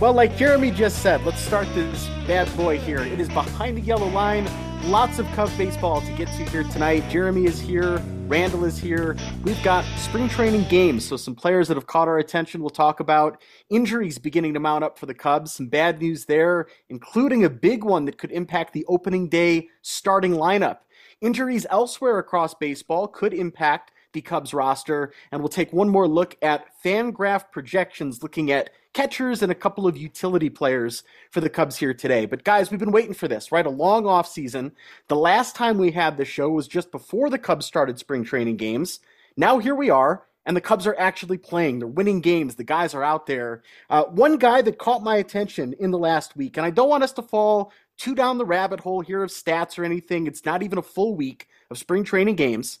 Well, 0.00 0.14
like 0.14 0.34
Jeremy 0.34 0.70
just 0.70 1.02
said, 1.02 1.26
let's 1.26 1.42
start 1.42 1.68
this 1.74 2.06
bad 2.26 2.50
boy 2.56 2.78
here. 2.78 3.00
It 3.00 3.20
is 3.20 3.28
behind 3.28 3.76
the 3.76 3.82
yellow 3.82 4.08
line. 4.08 4.48
Lots 4.90 5.18
of 5.18 5.26
Cubs 5.32 5.54
baseball 5.58 6.00
to 6.00 6.12
get 6.12 6.26
to 6.28 6.44
here 6.46 6.62
tonight. 6.62 7.04
Jeremy 7.10 7.44
is 7.44 7.60
here. 7.60 8.02
Randall 8.26 8.64
is 8.64 8.78
here. 8.78 9.14
We've 9.42 9.62
got 9.62 9.84
spring 9.98 10.30
training 10.30 10.64
games, 10.70 11.04
so 11.04 11.18
some 11.18 11.34
players 11.34 11.68
that 11.68 11.76
have 11.76 11.86
caught 11.86 12.08
our 12.08 12.16
attention 12.16 12.62
we'll 12.62 12.70
talk 12.70 13.00
about. 13.00 13.42
Injuries 13.68 14.16
beginning 14.16 14.54
to 14.54 14.60
mount 14.60 14.84
up 14.84 14.98
for 14.98 15.04
the 15.04 15.12
Cubs. 15.12 15.52
Some 15.52 15.68
bad 15.68 16.00
news 16.00 16.24
there, 16.24 16.68
including 16.88 17.44
a 17.44 17.50
big 17.50 17.84
one 17.84 18.06
that 18.06 18.16
could 18.16 18.32
impact 18.32 18.72
the 18.72 18.86
opening 18.86 19.28
day 19.28 19.68
starting 19.82 20.32
lineup. 20.32 20.78
Injuries 21.20 21.66
elsewhere 21.68 22.18
across 22.18 22.54
baseball 22.54 23.06
could 23.06 23.34
impact 23.34 23.92
the 24.12 24.20
Cubs 24.20 24.52
roster, 24.52 25.12
and 25.30 25.40
we'll 25.40 25.48
take 25.48 25.72
one 25.72 25.88
more 25.88 26.08
look 26.08 26.36
at 26.42 26.66
Fangraph 26.84 27.50
projections 27.50 28.22
looking 28.22 28.50
at 28.50 28.70
catchers 28.92 29.42
and 29.42 29.52
a 29.52 29.54
couple 29.54 29.86
of 29.86 29.96
utility 29.96 30.50
players 30.50 31.04
for 31.30 31.40
the 31.40 31.50
Cubs 31.50 31.76
here 31.76 31.94
today. 31.94 32.26
But 32.26 32.44
guys, 32.44 32.70
we've 32.70 32.80
been 32.80 32.90
waiting 32.92 33.14
for 33.14 33.28
this, 33.28 33.52
right? 33.52 33.66
A 33.66 33.70
long 33.70 34.06
off 34.06 34.28
season. 34.28 34.72
The 35.08 35.16
last 35.16 35.54
time 35.54 35.78
we 35.78 35.92
had 35.92 36.16
the 36.16 36.24
show 36.24 36.50
was 36.50 36.66
just 36.66 36.90
before 36.90 37.30
the 37.30 37.38
Cubs 37.38 37.66
started 37.66 37.98
spring 37.98 38.24
training 38.24 38.56
games. 38.56 39.00
Now 39.36 39.58
here 39.58 39.74
we 39.74 39.90
are, 39.90 40.24
and 40.46 40.56
the 40.56 40.60
Cubs 40.60 40.86
are 40.86 40.98
actually 40.98 41.38
playing. 41.38 41.78
They're 41.78 41.88
winning 41.88 42.20
games. 42.20 42.56
The 42.56 42.64
guys 42.64 42.94
are 42.94 43.04
out 43.04 43.26
there. 43.26 43.62
Uh, 43.88 44.04
one 44.04 44.36
guy 44.36 44.62
that 44.62 44.78
caught 44.78 45.02
my 45.02 45.16
attention 45.16 45.74
in 45.78 45.90
the 45.90 45.98
last 45.98 46.36
week, 46.36 46.56
and 46.56 46.66
I 46.66 46.70
don't 46.70 46.88
want 46.88 47.04
us 47.04 47.12
to 47.12 47.22
fall 47.22 47.72
too 47.96 48.14
down 48.14 48.38
the 48.38 48.46
rabbit 48.46 48.80
hole 48.80 49.02
here 49.02 49.22
of 49.22 49.30
stats 49.30 49.78
or 49.78 49.84
anything. 49.84 50.26
It's 50.26 50.44
not 50.44 50.62
even 50.62 50.78
a 50.78 50.82
full 50.82 51.14
week 51.14 51.46
of 51.70 51.78
spring 51.78 52.02
training 52.02 52.36
games. 52.36 52.78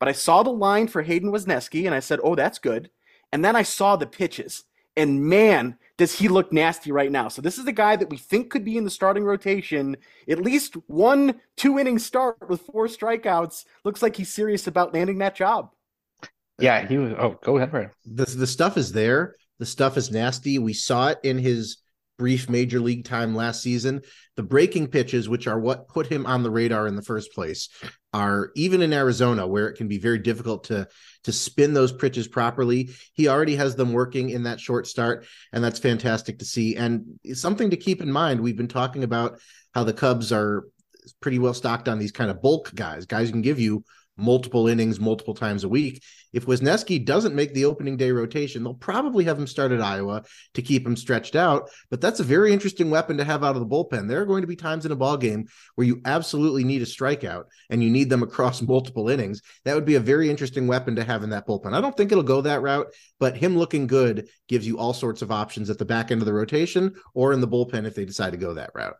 But 0.00 0.08
I 0.08 0.12
saw 0.12 0.42
the 0.42 0.50
line 0.50 0.88
for 0.88 1.02
Hayden 1.02 1.30
Wesneski, 1.30 1.86
and 1.86 1.94
I 1.94 2.00
said, 2.00 2.18
oh, 2.24 2.34
that's 2.34 2.58
good. 2.58 2.90
And 3.32 3.44
then 3.44 3.54
I 3.54 3.62
saw 3.62 3.94
the 3.94 4.06
pitches. 4.06 4.64
And 4.96 5.22
man, 5.22 5.76
does 5.98 6.18
he 6.18 6.28
look 6.28 6.52
nasty 6.52 6.90
right 6.90 7.12
now. 7.12 7.28
So 7.28 7.42
this 7.42 7.58
is 7.58 7.64
the 7.64 7.72
guy 7.72 7.94
that 7.94 8.10
we 8.10 8.16
think 8.16 8.50
could 8.50 8.64
be 8.64 8.76
in 8.76 8.84
the 8.84 8.90
starting 8.90 9.22
rotation. 9.22 9.98
At 10.28 10.40
least 10.40 10.74
one 10.88 11.40
two 11.56 11.78
inning 11.78 11.98
start 11.98 12.48
with 12.48 12.62
four 12.62 12.86
strikeouts. 12.88 13.66
Looks 13.84 14.02
like 14.02 14.16
he's 14.16 14.32
serious 14.32 14.66
about 14.66 14.94
landing 14.94 15.18
that 15.18 15.36
job. 15.36 15.70
Yeah, 16.58 16.86
he 16.86 16.98
was. 16.98 17.12
Oh, 17.18 17.38
go 17.42 17.56
ahead, 17.56 17.70
Brian. 17.70 17.90
The 18.04 18.24
the 18.24 18.46
stuff 18.46 18.76
is 18.76 18.92
there. 18.92 19.36
The 19.58 19.66
stuff 19.66 19.96
is 19.96 20.10
nasty. 20.10 20.58
We 20.58 20.72
saw 20.72 21.08
it 21.08 21.18
in 21.22 21.38
his 21.38 21.76
brief 22.20 22.50
major 22.50 22.80
league 22.80 23.06
time 23.06 23.34
last 23.34 23.62
season. 23.62 24.02
The 24.36 24.42
breaking 24.42 24.88
pitches, 24.88 25.26
which 25.26 25.46
are 25.46 25.58
what 25.58 25.88
put 25.88 26.06
him 26.06 26.26
on 26.26 26.42
the 26.42 26.50
radar 26.50 26.86
in 26.86 26.94
the 26.94 27.02
first 27.02 27.32
place, 27.32 27.70
are 28.12 28.52
even 28.56 28.82
in 28.82 28.92
Arizona 28.92 29.46
where 29.46 29.68
it 29.68 29.78
can 29.78 29.88
be 29.88 29.96
very 29.96 30.18
difficult 30.18 30.64
to 30.64 30.86
to 31.24 31.32
spin 31.32 31.72
those 31.72 31.92
pitches 31.92 32.28
properly. 32.28 32.90
He 33.14 33.26
already 33.26 33.56
has 33.56 33.74
them 33.74 33.94
working 33.94 34.28
in 34.28 34.42
that 34.42 34.60
short 34.60 34.86
start, 34.86 35.24
and 35.54 35.64
that's 35.64 35.78
fantastic 35.78 36.40
to 36.40 36.44
see. 36.44 36.76
And 36.76 37.18
something 37.32 37.70
to 37.70 37.78
keep 37.78 38.02
in 38.02 38.12
mind. 38.12 38.38
We've 38.38 38.54
been 38.54 38.68
talking 38.68 39.02
about 39.02 39.40
how 39.72 39.84
the 39.84 39.94
Cubs 39.94 40.30
are 40.30 40.64
pretty 41.22 41.38
well 41.38 41.54
stocked 41.54 41.88
on 41.88 41.98
these 41.98 42.12
kind 42.12 42.30
of 42.30 42.42
bulk 42.42 42.74
guys, 42.74 43.06
guys 43.06 43.28
who 43.28 43.32
can 43.32 43.42
give 43.42 43.58
you 43.58 43.82
multiple 44.20 44.68
innings 44.68 45.00
multiple 45.00 45.34
times 45.34 45.64
a 45.64 45.68
week. 45.68 46.02
If 46.32 46.46
Wesneski 46.46 47.04
doesn't 47.04 47.34
make 47.34 47.54
the 47.54 47.64
opening 47.64 47.96
day 47.96 48.12
rotation, 48.12 48.62
they'll 48.62 48.74
probably 48.74 49.24
have 49.24 49.38
him 49.38 49.46
start 49.46 49.72
at 49.72 49.80
Iowa 49.80 50.22
to 50.54 50.62
keep 50.62 50.86
him 50.86 50.96
stretched 50.96 51.34
out. 51.34 51.70
But 51.90 52.00
that's 52.00 52.20
a 52.20 52.24
very 52.24 52.52
interesting 52.52 52.90
weapon 52.90 53.16
to 53.16 53.24
have 53.24 53.42
out 53.42 53.56
of 53.56 53.60
the 53.60 53.66
bullpen. 53.66 54.08
There 54.08 54.20
are 54.20 54.26
going 54.26 54.42
to 54.42 54.46
be 54.46 54.56
times 54.56 54.86
in 54.86 54.92
a 54.92 54.96
ball 54.96 55.16
game 55.16 55.46
where 55.74 55.86
you 55.86 56.00
absolutely 56.04 56.62
need 56.62 56.82
a 56.82 56.86
strikeout 56.86 57.44
and 57.68 57.82
you 57.82 57.90
need 57.90 58.10
them 58.10 58.22
across 58.30 58.62
multiple 58.62 59.08
innings. 59.08 59.42
That 59.64 59.74
would 59.74 59.86
be 59.86 59.96
a 59.96 60.00
very 60.00 60.30
interesting 60.30 60.66
weapon 60.66 60.96
to 60.96 61.04
have 61.04 61.22
in 61.22 61.30
that 61.30 61.46
bullpen. 61.46 61.74
I 61.74 61.80
don't 61.80 61.96
think 61.96 62.12
it'll 62.12 62.22
go 62.22 62.42
that 62.42 62.62
route, 62.62 62.86
but 63.18 63.36
him 63.36 63.58
looking 63.58 63.86
good 63.86 64.28
gives 64.48 64.66
you 64.66 64.78
all 64.78 64.92
sorts 64.92 65.22
of 65.22 65.32
options 65.32 65.70
at 65.70 65.78
the 65.78 65.84
back 65.84 66.10
end 66.10 66.22
of 66.22 66.26
the 66.26 66.32
rotation 66.32 66.94
or 67.14 67.32
in 67.32 67.40
the 67.40 67.48
bullpen 67.48 67.86
if 67.86 67.94
they 67.94 68.04
decide 68.04 68.30
to 68.30 68.36
go 68.36 68.54
that 68.54 68.70
route. 68.74 68.96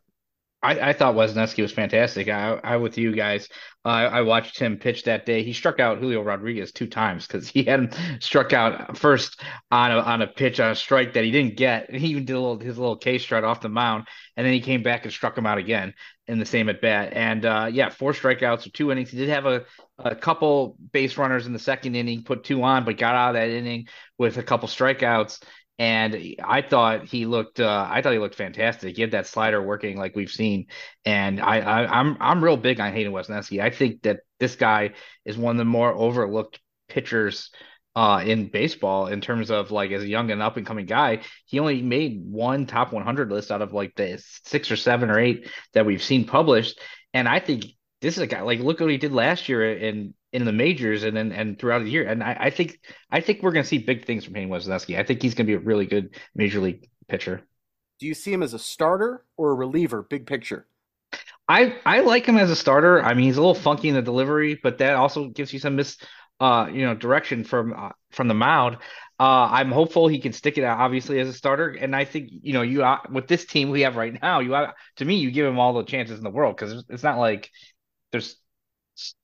I, 0.63 0.91
I 0.91 0.93
thought 0.93 1.15
Wesneski 1.15 1.63
was 1.63 1.73
fantastic. 1.73 2.29
I, 2.29 2.61
I 2.63 2.77
with 2.77 2.99
you 2.99 3.13
guys. 3.13 3.49
I, 3.85 4.05
I 4.05 4.21
watched 4.23 4.59
him 4.59 4.77
pitch 4.77 5.05
that 5.05 5.25
day. 5.25 5.43
He 5.43 5.55
struck 5.55 5.81
out 5.81 5.99
Julio 5.99 6.23
Rodriguez 6.23 6.71
two 6.71 6.87
times 6.87 7.27
because 7.27 7.49
he 7.49 7.63
had 7.63 7.81
him 7.81 7.91
struck 8.21 8.53
out 8.53 8.99
first 8.99 9.41
on 9.71 9.91
a 9.91 9.97
on 9.99 10.21
a 10.21 10.27
pitch 10.27 10.61
on 10.61 10.73
a 10.73 10.75
strike 10.75 11.15
that 11.15 11.25
he 11.25 11.31
didn't 11.31 11.57
get. 11.57 11.91
He 11.91 12.09
even 12.09 12.27
did 12.27 12.35
a 12.35 12.41
little 12.41 12.59
his 12.59 12.79
little 12.79 12.97
K 12.97 13.17
strut 13.17 13.43
off 13.43 13.63
the 13.63 13.71
mound, 13.71 14.07
and 14.37 14.47
then 14.47 14.53
he 14.53 14.61
came 14.61 14.83
back 14.83 15.05
and 15.05 15.13
struck 15.13 15.37
him 15.37 15.47
out 15.47 15.57
again 15.57 15.95
in 16.27 16.39
the 16.39 16.45
same 16.45 16.69
at 16.69 16.83
bat. 16.83 17.15
And 17.15 17.47
uh, 17.47 17.71
yeah, 17.73 17.89
four 17.89 18.13
strikeouts 18.13 18.67
or 18.67 18.71
two 18.71 18.93
innings. 18.93 19.11
He 19.11 19.17
did 19.17 19.31
have 19.31 19.47
a, 19.47 19.65
a 19.99 20.15
couple 20.15 20.77
base 20.93 21.17
runners 21.17 21.47
in 21.47 21.55
the 21.55 21.59
second 21.59 21.95
inning, 21.95 22.23
put 22.23 22.45
two 22.45 22.63
on, 22.63 22.85
but 22.85 22.99
got 22.99 23.15
out 23.15 23.31
of 23.31 23.35
that 23.37 23.49
inning 23.49 23.89
with 24.19 24.37
a 24.37 24.43
couple 24.43 24.69
strikeouts 24.69 25.43
and 25.81 26.37
I 26.45 26.61
thought 26.61 27.07
he 27.07 27.25
looked 27.25 27.59
uh, 27.59 27.89
I 27.91 28.03
thought 28.03 28.13
he 28.13 28.19
looked 28.19 28.35
fantastic. 28.35 28.97
He 28.97 29.01
had 29.01 29.13
that 29.13 29.27
slider 29.27 29.63
working 29.63 29.97
like 29.97 30.15
we've 30.15 30.31
seen, 30.31 30.67
and 31.07 31.41
I, 31.41 31.61
I 31.61 31.83
am 31.85 31.91
I'm, 31.91 32.17
I'm 32.21 32.45
real 32.45 32.59
big 32.59 32.79
on 32.81 32.93
Hayden 32.93 33.15
Wesneski. 33.15 33.63
I 33.63 33.71
think 33.71 34.03
that 34.03 34.21
this 34.39 34.57
guy 34.57 34.91
is 35.25 35.39
one 35.39 35.57
of 35.57 35.59
the 35.59 35.65
more 35.65 35.91
overlooked 35.95 36.61
pitchers 36.91 37.51
uh, 37.97 38.23
in 38.23 38.51
baseball 38.51 39.07
in 39.07 39.23
terms 39.23 39.51
of 39.51 39.71
like 39.71 39.91
as 39.91 40.03
a 40.03 40.07
young 40.07 40.31
and 40.31 40.43
up 40.43 40.59
and 40.59 40.67
coming 40.67 40.85
guy. 40.85 41.23
He 41.47 41.59
only 41.59 41.81
made 41.81 42.21
one 42.27 42.67
top 42.67 42.93
100 42.93 43.33
list 43.33 43.51
out 43.51 43.63
of 43.63 43.73
like 43.73 43.95
the 43.97 44.23
six 44.45 44.71
or 44.71 44.77
seven 44.77 45.09
or 45.09 45.19
eight 45.19 45.49
that 45.73 45.87
we've 45.87 46.03
seen 46.03 46.27
published, 46.27 46.79
and 47.15 47.27
I 47.27 47.41
think 47.41 47.65
this 48.01 48.17
is 48.17 48.23
a 48.23 48.27
guy 48.27 48.43
like 48.43 48.61
look 48.61 48.81
what 48.81 48.91
he 48.91 48.97
did 48.97 49.13
last 49.13 49.49
year 49.49 49.75
in 49.75 50.15
in 50.33 50.45
the 50.45 50.53
majors 50.53 51.03
and 51.03 51.17
then 51.17 51.33
and 51.33 51.59
throughout 51.59 51.83
the 51.85 51.91
year. 51.91 52.07
And 52.07 52.23
I, 52.23 52.37
I 52.41 52.51
think 52.51 52.81
I 53.11 53.21
think 53.21 53.43
we're 53.43 53.53
going 53.53 53.65
to 53.65 53.69
see 53.69 53.79
big 53.79 54.07
things 54.07 54.25
from 54.25 54.35
Hayden 54.35 54.51
Wesneski. 54.51 54.99
I 54.99 55.03
think 55.03 55.23
he's 55.23 55.35
going 55.35 55.47
to 55.47 55.51
be 55.51 55.57
a 55.57 55.65
really 55.65 55.87
good 55.87 56.17
major 56.35 56.61
league 56.61 56.89
pitcher. 57.09 57.43
Do 57.99 58.07
you 58.07 58.15
see 58.15 58.33
him 58.33 58.43
as 58.43 58.55
a 58.55 58.59
starter 58.59 59.25
or 59.37 59.51
a 59.51 59.55
reliever? 59.55 60.03
Big 60.03 60.27
picture. 60.27 60.67
I 61.49 61.77
I 61.85 62.01
like 62.01 62.27
him 62.27 62.37
as 62.37 62.51
a 62.51 62.57
starter. 62.57 63.03
I 63.03 63.15
mean, 63.15 63.27
he's 63.27 63.37
a 63.37 63.41
little 63.41 63.55
funky 63.55 63.89
in 63.89 63.95
the 63.95 64.03
delivery, 64.03 64.59
but 64.63 64.79
that 64.79 64.95
also 64.95 65.29
gives 65.29 65.53
you 65.53 65.59
some 65.59 65.77
mis 65.77 65.97
uh 66.39 66.71
you 66.73 66.87
know 66.87 66.95
direction 66.95 67.45
from 67.45 67.75
uh, 67.75 67.91
from 68.13 68.29
the 68.29 68.35
mound. 68.35 68.79
Uh, 69.19 69.51
I'm 69.51 69.71
hopeful 69.71 70.09
he 70.09 70.19
can 70.19 70.33
stick 70.33 70.57
it 70.57 70.65
out, 70.65 70.79
obviously, 70.79 71.21
as 71.21 71.29
a 71.29 71.35
starter. 71.35 71.69
And 71.69 71.95
I 71.95 72.07
think, 72.07 72.31
you 72.31 72.55
know, 72.55 72.63
you 72.63 72.83
uh, 72.83 73.01
with 73.13 73.29
this 73.29 73.45
team 73.45 73.69
we 73.69 73.83
have 73.83 73.97
right 73.97 74.19
now, 74.23 74.41
you 74.41 74.55
uh, 74.55 74.73
to 74.97 75.05
me, 75.05 75.17
you 75.17 75.31
give 75.31 75.45
him 75.45 75.59
all 75.59 75.75
the 75.75 75.85
chances 75.85 76.17
in 76.17 76.25
the 76.25 76.31
world 76.31 76.57
because 76.57 76.85
it's 76.89 77.03
not 77.03 77.19
like 77.19 77.51
there's 78.13 78.37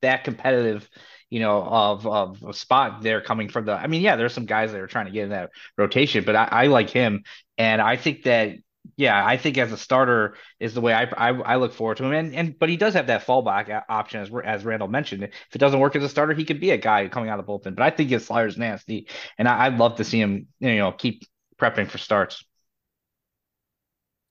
that 0.03 0.25
competitive, 0.25 0.89
you 1.31 1.41
know, 1.41 1.63
of 1.63 2.07
of 2.07 2.43
a 2.43 2.55
spot 2.55 3.03
there 3.03 3.21
coming 3.21 3.49
from 3.49 3.67
the. 3.67 3.73
I 3.73 3.87
mean, 3.87 4.03
yeah, 4.03 4.17
there's 4.17 4.35
some 4.35 4.47
guys 4.47 4.73
that 4.73 4.81
are 4.81 4.87
trying 4.87 5.07
to 5.07 5.13
get 5.13 5.25
in 5.25 5.31
that 5.31 5.51
rotation, 5.77 6.25
but 6.25 6.37
I, 6.37 6.45
I 6.45 6.67
like 6.67 6.91
him, 6.91 7.25
and 7.59 7.81
I 7.81 7.97
think 7.97 8.25
that 8.25 8.57
yeah, 8.97 9.25
I 9.25 9.37
think 9.37 9.59
as 9.59 9.73
a 9.73 9.77
starter 9.77 10.37
is 10.61 10.75
the 10.75 10.81
way 10.81 10.93
I, 10.93 11.05
I, 11.05 11.29
I 11.31 11.57
look 11.57 11.73
forward 11.73 11.97
to 11.99 12.05
him. 12.05 12.13
And 12.13 12.35
and 12.35 12.59
but 12.59 12.69
he 12.69 12.77
does 12.77 12.95
have 12.95 13.09
that 13.09 13.27
fallback 13.27 13.83
option 13.89 14.21
as 14.21 14.31
as 14.45 14.65
Randall 14.65 14.89
mentioned. 14.89 15.25
If 15.25 15.55
it 15.55 15.59
doesn't 15.59 15.81
work 15.81 15.97
as 15.97 16.05
a 16.05 16.09
starter, 16.09 16.35
he 16.35 16.45
could 16.45 16.61
be 16.61 16.71
a 16.71 16.77
guy 16.77 17.09
coming 17.09 17.29
out 17.29 17.39
of 17.39 17.47
the 17.47 17.53
bullpen. 17.53 17.75
But 17.75 17.83
I 17.83 17.91
think 17.91 18.11
his 18.11 18.27
slider's 18.27 18.57
nasty, 18.57 19.09
and 19.39 19.49
I, 19.49 19.69
would 19.69 19.79
love 19.79 19.97
to 19.97 20.05
see 20.05 20.21
him 20.21 20.47
you 20.61 20.77
know 20.77 20.93
keep 20.93 21.25
prepping 21.61 21.89
for 21.89 21.99
starts. 21.99 22.45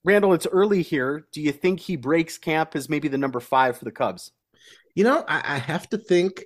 Randall, 0.03 0.33
it's 0.33 0.47
early 0.47 0.83
here. 0.83 1.27
Do 1.31 1.41
you 1.41 1.51
think 1.51 1.79
he 1.79 1.95
breaks 1.95 2.37
camp 2.37 2.75
as 2.75 2.87
maybe 2.89 3.07
the 3.07 3.17
number 3.17 3.39
five 3.39 3.77
for 3.77 3.85
the 3.85 3.91
Cubs? 3.91 4.31
You 4.95 5.03
know, 5.03 5.23
I, 5.27 5.55
I 5.55 5.57
have 5.57 5.87
to 5.89 5.97
think. 5.97 6.45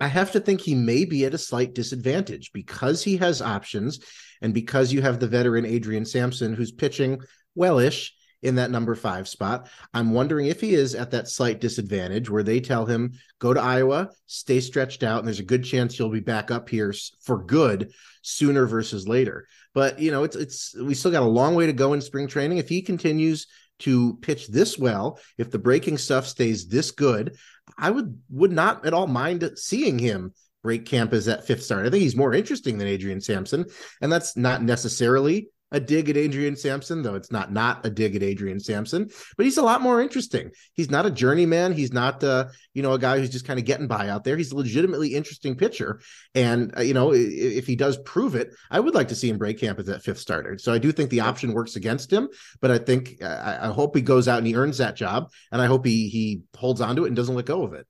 I 0.00 0.06
have 0.06 0.30
to 0.32 0.40
think 0.40 0.60
he 0.60 0.76
may 0.76 1.04
be 1.04 1.24
at 1.24 1.34
a 1.34 1.38
slight 1.38 1.74
disadvantage 1.74 2.52
because 2.52 3.02
he 3.02 3.16
has 3.16 3.42
options 3.42 3.98
and 4.40 4.54
because 4.54 4.92
you 4.92 5.02
have 5.02 5.18
the 5.18 5.26
veteran 5.26 5.64
Adrian 5.64 6.04
Sampson 6.04 6.54
who's 6.54 6.70
pitching 6.70 7.20
wellish 7.56 8.14
in 8.42 8.54
that 8.54 8.70
number 8.70 8.94
five 8.94 9.28
spot. 9.28 9.68
I'm 9.92 10.12
wondering 10.12 10.46
if 10.46 10.60
he 10.60 10.74
is 10.74 10.94
at 10.94 11.10
that 11.10 11.28
slight 11.28 11.60
disadvantage 11.60 12.30
where 12.30 12.42
they 12.42 12.60
tell 12.60 12.86
him, 12.86 13.12
go 13.38 13.52
to 13.52 13.60
Iowa, 13.60 14.10
stay 14.26 14.60
stretched 14.60 15.02
out, 15.02 15.18
and 15.18 15.26
there's 15.26 15.40
a 15.40 15.44
good 15.44 15.64
chance 15.64 15.98
you'll 15.98 16.10
be 16.10 16.20
back 16.20 16.50
up 16.50 16.68
here 16.68 16.94
for 17.22 17.42
good 17.42 17.92
sooner 18.22 18.66
versus 18.66 19.08
later. 19.08 19.46
But 19.74 19.98
you 19.98 20.10
know, 20.10 20.24
it's 20.24 20.36
it's 20.36 20.74
we 20.76 20.94
still 20.94 21.10
got 21.10 21.22
a 21.22 21.26
long 21.26 21.54
way 21.54 21.66
to 21.66 21.72
go 21.72 21.92
in 21.92 22.00
spring 22.00 22.28
training. 22.28 22.58
If 22.58 22.68
he 22.68 22.82
continues 22.82 23.46
to 23.80 24.16
pitch 24.20 24.48
this 24.48 24.78
well, 24.78 25.18
if 25.36 25.50
the 25.50 25.58
breaking 25.58 25.98
stuff 25.98 26.26
stays 26.26 26.66
this 26.66 26.90
good, 26.90 27.36
I 27.76 27.90
would 27.90 28.18
would 28.30 28.52
not 28.52 28.86
at 28.86 28.94
all 28.94 29.06
mind 29.06 29.50
seeing 29.56 29.98
him 29.98 30.32
break 30.62 30.86
camp 30.86 31.12
as 31.12 31.26
that 31.26 31.46
fifth 31.46 31.62
start. 31.62 31.86
I 31.86 31.90
think 31.90 32.02
he's 32.02 32.16
more 32.16 32.34
interesting 32.34 32.78
than 32.78 32.88
Adrian 32.88 33.20
Sampson, 33.20 33.66
and 34.00 34.10
that's 34.10 34.36
not 34.36 34.62
necessarily 34.62 35.50
a 35.70 35.80
dig 35.80 36.08
at 36.08 36.16
Adrian 36.16 36.56
Sampson, 36.56 37.02
though 37.02 37.14
it's 37.14 37.30
not 37.30 37.52
not 37.52 37.84
a 37.84 37.90
dig 37.90 38.16
at 38.16 38.22
Adrian 38.22 38.60
Sampson, 38.60 39.10
but 39.36 39.44
he's 39.44 39.58
a 39.58 39.62
lot 39.62 39.80
more 39.80 40.00
interesting. 40.00 40.50
He's 40.72 40.90
not 40.90 41.06
a 41.06 41.10
journeyman. 41.10 41.72
He's 41.72 41.92
not, 41.92 42.22
uh, 42.24 42.46
you 42.74 42.82
know, 42.82 42.92
a 42.92 42.98
guy 42.98 43.18
who's 43.18 43.30
just 43.30 43.46
kind 43.46 43.58
of 43.58 43.64
getting 43.64 43.86
by 43.86 44.08
out 44.08 44.24
there. 44.24 44.36
He's 44.36 44.52
a 44.52 44.56
legitimately 44.56 45.14
interesting 45.14 45.56
pitcher, 45.56 46.00
and 46.34 46.76
uh, 46.76 46.82
you 46.82 46.94
know, 46.94 47.12
if, 47.12 47.30
if 47.30 47.66
he 47.66 47.76
does 47.76 47.98
prove 47.98 48.34
it, 48.34 48.54
I 48.70 48.80
would 48.80 48.94
like 48.94 49.08
to 49.08 49.14
see 49.14 49.28
him 49.28 49.38
break 49.38 49.58
camp 49.58 49.78
as 49.78 49.86
that 49.86 50.02
fifth 50.02 50.18
starter. 50.18 50.58
So 50.58 50.72
I 50.72 50.78
do 50.78 50.92
think 50.92 51.10
the 51.10 51.20
option 51.20 51.52
works 51.52 51.76
against 51.76 52.12
him, 52.12 52.28
but 52.60 52.70
I 52.70 52.78
think 52.78 53.22
I, 53.22 53.58
I 53.62 53.66
hope 53.68 53.94
he 53.94 54.02
goes 54.02 54.28
out 54.28 54.38
and 54.38 54.46
he 54.46 54.56
earns 54.56 54.78
that 54.78 54.96
job, 54.96 55.30
and 55.52 55.60
I 55.60 55.66
hope 55.66 55.84
he 55.84 56.08
he 56.08 56.42
holds 56.56 56.80
on 56.80 56.96
to 56.96 57.04
it 57.04 57.08
and 57.08 57.16
doesn't 57.16 57.34
let 57.34 57.46
go 57.46 57.62
of 57.62 57.74
it. 57.74 57.86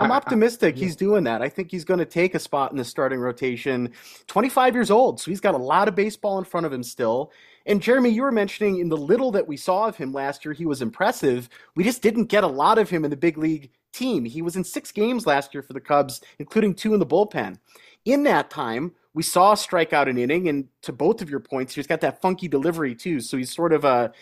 I'm 0.00 0.12
optimistic 0.12 0.76
he's 0.76 0.96
doing 0.96 1.24
that. 1.24 1.42
I 1.42 1.48
think 1.48 1.70
he's 1.70 1.84
going 1.84 1.98
to 1.98 2.06
take 2.06 2.34
a 2.34 2.38
spot 2.38 2.72
in 2.72 2.78
the 2.78 2.84
starting 2.84 3.20
rotation. 3.20 3.92
25 4.26 4.74
years 4.74 4.90
old, 4.90 5.20
so 5.20 5.30
he's 5.30 5.40
got 5.40 5.54
a 5.54 5.58
lot 5.58 5.88
of 5.88 5.94
baseball 5.94 6.38
in 6.38 6.44
front 6.44 6.66
of 6.66 6.72
him 6.72 6.82
still. 6.82 7.32
And 7.66 7.82
Jeremy, 7.82 8.10
you 8.10 8.22
were 8.22 8.32
mentioning 8.32 8.78
in 8.78 8.88
the 8.88 8.96
little 8.96 9.30
that 9.32 9.46
we 9.46 9.56
saw 9.56 9.86
of 9.86 9.96
him 9.96 10.12
last 10.12 10.44
year, 10.44 10.54
he 10.54 10.64
was 10.64 10.80
impressive. 10.80 11.48
We 11.76 11.84
just 11.84 12.02
didn't 12.02 12.24
get 12.24 12.44
a 12.44 12.48
lot 12.48 12.78
of 12.78 12.88
him 12.88 13.04
in 13.04 13.10
the 13.10 13.16
big 13.16 13.36
league 13.36 13.70
team. 13.92 14.24
He 14.24 14.42
was 14.42 14.56
in 14.56 14.64
six 14.64 14.90
games 14.90 15.26
last 15.26 15.52
year 15.52 15.62
for 15.62 15.74
the 15.74 15.80
Cubs, 15.80 16.22
including 16.38 16.74
two 16.74 16.94
in 16.94 17.00
the 17.00 17.06
bullpen. 17.06 17.58
In 18.06 18.22
that 18.24 18.50
time, 18.50 18.92
we 19.12 19.22
saw 19.22 19.52
a 19.52 19.56
strikeout 19.56 20.08
an 20.08 20.16
inning, 20.16 20.48
and 20.48 20.68
to 20.82 20.92
both 20.92 21.20
of 21.20 21.28
your 21.28 21.40
points, 21.40 21.74
he's 21.74 21.86
got 21.86 22.00
that 22.00 22.22
funky 22.22 22.48
delivery 22.48 22.94
too. 22.94 23.20
So 23.20 23.36
he's 23.36 23.54
sort 23.54 23.72
of 23.72 23.84
a 23.84 24.12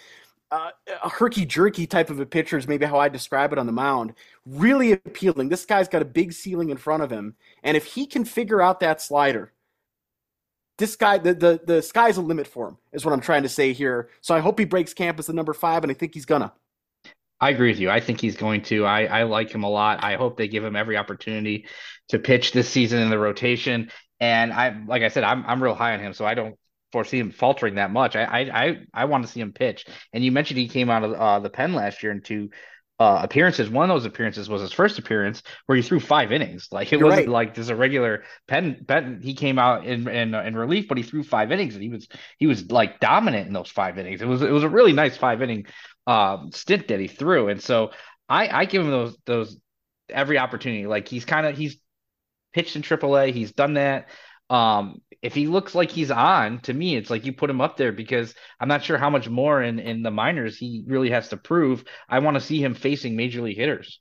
uh, 0.50 0.70
a 1.02 1.08
herky 1.08 1.44
jerky 1.44 1.86
type 1.86 2.10
of 2.10 2.20
a 2.20 2.26
pitcher 2.26 2.56
is 2.56 2.66
maybe 2.66 2.86
how 2.86 2.98
I 2.98 3.08
describe 3.08 3.52
it 3.52 3.58
on 3.58 3.66
the 3.66 3.72
mound. 3.72 4.14
Really 4.46 4.92
appealing. 4.92 5.48
This 5.48 5.66
guy's 5.66 5.88
got 5.88 6.02
a 6.02 6.06
big 6.06 6.32
ceiling 6.32 6.70
in 6.70 6.76
front 6.76 7.02
of 7.02 7.10
him, 7.10 7.34
and 7.62 7.76
if 7.76 7.84
he 7.84 8.06
can 8.06 8.24
figure 8.24 8.62
out 8.62 8.80
that 8.80 9.02
slider, 9.02 9.52
this 10.78 10.96
guy 10.96 11.18
the 11.18 11.34
the 11.34 11.60
the 11.64 11.82
sky's 11.82 12.16
a 12.16 12.22
limit 12.22 12.46
for 12.46 12.68
him. 12.68 12.78
Is 12.92 13.04
what 13.04 13.12
I'm 13.12 13.20
trying 13.20 13.42
to 13.42 13.48
say 13.48 13.72
here. 13.72 14.08
So 14.20 14.34
I 14.34 14.40
hope 14.40 14.58
he 14.58 14.64
breaks 14.64 14.94
camp 14.94 15.18
as 15.18 15.26
the 15.26 15.32
number 15.32 15.52
five, 15.52 15.82
and 15.84 15.90
I 15.90 15.94
think 15.94 16.14
he's 16.14 16.26
gonna. 16.26 16.52
I 17.40 17.50
agree 17.50 17.70
with 17.70 17.78
you. 17.78 17.90
I 17.90 18.00
think 18.00 18.20
he's 18.20 18.36
going 18.36 18.62
to. 18.62 18.84
I, 18.84 19.04
I 19.04 19.22
like 19.24 19.50
him 19.50 19.62
a 19.62 19.70
lot. 19.70 20.02
I 20.02 20.16
hope 20.16 20.36
they 20.36 20.48
give 20.48 20.64
him 20.64 20.74
every 20.74 20.96
opportunity 20.96 21.66
to 22.08 22.18
pitch 22.18 22.50
this 22.52 22.68
season 22.68 23.00
in 23.00 23.10
the 23.10 23.18
rotation. 23.18 23.92
And 24.18 24.52
I, 24.52 24.76
like 24.86 25.02
I 25.02 25.08
said, 25.08 25.24
I'm 25.24 25.44
I'm 25.46 25.62
real 25.62 25.74
high 25.74 25.92
on 25.92 26.00
him, 26.00 26.14
so 26.14 26.24
I 26.24 26.34
don't 26.34 26.56
foresee 26.92 27.18
him 27.18 27.30
faltering 27.30 27.76
that 27.76 27.90
much. 27.90 28.16
I 28.16 28.24
I 28.24 28.40
I, 28.64 28.78
I 28.94 29.04
want 29.06 29.24
to 29.24 29.30
see 29.30 29.40
him 29.40 29.52
pitch. 29.52 29.86
And 30.12 30.24
you 30.24 30.32
mentioned 30.32 30.58
he 30.58 30.68
came 30.68 30.90
out 30.90 31.04
of 31.04 31.12
uh, 31.12 31.40
the 31.40 31.50
pen 31.50 31.74
last 31.74 32.02
year 32.02 32.12
into 32.12 32.50
uh, 33.00 33.20
appearances. 33.22 33.70
One 33.70 33.88
of 33.88 33.94
those 33.94 34.06
appearances 34.06 34.48
was 34.48 34.60
his 34.60 34.72
first 34.72 34.98
appearance 34.98 35.42
where 35.66 35.76
he 35.76 35.82
threw 35.82 36.00
five 36.00 36.32
innings. 36.32 36.68
Like 36.72 36.92
it 36.92 36.98
You're 36.98 37.08
wasn't 37.08 37.28
right. 37.28 37.32
like 37.32 37.54
just 37.54 37.70
a 37.70 37.76
regular 37.76 38.24
pen. 38.46 38.84
pen 38.86 39.20
he 39.22 39.34
came 39.34 39.58
out 39.58 39.86
in, 39.86 40.08
in 40.08 40.34
in 40.34 40.56
relief, 40.56 40.88
but 40.88 40.96
he 40.98 41.04
threw 41.04 41.22
five 41.22 41.52
innings 41.52 41.74
and 41.74 41.82
he 41.82 41.88
was 41.88 42.08
he 42.38 42.46
was 42.46 42.70
like 42.70 43.00
dominant 43.00 43.46
in 43.46 43.52
those 43.52 43.70
five 43.70 43.98
innings. 43.98 44.20
It 44.20 44.28
was 44.28 44.42
it 44.42 44.50
was 44.50 44.64
a 44.64 44.68
really 44.68 44.92
nice 44.92 45.16
five 45.16 45.42
inning 45.42 45.66
uh, 46.06 46.38
stint 46.52 46.88
that 46.88 47.00
he 47.00 47.08
threw. 47.08 47.48
And 47.48 47.62
so 47.62 47.92
I 48.28 48.48
I 48.48 48.64
give 48.64 48.82
him 48.82 48.90
those 48.90 49.16
those 49.26 49.56
every 50.08 50.38
opportunity. 50.38 50.86
Like 50.86 51.08
he's 51.08 51.24
kind 51.24 51.46
of 51.46 51.56
he's 51.56 51.78
pitched 52.52 52.76
in 52.76 52.82
AAA. 52.82 53.32
He's 53.32 53.52
done 53.52 53.74
that. 53.74 54.08
Um, 54.50 55.02
if 55.20 55.34
he 55.34 55.46
looks 55.46 55.74
like 55.74 55.90
he's 55.90 56.10
on, 56.10 56.60
to 56.60 56.72
me, 56.72 56.96
it's 56.96 57.10
like 57.10 57.26
you 57.26 57.32
put 57.32 57.50
him 57.50 57.60
up 57.60 57.76
there 57.76 57.92
because 57.92 58.34
I'm 58.60 58.68
not 58.68 58.84
sure 58.84 58.98
how 58.98 59.10
much 59.10 59.28
more 59.28 59.62
in 59.62 59.78
in 59.78 60.02
the 60.02 60.10
minors 60.10 60.56
he 60.56 60.84
really 60.86 61.10
has 61.10 61.28
to 61.30 61.36
prove. 61.36 61.84
I 62.08 62.20
want 62.20 62.36
to 62.36 62.40
see 62.40 62.62
him 62.62 62.74
facing 62.74 63.16
major 63.16 63.42
league 63.42 63.56
hitters. 63.56 64.00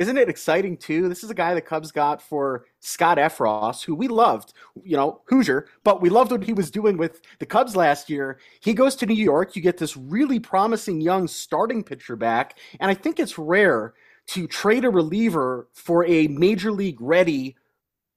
Isn't 0.00 0.18
it 0.18 0.28
exciting 0.28 0.76
too? 0.76 1.08
This 1.08 1.22
is 1.22 1.30
a 1.30 1.34
guy 1.34 1.54
the 1.54 1.60
Cubs 1.60 1.92
got 1.92 2.20
for 2.20 2.66
Scott 2.80 3.16
Effross, 3.16 3.84
who 3.84 3.94
we 3.94 4.08
loved, 4.08 4.52
you 4.82 4.96
know, 4.96 5.20
Hoosier, 5.26 5.68
but 5.84 6.02
we 6.02 6.10
loved 6.10 6.32
what 6.32 6.42
he 6.42 6.52
was 6.52 6.72
doing 6.72 6.96
with 6.96 7.20
the 7.38 7.46
Cubs 7.46 7.76
last 7.76 8.10
year. 8.10 8.40
He 8.60 8.74
goes 8.74 8.96
to 8.96 9.06
New 9.06 9.14
York. 9.14 9.54
You 9.54 9.62
get 9.62 9.78
this 9.78 9.96
really 9.96 10.40
promising 10.40 11.00
young 11.00 11.28
starting 11.28 11.84
pitcher 11.84 12.16
back, 12.16 12.58
and 12.80 12.90
I 12.90 12.94
think 12.94 13.20
it's 13.20 13.38
rare 13.38 13.94
to 14.26 14.48
trade 14.48 14.84
a 14.84 14.90
reliever 14.90 15.68
for 15.72 16.04
a 16.06 16.26
major 16.26 16.72
league 16.72 17.00
ready 17.00 17.56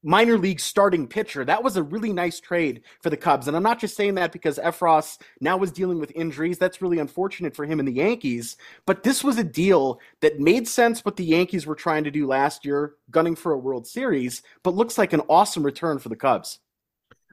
minor 0.04 0.38
league 0.38 0.60
starting 0.60 1.08
pitcher. 1.08 1.44
That 1.44 1.64
was 1.64 1.78
a 1.78 1.84
really 1.84 2.14
nice 2.14 2.40
trade 2.40 2.82
for 3.02 3.10
the 3.10 3.18
Cubs. 3.18 3.48
And 3.48 3.58
I'm 3.58 3.64
not 3.64 3.80
just 3.80 3.96
saying 3.96 4.16
that 4.16 4.32
because 4.32 4.58
Effross 4.58 5.20
now 5.42 5.62
is 5.64 5.72
dealing 5.72 6.00
with 6.00 6.12
injuries. 6.16 6.58
That's 6.58 6.82
really 6.82 7.00
unfortunate 7.00 7.56
for 7.56 7.66
him 7.66 7.80
and 7.80 7.88
the 7.88 7.94
Yankees. 7.94 8.58
But 8.86 9.04
this 9.04 9.24
was 9.24 9.38
a 9.38 9.44
deal 9.44 10.00
that 10.22 10.40
made 10.40 10.68
sense 10.68 11.04
what 11.04 11.16
the 11.16 11.26
Yankees 11.26 11.66
were 11.66 11.76
trying 11.76 12.04
to 12.04 12.12
do 12.12 12.28
last 12.28 12.66
year, 12.66 12.94
gunning 13.12 13.36
for 13.36 13.52
a 13.52 13.58
World 13.58 13.88
Series, 13.88 14.44
but 14.64 14.76
looks 14.76 14.98
like 14.98 15.14
an 15.14 15.22
awesome 15.30 15.64
return 15.64 16.00
for 16.00 16.10
the 16.10 16.16
Cubs. 16.16 16.60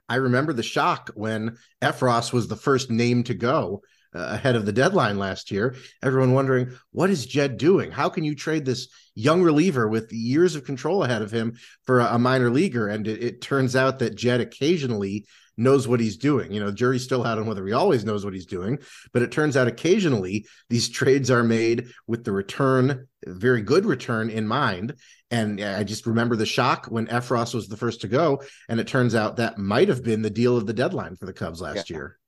I 0.07 0.15
remember 0.15 0.53
the 0.53 0.63
shock 0.63 1.09
when 1.15 1.57
Effross 1.81 2.31
was 2.31 2.47
the 2.47 2.55
first 2.55 2.91
name 2.91 3.23
to 3.23 3.33
go 3.33 3.81
Uh, 4.15 4.29
ahead 4.31 4.55
of 4.55 4.65
the 4.65 4.71
deadline 4.71 5.17
last 5.17 5.51
year. 5.51 5.75
Everyone 6.01 6.31
wondering, 6.31 6.71
what 6.91 7.09
is 7.09 7.25
Jed 7.25 7.57
doing? 7.57 7.91
How 7.91 8.07
can 8.07 8.23
you 8.23 8.33
trade 8.33 8.63
this 8.63 8.87
young 9.13 9.41
reliever 9.41 9.89
with 9.89 10.13
years 10.13 10.55
of 10.55 10.63
control 10.63 11.03
ahead 11.03 11.21
of 11.21 11.31
him 11.31 11.57
for 11.83 11.99
a, 11.99 12.17
minor 12.17 12.49
leaguer? 12.49 12.87
And 12.87 13.05
it, 13.09 13.21
it, 13.21 13.41
turns 13.41 13.75
out 13.75 13.99
that 13.99 14.15
Jed 14.15 14.39
occasionally 14.39 15.25
knows 15.57 15.85
what 15.85 15.99
he's 15.99 16.15
doing. 16.15 16.53
You 16.53 16.61
know, 16.61 16.67
the 16.67 16.73
jury's 16.73 17.03
still 17.03 17.25
out 17.25 17.39
on 17.39 17.45
whether 17.45 17.65
he 17.65 17.73
always 17.73 18.05
knows 18.05 18.23
what 18.23 18.33
he's 18.33 18.45
doing, 18.45 18.79
but 19.11 19.21
it 19.21 19.33
turns 19.33 19.57
out 19.57 19.67
occasionally 19.67 20.45
these 20.69 20.87
trades 20.87 21.29
are 21.29 21.43
made 21.43 21.87
with 22.07 22.23
the 22.23 22.31
return, 22.31 23.09
very 23.25 23.63
good 23.63 23.85
return 23.85 24.29
in 24.29 24.47
mind. 24.47 24.95
And 25.29 25.59
I 25.59 25.83
just 25.83 26.05
remember 26.05 26.37
the 26.37 26.45
shock 26.45 26.85
when 26.85 27.07
Effross 27.07 27.53
was 27.53 27.67
the 27.67 27.75
first 27.75 27.99
to 28.01 28.07
go. 28.07 28.41
And 28.69 28.79
it 28.79 28.87
turns 28.87 29.13
out 29.13 29.37
that 29.37 29.57
might 29.57 29.89
have 29.89 30.05
been 30.05 30.21
the 30.21 30.29
deal 30.29 30.55
of 30.55 30.67
the 30.67 30.73
deadline 30.73 31.17
for 31.17 31.25
the 31.25 31.33
Cubs 31.33 31.59
last 31.59 31.89
yeah. 31.89 31.97
year. 31.97 32.19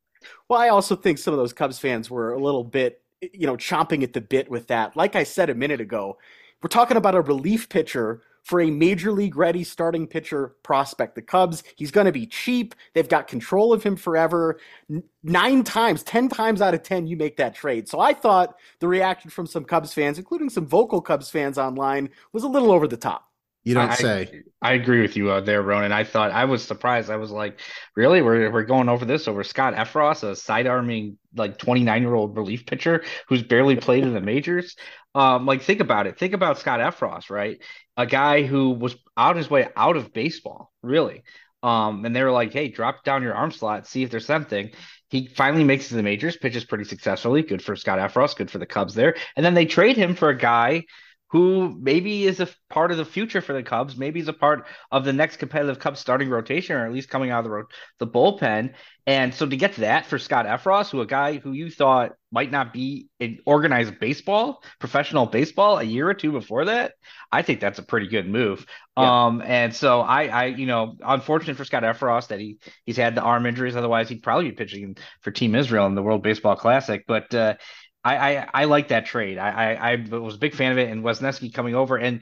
Well, 0.50 0.60
I 0.60 0.70
also 0.70 0.96
think 0.96 1.18
some 1.18 1.34
of 1.34 1.40
those 1.40 1.54
Cubs 1.54 1.78
fans 1.78 2.10
were 2.10 2.34
a 2.34 2.40
little 2.40 2.64
bit, 2.64 3.02
you 3.34 3.46
know, 3.46 3.58
chomping 3.58 4.04
at 4.04 4.14
the 4.14 4.22
bit 4.22 4.50
with 4.50 4.68
that. 4.68 4.96
Like 4.96 5.16
I 5.16 5.24
said 5.24 5.50
a 5.50 5.56
minute 5.56 5.82
ago, 5.82 6.18
we're 6.62 6.70
talking 6.70 6.98
about 6.98 7.16
a 7.16 7.22
relief 7.22 7.68
pitcher 7.68 8.22
for 8.44 8.62
a 8.62 8.72
major 8.72 9.12
league 9.12 9.36
ready 9.36 9.62
starting 9.62 10.08
pitcher 10.08 10.56
prospect. 10.64 11.16
The 11.16 11.22
Cubs, 11.22 11.64
he's 11.76 11.92
going 11.92 12.06
to 12.06 12.14
be 12.14 12.26
cheap. 12.26 12.76
They've 12.94 13.10
got 13.10 13.28
control 13.28 13.74
of 13.74 13.84
him 13.84 13.98
forever. 13.98 14.58
Nine 15.22 15.66
times, 15.66 16.02
10 16.04 16.30
times 16.30 16.62
out 16.62 16.74
of 16.74 16.82
10, 16.82 17.08
you 17.08 17.18
make 17.18 17.36
that 17.38 17.54
trade. 17.54 17.90
So 17.90 18.00
I 18.00 18.14
thought 18.14 18.56
the 18.80 18.88
reaction 18.88 19.30
from 19.30 19.48
some 19.48 19.66
Cubs 19.66 19.94
fans, 19.94 20.18
including 20.18 20.50
some 20.50 20.66
vocal 20.66 21.02
Cubs 21.02 21.30
fans 21.30 21.58
online, 21.58 22.10
was 22.32 22.44
a 22.44 22.48
little 22.48 22.72
over 22.72 22.88
the 22.88 22.96
top. 22.96 23.27
You 23.63 23.74
don't 23.74 23.89
I, 23.89 23.95
say. 23.95 24.44
I 24.62 24.74
agree 24.74 25.01
with 25.01 25.18
you 25.18 25.30
uh, 25.30 25.42
there, 25.42 25.62
Ronan. 25.62 25.92
I 25.92 26.06
thought 26.06 26.31
I 26.31 26.45
was 26.45 26.63
surprised. 26.63 27.09
I 27.09 27.18
was 27.18 27.31
like, 27.31 27.59
really? 27.95 28.21
We're 28.21 28.50
we're 28.50 28.63
going 28.63 28.88
over 28.88 29.04
this 29.04 29.27
over 29.27 29.44
Scott 29.44 29.74
Effross, 29.74 30.24
a 30.24 30.36
side 30.36 30.68
arming 30.68 31.18
like 31.36 31.57
29 31.57 32.01
year 32.01 32.13
old 32.13 32.38
relief 32.38 32.65
pitcher 32.65 33.04
who's 33.27 33.44
barely 33.44 33.75
played 33.75 34.04
in 34.04 34.13
the 34.13 34.21
majors. 34.21 34.75
Um, 35.13 35.45
like 35.45 35.63
think 35.63 35.81
about 35.81 36.07
it. 36.07 36.18
Think 36.18 36.33
about 36.33 36.59
Scott 36.59 36.80
Effross, 36.80 37.30
right? 37.30 37.62
A 37.98 38.06
guy 38.06 38.44
who 38.44 38.69
was 38.71 38.95
out 39.18 39.36
his 39.36 39.50
way 39.50 39.68
out 39.75 39.98
of 39.98 40.13
baseball, 40.13 40.71
really. 40.81 41.24
Um, 41.63 42.06
and 42.06 42.15
they 42.15 42.24
were 42.24 42.31
like, 42.31 42.54
hey, 42.54 42.69
drop 42.69 43.04
down 43.04 43.24
your 43.24 43.33
arm 43.33 43.51
slot, 43.51 43.88
see 43.88 44.04
if 44.04 44.12
there's 44.12 44.25
something. 44.25 44.71
He 45.09 45.27
finally 45.27 45.63
makes 45.63 45.86
it 45.86 45.89
to 45.89 45.95
the 45.95 46.04
majors, 46.04 46.38
pitches 46.38 46.65
pretty 46.65 46.83
successfully. 46.83 47.42
Good 47.42 47.62
for 47.63 47.75
Scott 47.75 48.00
Effross, 48.00 48.36
good 48.36 48.51
for 48.51 48.59
the 48.59 48.65
Cubs 48.65 48.94
there. 48.94 49.15
And 49.36 49.45
then 49.45 49.54
they 49.56 49.65
trade 49.65 49.98
him 49.98 50.15
for 50.15 50.30
a 50.30 50.38
guy 50.38 50.86
who 51.30 51.76
maybe 51.80 52.26
is 52.26 52.40
a 52.40 52.48
part 52.70 52.92
of 52.92 52.98
the 52.98 53.06
future 53.06 53.42
for 53.42 53.54
the 53.54 53.64
Cubs. 53.64 53.98
Maybe 53.98 54.20
is 54.20 54.30
a 54.30 54.34
part 54.34 54.66
of 54.92 55.04
the 55.04 55.14
next 55.14 55.38
competitive 55.38 55.80
Cubs 55.80 56.00
starting 56.00 56.30
rotation, 56.30 56.76
or 56.76 56.86
at 56.86 56.94
least 56.94 57.10
coming 57.10 57.31
out 57.31 57.40
of 57.40 57.44
the 57.46 57.50
ro- 57.52 57.64
the 58.00 58.07
bullpen. 58.07 58.74
And 59.06 59.34
so 59.34 59.46
to 59.46 59.56
get 59.56 59.74
to 59.74 59.81
that 59.81 60.06
for 60.06 60.19
Scott 60.19 60.46
Effross, 60.46 60.90
who 60.90 61.02
a 61.02 61.06
guy 61.06 61.38
who 61.38 61.52
you 61.52 61.69
thought 61.69 62.14
might 62.31 62.52
not 62.52 62.74
be 62.74 63.07
in 63.19 63.40
organized 63.46 64.00
baseball, 64.00 64.62
professional 64.80 65.26
baseball, 65.26 65.78
a 65.78 65.84
year 65.84 66.10
or 66.10 66.14
two 66.14 66.31
before 66.31 66.66
that, 66.66 66.94
I 67.31 67.42
think 67.42 67.60
that's 67.60 67.80
a 67.80 67.84
pretty 67.84 68.07
good 68.07 68.28
move. 68.28 68.66
Yeah. 68.98 69.26
Um, 69.26 69.42
and 69.46 69.74
so 69.74 70.02
I, 70.02 70.26
I, 70.28 70.46
you 70.46 70.66
know, 70.66 70.96
unfortunate 71.02 71.56
for 71.56 71.66
Scott 71.66 71.84
Effross 71.84 72.28
that 72.30 72.40
he 72.40 72.57
he's 72.86 72.98
had 72.98 73.16
the 73.16 73.22
arm 73.22 73.46
injuries. 73.46 73.76
Otherwise, 73.76 74.10
he'd 74.10 74.24
probably 74.24 74.50
be 74.50 74.56
pitching 74.56 74.98
for 75.22 75.31
Team 75.31 75.56
Israel 75.56 75.88
in 75.88 75.96
the 75.96 76.04
World 76.04 76.24
Baseball 76.24 76.56
Classic. 76.56 77.04
But 77.07 77.34
uh, 77.34 77.56
I, 78.07 78.37
I, 78.37 78.49
I 78.54 78.66
like 78.66 78.87
that 78.90 79.06
trade. 79.06 79.37
I, 79.37 79.73
I, 79.73 79.92
I 79.92 80.18
was 80.18 80.35
a 80.35 80.40
big 80.40 80.56
fan 80.56 80.71
of 80.71 80.78
it, 80.78 80.90
and 80.90 81.04
Wesneski 81.04 81.54
coming 81.54 81.76
over, 81.76 81.97
and 81.97 82.21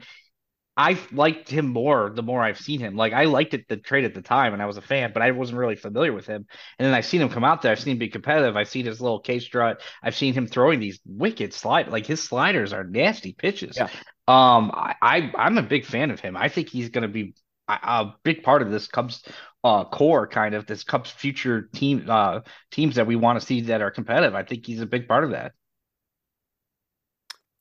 I 0.76 0.98
liked 1.12 1.48
him 1.48 1.68
more 1.68 2.10
the 2.14 2.22
more 2.22 2.42
I've 2.42 2.58
seen 2.58 2.80
him. 2.80 2.96
Like 2.96 3.12
I 3.12 3.24
liked 3.24 3.54
it 3.54 3.66
the 3.68 3.76
trade 3.76 4.04
at 4.04 4.12
the 4.12 4.20
time, 4.20 4.52
and 4.52 4.60
I 4.60 4.66
was 4.66 4.76
a 4.76 4.82
fan, 4.82 5.12
but 5.12 5.22
I 5.22 5.30
wasn't 5.30 5.58
really 5.58 5.76
familiar 5.76 6.12
with 6.12 6.26
him. 6.26 6.44
And 6.78 6.86
then 6.86 6.92
I've 6.92 7.06
seen 7.06 7.22
him 7.22 7.28
come 7.28 7.44
out 7.44 7.62
there. 7.62 7.72
I've 7.72 7.80
seen 7.80 7.92
him 7.92 7.98
be 7.98 8.08
competitive. 8.08 8.56
I've 8.56 8.68
seen 8.68 8.84
his 8.84 9.00
little 9.00 9.20
K 9.20 9.38
strut. 9.38 9.80
I've 10.02 10.16
seen 10.16 10.34
him 10.34 10.46
throwing 10.46 10.80
these 10.80 11.00
wicked 11.06 11.54
slide. 11.54 11.88
Like 11.88 12.04
his 12.04 12.22
sliders 12.22 12.72
are 12.72 12.84
nasty 12.84 13.32
pitches. 13.32 13.76
Yeah. 13.76 13.88
Um, 14.28 14.72
I, 14.74 14.94
I 15.00 15.32
I'm 15.38 15.56
a 15.56 15.62
big 15.62 15.86
fan 15.86 16.10
of 16.10 16.20
him. 16.20 16.36
I 16.36 16.48
think 16.48 16.68
he's 16.68 16.90
going 16.90 17.02
to 17.02 17.08
be 17.08 17.34
a, 17.68 17.72
a 17.72 18.14
big 18.22 18.42
part 18.42 18.60
of 18.60 18.70
this 18.70 18.88
Cubs 18.88 19.24
uh, 19.64 19.84
core 19.84 20.26
kind 20.26 20.54
of 20.54 20.66
this 20.66 20.84
Cubs 20.84 21.10
future 21.10 21.70
team 21.74 22.06
uh, 22.08 22.40
teams 22.70 22.96
that 22.96 23.06
we 23.06 23.16
want 23.16 23.40
to 23.40 23.46
see 23.46 23.62
that 23.62 23.82
are 23.82 23.90
competitive. 23.90 24.34
I 24.34 24.42
think 24.42 24.66
he's 24.66 24.80
a 24.80 24.86
big 24.86 25.08
part 25.08 25.24
of 25.24 25.30
that. 25.30 25.52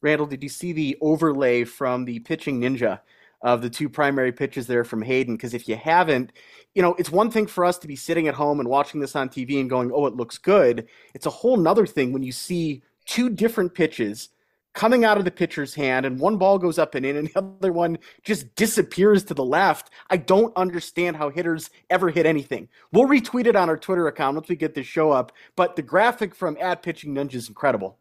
Randall, 0.06 0.28
did 0.28 0.44
you 0.44 0.50
see 0.50 0.72
the 0.72 0.96
overlay 1.02 1.64
from 1.64 2.06
the 2.06 2.20
pitching 2.20 2.62
ninja 2.62 3.00
of 3.42 3.64
the 3.64 3.72
two 3.72 3.90
primary 3.90 4.32
pitches 4.32 4.68
there 4.68 4.84
from 4.84 5.02
Hayden? 5.02 5.36
Because 5.36 5.56
if 5.56 5.68
you 5.68 5.76
haven't, 5.76 6.32
you 6.76 6.84
know, 6.84 6.94
it's 7.00 7.10
one 7.10 7.32
thing 7.32 7.48
for 7.48 7.66
us 7.66 7.80
to 7.80 7.88
be 7.88 7.96
sitting 7.96 8.28
at 8.28 8.36
home 8.36 8.60
and 8.60 8.70
watching 8.70 9.02
this 9.02 9.16
on 9.16 9.30
TV 9.30 9.60
and 9.60 9.68
going, 9.68 9.92
oh, 9.92 10.06
it 10.06 10.16
looks 10.16 10.38
good. 10.38 10.88
It's 11.16 11.26
a 11.26 11.32
whole 11.32 11.58
nother 11.58 11.88
thing 11.88 12.14
when 12.14 12.22
you 12.22 12.32
see 12.32 12.84
two 13.06 13.32
different 13.32 13.74
pitches 13.74 14.30
coming 14.74 15.06
out 15.06 15.18
of 15.18 15.26
the 15.26 15.32
pitcher's 15.32 15.74
hand 15.74 16.06
and 16.06 16.20
one 16.20 16.38
ball 16.38 16.60
goes 16.60 16.78
up 16.78 16.94
and 16.94 17.04
in 17.04 17.16
and 17.18 17.28
the 17.34 17.40
other 17.40 17.74
one 17.74 17.98
just 18.22 18.54
disappears 18.54 19.24
to 19.24 19.34
the 19.34 19.44
left. 19.44 19.90
I 20.12 20.18
don't 20.18 20.56
understand 20.56 21.18
how 21.18 21.32
hitters 21.32 21.72
ever 21.90 22.12
hit 22.12 22.28
anything. 22.28 22.70
We'll 22.92 23.08
retweet 23.08 23.48
it 23.48 23.56
on 23.56 23.70
our 23.70 23.78
Twitter 23.78 24.08
account 24.08 24.36
once 24.36 24.50
we 24.50 24.56
get 24.56 24.76
this 24.76 24.86
show 24.86 25.10
up, 25.10 25.32
but 25.56 25.76
the 25.76 25.82
graphic 25.82 26.36
from 26.36 26.58
at 26.62 26.84
pitching 26.84 27.16
ninja 27.16 27.34
is 27.34 27.48
incredible. 27.50 27.98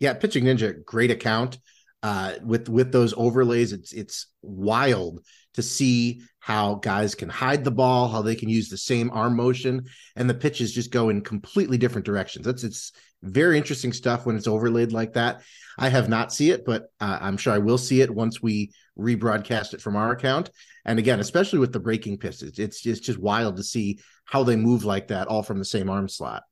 Yeah, 0.00 0.14
Pitching 0.14 0.44
Ninja, 0.44 0.84
great 0.84 1.10
account. 1.10 1.58
uh, 2.02 2.34
with 2.42 2.68
with 2.68 2.92
those 2.92 3.14
overlays. 3.16 3.72
It's 3.72 3.92
it's 3.92 4.26
wild 4.42 5.20
to 5.54 5.62
see 5.62 6.22
how 6.38 6.76
guys 6.76 7.14
can 7.14 7.28
hide 7.28 7.64
the 7.64 7.70
ball, 7.70 8.08
how 8.08 8.22
they 8.22 8.34
can 8.34 8.48
use 8.48 8.68
the 8.70 8.78
same 8.78 9.10
arm 9.10 9.36
motion, 9.36 9.84
and 10.16 10.28
the 10.28 10.34
pitches 10.34 10.72
just 10.72 10.90
go 10.90 11.10
in 11.10 11.20
completely 11.20 11.76
different 11.78 12.06
directions. 12.06 12.46
That's 12.46 12.64
it's 12.64 12.92
very 13.22 13.58
interesting 13.58 13.92
stuff 13.92 14.24
when 14.24 14.36
it's 14.36 14.48
overlaid 14.48 14.92
like 14.92 15.12
that. 15.14 15.42
I 15.78 15.90
have 15.90 16.08
not 16.08 16.32
see 16.32 16.50
it, 16.50 16.64
but 16.64 16.84
uh, 17.00 17.18
I'm 17.20 17.36
sure 17.36 17.52
I 17.52 17.58
will 17.58 17.78
see 17.78 18.00
it 18.00 18.14
once 18.14 18.42
we 18.42 18.72
rebroadcast 18.98 19.74
it 19.74 19.82
from 19.82 19.96
our 19.96 20.12
account. 20.12 20.50
And 20.86 20.98
again, 20.98 21.20
especially 21.20 21.58
with 21.58 21.72
the 21.72 21.80
breaking 21.80 22.18
pitches, 22.18 22.58
it's 22.58 22.86
it's 22.86 23.00
just 23.00 23.18
wild 23.18 23.56
to 23.56 23.62
see 23.62 23.98
how 24.24 24.42
they 24.44 24.56
move 24.56 24.84
like 24.84 25.08
that, 25.08 25.28
all 25.28 25.42
from 25.42 25.58
the 25.58 25.64
same 25.66 25.90
arm 25.90 26.08
slot. 26.08 26.44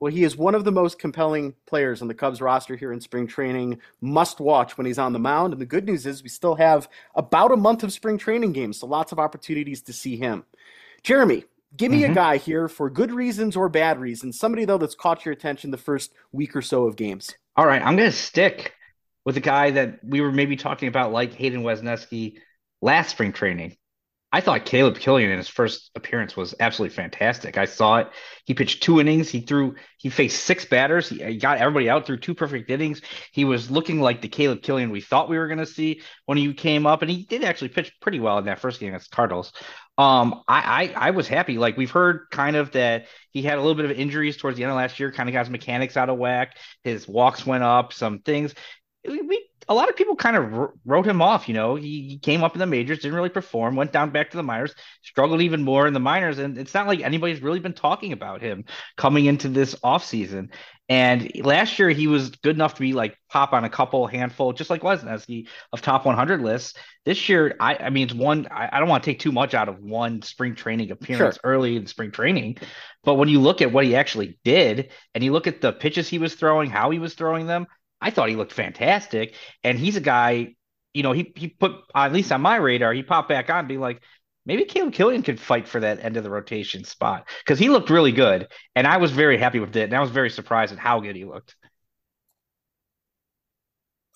Well, 0.00 0.12
he 0.12 0.22
is 0.22 0.36
one 0.36 0.54
of 0.54 0.64
the 0.64 0.72
most 0.72 0.98
compelling 0.98 1.54
players 1.66 2.02
on 2.02 2.08
the 2.08 2.14
Cubs 2.14 2.40
roster 2.40 2.76
here 2.76 2.92
in 2.92 3.00
spring 3.00 3.26
training. 3.26 3.80
Must 4.00 4.38
watch 4.38 4.78
when 4.78 4.86
he's 4.86 4.98
on 4.98 5.12
the 5.12 5.18
mound. 5.18 5.52
And 5.52 5.60
the 5.60 5.66
good 5.66 5.86
news 5.86 6.06
is 6.06 6.22
we 6.22 6.28
still 6.28 6.54
have 6.54 6.88
about 7.16 7.50
a 7.50 7.56
month 7.56 7.82
of 7.82 7.92
spring 7.92 8.16
training 8.16 8.52
games, 8.52 8.78
so 8.78 8.86
lots 8.86 9.10
of 9.10 9.18
opportunities 9.18 9.82
to 9.82 9.92
see 9.92 10.16
him. 10.16 10.44
Jeremy, 11.02 11.44
give 11.76 11.90
me 11.90 12.02
mm-hmm. 12.02 12.12
a 12.12 12.14
guy 12.14 12.36
here 12.36 12.68
for 12.68 12.88
good 12.88 13.10
reasons 13.10 13.56
or 13.56 13.68
bad 13.68 13.98
reasons. 13.98 14.38
Somebody, 14.38 14.64
though, 14.64 14.78
that's 14.78 14.94
caught 14.94 15.24
your 15.24 15.32
attention 15.32 15.72
the 15.72 15.76
first 15.76 16.12
week 16.30 16.54
or 16.54 16.62
so 16.62 16.84
of 16.84 16.94
games. 16.94 17.34
All 17.56 17.66
right, 17.66 17.82
I'm 17.82 17.96
going 17.96 18.10
to 18.10 18.16
stick 18.16 18.74
with 19.24 19.36
a 19.36 19.40
guy 19.40 19.72
that 19.72 19.98
we 20.04 20.20
were 20.20 20.32
maybe 20.32 20.56
talking 20.56 20.88
about, 20.88 21.12
like 21.12 21.34
Hayden 21.34 21.62
Wesneski 21.62 22.38
last 22.80 23.10
spring 23.10 23.32
training. 23.32 23.76
I 24.30 24.42
thought 24.42 24.66
Caleb 24.66 24.98
Killian 24.98 25.30
in 25.30 25.38
his 25.38 25.48
first 25.48 25.90
appearance 25.94 26.36
was 26.36 26.54
absolutely 26.60 26.94
fantastic. 26.94 27.56
I 27.56 27.64
saw 27.64 27.96
it. 27.96 28.08
He 28.44 28.52
pitched 28.52 28.82
two 28.82 29.00
innings. 29.00 29.30
He 29.30 29.40
threw. 29.40 29.76
He 29.96 30.10
faced 30.10 30.44
six 30.44 30.66
batters. 30.66 31.08
He, 31.08 31.22
he 31.24 31.38
got 31.38 31.58
everybody 31.58 31.88
out 31.88 32.04
through 32.04 32.18
two 32.18 32.34
perfect 32.34 32.68
innings. 32.68 33.00
He 33.32 33.46
was 33.46 33.70
looking 33.70 34.02
like 34.02 34.20
the 34.20 34.28
Caleb 34.28 34.60
Killian 34.60 34.90
we 34.90 35.00
thought 35.00 35.30
we 35.30 35.38
were 35.38 35.46
going 35.46 35.58
to 35.58 35.66
see 35.66 36.02
when 36.26 36.36
he 36.36 36.52
came 36.52 36.86
up, 36.86 37.00
and 37.00 37.10
he 37.10 37.24
did 37.24 37.42
actually 37.42 37.68
pitch 37.68 37.90
pretty 38.02 38.20
well 38.20 38.36
in 38.36 38.44
that 38.44 38.60
first 38.60 38.80
game 38.80 38.90
against 38.90 39.10
Cardinals. 39.10 39.50
Um, 39.96 40.42
I, 40.46 40.92
I 40.94 41.08
I 41.08 41.10
was 41.12 41.26
happy. 41.26 41.56
Like 41.56 41.78
we've 41.78 41.90
heard 41.90 42.26
kind 42.30 42.54
of 42.54 42.72
that 42.72 43.06
he 43.32 43.40
had 43.40 43.56
a 43.56 43.62
little 43.62 43.76
bit 43.76 43.90
of 43.90 43.92
injuries 43.92 44.36
towards 44.36 44.58
the 44.58 44.64
end 44.64 44.70
of 44.70 44.76
last 44.76 45.00
year. 45.00 45.10
Kind 45.10 45.30
of 45.30 45.32
got 45.32 45.46
his 45.46 45.50
mechanics 45.50 45.96
out 45.96 46.10
of 46.10 46.18
whack. 46.18 46.58
His 46.84 47.08
walks 47.08 47.46
went 47.46 47.64
up. 47.64 47.94
Some 47.94 48.18
things. 48.18 48.54
We 49.06 49.48
a 49.68 49.74
lot 49.74 49.88
of 49.88 49.96
people 49.96 50.16
kind 50.16 50.36
of 50.36 50.70
wrote 50.84 51.06
him 51.06 51.20
off. 51.20 51.48
You 51.48 51.54
know, 51.54 51.74
he, 51.74 52.08
he, 52.08 52.18
came 52.18 52.42
up 52.42 52.54
in 52.54 52.58
the 52.58 52.66
majors, 52.66 53.00
didn't 53.00 53.14
really 53.14 53.28
perform, 53.28 53.76
went 53.76 53.92
down 53.92 54.10
back 54.10 54.30
to 54.30 54.36
the 54.36 54.42
minors, 54.42 54.74
struggled 55.02 55.42
even 55.42 55.62
more 55.62 55.86
in 55.86 55.92
the 55.92 56.00
minors, 56.00 56.38
and 56.38 56.56
it's 56.58 56.74
not 56.74 56.86
like 56.86 57.00
anybody's 57.00 57.42
really 57.42 57.60
been 57.60 57.74
talking 57.74 58.12
about 58.12 58.40
him 58.40 58.64
coming 58.96 59.26
into 59.26 59.48
this 59.48 59.74
offseason. 59.76 60.50
And 60.90 61.30
last 61.44 61.78
year 61.78 61.90
he 61.90 62.06
was 62.06 62.30
good 62.30 62.56
enough 62.56 62.74
to 62.74 62.80
be 62.80 62.94
like 62.94 63.18
pop 63.28 63.52
on 63.52 63.64
a 63.64 63.68
couple 63.68 64.06
handful, 64.06 64.54
just 64.54 64.70
like 64.70 64.80
Wesneski 64.80 65.48
of 65.70 65.82
top 65.82 66.06
100 66.06 66.40
lists. 66.40 66.78
This 67.04 67.28
year, 67.28 67.54
I, 67.60 67.74
I 67.76 67.90
mean, 67.90 68.04
it's 68.04 68.14
one. 68.14 68.48
I, 68.50 68.70
I, 68.72 68.80
don't 68.80 68.88
want 68.88 69.04
to 69.04 69.10
take 69.10 69.18
too 69.18 69.32
much 69.32 69.52
out 69.52 69.68
of 69.68 69.80
one 69.80 70.22
spring 70.22 70.54
training 70.54 70.90
appearance 70.90 71.34
sure. 71.34 71.40
early 71.44 71.76
in 71.76 71.86
spring 71.86 72.10
training, 72.10 72.56
but 73.04 73.14
when 73.14 73.28
you 73.28 73.40
look 73.40 73.60
at 73.60 73.70
what 73.70 73.84
he 73.84 73.96
actually 73.96 74.38
did, 74.44 74.90
and 75.14 75.22
you 75.22 75.32
look 75.32 75.46
at 75.46 75.60
the 75.60 75.72
pitches 75.72 76.08
he 76.08 76.18
was 76.18 76.34
throwing, 76.34 76.70
how 76.70 76.90
he 76.90 76.98
was 76.98 77.14
throwing 77.14 77.46
them, 77.46 77.66
I 78.00 78.10
thought 78.10 78.28
he 78.28 78.36
looked 78.36 78.52
fantastic. 78.52 79.34
And 79.64 79.78
he's 79.78 79.96
a 79.96 80.00
guy, 80.00 80.54
you 80.94 81.02
know, 81.02 81.12
he 81.12 81.32
he 81.36 81.48
put 81.48 81.72
at 81.94 82.12
least 82.12 82.32
on 82.32 82.40
my 82.40 82.56
radar, 82.56 82.92
he 82.92 83.02
popped 83.02 83.28
back 83.28 83.50
on, 83.50 83.66
being 83.66 83.80
like, 83.80 84.02
maybe 84.46 84.64
Caleb 84.64 84.94
Killian 84.94 85.22
could 85.22 85.38
fight 85.38 85.68
for 85.68 85.80
that 85.80 86.02
end 86.02 86.16
of 86.16 86.24
the 86.24 86.30
rotation 86.30 86.82
spot 86.84 87.28
because 87.44 87.58
he 87.58 87.68
looked 87.68 87.90
really 87.90 88.12
good, 88.12 88.48
and 88.74 88.86
I 88.86 88.96
was 88.96 89.12
very 89.12 89.36
happy 89.36 89.60
with 89.60 89.76
it, 89.76 89.84
and 89.84 89.94
I 89.94 90.00
was 90.00 90.10
very 90.10 90.30
surprised 90.30 90.72
at 90.72 90.78
how 90.78 91.00
good 91.00 91.16
he 91.16 91.26
looked. 91.26 91.54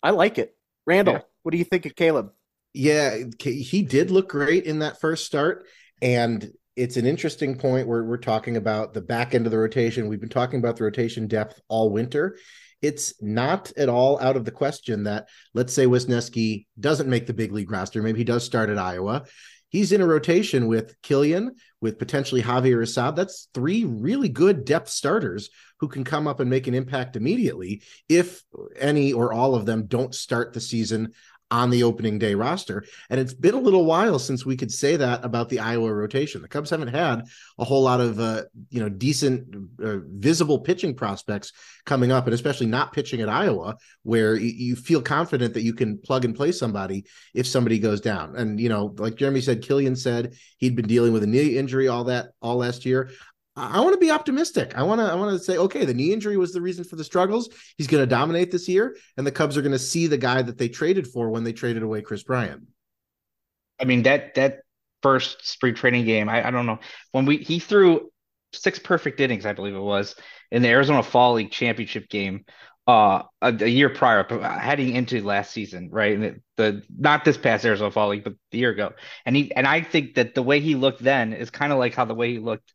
I 0.02 0.10
like 0.10 0.38
it, 0.38 0.56
Randall. 0.86 1.14
Yeah. 1.14 1.20
What 1.42 1.52
do 1.52 1.58
you 1.58 1.64
think 1.64 1.84
of 1.86 1.94
Caleb? 1.94 2.30
Yeah, 2.72 3.24
he 3.38 3.82
did 3.82 4.10
look 4.10 4.30
great 4.30 4.64
in 4.64 4.78
that 4.78 5.00
first 5.00 5.26
start, 5.26 5.66
and 6.00 6.50
it's 6.76 6.96
an 6.96 7.04
interesting 7.04 7.58
point 7.58 7.86
where 7.86 8.02
we're 8.02 8.16
talking 8.16 8.56
about 8.56 8.94
the 8.94 9.02
back 9.02 9.34
end 9.34 9.44
of 9.44 9.52
the 9.52 9.58
rotation. 9.58 10.08
We've 10.08 10.18
been 10.18 10.30
talking 10.30 10.58
about 10.58 10.76
the 10.76 10.84
rotation 10.84 11.26
depth 11.26 11.60
all 11.68 11.90
winter 11.90 12.38
it's 12.82 13.14
not 13.22 13.72
at 13.76 13.88
all 13.88 14.20
out 14.20 14.36
of 14.36 14.44
the 14.44 14.50
question 14.50 15.04
that 15.04 15.28
let's 15.54 15.72
say 15.72 15.86
Wesneski 15.86 16.66
doesn't 16.78 17.08
make 17.08 17.26
the 17.26 17.32
big 17.32 17.52
league 17.52 17.70
roster. 17.70 18.02
Maybe 18.02 18.18
he 18.18 18.24
does 18.24 18.44
start 18.44 18.68
at 18.68 18.78
Iowa. 18.78 19.24
He's 19.68 19.92
in 19.92 20.02
a 20.02 20.06
rotation 20.06 20.66
with 20.66 21.00
Killian, 21.00 21.56
with 21.80 21.98
potentially 21.98 22.42
Javier 22.42 22.82
Assad. 22.82 23.16
That's 23.16 23.48
three 23.54 23.84
really 23.84 24.28
good 24.28 24.66
depth 24.66 24.90
starters 24.90 25.48
who 25.80 25.88
can 25.88 26.04
come 26.04 26.26
up 26.26 26.40
and 26.40 26.50
make 26.50 26.66
an 26.66 26.74
impact 26.74 27.16
immediately 27.16 27.82
if 28.06 28.42
any 28.76 29.14
or 29.14 29.32
all 29.32 29.54
of 29.54 29.64
them 29.64 29.86
don't 29.86 30.14
start 30.14 30.52
the 30.52 30.60
season 30.60 31.12
on 31.52 31.68
the 31.68 31.82
opening 31.82 32.18
day 32.18 32.34
roster. 32.34 32.82
And 33.10 33.20
it's 33.20 33.34
been 33.34 33.54
a 33.54 33.60
little 33.60 33.84
while 33.84 34.18
since 34.18 34.46
we 34.46 34.56
could 34.56 34.72
say 34.72 34.96
that 34.96 35.22
about 35.22 35.50
the 35.50 35.60
Iowa 35.60 35.92
rotation. 35.92 36.40
The 36.40 36.48
Cubs 36.48 36.70
haven't 36.70 36.88
had 36.88 37.26
a 37.58 37.64
whole 37.64 37.82
lot 37.82 38.00
of 38.00 38.18
uh, 38.18 38.44
you 38.70 38.80
know 38.80 38.88
decent 38.88 39.54
uh, 39.84 39.98
visible 40.06 40.58
pitching 40.58 40.94
prospects 40.94 41.52
coming 41.84 42.10
up, 42.10 42.24
and 42.24 42.32
especially 42.32 42.66
not 42.66 42.94
pitching 42.94 43.20
at 43.20 43.28
Iowa, 43.28 43.76
where 44.02 44.34
you, 44.34 44.48
you 44.48 44.76
feel 44.76 45.02
confident 45.02 45.52
that 45.52 45.62
you 45.62 45.74
can 45.74 45.98
plug 45.98 46.24
and 46.24 46.34
play 46.34 46.52
somebody 46.52 47.04
if 47.34 47.46
somebody 47.46 47.78
goes 47.78 48.00
down. 48.00 48.34
And 48.34 48.58
you 48.58 48.70
know, 48.70 48.94
like 48.96 49.16
Jeremy 49.16 49.42
said, 49.42 49.62
Killian 49.62 49.94
said 49.94 50.34
he'd 50.56 50.74
been 50.74 50.88
dealing 50.88 51.12
with 51.12 51.22
a 51.22 51.26
knee 51.26 51.58
injury 51.58 51.86
all 51.86 52.04
that 52.04 52.30
all 52.40 52.56
last 52.56 52.86
year. 52.86 53.10
I 53.54 53.80
want 53.80 53.92
to 53.92 54.00
be 54.00 54.10
optimistic. 54.10 54.72
I 54.76 54.82
want 54.82 55.00
to 55.00 55.04
I 55.04 55.14
want 55.14 55.38
to 55.38 55.44
say 55.44 55.58
okay, 55.58 55.84
the 55.84 55.94
knee 55.94 56.12
injury 56.12 56.36
was 56.36 56.52
the 56.52 56.60
reason 56.60 56.84
for 56.84 56.96
the 56.96 57.04
struggles. 57.04 57.50
He's 57.76 57.86
going 57.86 58.02
to 58.02 58.06
dominate 58.06 58.50
this 58.50 58.68
year 58.68 58.96
and 59.16 59.26
the 59.26 59.32
Cubs 59.32 59.56
are 59.56 59.62
going 59.62 59.72
to 59.72 59.78
see 59.78 60.06
the 60.06 60.18
guy 60.18 60.40
that 60.40 60.56
they 60.56 60.68
traded 60.68 61.06
for 61.06 61.30
when 61.30 61.44
they 61.44 61.52
traded 61.52 61.82
away 61.82 62.00
Kris 62.02 62.22
Bryant. 62.22 62.66
I 63.80 63.84
mean 63.84 64.04
that 64.04 64.34
that 64.36 64.60
first 65.02 65.46
spring 65.46 65.74
training 65.74 66.06
game, 66.06 66.28
I, 66.28 66.46
I 66.46 66.50
don't 66.50 66.66
know. 66.66 66.78
When 67.10 67.26
we 67.26 67.38
he 67.38 67.58
threw 67.58 68.10
six 68.54 68.78
perfect 68.78 69.20
innings, 69.20 69.44
I 69.44 69.52
believe 69.52 69.74
it 69.74 69.80
was, 69.80 70.14
in 70.50 70.62
the 70.62 70.68
Arizona 70.68 71.02
Fall 71.02 71.34
League 71.34 71.50
championship 71.50 72.08
game 72.08 72.44
uh 72.88 73.22
a, 73.40 73.54
a, 73.60 73.68
year 73.68 73.88
prior 73.88 74.26
heading 74.58 74.96
into 74.96 75.22
last 75.22 75.52
season 75.52 75.88
right 75.92 76.14
and 76.14 76.24
it, 76.24 76.42
the 76.56 76.82
not 76.98 77.24
this 77.24 77.38
past 77.38 77.64
Arizona 77.64 77.92
Fall 77.92 78.08
League 78.08 78.24
but 78.24 78.34
the 78.50 78.58
year 78.58 78.70
ago 78.70 78.90
and 79.24 79.36
he 79.36 79.54
and 79.54 79.68
I 79.68 79.82
think 79.82 80.14
that 80.14 80.34
the 80.34 80.42
way 80.42 80.58
he 80.58 80.74
looked 80.74 81.00
then 81.00 81.32
is 81.32 81.48
kind 81.48 81.72
of 81.72 81.78
like 81.78 81.94
how 81.94 82.04
the 82.04 82.14
way 82.14 82.32
he 82.32 82.38
looked 82.40 82.71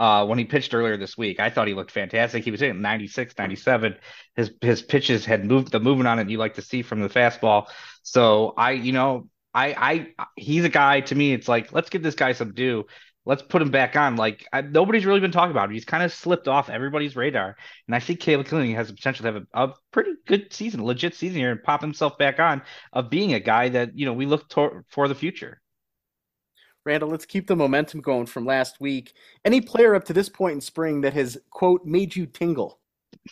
uh, 0.00 0.24
when 0.24 0.38
he 0.38 0.46
pitched 0.46 0.72
earlier 0.72 0.96
this 0.96 1.16
week. 1.18 1.38
I 1.38 1.50
thought 1.50 1.68
he 1.68 1.74
looked 1.74 1.90
fantastic. 1.90 2.42
He 2.42 2.50
was 2.50 2.60
hitting 2.60 2.80
96, 2.80 3.34
97. 3.36 3.96
His 4.34 4.50
his 4.62 4.80
pitches 4.80 5.26
had 5.26 5.44
moved 5.44 5.70
the 5.70 5.78
movement 5.78 6.08
on 6.08 6.18
it 6.18 6.30
you 6.30 6.38
like 6.38 6.54
to 6.54 6.62
see 6.62 6.80
from 6.80 7.02
the 7.02 7.08
fastball. 7.10 7.66
So 8.02 8.54
I, 8.56 8.72
you 8.72 8.92
know, 8.92 9.28
I 9.52 9.74
I 10.16 10.24
he's 10.36 10.64
a 10.64 10.70
guy 10.70 11.02
to 11.02 11.14
me. 11.14 11.34
It's 11.34 11.48
like 11.48 11.72
let's 11.72 11.90
give 11.90 12.02
this 12.02 12.14
guy 12.14 12.32
some 12.32 12.54
due. 12.54 12.86
Let's 13.26 13.42
put 13.42 13.60
him 13.60 13.70
back 13.70 13.94
on. 13.94 14.16
Like 14.16 14.48
I, 14.54 14.62
nobody's 14.62 15.04
really 15.04 15.20
been 15.20 15.32
talking 15.32 15.50
about 15.50 15.68
him. 15.68 15.74
He's 15.74 15.84
kind 15.84 16.02
of 16.02 16.14
slipped 16.14 16.48
off 16.48 16.70
everybody's 16.70 17.14
radar, 17.14 17.54
and 17.86 17.94
I 17.94 18.00
think 18.00 18.20
Caleb 18.20 18.46
Killian 18.46 18.74
has 18.76 18.88
the 18.88 18.94
potential 18.94 19.24
to 19.24 19.32
have 19.32 19.42
a, 19.52 19.64
a, 19.64 19.74
pretty 19.90 20.12
good 20.26 20.50
season, 20.50 20.82
legit 20.82 21.14
season 21.14 21.36
here, 21.36 21.50
and 21.50 21.62
pop 21.62 21.82
himself 21.82 22.16
back 22.16 22.40
on 22.40 22.62
of 22.94 23.10
being 23.10 23.34
a 23.34 23.40
guy 23.40 23.68
that 23.68 23.98
you 23.98 24.06
know 24.06 24.14
we 24.14 24.24
look 24.24 24.48
to- 24.50 24.82
for 24.88 25.08
the 25.08 25.14
future. 25.14 25.60
Randall, 26.90 27.08
let's 27.08 27.24
keep 27.24 27.46
the 27.46 27.54
momentum 27.54 28.00
going 28.00 28.26
from 28.26 28.44
last 28.44 28.80
week. 28.80 29.12
Any 29.44 29.60
player 29.60 29.94
up 29.94 30.04
to 30.06 30.12
this 30.12 30.28
point 30.28 30.54
in 30.54 30.60
spring 30.60 31.02
that 31.02 31.14
has, 31.14 31.38
quote, 31.50 31.84
made 31.84 32.16
you 32.16 32.26
tingle? 32.26 32.80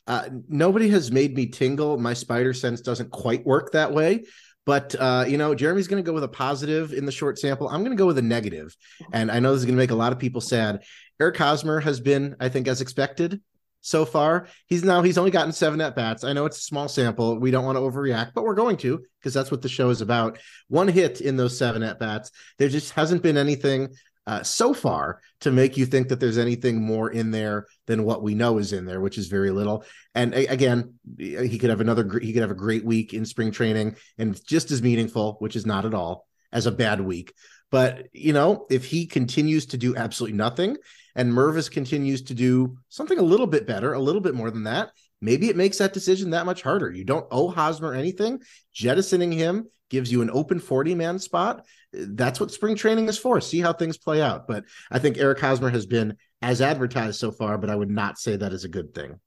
Uh, 0.06 0.28
nobody 0.48 0.88
has 0.90 1.10
made 1.10 1.34
me 1.34 1.46
tingle. 1.46 1.98
My 1.98 2.14
spider 2.14 2.54
sense 2.54 2.80
doesn't 2.80 3.10
quite 3.10 3.44
work 3.44 3.72
that 3.72 3.92
way. 3.92 4.22
But 4.64 4.94
uh, 4.96 5.24
you 5.26 5.38
know, 5.38 5.56
Jeremy's 5.56 5.88
going 5.88 6.00
to 6.00 6.06
go 6.06 6.12
with 6.12 6.22
a 6.22 6.28
positive 6.28 6.92
in 6.92 7.04
the 7.04 7.10
short 7.10 7.36
sample. 7.36 7.68
I'm 7.68 7.80
going 7.80 7.96
to 7.96 8.00
go 8.00 8.06
with 8.06 8.18
a 8.18 8.22
negative, 8.22 8.76
and 9.12 9.28
I 9.28 9.40
know 9.40 9.52
this 9.52 9.60
is 9.60 9.64
going 9.64 9.76
to 9.76 9.82
make 9.82 9.90
a 9.90 9.96
lot 9.96 10.12
of 10.12 10.20
people 10.20 10.40
sad. 10.40 10.84
Eric 11.20 11.36
Hosmer 11.36 11.80
has 11.80 11.98
been, 11.98 12.36
I 12.38 12.50
think, 12.50 12.68
as 12.68 12.80
expected 12.80 13.40
so 13.80 14.04
far. 14.04 14.49
He's 14.66 14.85
now 14.85 15.02
he's 15.02 15.18
only 15.18 15.30
gotten 15.30 15.52
seven 15.52 15.80
at 15.80 15.97
bats. 15.97 16.25
I 16.25 16.32
know 16.32 16.47
it's 16.47 16.58
a 16.58 16.62
small 16.62 16.88
sample. 16.88 17.38
We 17.38 17.50
don't 17.50 17.64
want 17.64 17.76
to 17.76 17.82
overreact, 17.82 18.32
but 18.35 18.44
we're 18.44 18.54
going 18.54 18.76
to 18.78 19.02
because 19.20 19.35
that's 19.35 19.50
what 19.50 19.62
the 19.62 19.68
show 19.68 19.90
is 19.90 20.00
about. 20.00 20.38
One 20.68 20.88
hit 20.88 21.20
in 21.20 21.37
those 21.37 21.56
seven 21.56 21.82
at 21.82 21.99
bats. 21.99 22.30
There 22.58 22.68
just 22.68 22.92
hasn't 22.92 23.23
been 23.23 23.37
anything 23.37 23.88
uh, 24.28 24.42
so 24.42 24.75
far 24.75 25.23
to 25.40 25.50
make 25.50 25.78
you 25.78 25.87
think 25.87 26.08
that 26.08 26.20
there's 26.20 26.37
anything 26.37 26.82
more 26.82 27.11
in 27.11 27.30
there 27.30 27.66
than 27.87 28.04
what 28.04 28.23
we 28.23 28.35
know 28.35 28.58
is 28.58 28.75
in 28.75 28.85
there, 28.85 29.00
which 29.00 29.16
is 29.16 29.28
very 29.28 29.50
little. 29.50 29.85
And 30.14 30.35
a- 30.35 30.47
again, 30.49 30.94
he 31.18 31.58
could 31.58 31.70
have 31.70 31.80
another 31.80 32.18
he 32.18 32.35
could 32.35 32.42
have 32.42 32.50
a 32.50 32.54
great 32.54 32.85
week 32.85 33.14
in 33.14 33.25
spring 33.25 33.50
training 33.50 33.97
and 34.18 34.38
just 34.47 34.70
as 34.70 34.82
meaningful, 34.82 35.37
which 35.38 35.56
is 35.56 35.64
not 35.64 35.87
at 35.87 35.94
all 35.94 36.26
as 36.52 36.66
a 36.66 36.73
bad 36.73 37.00
week. 37.00 37.32
But 37.70 38.08
you 38.12 38.35
know, 38.35 38.66
if 38.70 38.85
he 38.85 39.06
continues 39.06 39.66
to 39.66 39.78
do 39.78 39.97
absolutely 39.97 40.37
nothing, 40.37 40.76
and 41.18 41.32
Mervis 41.32 41.68
continues 41.68 42.22
to 42.22 42.32
do 42.32 42.78
something 42.88 43.18
a 43.18 43.22
little 43.22 43.48
bit 43.48 43.66
better, 43.66 43.92
a 43.92 43.98
little 43.98 44.20
bit 44.20 44.37
more 44.37 44.52
than 44.52 44.62
that, 44.62 44.92
maybe 45.20 45.48
it 45.48 45.56
makes 45.56 45.78
that 45.78 45.92
decision 45.92 46.30
that 46.30 46.46
much 46.46 46.62
harder. 46.62 46.92
You 46.92 47.04
don't 47.04 47.26
owe 47.32 47.48
Hosmer 47.48 47.92
anything. 47.92 48.40
Jettisoning 48.72 49.32
him 49.32 49.66
gives 49.90 50.12
you 50.12 50.22
an 50.22 50.30
open 50.30 50.60
40 50.60 50.94
man 50.94 51.18
spot. 51.18 51.66
That's 51.92 52.38
what 52.38 52.52
spring 52.52 52.76
training 52.76 53.08
is 53.08 53.18
for. 53.18 53.40
See 53.40 53.60
how 53.60 53.72
things 53.72 53.98
play 53.98 54.22
out. 54.22 54.46
But 54.46 54.64
I 54.92 55.00
think 55.00 55.18
Eric 55.18 55.40
Hosmer 55.40 55.70
has 55.70 55.87
been 55.87 56.16
as 56.40 56.62
advertised 56.62 57.18
so 57.18 57.32
far, 57.32 57.58
but 57.58 57.68
I 57.68 57.75
would 57.75 57.90
not 57.90 58.18
say 58.18 58.37
that 58.37 58.52
is 58.52 58.62
a 58.62 58.68
good 58.68 58.94
thing. 58.94 59.18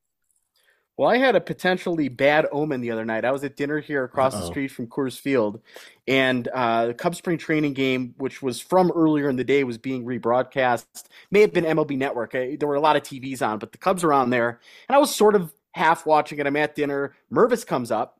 Well, 0.98 1.10
I 1.10 1.18
had 1.18 1.36
a 1.36 1.42
potentially 1.42 2.10
bad 2.10 2.48
omen 2.52 2.82
the 2.82 2.92
other 2.92 3.06
night. 3.06 3.26
I 3.26 3.32
was 3.32 3.44
at 3.44 3.56
dinner 3.56 3.80
here 3.80 4.04
across 4.04 4.34
Uh-oh. 4.36 4.42
the 4.42 4.46
street 4.48 4.68
from 4.70 4.88
Coors 4.88 5.20
Field, 5.20 5.62
and 6.08 6.48
uh, 6.50 6.88
the 6.88 6.94
Cubs 6.94 7.18
spring 7.18 7.38
training 7.38 7.74
game, 7.74 8.14
which 8.18 8.42
was 8.42 8.60
from 8.60 8.92
earlier 8.96 9.30
in 9.30 9.36
the 9.36 9.44
day, 9.44 9.64
was 9.64 9.78
being 9.78 10.06
rebroadcast. 10.06 10.86
May 11.32 11.42
have 11.42 11.54
been 11.54 11.64
MLB 11.66 11.98
Network. 11.98 12.36
I, 12.36 12.56
there 12.60 12.68
were 12.68 12.76
a 12.76 12.82
lot 12.82 12.98
of 12.98 13.04
TVs 13.04 13.42
on, 13.42 13.58
but 13.58 13.72
the 13.72 13.78
Cubs 13.78 14.04
are 14.04 14.14
on 14.14 14.30
there, 14.30 14.60
and 14.90 14.96
I 14.96 15.00
was 15.00 15.14
sort 15.16 15.36
of 15.36 15.54
half 15.74 16.06
watching 16.06 16.40
it. 16.40 16.46
I'm 16.46 16.58
at 16.58 16.76
dinner. 16.76 17.16
Mervis 17.34 17.66
comes 17.66 17.90
up, 17.90 18.20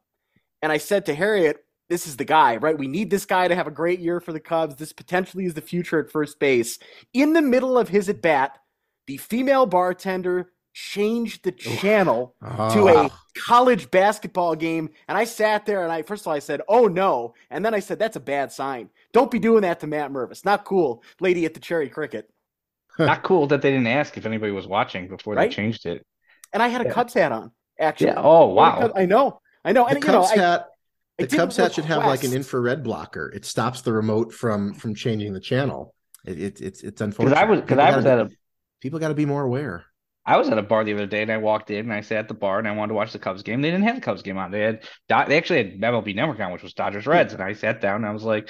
and 0.62 0.72
I 0.72 0.78
said 0.78 1.06
to 1.08 1.14
Harriet, 1.14 1.66
"This 1.90 2.08
is 2.08 2.18
the 2.18 2.26
guy, 2.26 2.56
right? 2.56 2.78
We 2.78 2.88
need 2.88 3.12
this 3.12 3.26
guy 3.26 3.48
to 3.48 3.56
have 3.56 3.68
a 3.68 3.72
great 3.72 4.00
year 4.00 4.20
for 4.22 4.32
the 4.32 4.40
Cubs. 4.40 4.78
This 4.78 4.94
potentially 4.94 5.46
is 5.46 5.54
the 5.54 5.62
future 5.62 6.00
at 6.00 6.10
first 6.10 6.40
base." 6.40 6.80
In 7.14 7.34
the 7.34 7.42
middle 7.42 7.78
of 7.78 7.90
his 7.90 8.08
at 8.08 8.22
bat, 8.22 8.58
the 9.08 9.18
female 9.18 9.66
bartender 9.66 10.52
changed 10.74 11.44
the 11.44 11.52
channel 11.52 12.36
oh. 12.42 12.74
to 12.74 12.88
a 12.88 13.06
ah. 13.06 13.24
college 13.36 13.92
basketball 13.92 14.56
game. 14.56 14.90
And 15.08 15.18
I 15.18 15.26
sat 15.26 15.66
there 15.66 15.84
and 15.84 15.92
I, 15.92 16.02
first 16.02 16.24
of 16.24 16.28
all, 16.28 16.34
I 16.34 16.40
said, 16.40 16.62
oh 16.68 16.88
no. 16.88 17.34
And 17.50 17.64
then 17.64 17.74
I 17.74 17.80
said, 17.80 18.00
that's 18.00 18.16
a 18.16 18.22
bad 18.22 18.52
sign. 18.52 18.90
Don't 19.14 19.32
be 19.32 19.40
doing 19.40 19.62
that 19.62 19.80
to 19.82 19.88
Matt 19.88 20.12
Mervis. 20.12 20.46
Not 20.46 20.66
cool, 20.66 21.04
lady 21.20 21.46
at 21.46 21.54
the 21.54 21.60
Cherry 21.60 21.90
Cricket. 21.90 22.30
Not 23.00 23.24
cool 23.24 23.48
that 23.48 23.62
they 23.62 23.72
didn't 23.72 23.88
ask 23.88 24.18
if 24.18 24.26
anybody 24.26 24.52
was 24.52 24.68
watching 24.68 25.08
before 25.08 25.34
right? 25.34 25.50
they 25.50 25.56
changed 25.56 25.86
it. 25.86 26.06
And 26.54 26.62
I 26.62 26.68
had 26.68 26.82
a 26.82 26.86
yeah. 26.86 26.94
Cubs 26.94 27.14
hat 27.14 27.32
on, 27.32 27.52
actually. 27.80 28.08
Yeah. 28.08 28.22
Oh, 28.22 28.48
wow. 28.48 28.92
I 28.96 29.06
know. 29.06 29.40
I 29.64 29.72
know. 29.72 29.86
And, 29.86 30.02
the 30.02 30.06
Cubs 30.06 30.36
know, 30.36 30.42
hat. 30.42 30.68
I, 31.20 31.24
the 31.24 31.38
Cubs 31.38 31.56
hat 31.56 31.74
should 31.74 31.86
have 31.86 32.06
like 32.06 32.24
an 32.24 32.34
infrared 32.34 32.84
blocker. 32.84 33.32
It 33.34 33.46
stops 33.46 33.82
the 33.82 33.94
remote 33.94 34.34
from 34.34 34.74
from 34.74 34.96
changing 34.96 35.34
the 35.34 35.40
channel. 35.40 35.94
It, 36.26 36.40
it 36.40 36.62
it's 36.62 36.82
it's 36.82 37.02
unfortunate. 37.02 37.36
Because 37.36 37.44
I 37.44 37.50
was 37.50 37.62
because 37.62 37.78
I 37.78 37.96
was 37.96 38.06
at 38.06 38.20
a 38.20 38.30
people 38.82 39.00
got 39.00 39.10
to 39.10 39.14
be 39.14 39.26
more 39.26 39.44
aware. 39.44 39.86
I 40.26 40.38
was 40.38 40.50
at 40.50 40.58
a 40.58 40.62
bar 40.62 40.84
the 40.84 40.94
other 40.94 41.08
day 41.08 41.24
and 41.24 41.32
I 41.32 41.38
walked 41.38 41.72
in 41.72 41.80
and 41.80 41.94
I 41.94 42.02
sat 42.02 42.20
at 42.20 42.28
the 42.28 42.34
bar 42.36 42.60
and 42.60 42.68
I 42.68 42.72
wanted 42.72 42.90
to 42.90 42.94
watch 42.96 43.12
the 43.12 43.20
Cubs 43.20 43.42
game. 43.42 43.62
They 43.62 43.72
didn't 43.72 43.86
have 43.86 43.96
the 43.96 44.02
Cubs 44.02 44.22
game 44.22 44.38
on. 44.38 44.52
They 44.52 44.62
had 44.62 44.84
they 45.08 45.38
actually 45.38 45.58
had 45.58 45.82
MLB 45.82 46.16
Network 46.16 46.40
on, 46.40 46.52
which 46.52 46.64
was 46.64 46.74
Dodgers 46.74 47.06
hmm. 47.06 47.12
Reds. 47.12 47.34
And 47.34 47.42
I 47.42 47.54
sat 47.54 47.82
down 47.82 47.98
and 47.98 48.06
I 48.06 48.12
was 48.12 48.24
like, 48.24 48.50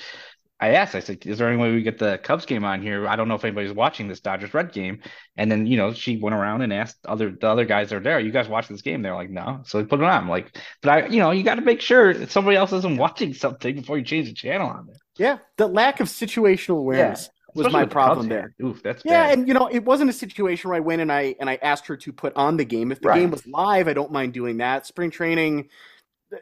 I 0.59 0.75
asked, 0.75 0.93
I 0.93 0.99
said, 0.99 1.25
"Is 1.25 1.39
there 1.39 1.47
any 1.47 1.57
way 1.57 1.71
we 1.71 1.81
get 1.81 1.97
the 1.97 2.19
Cubs 2.19 2.45
game 2.45 2.63
on 2.63 2.83
here? 2.83 3.07
I 3.07 3.15
don't 3.15 3.27
know 3.27 3.33
if 3.33 3.43
anybody's 3.43 3.73
watching 3.73 4.07
this 4.07 4.19
Dodgers 4.19 4.53
Red 4.53 4.71
game." 4.71 5.01
And 5.35 5.51
then 5.51 5.65
you 5.65 5.75
know 5.75 5.91
she 5.91 6.17
went 6.17 6.35
around 6.35 6.61
and 6.61 6.71
asked 6.71 6.97
other 7.03 7.31
the 7.31 7.47
other 7.47 7.65
guys 7.65 7.89
that 7.89 7.95
are 7.95 7.99
there, 7.99 8.19
"You 8.19 8.31
guys 8.31 8.47
watch 8.47 8.67
this 8.67 8.83
game?" 8.83 9.01
They're 9.01 9.15
like, 9.15 9.31
"No." 9.31 9.61
So 9.65 9.79
they 9.79 9.87
put 9.87 9.99
it 10.01 10.05
on. 10.05 10.11
I'm 10.11 10.29
like, 10.29 10.55
but 10.83 10.89
I, 10.91 11.07
you 11.07 11.17
know, 11.17 11.31
you 11.31 11.41
got 11.41 11.55
to 11.55 11.61
make 11.61 11.81
sure 11.81 12.27
somebody 12.27 12.57
else 12.57 12.73
isn't 12.73 12.97
watching 12.97 13.33
something 13.33 13.73
before 13.73 13.97
you 13.97 14.03
change 14.03 14.27
the 14.27 14.35
channel 14.35 14.69
on 14.69 14.85
there. 14.85 14.97
Yeah, 15.17 15.37
the 15.57 15.65
lack 15.65 15.99
of 15.99 16.07
situational 16.09 16.77
awareness. 16.77 17.23
Yeah 17.23 17.40
was 17.53 17.67
Especially 17.67 17.85
my 17.85 17.91
problem 17.91 18.29
there. 18.29 18.53
Oof, 18.63 18.81
that's 18.83 19.03
yeah, 19.03 19.27
bad. 19.27 19.37
and 19.37 19.47
you 19.47 19.53
know, 19.53 19.67
it 19.67 19.83
wasn't 19.83 20.09
a 20.09 20.13
situation 20.13 20.69
where 20.69 20.77
I 20.77 20.79
went 20.79 21.01
and 21.01 21.11
I 21.11 21.35
and 21.39 21.49
I 21.49 21.57
asked 21.61 21.87
her 21.87 21.97
to 21.97 22.13
put 22.13 22.35
on 22.35 22.57
the 22.57 22.65
game. 22.65 22.91
If 22.91 23.01
the 23.01 23.09
right. 23.09 23.19
game 23.19 23.31
was 23.31 23.45
live, 23.47 23.87
I 23.87 23.93
don't 23.93 24.11
mind 24.11 24.33
doing 24.33 24.57
that. 24.57 24.85
Spring 24.85 25.11
training, 25.11 25.69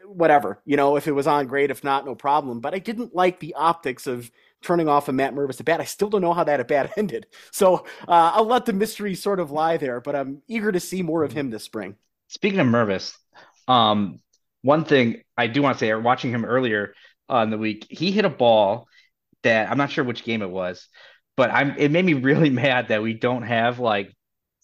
whatever. 0.04 0.60
You 0.64 0.76
know, 0.76 0.96
if 0.96 1.06
it 1.08 1.12
was 1.12 1.26
on, 1.26 1.46
great. 1.46 1.70
If 1.70 1.84
not, 1.84 2.04
no 2.04 2.14
problem. 2.14 2.60
But 2.60 2.74
I 2.74 2.78
didn't 2.78 3.14
like 3.14 3.40
the 3.40 3.54
optics 3.54 4.06
of 4.06 4.30
turning 4.62 4.88
off 4.88 5.08
a 5.08 5.12
Matt 5.12 5.34
Mervis 5.34 5.60
at 5.60 5.66
bat. 5.66 5.80
I 5.80 5.84
still 5.84 6.10
don't 6.10 6.20
know 6.20 6.34
how 6.34 6.44
that 6.44 6.60
at 6.60 6.68
bat 6.68 6.92
ended. 6.96 7.26
So 7.50 7.86
uh, 8.06 8.32
I'll 8.34 8.46
let 8.46 8.66
the 8.66 8.72
mystery 8.72 9.14
sort 9.14 9.40
of 9.40 9.50
lie 9.50 9.76
there. 9.76 10.00
But 10.00 10.16
I'm 10.16 10.42
eager 10.48 10.70
to 10.72 10.80
see 10.80 11.02
more 11.02 11.24
of 11.24 11.32
him 11.32 11.50
this 11.50 11.64
spring. 11.64 11.96
Speaking 12.28 12.60
of 12.60 12.66
Mervis, 12.66 13.16
um, 13.66 14.20
one 14.62 14.84
thing 14.84 15.22
I 15.36 15.46
do 15.46 15.62
want 15.62 15.78
to 15.78 15.84
say, 15.84 15.94
watching 15.94 16.30
him 16.30 16.44
earlier 16.44 16.94
on 17.28 17.50
the 17.50 17.58
week, 17.58 17.86
he 17.88 18.10
hit 18.10 18.24
a 18.24 18.30
ball 18.30 18.86
that 19.42 19.70
I'm 19.70 19.78
not 19.78 19.90
sure 19.90 20.04
which 20.04 20.24
game 20.24 20.42
it 20.42 20.50
was, 20.50 20.88
but 21.36 21.50
I'm 21.50 21.76
it 21.78 21.90
made 21.90 22.04
me 22.04 22.14
really 22.14 22.50
mad 22.64 22.88
that 22.88 23.02
we 23.02 23.14
don't 23.14 23.42
have 23.42 23.78
like 23.78 24.14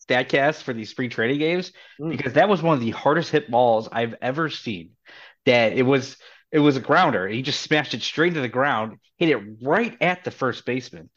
statcast 0.09 0.63
for 0.63 0.73
these 0.73 0.91
spring 0.91 1.11
training 1.11 1.39
games 1.39 1.73
mm. 2.01 2.11
because 2.11 2.35
that 2.35 2.49
was 2.49 2.63
one 2.63 2.75
of 2.75 2.81
the 2.81 2.91
hardest 2.91 3.31
hit 3.31 3.51
balls 3.51 3.89
I've 3.91 4.15
ever 4.21 4.51
seen. 4.51 4.91
That 5.45 5.73
it 5.73 5.83
was 5.83 6.17
it 6.53 6.61
was 6.61 6.77
a 6.77 6.81
grounder. 6.81 7.27
He 7.29 7.43
just 7.43 7.61
smashed 7.61 7.95
it 7.95 8.03
straight 8.03 8.35
to 8.35 8.41
the 8.41 8.49
ground, 8.49 8.99
hit 9.17 9.31
it 9.31 9.43
right 9.63 9.97
at 10.01 10.25
the 10.25 10.31
first 10.31 10.65
baseman. 10.65 11.11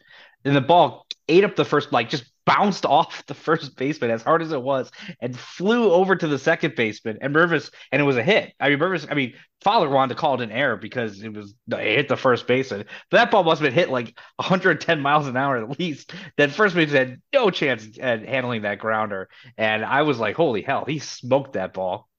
And 0.44 0.56
the 0.56 0.62
ball 0.62 1.06
ate 1.28 1.44
up 1.44 1.56
the 1.56 1.66
first, 1.66 1.92
like 1.92 2.10
just 2.10 2.29
bounced 2.50 2.84
off 2.84 3.24
the 3.28 3.36
first 3.36 3.78
baseman 3.78 4.10
as 4.10 4.24
hard 4.24 4.42
as 4.42 4.52
it 4.52 4.62
was 4.62 4.90
and 5.22 5.38
flew 5.38 5.92
over 5.92 6.16
to 6.16 6.28
the 6.28 6.40
second 6.40 6.76
baseman 6.76 7.20
and 7.22 7.34
Mervis 7.34 7.70
and 7.92 8.02
it 8.02 8.06
was 8.06 8.18
a 8.18 8.24
hit. 8.24 8.54
I 8.60 8.70
mean 8.70 8.80
Mervis, 8.80 9.06
I 9.08 9.14
mean 9.14 9.36
Fowler 9.62 9.88
wanted 9.88 10.16
to 10.16 10.20
call 10.20 10.34
it 10.34 10.42
an 10.42 10.52
error 10.52 10.76
because 10.76 11.22
it 11.22 11.32
was 11.32 11.54
it 11.72 11.96
hit 11.96 12.08
the 12.08 12.18
first 12.18 12.48
baseman. 12.48 12.86
But 13.12 13.18
that 13.18 13.30
ball 13.30 13.44
must 13.44 13.62
have 13.62 13.68
been 13.68 13.78
hit 13.78 13.92
like 13.92 14.18
110 14.38 15.00
miles 15.00 15.28
an 15.28 15.38
hour 15.38 15.58
at 15.58 15.80
least. 15.80 16.12
That 16.38 16.50
first 16.50 16.74
baseman 16.74 17.10
had 17.10 17.22
no 17.32 17.52
chance 17.52 17.88
at 18.02 18.28
handling 18.28 18.64
that 18.64 18.80
grounder. 18.80 19.30
And 19.56 19.86
I 19.86 20.02
was 20.02 20.18
like, 20.18 20.36
holy 20.36 20.64
hell, 20.64 20.86
he 20.86 20.98
smoked 20.98 21.54
that 21.54 21.74
ball. 21.74 22.10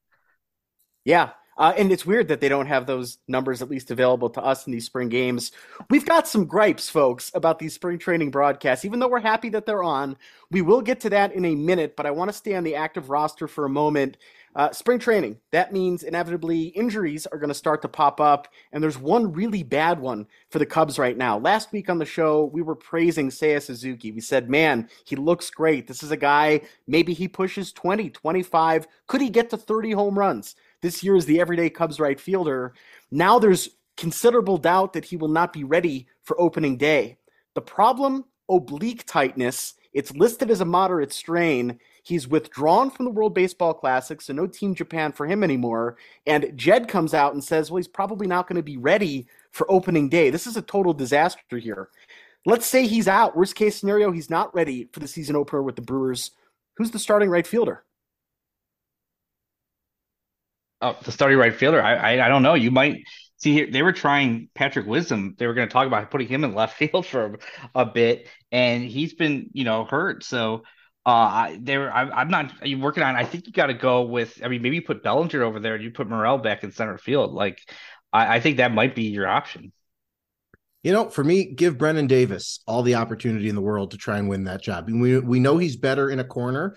Yeah, 1.05 1.31
uh, 1.59 1.73
and 1.77 1.93
it's 1.93 2.07
weird 2.07 2.29
that 2.29 2.41
they 2.41 2.49
don't 2.49 2.67
have 2.67 2.87
those 2.87 3.19
numbers 3.29 3.61
at 3.61 3.69
least 3.71 3.91
available 3.91 4.31
to 4.31 4.43
us 4.43 4.67
in 4.67 4.73
these 4.73 4.87
spring 4.87 5.09
games. 5.09 5.53
We've 5.91 6.07
got 6.07 6.27
some 6.27 6.47
gripes, 6.47 6.89
folks, 6.89 7.31
about 7.35 7.59
these 7.59 7.75
spring 7.75 7.99
training 7.99 8.31
broadcasts. 8.31 8.85
Even 8.85 8.99
though 8.99 9.09
we're 9.09 9.21
happy 9.21 9.51
that 9.51 9.67
they're 9.67 9.83
on, 9.83 10.17
we 10.51 10.63
will 10.63 10.81
get 10.81 11.01
to 11.01 11.11
that 11.11 11.33
in 11.33 11.45
a 11.45 11.55
minute, 11.55 11.97
but 11.97 12.07
I 12.07 12.11
want 12.11 12.31
to 12.31 12.37
stay 12.37 12.55
on 12.55 12.65
the 12.65 12.75
active 12.75 13.11
roster 13.11 13.47
for 13.47 13.67
a 13.67 13.71
moment. 13.71 14.17
Uh, 14.57 14.73
spring 14.73 14.99
training, 14.99 15.37
that 15.53 15.73
means 15.73 16.03
inevitably 16.03 16.65
injuries 16.69 17.25
are 17.27 17.39
going 17.39 17.49
to 17.51 17.55
start 17.55 17.83
to 17.83 17.89
pop 17.89 18.21
up, 18.21 18.49
and 18.73 18.83
there's 18.83 18.99
one 18.99 19.33
really 19.33 19.63
bad 19.63 20.01
one 20.01 20.27
for 20.51 20.59
the 20.59 20.67
Cubs 20.67 20.99
right 20.99 21.17
now. 21.17 21.39
Last 21.39 21.71
week 21.71 21.89
on 21.89 21.99
the 21.99 22.05
show, 22.05 22.47
we 22.47 22.61
were 22.61 22.75
praising 22.75 23.29
Seiya 23.31 23.63
Suzuki. 23.63 24.11
We 24.11 24.21
said, 24.21 24.51
man, 24.51 24.89
he 25.05 25.15
looks 25.15 25.51
great. 25.51 25.87
This 25.87 26.03
is 26.03 26.11
a 26.11 26.17
guy, 26.17 26.63
maybe 26.89 27.13
he 27.13 27.29
pushes 27.29 27.73
20, 27.73 28.11
25. 28.11 28.89
Could 29.07 29.21
he 29.21 29.31
get 29.31 29.51
to 29.51 29.57
30 29.57 29.93
home 29.93 30.19
runs? 30.19 30.57
This 30.83 31.03
year 31.03 31.17
is 31.17 31.27
the 31.27 31.41
everyday 31.41 31.71
Cubs 31.71 32.01
right 32.01 32.21
fielder. 32.21 32.75
Now 33.11 33.39
there's 33.39 33.71
considerable 33.97 34.59
doubt 34.59 34.93
that 34.95 35.05
he 35.05 35.17
will 35.17 35.29
not 35.29 35.53
be 35.53 35.65
ready 35.65 36.07
for 36.23 36.41
opening 36.41 36.77
day. 36.77 37.19
The 37.55 37.61
problem 37.61 38.25
oblique 38.51 39.07
tightness. 39.07 39.75
It's 39.93 40.13
listed 40.13 40.51
as 40.51 40.61
a 40.61 40.65
moderate 40.65 41.13
strain. 41.13 41.79
He's 42.03 42.29
withdrawn 42.29 42.91
from 42.91 43.05
the 43.05 43.11
World 43.11 43.35
Baseball 43.35 43.75
Classic, 43.75 44.21
so 44.21 44.33
no 44.33 44.47
Team 44.47 44.75
Japan 44.75 45.13
for 45.13 45.27
him 45.27 45.43
anymore. 45.43 45.97
And 46.27 46.53
Jed 46.57 46.89
comes 46.89 47.15
out 47.15 47.33
and 47.33 47.43
says, 47.43 47.71
well, 47.71 47.79
he's 47.79 47.89
probably 47.89 48.27
not 48.27 48.47
going 48.47 48.57
to 48.57 48.63
be 48.63 48.77
ready 48.77 49.27
for 49.53 49.71
opening 49.71 50.09
day. 50.09 50.31
This 50.31 50.47
is 50.47 50.57
a 50.57 50.63
total 50.63 50.93
disaster 50.93 51.59
here. 51.59 51.89
Let's 52.47 52.67
say 52.67 52.87
he's 52.87 53.09
out. 53.09 53.37
Worst 53.37 53.55
case 53.55 53.77
scenario, 53.77 54.13
he's 54.13 54.31
not 54.31 54.55
ready 54.55 54.89
for 54.93 55.01
the 55.01 55.09
season 55.09 55.37
opener 55.37 55.63
with 55.63 55.77
the 55.77 55.83
Brewers. 55.83 56.31
Who's 56.77 56.91
the 56.91 56.99
starting 56.99 57.29
right 57.29 57.47
fielder? 57.47 57.85
Oh, 60.83 60.97
the 61.05 61.13
starting 61.13 61.39
right 61.39 61.55
fielder. 61.55 61.83
I, 61.83 61.95
I, 61.95 62.27
I 62.27 62.29
don't 62.29 62.43
know. 62.43 62.55
You 62.55 62.71
might 62.71 63.03
see 63.37 63.53
here 63.53 63.71
they 63.71 63.83
were 63.83 63.93
trying 63.93 64.49
Patrick 64.55 64.87
Wisdom. 64.87 65.35
They 65.39 65.47
were 65.47 65.55
going 65.55 65.69
to 65.69 65.73
talk 65.73 65.87
about 65.87 66.11
putting 66.11 66.29
him 66.29 66.45
in 66.45 66.55
left 66.55 66.77
field 66.79 67.07
for 67.07 67.39
a, 67.75 67.81
a 67.83 67.87
bit, 67.87 68.29
and 68.51 68.85
he's 68.85 69.15
been 69.15 69.51
you 69.53 69.65
know 69.65 69.85
hurt. 69.85 70.25
So 70.25 70.63
uh, 71.07 71.55
they 71.59 71.79
were. 71.79 71.93
I, 71.93 72.03
I'm 72.11 72.29
not. 72.29 72.67
You 72.67 72.79
working 72.79 73.03
on? 73.03 73.17
I 73.17 73.25
think 73.25 73.47
you 73.47 73.53
got 73.53 73.67
to 73.67 73.75
go 73.75 74.03
with. 74.03 74.41
I 74.45 74.49
mean, 74.49 74.63
maybe 74.63 74.77
you 74.77 74.83
put 74.83 75.03
Bellinger 75.03 75.43
over 75.43 75.61
there, 75.61 75.75
and 75.75 75.85
you 75.85 75.91
put 75.91 76.09
Morel 76.09 76.39
back 76.39 76.65
in 76.65 76.73
center 76.73 76.99
field. 76.99 77.33
Like, 77.33 77.59
I, 78.13 78.37
I 78.37 78.41
think 78.41 78.59
that 78.59 78.73
might 78.73 78.95
be 78.95 79.05
your 79.05 79.27
option. 79.27 79.73
You 80.83 80.93
know, 80.93 81.11
for 81.11 81.23
me, 81.23 81.53
give 81.53 81.77
Brennen 81.77 82.07
Davis 82.07 82.61
all 82.67 82.83
the 82.83 82.95
opportunity 82.95 83.51
in 83.51 83.55
the 83.55 83.61
world 83.61 83.91
to 83.91 83.99
try 83.99 84.19
and 84.19 84.29
win 84.31 84.45
that 84.45 84.63
job. 84.63 84.89
we 84.91 85.19
we 85.19 85.41
know 85.41 85.59
he's 85.59 85.77
better 85.77 86.09
in 86.09 86.21
a 86.21 86.25
corner, 86.25 86.77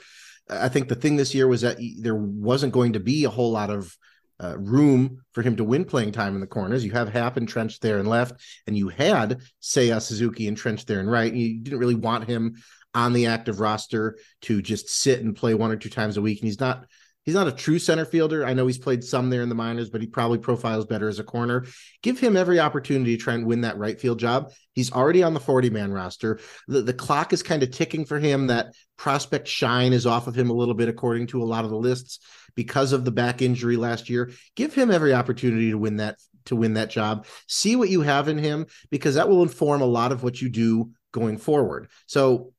I 0.49 0.69
think 0.69 0.89
the 0.89 0.95
thing 0.95 1.15
this 1.15 1.33
year 1.33 1.47
was 1.47 1.61
that 1.61 1.77
there 1.99 2.15
wasn't 2.15 2.73
going 2.73 2.93
to 2.93 2.99
be 2.99 3.23
a 3.23 3.29
whole 3.29 3.51
lot 3.51 3.69
of 3.69 3.95
uh, 4.43 4.57
room 4.57 5.23
for 5.31 5.41
him 5.41 5.55
to 5.55 5.63
win 5.63 5.85
playing 5.85 6.11
time 6.11 6.35
in 6.35 6.41
the 6.41 6.47
corners. 6.47 6.83
You 6.83 6.91
have 6.91 7.09
Happ 7.09 7.37
entrenched 7.37 7.81
there 7.81 7.99
and 7.99 8.07
left, 8.07 8.41
and 8.67 8.77
you 8.77 8.89
had 8.89 9.41
Seiya 9.61 10.01
Suzuki 10.01 10.47
entrenched 10.47 10.87
there 10.87 10.99
and 10.99 11.09
right. 11.09 11.31
And 11.31 11.41
You 11.41 11.59
didn't 11.59 11.79
really 11.79 11.95
want 11.95 12.27
him 12.27 12.55
on 12.93 13.13
the 13.13 13.27
active 13.27 13.59
roster 13.59 14.17
to 14.41 14.61
just 14.61 14.89
sit 14.89 15.21
and 15.21 15.35
play 15.35 15.53
one 15.53 15.71
or 15.71 15.75
two 15.75 15.89
times 15.89 16.17
a 16.17 16.21
week. 16.21 16.39
And 16.39 16.47
he's 16.47 16.59
not 16.59 16.85
He's 17.23 17.35
not 17.35 17.47
a 17.47 17.51
true 17.51 17.79
center 17.79 18.05
fielder. 18.05 18.45
I 18.45 18.53
know 18.53 18.67
he's 18.67 18.77
played 18.77 19.03
some 19.03 19.29
there 19.29 19.41
in 19.41 19.49
the 19.49 19.55
minors, 19.55 19.89
but 19.89 20.01
he 20.01 20.07
probably 20.07 20.39
profiles 20.39 20.85
better 20.85 21.07
as 21.07 21.19
a 21.19 21.23
corner. 21.23 21.65
Give 22.01 22.19
him 22.19 22.35
every 22.35 22.59
opportunity 22.59 23.15
to 23.15 23.23
try 23.23 23.33
and 23.33 23.45
win 23.45 23.61
that 23.61 23.77
right 23.77 23.99
field 23.99 24.19
job. 24.19 24.51
He's 24.73 24.91
already 24.91 25.23
on 25.23 25.33
the 25.33 25.39
40 25.39 25.69
man 25.69 25.91
roster. 25.91 26.39
The, 26.67 26.81
the 26.81 26.93
clock 26.93 27.31
is 27.31 27.41
kind 27.41 27.63
of 27.63 27.71
ticking 27.71 28.05
for 28.05 28.19
him. 28.19 28.47
That 28.47 28.73
prospect 28.97 29.47
shine 29.47 29.93
is 29.93 30.05
off 30.05 30.27
of 30.27 30.37
him 30.37 30.49
a 30.49 30.53
little 30.53 30.73
bit, 30.73 30.89
according 30.89 31.27
to 31.27 31.41
a 31.41 31.45
lot 31.45 31.63
of 31.63 31.71
the 31.71 31.77
lists, 31.77 32.19
because 32.55 32.91
of 32.91 33.05
the 33.05 33.11
back 33.11 33.41
injury 33.41 33.77
last 33.77 34.09
year. 34.09 34.31
Give 34.55 34.73
him 34.73 34.91
every 34.91 35.13
opportunity 35.13 35.71
to 35.71 35.77
win 35.77 35.97
that 35.97 36.17
to 36.45 36.57
win 36.57 36.73
that 36.73 36.89
job. 36.89 37.25
See 37.47 37.77
what 37.77 37.89
you 37.89 38.01
have 38.01 38.27
in 38.27 38.37
him, 38.37 38.65
because 38.91 39.15
that 39.15 39.29
will 39.29 39.43
inform 39.43 39.81
a 39.81 39.85
lot 39.85 40.11
of 40.11 40.23
what 40.23 40.41
you 40.41 40.49
do 40.49 40.91
going 41.13 41.37
forward. 41.37 41.87
So 42.05 42.51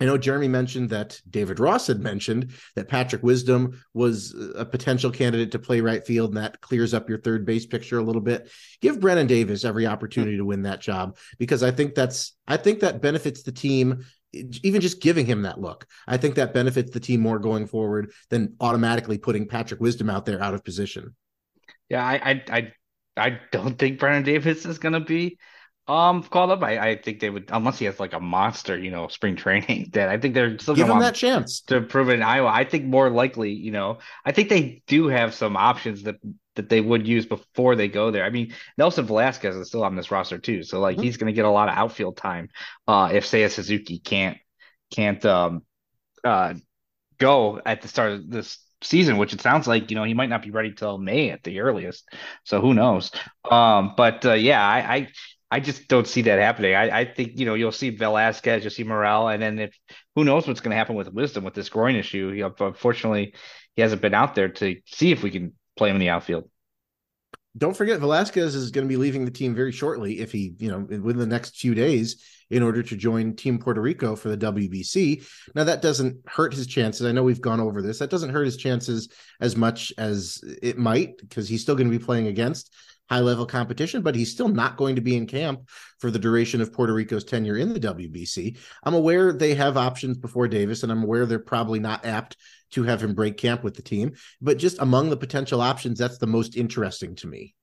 I 0.00 0.04
know 0.04 0.18
Jeremy 0.18 0.48
mentioned 0.48 0.90
that 0.90 1.20
David 1.28 1.58
Ross 1.58 1.86
had 1.86 2.00
mentioned 2.00 2.52
that 2.74 2.88
Patrick 2.88 3.22
Wisdom 3.22 3.82
was 3.94 4.34
a 4.54 4.64
potential 4.64 5.10
candidate 5.10 5.52
to 5.52 5.58
play 5.58 5.80
right 5.80 6.04
field, 6.04 6.30
and 6.30 6.36
that 6.36 6.60
clears 6.60 6.92
up 6.92 7.08
your 7.08 7.18
third 7.18 7.46
base 7.46 7.64
picture 7.64 7.98
a 7.98 8.02
little 8.02 8.20
bit. 8.20 8.50
Give 8.82 9.00
Brennen 9.00 9.26
Davis 9.26 9.64
every 9.64 9.86
opportunity 9.86 10.36
to 10.36 10.44
win 10.44 10.62
that 10.62 10.80
job 10.80 11.16
because 11.38 11.62
I 11.62 11.70
think 11.70 11.94
that's 11.94 12.36
I 12.46 12.56
think 12.58 12.80
that 12.80 13.00
benefits 13.00 13.42
the 13.42 13.52
team 13.52 14.04
even 14.62 14.80
just 14.80 15.00
giving 15.00 15.24
him 15.24 15.42
that 15.42 15.60
look. 15.60 15.86
I 16.06 16.16
think 16.18 16.34
that 16.34 16.52
benefits 16.52 16.90
the 16.90 17.00
team 17.00 17.20
more 17.20 17.38
going 17.38 17.66
forward 17.66 18.12
than 18.28 18.54
automatically 18.60 19.18
putting 19.18 19.48
Patrick 19.48 19.80
Wisdom 19.80 20.10
out 20.10 20.26
there 20.26 20.42
out 20.42 20.54
of 20.54 20.64
position. 20.64 21.14
Yeah, 21.88 22.04
I 22.04 22.42
I 22.50 22.72
I, 23.16 23.40
don't 23.50 23.78
think 23.78 23.98
Brennen 23.98 24.24
Davis 24.24 24.66
is 24.66 24.78
gonna 24.78 25.00
be 25.00 25.38
um 25.88 26.22
called 26.22 26.50
up. 26.50 26.62
I, 26.62 26.90
I 26.90 26.96
think 26.96 27.20
they 27.20 27.30
would 27.30 27.48
unless 27.52 27.78
he 27.78 27.84
has 27.84 28.00
like 28.00 28.12
a 28.12 28.20
monster, 28.20 28.78
you 28.78 28.90
know, 28.90 29.08
spring 29.08 29.36
training. 29.36 29.90
That 29.92 30.08
I 30.08 30.18
think 30.18 30.34
they're 30.34 30.58
still 30.58 30.74
give 30.74 30.88
him 30.88 30.98
that 30.98 31.14
chance 31.14 31.60
to 31.62 31.80
prove 31.80 32.08
it 32.10 32.14
in 32.14 32.22
Iowa. 32.22 32.48
I 32.48 32.64
think 32.64 32.84
more 32.84 33.08
likely, 33.08 33.52
you 33.52 33.70
know, 33.70 33.98
I 34.24 34.32
think 34.32 34.48
they 34.48 34.82
do 34.86 35.08
have 35.08 35.34
some 35.34 35.56
options 35.56 36.02
that 36.04 36.16
that 36.56 36.68
they 36.68 36.80
would 36.80 37.06
use 37.06 37.26
before 37.26 37.76
they 37.76 37.88
go 37.88 38.10
there. 38.10 38.24
I 38.24 38.30
mean, 38.30 38.54
Nelson 38.76 39.06
Velazquez 39.06 39.54
is 39.54 39.68
still 39.68 39.84
on 39.84 39.94
this 39.94 40.10
roster 40.10 40.38
too, 40.38 40.62
so 40.62 40.80
like 40.80 40.96
mm-hmm. 40.96 41.04
he's 41.04 41.16
going 41.16 41.32
to 41.32 41.36
get 41.36 41.44
a 41.44 41.50
lot 41.50 41.68
of 41.68 41.76
outfield 41.76 42.16
time. 42.16 42.48
Uh, 42.88 43.10
if 43.12 43.24
Seiya 43.26 43.50
Suzuki 43.50 43.98
can't 43.98 44.38
can't 44.90 45.24
um 45.24 45.62
uh 46.24 46.54
go 47.18 47.60
at 47.64 47.82
the 47.82 47.88
start 47.88 48.12
of 48.12 48.30
this 48.30 48.58
season, 48.82 49.16
which 49.16 49.32
it 49.32 49.40
sounds 49.40 49.66
like 49.66 49.90
you 49.90 49.96
know 49.96 50.04
he 50.04 50.14
might 50.14 50.28
not 50.28 50.42
be 50.42 50.50
ready 50.50 50.72
till 50.72 50.98
May 50.98 51.30
at 51.30 51.42
the 51.42 51.60
earliest. 51.60 52.08
So 52.44 52.60
who 52.60 52.74
knows? 52.74 53.10
Um, 53.50 53.94
but 53.96 54.24
uh, 54.24 54.34
yeah, 54.34 54.66
I, 54.66 54.94
I 54.94 55.08
I 55.50 55.60
just 55.60 55.86
don't 55.88 56.08
see 56.08 56.22
that 56.22 56.40
happening. 56.40 56.74
I, 56.74 57.00
I 57.00 57.04
think 57.04 57.38
you 57.38 57.46
know 57.46 57.54
you'll 57.54 57.72
see 57.72 57.90
Velazquez, 57.90 58.64
you'll 58.64 58.70
see 58.70 58.84
Morel, 58.84 59.28
and 59.28 59.42
then 59.42 59.58
if 59.58 59.78
who 60.14 60.24
knows 60.24 60.46
what's 60.46 60.60
going 60.60 60.72
to 60.72 60.76
happen 60.76 60.96
with 60.96 61.12
Wisdom 61.12 61.44
with 61.44 61.54
this 61.54 61.68
groin 61.68 61.94
issue. 61.94 62.32
Know, 62.32 62.54
unfortunately, 62.58 63.34
he 63.74 63.82
hasn't 63.82 64.02
been 64.02 64.14
out 64.14 64.34
there 64.34 64.48
to 64.48 64.76
see 64.86 65.12
if 65.12 65.22
we 65.22 65.30
can 65.30 65.52
play 65.76 65.90
him 65.90 65.96
in 65.96 66.00
the 66.00 66.08
outfield. 66.08 66.50
Don't 67.56 67.76
forget, 67.76 68.00
Velazquez 68.00 68.54
is 68.54 68.70
going 68.70 68.86
to 68.86 68.88
be 68.88 68.98
leaving 68.98 69.24
the 69.24 69.30
team 69.30 69.54
very 69.54 69.72
shortly 69.72 70.20
if 70.20 70.30
he, 70.30 70.54
you 70.58 70.70
know, 70.70 70.80
within 70.80 71.18
the 71.18 71.26
next 71.26 71.56
few 71.56 71.74
days 71.74 72.22
in 72.50 72.62
order 72.62 72.82
to 72.82 72.96
join 72.96 73.34
Team 73.34 73.58
Puerto 73.58 73.80
Rico 73.80 74.14
for 74.14 74.28
the 74.28 74.36
WBC. 74.36 75.26
Now, 75.54 75.64
that 75.64 75.80
doesn't 75.80 76.18
hurt 76.28 76.52
his 76.52 76.66
chances. 76.66 77.06
I 77.06 77.12
know 77.12 77.22
we've 77.22 77.40
gone 77.40 77.60
over 77.60 77.80
this. 77.80 77.98
That 77.98 78.10
doesn't 78.10 78.30
hurt 78.30 78.44
his 78.44 78.58
chances 78.58 79.08
as 79.40 79.56
much 79.56 79.92
as 79.96 80.38
it 80.62 80.76
might 80.76 81.16
because 81.18 81.48
he's 81.48 81.62
still 81.62 81.76
going 81.76 81.90
to 81.90 81.98
be 81.98 82.04
playing 82.04 82.26
against 82.26 82.74
high 83.08 83.20
level 83.20 83.46
competition, 83.46 84.02
but 84.02 84.14
he's 84.14 84.32
still 84.32 84.48
not 84.48 84.76
going 84.76 84.96
to 84.96 85.00
be 85.00 85.16
in 85.16 85.26
camp 85.26 85.68
for 85.98 86.10
the 86.10 86.18
duration 86.18 86.60
of 86.60 86.72
Puerto 86.72 86.92
Rico's 86.92 87.24
tenure 87.24 87.56
in 87.56 87.72
the 87.72 87.80
WBC. 87.80 88.58
I'm 88.82 88.94
aware 88.94 89.32
they 89.32 89.54
have 89.54 89.76
options 89.76 90.18
before 90.18 90.48
Davis, 90.48 90.82
and 90.82 90.92
I'm 90.92 91.02
aware 91.02 91.26
they're 91.26 91.38
probably 91.38 91.78
not 91.78 92.04
apt 92.04 92.36
to 92.72 92.82
have 92.82 93.02
him 93.02 93.14
break 93.14 93.36
camp 93.36 93.62
with 93.62 93.74
the 93.74 93.82
team. 93.82 94.14
But 94.40 94.58
just 94.58 94.80
among 94.80 95.10
the 95.10 95.16
potential 95.16 95.60
options, 95.60 95.98
that's 95.98 96.18
the 96.18 96.26
most 96.26 96.56
interesting 96.56 97.14
to 97.16 97.26
me. 97.26 97.54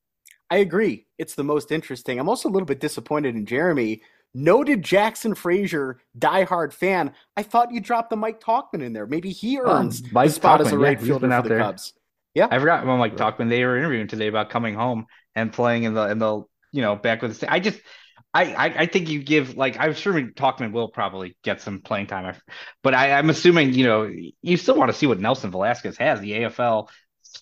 I 0.50 0.58
agree. 0.58 1.08
It's 1.18 1.36
the 1.36 1.44
most 1.44 1.72
interesting. 1.72 2.20
I'm 2.20 2.30
also 2.30 2.50
a 2.50 2.52
little 2.52 2.66
bit 2.66 2.80
disappointed 2.80 3.36
in 3.36 3.46
Jeremy. 3.46 4.02
Noted 4.36 4.82
Jackson 4.82 5.36
Frazier, 5.36 6.00
diehard 6.18 6.74
fan. 6.74 7.14
I 7.38 7.44
thought 7.44 7.72
you 7.72 7.80
dropped 7.80 8.10
the 8.10 8.16
Mike 8.16 8.40
Tauchman 8.40 8.82
in 8.82 8.92
there. 8.94 9.06
Maybe 9.06 9.32
he 9.32 9.60
um, 9.60 9.68
earns 9.68 10.02
um, 10.02 10.10
Mike 10.12 10.30
the 10.30 10.34
spot 10.34 10.60
Tauchman, 10.60 10.66
as 10.66 10.72
a 10.72 10.78
right 10.80 11.00
yeah, 11.00 11.06
fielder 11.06 11.30
for 11.30 11.42
the 11.44 11.50
there. 11.50 11.60
Cubs. 11.60 11.94
Yeah, 12.34 12.48
I 12.50 12.58
forgot 12.58 12.84
about 12.84 12.98
Mike 12.98 13.16
Tauchman. 13.16 13.50
They 13.50 13.64
were 13.64 13.78
interviewing 13.78 14.08
today 14.08 14.28
about 14.28 14.50
coming 14.50 14.74
home 14.74 15.06
and 15.36 15.52
playing 15.52 15.84
in 15.84 15.94
the 15.94 16.10
in 16.10 16.20
the 16.20 16.44
you 16.72 16.82
know 16.82 16.96
back 16.96 17.22
with 17.22 17.40
the. 17.40 17.52
I 17.52 17.60
just 17.60 17.80
I, 18.34 18.54
I, 18.54 18.66
I 18.66 18.86
think 18.88 19.10
you 19.10 19.22
give 19.22 19.56
like 19.56 19.78
I'm 19.80 19.94
sure 19.94 20.14
Tauchman 20.14 20.72
will 20.72 20.90
probably 20.90 21.38
get 21.44 21.62
some 21.62 21.82
playing 21.82 22.08
time, 22.08 22.36
but 22.82 22.94
I, 22.94 23.12
I'm 23.12 23.30
assuming 23.30 23.74
you 23.74 23.86
know 23.86 24.12
you 24.42 24.58
still 24.58 24.76
want 24.76 24.92
to 24.92 24.98
see 24.98 25.06
what 25.06 25.20
Nelson 25.20 25.52
Velazquez 25.52 25.98
has, 25.98 26.20
the 26.20 26.32
AFL 26.32 26.90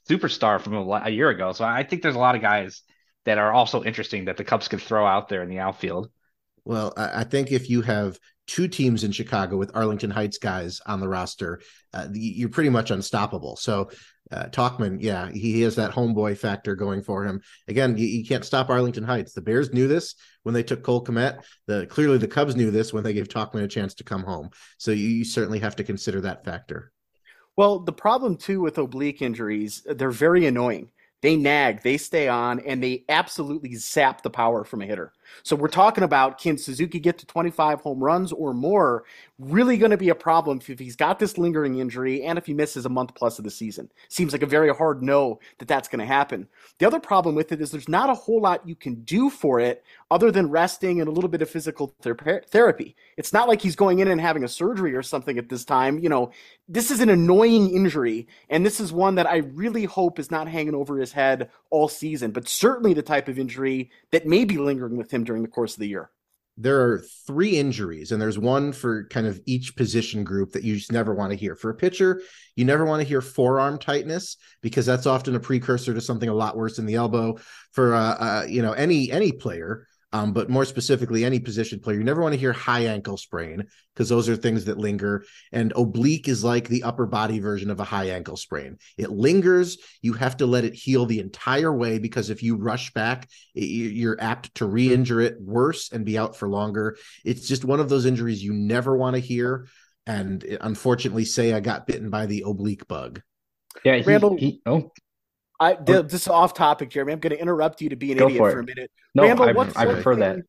superstar 0.08 0.60
from 0.60 0.73
a, 0.75 1.01
a, 1.06 1.10
year 1.10 1.30
ago. 1.30 1.51
So 1.54 1.65
I 1.65 1.84
think 1.84 2.01
there's 2.01 2.15
a 2.15 2.19
lot 2.19 2.36
of 2.36 2.41
guys 2.41 2.82
that 3.25 3.38
are 3.38 3.51
also 3.51 3.84
interesting 3.84 4.25
that 4.25 4.38
the 4.38 4.43
Cubs 4.43 4.67
could 4.67 4.82
throw 4.82 5.06
out 5.06 5.30
there 5.30 5.43
in 5.43 5.49
the 5.49 5.60
outfield. 5.60 6.10
Well, 6.63 6.93
I 6.95 7.23
think 7.23 7.51
if 7.51 7.69
you 7.69 7.82
have 7.82 8.19
two 8.47 8.67
teams 8.67 9.04
in 9.04 9.12
Chicago 9.12 9.58
with 9.58 9.71
Arlington 9.75 10.12
Heights 10.12 10.38
guys 10.38 10.80
on 10.86 10.99
the 10.99 11.08
roster, 11.08 11.62
uh, 11.93 12.08
you're 12.13 12.49
pretty 12.49 12.69
much 12.69 12.91
unstoppable. 12.91 13.56
So 13.56 13.89
uh, 14.32 14.46
Tauchman, 14.46 14.98
yeah, 15.02 15.30
he 15.30 15.62
has 15.62 15.76
that 15.76 15.91
homeboy 15.91 16.38
factor 16.38 16.76
going 16.76 17.04
for 17.04 17.26
him. 17.26 17.41
Again, 17.67 17.98
you, 17.98 18.08
you, 18.08 18.26
can't 18.26 18.46
stop 18.46 18.70
Arlington 18.70 19.04
Heights. 19.04 19.34
The 19.34 19.41
Bears 19.41 19.74
knew 19.74 19.88
this 19.88 20.15
when 20.44 20.54
they 20.54 20.63
took 20.63 20.84
Cole 20.84 21.04
Kmet. 21.04 21.44
The 21.67 21.86
clearly 21.88 22.17
the 22.17 22.28
Cubs 22.28 22.56
knew 22.56 22.72
this 22.72 22.94
when 22.94 23.04
they 23.04 23.13
gave 23.13 23.28
Tauchman 23.28 23.63
a 23.63 23.67
chance 23.67 23.94
to 23.96 24.04
come 24.04 24.24
home. 24.24 24.50
So 24.78 24.91
you, 24.91 25.08
you 25.08 25.26
certainly 25.26 25.60
have 25.60 25.76
to 25.78 25.84
consider 25.84 26.22
that 26.22 26.46
factor. 26.46 26.91
Well, 27.58 27.80
the 27.80 27.94
problem 27.94 28.38
too 28.38 28.62
with 28.62 28.78
oblique 28.78 29.22
injuries, 29.22 29.86
they're 29.86 30.12
very 30.12 30.46
annoying. 30.46 30.91
They 31.22 31.36
nag, 31.36 31.84
they 31.84 31.98
stay 31.98 32.28
on, 32.28 32.60
and 32.62 32.82
they 32.82 33.04
absolutely 33.08 33.76
zap 33.76 34.24
the 34.24 34.30
power 34.32 34.63
from 34.63 34.82
a 34.82 34.86
hitter. 34.86 35.13
So 35.44 35.56
we're 35.56 35.67
talking 35.67 36.04
about 36.04 36.39
can 36.39 36.58
Suzuki 36.58 37.00
get 37.00 37.17
to 37.20 37.26
25 37.26 37.82
home 37.82 38.04
runs 38.04 38.32
or 38.32 38.54
more? 38.54 39.04
Really 39.39 39.78
going 39.78 39.91
to 39.91 39.98
be 39.98 40.10
a 40.10 40.15
problem 40.15 40.62
if 40.67 40.80
he's 40.80 40.96
got 40.96 41.20
this 41.20 41.38
lingering 41.38 41.80
injury 41.80 42.24
and 42.24 42.38
if 42.38 42.46
he 42.46 42.54
misses 42.54 42.86
a 42.86 42.89
month 42.89 43.15
plus 43.15 43.38
of 43.39 43.44
the 43.44 43.52
season. 43.52 43.89
Seems 44.10 44.34
like 44.34 44.44
a 44.44 44.48
very 44.48 44.74
hard 44.74 45.02
no 45.02 45.39
that 45.58 45.67
that's 45.67 45.88
going 45.88 46.00
to 46.00 46.06
happen. 46.06 46.48
The 46.80 46.88
other 46.88 47.00
problem 47.00 47.36
with 47.36 47.52
it 47.52 47.62
is 47.62 47.72
there's 47.72 47.89
not 47.89 48.10
a 48.10 48.13
whole 48.13 48.41
lot 48.41 48.67
you 48.67 48.76
can 48.76 48.96
do 49.04 49.30
for 49.30 49.60
it 49.60 49.84
other 50.10 50.32
than 50.32 50.50
resting 50.50 51.00
and 51.00 51.08
a 51.08 51.12
little 51.12 51.30
bit 51.30 51.41
of 51.41 51.50
physical 51.50 51.96
ther- 52.02 52.44
therapy. 52.48 52.96
It's 53.17 53.34
not 53.34 53.48
like 53.48 53.62
he's 53.62 53.76
going 53.76 54.00
in 54.00 54.08
and 54.08 54.22
having 54.22 54.44
a 54.44 54.48
surgery 54.48 54.96
or 54.96 55.04
something 55.04 55.38
at 55.38 55.50
this 55.50 55.65
time. 55.65 56.00
You 56.00 56.10
know, 56.10 56.32
this 56.67 56.91
is 56.91 57.02
an 57.02 57.10
annoying 57.10 57.74
injury, 57.74 58.28
and 58.50 58.65
this 58.65 58.80
is 58.80 58.94
one 58.94 59.15
that 59.15 59.28
I 59.28 59.38
really 59.38 59.86
hope 59.86 60.20
is 60.20 60.32
not 60.32 60.48
hanging 60.48 60.76
over 60.76 60.98
his 60.98 61.12
head 61.12 61.50
all 61.70 61.88
season, 61.88 62.32
but 62.32 62.48
certainly 62.48 62.94
the 62.94 63.02
type 63.02 63.28
of 63.28 63.39
injury 63.39 63.89
that 64.12 64.26
may 64.26 64.46
be 64.46 64.58
lingering 64.58 64.98
with 64.98 65.12
him 65.12 65.20
during 65.23 65.41
the 65.41 65.47
course 65.47 65.73
of 65.73 65.79
the 65.79 65.88
year? 65.88 66.12
There 66.57 66.81
are 66.81 67.03
three 67.25 67.57
injuries, 67.57 68.12
and 68.12 68.21
there's 68.21 68.38
one 68.38 68.73
for 68.73 69.07
kind 69.07 69.25
of 69.25 69.39
each 69.45 69.75
position 69.75 70.23
group 70.23 70.51
that 70.51 70.63
you 70.63 70.75
just 70.75 70.91
never 70.91 71.15
want 71.15 71.31
to 71.31 71.38
hear. 71.38 71.55
For 71.55 71.69
a 71.69 71.75
pitcher, 71.75 72.21
you 72.55 72.65
never 72.65 72.86
want 72.86 73.01
to 73.01 73.07
hear 73.07 73.21
forearm 73.21 73.79
tightness 73.79 74.36
because 74.62 74.86
that's 74.86 75.05
often 75.05 75.36
a 75.36 75.39
precursor 75.39 75.93
to 75.93 76.01
something 76.01 76.29
a 76.29 76.34
lot 76.34 76.57
worse 76.57 76.77
in 76.77 76.86
the 76.86 76.95
elbow. 76.95 77.39
For 77.71 77.95
uh, 77.95 78.15
uh, 78.15 78.45
you 78.47 78.62
know 78.62 78.73
any 78.73 79.12
any 79.12 79.31
player, 79.31 79.88
um, 80.13 80.34
but 80.34 80.50
more 80.50 80.65
specifically, 80.65 81.24
any 81.24 81.39
position 81.39 81.80
player, 81.80 81.97
you 81.97 82.04
never 82.04 82.21
want 82.21 82.34
to 82.34 82.39
hear 82.39 82.52
high 82.52 82.86
ankle 82.86 83.15
sprain 83.15 83.67
because 83.93 84.10
those 84.10 84.28
are 84.28 84.36
things 84.36 84.65
that 84.65 84.78
linger. 84.78 85.24
And 85.54 85.71
oblique 85.76 86.28
is 86.28 86.43
like 86.43 86.67
the 86.67 86.84
upper 86.84 87.06
body 87.06 87.39
version 87.39 87.71
of 87.71 87.80
a 87.80 87.86
high 87.86 88.10
ankle 88.10 88.36
sprain. 88.36 88.78
It 88.97 89.10
lingers. 89.10 89.78
You 90.02 90.13
have 90.13 90.38
to 90.38 90.45
let 90.45 90.65
it 90.65 90.74
heal 90.74 91.06
the 91.06 91.19
entire 91.19 91.74
way 91.74 91.97
because 91.97 92.30
if 92.30 92.43
you 92.43 92.58
rush 92.58 92.91
back, 92.93 93.30
it, 93.56 93.63
you're 93.63 94.19
apt 94.19 94.54
to 94.56 94.65
re 94.65 94.93
injure 94.93 95.21
it 95.21 95.39
worse 95.39 95.91
and 95.91 96.06
be 96.06 96.17
out 96.17 96.36
for 96.36 96.50
longer. 96.50 96.97
It's 97.24 97.47
just 97.47 97.63
one 97.63 97.80
of 97.80 97.88
those 97.88 98.06
injuries 98.06 98.43
you 98.43 98.54
never 98.54 98.97
want 98.97 99.15
to 99.15 99.21
hear. 99.21 99.67
And 100.06 100.43
unfortunately, 100.60 101.24
Seiya 101.24 101.63
got 101.63 101.88
bitten 101.88 102.10
by 102.10 102.26
the 102.26 102.43
oblique 102.45 102.88
bug. 102.88 103.21
Yeah, 103.86 103.97
he, 103.97 104.04
Randall, 104.04 104.36
he, 104.36 104.62
oh, 104.65 104.91
I 105.62 105.76
this 105.76 106.13
is 106.13 106.28
off 106.28 106.56
topic, 106.56 106.89
Jeremy. 106.89 107.13
I'm 107.13 107.19
going 107.19 107.36
to 107.36 107.39
interrupt 107.39 107.82
you 107.82 107.89
to 107.89 107.95
be 107.95 108.12
an 108.12 108.17
Go 108.17 108.26
idiot 108.26 108.39
for, 108.39 108.52
for, 108.52 108.60
a 108.62 108.63
minute. 108.65 108.91
No, 109.13 109.24
Randall, 109.24 109.62
I, 109.76 109.82
I 109.84 109.86
prefer 109.86 110.15
that. 110.15 110.39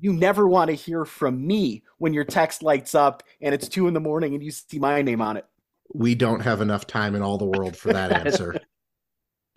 You 0.00 0.12
never 0.12 0.46
want 0.46 0.68
to 0.70 0.74
hear 0.74 1.04
from 1.04 1.44
me 1.44 1.82
when 1.98 2.14
your 2.14 2.24
text 2.24 2.62
lights 2.62 2.94
up 2.94 3.24
and 3.40 3.52
it's 3.52 3.68
two 3.68 3.88
in 3.88 3.94
the 3.94 4.00
morning 4.00 4.34
and 4.34 4.42
you 4.42 4.52
see 4.52 4.78
my 4.78 5.02
name 5.02 5.20
on 5.20 5.36
it. 5.36 5.44
We 5.92 6.14
don't 6.14 6.40
have 6.40 6.60
enough 6.60 6.86
time 6.86 7.14
in 7.14 7.22
all 7.22 7.36
the 7.36 7.44
world 7.44 7.76
for 7.76 7.92
that 7.92 8.12
answer. 8.26 8.60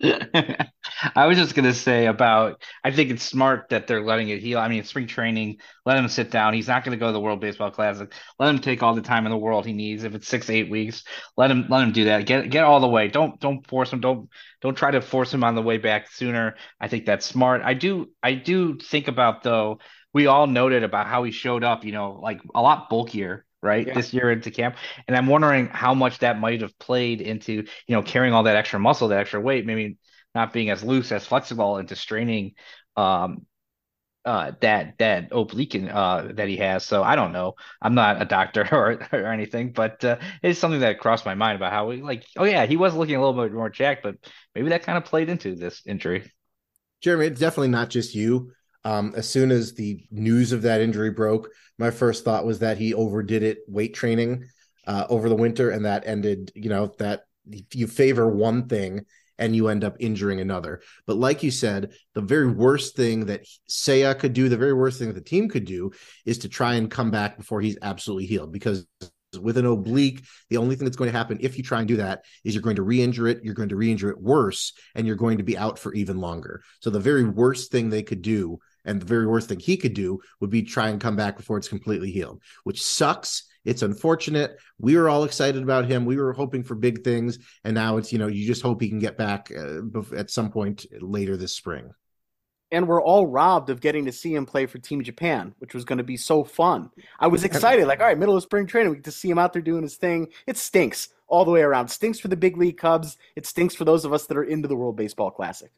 I 0.02 1.26
was 1.26 1.36
just 1.36 1.56
gonna 1.56 1.74
say 1.74 2.06
about 2.06 2.62
I 2.84 2.92
think 2.92 3.10
it's 3.10 3.24
smart 3.24 3.70
that 3.70 3.88
they're 3.88 4.04
letting 4.04 4.28
it 4.28 4.40
heal. 4.40 4.58
I 4.60 4.68
mean, 4.68 4.84
spring 4.84 5.08
training, 5.08 5.58
let 5.84 5.98
him 5.98 6.08
sit 6.08 6.30
down. 6.30 6.54
He's 6.54 6.68
not 6.68 6.84
gonna 6.84 6.96
go 6.96 7.06
to 7.08 7.12
the 7.12 7.20
World 7.20 7.40
Baseball 7.40 7.72
Classic. 7.72 8.12
Let 8.38 8.50
him 8.50 8.60
take 8.60 8.80
all 8.82 8.94
the 8.94 9.02
time 9.02 9.26
in 9.26 9.30
the 9.30 9.36
world 9.36 9.66
he 9.66 9.72
needs. 9.72 10.04
If 10.04 10.14
it's 10.14 10.28
six, 10.28 10.50
eight 10.50 10.70
weeks, 10.70 11.02
let 11.36 11.50
him 11.50 11.66
let 11.68 11.82
him 11.82 11.90
do 11.90 12.04
that. 12.04 12.26
Get 12.26 12.48
get 12.48 12.62
all 12.62 12.78
the 12.78 12.86
way. 12.88 13.08
Don't 13.08 13.40
don't 13.40 13.66
force 13.66 13.92
him. 13.92 14.00
Don't 14.00 14.28
don't 14.60 14.76
try 14.76 14.92
to 14.92 15.00
force 15.00 15.34
him 15.34 15.42
on 15.42 15.56
the 15.56 15.62
way 15.62 15.78
back 15.78 16.10
sooner. 16.12 16.54
I 16.80 16.86
think 16.86 17.04
that's 17.04 17.26
smart. 17.26 17.62
I 17.64 17.74
do 17.74 18.10
I 18.22 18.34
do 18.34 18.78
think 18.78 19.08
about 19.08 19.42
though, 19.42 19.80
we 20.14 20.26
all 20.28 20.46
noted 20.46 20.84
about 20.84 21.08
how 21.08 21.24
he 21.24 21.32
showed 21.32 21.64
up, 21.64 21.84
you 21.84 21.90
know, 21.92 22.20
like 22.22 22.40
a 22.54 22.62
lot 22.62 22.88
bulkier 22.88 23.44
right 23.62 23.86
yeah. 23.86 23.94
this 23.94 24.12
year 24.12 24.30
into 24.30 24.50
camp. 24.50 24.76
And 25.06 25.16
i'm 25.16 25.26
wondering 25.26 25.66
how 25.66 25.94
much 25.94 26.18
that 26.20 26.38
might 26.38 26.60
have 26.60 26.78
played 26.78 27.20
into 27.20 27.52
you 27.52 27.66
know 27.96 28.02
carrying 28.02 28.34
all 28.34 28.44
that 28.44 28.56
extra 28.56 28.78
muscle 28.78 29.08
that 29.08 29.20
extra 29.20 29.40
weight 29.40 29.66
maybe 29.66 29.96
not 30.34 30.52
being 30.52 30.70
as 30.70 30.84
loose 30.84 31.10
as 31.12 31.26
flexible 31.26 31.78
into 31.78 31.96
straining 31.96 32.52
um 32.96 33.46
uh 34.24 34.52
that 34.60 34.94
that 34.98 35.28
oblique 35.32 35.74
uh 35.74 36.28
that 36.32 36.48
he 36.48 36.56
has. 36.58 36.84
So 36.84 37.02
i 37.02 37.16
don't 37.16 37.32
know. 37.32 37.54
I'm 37.80 37.94
not 37.94 38.20
a 38.22 38.24
doctor 38.24 38.68
or 38.72 39.00
or 39.12 39.32
anything 39.32 39.72
but 39.72 40.04
uh, 40.04 40.18
it's 40.42 40.58
something 40.58 40.80
that 40.80 41.00
crossed 41.00 41.26
my 41.26 41.34
mind 41.34 41.56
about 41.56 41.72
how 41.72 41.88
we 41.88 42.02
like 42.02 42.24
oh 42.36 42.44
yeah 42.44 42.66
he 42.66 42.76
was 42.76 42.94
looking 42.94 43.16
a 43.16 43.24
little 43.24 43.42
bit 43.42 43.52
more 43.52 43.70
jacked 43.70 44.02
but 44.02 44.16
maybe 44.54 44.68
that 44.70 44.82
kind 44.82 44.98
of 44.98 45.04
played 45.04 45.28
into 45.28 45.54
this 45.54 45.82
injury. 45.86 46.30
Jeremy 47.00 47.26
it's 47.26 47.40
definitely 47.40 47.68
not 47.68 47.90
just 47.90 48.14
you 48.14 48.52
um, 48.84 49.12
as 49.16 49.28
soon 49.28 49.50
as 49.50 49.74
the 49.74 50.04
news 50.10 50.52
of 50.52 50.62
that 50.62 50.80
injury 50.80 51.10
broke, 51.10 51.50
my 51.78 51.90
first 51.90 52.24
thought 52.24 52.46
was 52.46 52.60
that 52.60 52.78
he 52.78 52.94
overdid 52.94 53.42
it 53.42 53.58
weight 53.68 53.94
training 53.94 54.46
uh, 54.86 55.06
over 55.08 55.28
the 55.28 55.34
winter, 55.36 55.70
and 55.70 55.84
that 55.84 56.06
ended. 56.06 56.52
You 56.54 56.70
know 56.70 56.94
that 56.98 57.24
you 57.72 57.86
favor 57.86 58.28
one 58.28 58.68
thing 58.68 59.04
and 59.38 59.54
you 59.54 59.68
end 59.68 59.84
up 59.84 59.96
injuring 60.00 60.40
another. 60.40 60.82
But 61.06 61.16
like 61.16 61.42
you 61.42 61.50
said, 61.50 61.92
the 62.14 62.20
very 62.20 62.50
worst 62.50 62.96
thing 62.96 63.26
that 63.26 63.46
Seiya 63.68 64.18
could 64.18 64.32
do, 64.32 64.48
the 64.48 64.56
very 64.56 64.74
worst 64.74 64.98
thing 64.98 65.08
that 65.08 65.14
the 65.14 65.20
team 65.20 65.48
could 65.48 65.64
do 65.64 65.92
is 66.26 66.38
to 66.38 66.48
try 66.48 66.74
and 66.74 66.90
come 66.90 67.10
back 67.10 67.36
before 67.36 67.60
he's 67.60 67.78
absolutely 67.80 68.26
healed 68.26 68.52
because 68.52 68.86
with 69.40 69.58
an 69.58 69.66
oblique, 69.66 70.24
the 70.48 70.56
only 70.56 70.74
thing 70.74 70.84
that's 70.84 70.96
going 70.96 71.10
to 71.10 71.16
happen 71.16 71.38
if 71.40 71.56
you 71.58 71.64
try 71.64 71.80
and 71.80 71.88
do 71.88 71.96
that 71.96 72.24
is 72.44 72.54
you're 72.54 72.62
going 72.62 72.76
to 72.76 72.82
re-injure 72.82 73.28
it, 73.28 73.40
you're 73.42 73.54
going 73.54 73.68
to 73.68 73.76
re-injure 73.76 74.10
it 74.10 74.20
worse, 74.20 74.72
and 74.94 75.06
you're 75.06 75.16
going 75.16 75.38
to 75.38 75.44
be 75.44 75.58
out 75.58 75.78
for 75.78 75.92
even 75.94 76.18
longer. 76.18 76.62
So 76.80 76.90
the 76.90 77.00
very 77.00 77.24
worst 77.24 77.70
thing 77.70 77.90
they 77.90 78.02
could 78.02 78.22
do, 78.22 78.58
and 78.84 79.00
the 79.00 79.06
very 79.06 79.26
worst 79.26 79.48
thing 79.48 79.60
he 79.60 79.76
could 79.76 79.94
do, 79.94 80.20
would 80.40 80.50
be 80.50 80.62
try 80.62 80.88
and 80.88 81.00
come 81.00 81.16
back 81.16 81.36
before 81.36 81.58
it's 81.58 81.68
completely 81.68 82.10
healed, 82.10 82.42
which 82.64 82.82
sucks. 82.82 83.44
It's 83.64 83.82
unfortunate. 83.82 84.56
We 84.78 84.96
were 84.96 85.10
all 85.10 85.24
excited 85.24 85.62
about 85.62 85.84
him. 85.84 86.06
We 86.06 86.16
were 86.16 86.32
hoping 86.32 86.62
for 86.62 86.74
big 86.74 87.04
things, 87.04 87.38
and 87.64 87.74
now 87.74 87.98
it's 87.98 88.12
you 88.12 88.18
know 88.18 88.28
you 88.28 88.46
just 88.46 88.62
hope 88.62 88.80
he 88.80 88.88
can 88.88 88.98
get 88.98 89.18
back 89.18 89.52
uh, 89.54 89.80
at 90.16 90.30
some 90.30 90.50
point 90.50 90.86
later 91.00 91.36
this 91.36 91.54
spring 91.54 91.90
and 92.70 92.86
we're 92.86 93.02
all 93.02 93.26
robbed 93.26 93.70
of 93.70 93.80
getting 93.80 94.04
to 94.04 94.12
see 94.12 94.34
him 94.34 94.46
play 94.46 94.66
for 94.66 94.78
Team 94.78 95.02
Japan, 95.02 95.54
which 95.58 95.74
was 95.74 95.84
going 95.84 95.98
to 95.98 96.04
be 96.04 96.16
so 96.16 96.44
fun. 96.44 96.90
I 97.18 97.26
was 97.26 97.44
excited, 97.44 97.86
like, 97.86 98.00
all 98.00 98.06
right, 98.06 98.18
middle 98.18 98.36
of 98.36 98.42
spring 98.42 98.66
training, 98.66 98.90
we 98.90 98.96
get 98.96 99.04
to 99.04 99.12
see 99.12 99.30
him 99.30 99.38
out 99.38 99.52
there 99.52 99.62
doing 99.62 99.82
his 99.82 99.96
thing. 99.96 100.28
It 100.46 100.56
stinks 100.56 101.08
all 101.26 101.44
the 101.44 101.50
way 101.50 101.62
around. 101.62 101.88
Stinks 101.88 102.18
for 102.18 102.28
the 102.28 102.36
big 102.36 102.56
league 102.56 102.78
Cubs. 102.78 103.16
It 103.36 103.46
stinks 103.46 103.74
for 103.74 103.84
those 103.84 104.04
of 104.04 104.12
us 104.12 104.26
that 104.26 104.36
are 104.36 104.44
into 104.44 104.68
the 104.68 104.76
World 104.76 104.96
Baseball 104.96 105.30
Classic. 105.30 105.70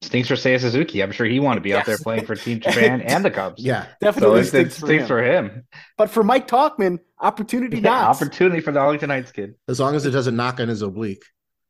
Stinks 0.00 0.28
for 0.28 0.34
Seiya 0.34 0.60
Suzuki. 0.60 1.02
I'm 1.02 1.10
sure 1.10 1.26
he 1.26 1.40
wanted 1.40 1.56
to 1.56 1.60
be 1.62 1.70
yes. 1.70 1.80
out 1.80 1.86
there 1.86 1.98
playing 1.98 2.24
for 2.24 2.36
Team 2.36 2.60
Japan 2.60 3.00
and 3.00 3.24
the 3.24 3.30
Cubs. 3.32 3.62
Yeah, 3.62 3.86
definitely 4.00 4.44
so 4.44 4.48
stinks, 4.48 4.76
stinks, 4.76 5.08
for, 5.08 5.20
him. 5.20 5.48
for, 5.48 5.54
him. 5.54 5.64
But 5.96 6.10
for 6.10 6.22
Mike 6.22 6.46
Tauchman, 6.46 7.00
opportunity 7.18 7.80
yeah, 7.80 8.06
Opportunity 8.06 8.60
for 8.60 8.70
the 8.70 8.78
Arlington 8.78 9.10
Heights 9.10 9.32
kid. 9.32 9.56
As 9.66 9.80
long 9.80 9.96
as 9.96 10.06
it 10.06 10.12
doesn't 10.12 10.36
knock 10.36 10.60
on 10.60 10.68
his 10.68 10.82
oblique 10.82 11.24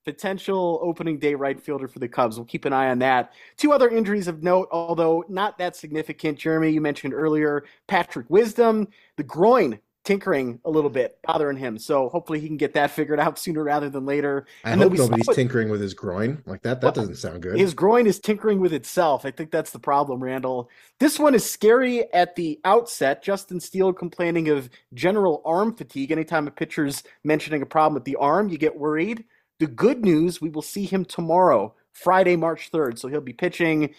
potential 0.05 0.81
opening 0.83 1.19
day 1.19 1.35
right 1.35 1.61
fielder 1.61 1.89
for 1.89 1.99
the 1.99 2.09
Cubs. 2.09 2.37
We'll 2.37 2.47
keep 2.47 2.65
an 2.65 2.73
eye 2.73 2.91
on 2.91 2.99
that. 3.01 3.33
Two 3.57 3.73
other 3.73 3.89
injuries 3.89 4.29
of 4.29 4.43
note, 4.43 4.69
although 4.71 5.25
not 5.29 5.59
that 5.59 5.77
significant. 5.77 6.39
Jeremy, 6.39 6.71
you 6.71 6.81
mentioned 6.81 7.15
earlier 7.15 7.65
Patrick 7.87 8.29
Wisdom, 8.31 8.89
the 9.17 9.23
groin 9.23 9.79
tinkering 10.09 10.59
a 10.65 10.71
little 10.71 10.89
bit, 10.89 11.19
bothering 11.23 11.59
him. 11.59 11.79
So 11.79 12.09
hopefully 12.09 12.41
he 12.41 12.47
can 12.47 12.57
get 12.57 12.73
that 12.73 12.91
figured 12.91 13.21
out 13.21 13.39
sooner 13.45 13.63
rather 13.63 13.91
than 13.91 14.07
later. 14.07 14.47
I 14.65 14.71
and 14.71 14.81
hope 14.81 14.95
nobody's 14.95 15.29
tinkering 15.29 15.69
with 15.69 15.83
his 15.83 15.93
groin 15.93 16.43
like 16.47 16.63
that. 16.63 16.81
That 16.81 16.87
well, 16.87 16.93
doesn't 16.93 17.17
sound 17.17 17.43
good. 17.43 17.59
His 17.59 17.75
groin 17.75 18.07
is 18.07 18.19
tinkering 18.19 18.59
with 18.59 18.73
itself. 18.73 19.27
I 19.27 19.31
think 19.31 19.51
that's 19.51 19.71
the 19.71 19.79
problem, 19.79 20.23
Randall. 20.23 20.71
This 20.99 21.19
one 21.19 21.35
is 21.35 21.49
scary 21.49 22.11
at 22.15 22.37
the 22.37 22.59
outset. 22.65 23.23
Justin 23.23 23.61
Steele 23.61 23.93
complaining 23.93 24.49
of 24.49 24.71
general 24.95 25.43
arm 25.45 25.75
fatigue. 25.75 26.11
Anytime 26.11 26.47
a 26.47 26.51
pitcher's 26.51 27.03
mentioning 27.23 27.61
a 27.61 27.67
problem 27.67 27.93
with 27.93 28.05
the 28.05 28.17
arm, 28.17 28.49
you 28.49 28.57
get 28.57 28.79
worried. 28.79 29.25
The 29.59 29.67
good 29.67 30.05
news, 30.05 30.41
we 30.41 30.51
will 30.51 30.63
see 30.63 30.85
him 30.85 31.05
tomorrow, 31.05 31.75
Friday, 31.93 32.37
March 32.37 32.71
3rd. 32.71 32.99
So 32.99 33.09
he'll 33.09 33.21
be 33.21 33.33
pitching. 33.33 33.95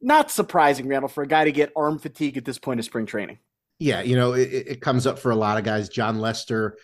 Not 0.00 0.30
surprising, 0.30 0.88
Randall, 0.88 1.08
for 1.08 1.22
a 1.22 1.26
guy 1.26 1.44
to 1.44 1.52
get 1.52 1.72
arm 1.76 1.98
fatigue 1.98 2.36
at 2.36 2.44
this 2.44 2.58
point 2.58 2.80
of 2.80 2.86
spring 2.86 3.06
training. 3.06 3.38
Yeah, 3.78 4.02
you 4.02 4.16
know, 4.16 4.32
it, 4.32 4.48
it, 4.52 4.80
comes 4.80 5.08
up 5.08 5.18
for 5.18 5.32
a 5.32 5.36
lot 5.36 5.58
of 5.58 5.64
guys. 5.64 5.88
Jon 5.88 6.20
Lester, 6.20 6.76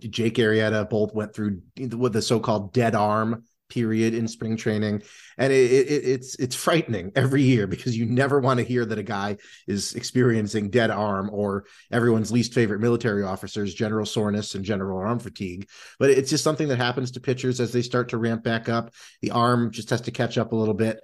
Jake 0.00 0.34
Arrieta 0.34 0.88
both 0.88 1.14
went 1.14 1.34
through 1.34 1.62
with 1.78 2.12
the 2.12 2.20
so-called 2.20 2.74
dead 2.74 2.94
arm 2.94 3.44
period 3.68 4.14
in 4.14 4.28
spring 4.28 4.56
training. 4.56 5.02
And 5.38 5.52
it, 5.52 5.70
it, 5.70 6.04
it's 6.04 6.34
it's 6.36 6.54
frightening 6.54 7.12
every 7.14 7.42
year 7.42 7.66
because 7.66 7.96
you 7.96 8.06
never 8.06 8.40
want 8.40 8.58
to 8.58 8.64
hear 8.64 8.84
that 8.84 8.98
a 8.98 9.02
guy 9.02 9.38
is 9.66 9.94
experiencing 9.94 10.70
dead 10.70 10.90
arm 10.90 11.30
or 11.32 11.64
everyone's 11.90 12.32
least 12.32 12.54
favorite 12.54 12.80
military 12.80 13.22
officers 13.22 13.74
general 13.74 14.06
soreness 14.06 14.54
and 14.54 14.64
general 14.64 14.98
arm 14.98 15.18
fatigue. 15.18 15.68
But 15.98 16.10
it's 16.10 16.30
just 16.30 16.44
something 16.44 16.68
that 16.68 16.78
happens 16.78 17.12
to 17.12 17.20
pitchers 17.20 17.60
as 17.60 17.72
they 17.72 17.82
start 17.82 18.10
to 18.10 18.18
ramp 18.18 18.42
back 18.42 18.68
up. 18.68 18.92
The 19.22 19.32
arm 19.32 19.70
just 19.70 19.90
has 19.90 20.02
to 20.02 20.10
catch 20.10 20.38
up 20.38 20.52
a 20.52 20.56
little 20.56 20.74
bit. 20.74 21.00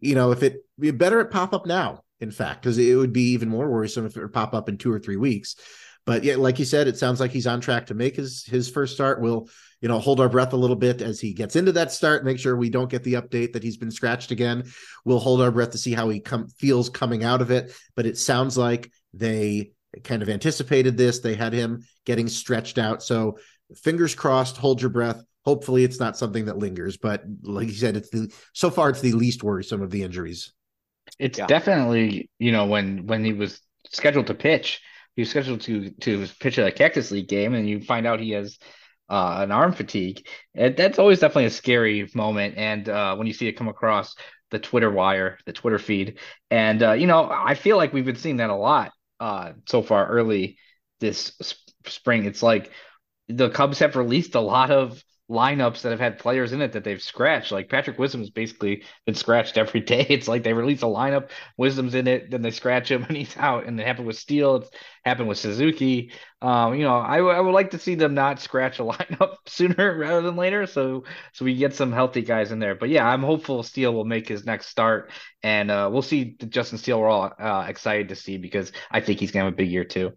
You 0.00 0.14
know 0.14 0.32
if 0.32 0.42
it 0.42 0.58
be 0.78 0.90
better 0.90 1.20
at 1.20 1.30
pop 1.30 1.54
up 1.54 1.66
now 1.66 2.02
in 2.20 2.30
fact 2.30 2.62
because 2.62 2.78
it 2.78 2.94
would 2.94 3.12
be 3.12 3.32
even 3.32 3.48
more 3.48 3.70
worrisome 3.70 4.06
if 4.06 4.16
it 4.16 4.22
would 4.22 4.32
pop 4.32 4.54
up 4.54 4.68
in 4.68 4.78
two 4.78 4.92
or 4.92 4.98
three 4.98 5.16
weeks. 5.16 5.56
But 6.06 6.24
yeah 6.24 6.36
like 6.36 6.58
you 6.58 6.64
said 6.64 6.86
it 6.86 6.98
sounds 6.98 7.20
like 7.20 7.30
he's 7.30 7.46
on 7.46 7.60
track 7.60 7.86
to 7.86 7.94
make 7.94 8.16
his 8.16 8.44
his 8.44 8.68
first 8.68 8.94
start. 8.94 9.20
We'll 9.20 9.48
you 9.84 9.88
know, 9.88 9.98
hold 9.98 10.18
our 10.18 10.30
breath 10.30 10.54
a 10.54 10.56
little 10.56 10.76
bit 10.76 11.02
as 11.02 11.20
he 11.20 11.34
gets 11.34 11.56
into 11.56 11.70
that 11.72 11.92
start, 11.92 12.24
make 12.24 12.38
sure 12.38 12.56
we 12.56 12.70
don't 12.70 12.88
get 12.88 13.04
the 13.04 13.12
update 13.12 13.52
that 13.52 13.62
he's 13.62 13.76
been 13.76 13.90
scratched 13.90 14.30
again. 14.30 14.64
We'll 15.04 15.18
hold 15.18 15.42
our 15.42 15.50
breath 15.50 15.72
to 15.72 15.78
see 15.78 15.92
how 15.92 16.08
he 16.08 16.20
com- 16.20 16.48
feels 16.48 16.88
coming 16.88 17.22
out 17.22 17.42
of 17.42 17.50
it. 17.50 17.70
But 17.94 18.06
it 18.06 18.16
sounds 18.16 18.56
like 18.56 18.90
they 19.12 19.72
kind 20.02 20.22
of 20.22 20.30
anticipated 20.30 20.96
this. 20.96 21.18
They 21.18 21.34
had 21.34 21.52
him 21.52 21.84
getting 22.06 22.28
stretched 22.28 22.78
out. 22.78 23.02
So 23.02 23.36
fingers 23.82 24.14
crossed, 24.14 24.56
hold 24.56 24.80
your 24.80 24.88
breath. 24.88 25.22
Hopefully 25.44 25.84
it's 25.84 26.00
not 26.00 26.16
something 26.16 26.46
that 26.46 26.56
lingers. 26.56 26.96
But 26.96 27.22
like 27.42 27.68
you 27.68 27.74
said, 27.74 27.94
it's 27.94 28.08
the 28.08 28.32
so 28.54 28.70
far 28.70 28.88
it's 28.88 29.02
the 29.02 29.12
least 29.12 29.42
worrisome 29.42 29.82
of 29.82 29.90
the 29.90 30.02
injuries. 30.02 30.54
It's 31.18 31.38
yeah. 31.38 31.46
definitely, 31.46 32.30
you 32.38 32.52
know, 32.52 32.64
when 32.64 33.06
when 33.06 33.22
he 33.22 33.34
was 33.34 33.60
scheduled 33.92 34.28
to 34.28 34.34
pitch, 34.34 34.80
he 35.14 35.20
was 35.20 35.28
scheduled 35.28 35.60
to 35.60 35.90
to 35.90 36.26
pitch 36.40 36.58
at 36.58 36.68
a 36.68 36.72
Cactus 36.72 37.10
League 37.10 37.28
game, 37.28 37.52
and 37.52 37.68
you 37.68 37.82
find 37.82 38.06
out 38.06 38.18
he 38.18 38.30
has 38.30 38.58
uh, 39.08 39.38
an 39.40 39.50
arm 39.50 39.72
fatigue. 39.72 40.26
And 40.54 40.76
that's 40.76 40.98
always 40.98 41.20
definitely 41.20 41.46
a 41.46 41.50
scary 41.50 42.10
moment. 42.14 42.54
And 42.56 42.88
uh, 42.88 43.16
when 43.16 43.26
you 43.26 43.32
see 43.32 43.48
it 43.48 43.52
come 43.52 43.68
across 43.68 44.14
the 44.50 44.58
Twitter 44.58 44.90
wire, 44.90 45.38
the 45.46 45.52
Twitter 45.52 45.78
feed, 45.78 46.18
and 46.50 46.82
uh, 46.82 46.92
you 46.92 47.06
know, 47.06 47.28
I 47.30 47.54
feel 47.54 47.76
like 47.76 47.92
we've 47.92 48.04
been 48.04 48.16
seeing 48.16 48.36
that 48.36 48.50
a 48.50 48.54
lot 48.56 48.92
uh, 49.20 49.52
so 49.66 49.82
far 49.82 50.06
early 50.06 50.58
this 51.00 51.32
sp- 51.42 51.64
spring. 51.86 52.24
It's 52.24 52.42
like 52.42 52.70
the 53.28 53.50
Cubs 53.50 53.80
have 53.80 53.96
released 53.96 54.34
a 54.34 54.40
lot 54.40 54.70
of 54.70 55.02
lineups 55.30 55.80
that 55.82 55.90
have 55.90 56.00
had 56.00 56.18
players 56.18 56.52
in 56.52 56.60
it 56.60 56.72
that 56.72 56.84
they've 56.84 57.00
scratched. 57.00 57.50
Like 57.50 57.70
Patrick 57.70 57.98
Wisdom 57.98 58.20
has 58.20 58.30
basically 58.30 58.84
been 59.06 59.14
scratched 59.14 59.56
every 59.56 59.80
day. 59.80 60.06
It's 60.14 60.28
like 60.28 60.42
they 60.42 60.52
release 60.52 60.82
a 60.82 60.86
lineup, 60.86 61.30
Wisdom's 61.56 61.94
in 61.94 62.06
it, 62.06 62.30
then 62.30 62.42
they 62.42 62.50
scratch 62.50 62.90
him 62.90 63.04
and 63.08 63.16
he's 63.16 63.36
out. 63.36 63.66
And 63.66 63.80
it 63.80 63.86
happened 63.86 64.06
with 64.06 64.18
Steele. 64.18 64.56
It's 64.56 64.70
happened 65.04 65.28
with 65.28 65.38
Suzuki. 65.38 66.12
Um, 66.42 66.74
you 66.74 66.82
know, 66.82 66.96
I, 66.96 67.18
I 67.18 67.40
would 67.40 67.52
like 67.52 67.70
to 67.70 67.78
see 67.78 67.94
them 67.94 68.14
not 68.14 68.40
scratch 68.40 68.78
a 68.78 68.82
lineup 68.84 69.36
sooner 69.46 69.96
rather 69.98 70.20
than 70.20 70.36
later, 70.36 70.66
so 70.66 71.04
so 71.32 71.44
we 71.44 71.56
get 71.56 71.74
some 71.74 71.90
healthy 71.92 72.22
guys 72.22 72.52
in 72.52 72.58
there. 72.58 72.74
But 72.74 72.90
yeah, 72.90 73.08
I'm 73.08 73.22
hopeful 73.22 73.62
Steele 73.62 73.94
will 73.94 74.04
make 74.04 74.28
his 74.28 74.44
next 74.44 74.66
start, 74.66 75.10
and 75.42 75.70
uh, 75.70 75.88
we'll 75.90 76.02
see 76.02 76.36
Justin 76.48 76.78
Steele. 76.78 77.00
We're 77.00 77.08
all 77.08 77.32
uh, 77.38 77.64
excited 77.68 78.10
to 78.10 78.16
see 78.16 78.36
because 78.36 78.72
I 78.90 79.00
think 79.00 79.20
he's 79.20 79.30
gonna 79.30 79.46
have 79.46 79.54
a 79.54 79.56
big 79.56 79.70
year 79.70 79.84
too. 79.84 80.12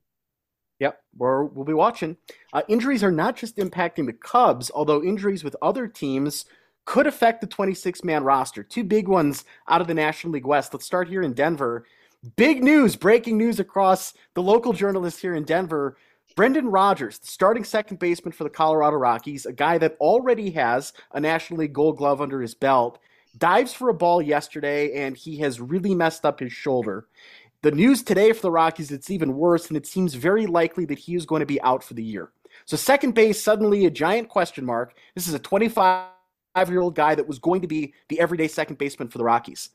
Yep, 0.80 1.02
we're, 1.18 1.44
we'll 1.44 1.66
be 1.66 1.74
watching. 1.74 2.18
Uh, 2.54 2.62
injuries 2.68 3.04
are 3.04 3.12
not 3.12 3.36
just 3.36 3.58
impacting 3.58 4.06
the 4.06 4.14
Cubs, 4.14 4.70
although 4.74 5.04
injuries 5.04 5.44
with 5.44 5.56
other 5.62 5.88
teams 5.88 6.46
could 6.86 7.08
affect 7.08 7.42
the 7.42 7.48
26 7.48 8.04
man 8.04 8.24
roster. 8.24 8.64
Two 8.64 8.84
big 8.84 9.08
ones 9.08 9.44
out 9.68 9.82
of 9.82 9.88
the 9.88 9.94
National 9.94 10.34
League 10.34 10.46
West. 10.46 10.74
Let's 10.74 10.86
start 10.86 11.10
here 11.10 11.22
in 11.22 11.34
Denver. 11.34 11.86
Big 12.36 12.64
news, 12.64 12.96
breaking 12.96 13.38
news 13.38 13.60
across 13.60 14.14
the 14.34 14.42
local 14.42 14.74
journalists 14.74 15.22
here 15.22 15.36
in 15.36 15.44
Denver. 15.44 15.98
Brendan 16.36 16.68
Rodgers, 16.68 17.20
the 17.20 17.28
starting 17.28 17.64
second 17.64 17.98
baseman 18.00 18.32
for 18.32 18.44
the 18.44 18.50
Colorado 18.50 18.98
Rockies, 18.98 19.46
a 19.46 19.54
guy 19.54 19.78
that 19.80 19.98
already 20.00 20.52
has 20.52 20.94
a 21.12 21.20
National 21.20 21.62
League 21.62 21.74
gold 21.74 21.98
glove 21.98 22.22
under 22.22 22.42
his 22.42 22.54
belt, 22.54 23.00
dives 23.38 23.74
for 23.74 23.90
a 23.90 23.94
ball 23.94 24.22
yesterday 24.22 25.04
and 25.04 25.18
he 25.18 25.40
has 25.40 25.60
really 25.60 25.96
messed 25.96 26.26
up 26.26 26.40
his 26.40 26.54
shoulder. 26.54 27.08
The 27.64 27.72
news 27.72 28.04
today 28.04 28.34
for 28.34 28.42
the 28.42 28.52
Rockies, 28.52 28.92
it's 28.92 29.10
even 29.10 29.36
worse, 29.36 29.68
and 29.68 29.78
it 29.78 29.88
seems 29.88 30.14
very 30.14 30.46
likely 30.46 30.86
that 30.86 31.00
he 31.00 31.16
is 31.16 31.26
going 31.26 31.40
to 31.40 31.46
be 31.46 31.62
out 31.64 31.84
for 31.84 31.96
the 31.96 32.04
year. 32.04 32.32
So, 32.66 32.78
second 32.78 33.16
base, 33.16 33.42
suddenly 33.42 33.86
a 33.86 33.90
giant 33.92 34.30
question 34.30 34.64
mark. 34.64 34.96
This 35.16 35.28
is 35.28 35.34
a 35.34 35.40
25 35.40 36.06
year 36.70 36.82
old 36.82 36.94
guy 36.94 37.16
that 37.16 37.28
was 37.28 37.40
going 37.40 37.62
to 37.62 37.68
be 37.68 37.94
the 38.10 38.20
everyday 38.20 38.48
second 38.48 38.78
baseman 38.78 39.08
for 39.08 39.18
the 39.18 39.24
Rockies. 39.24 39.72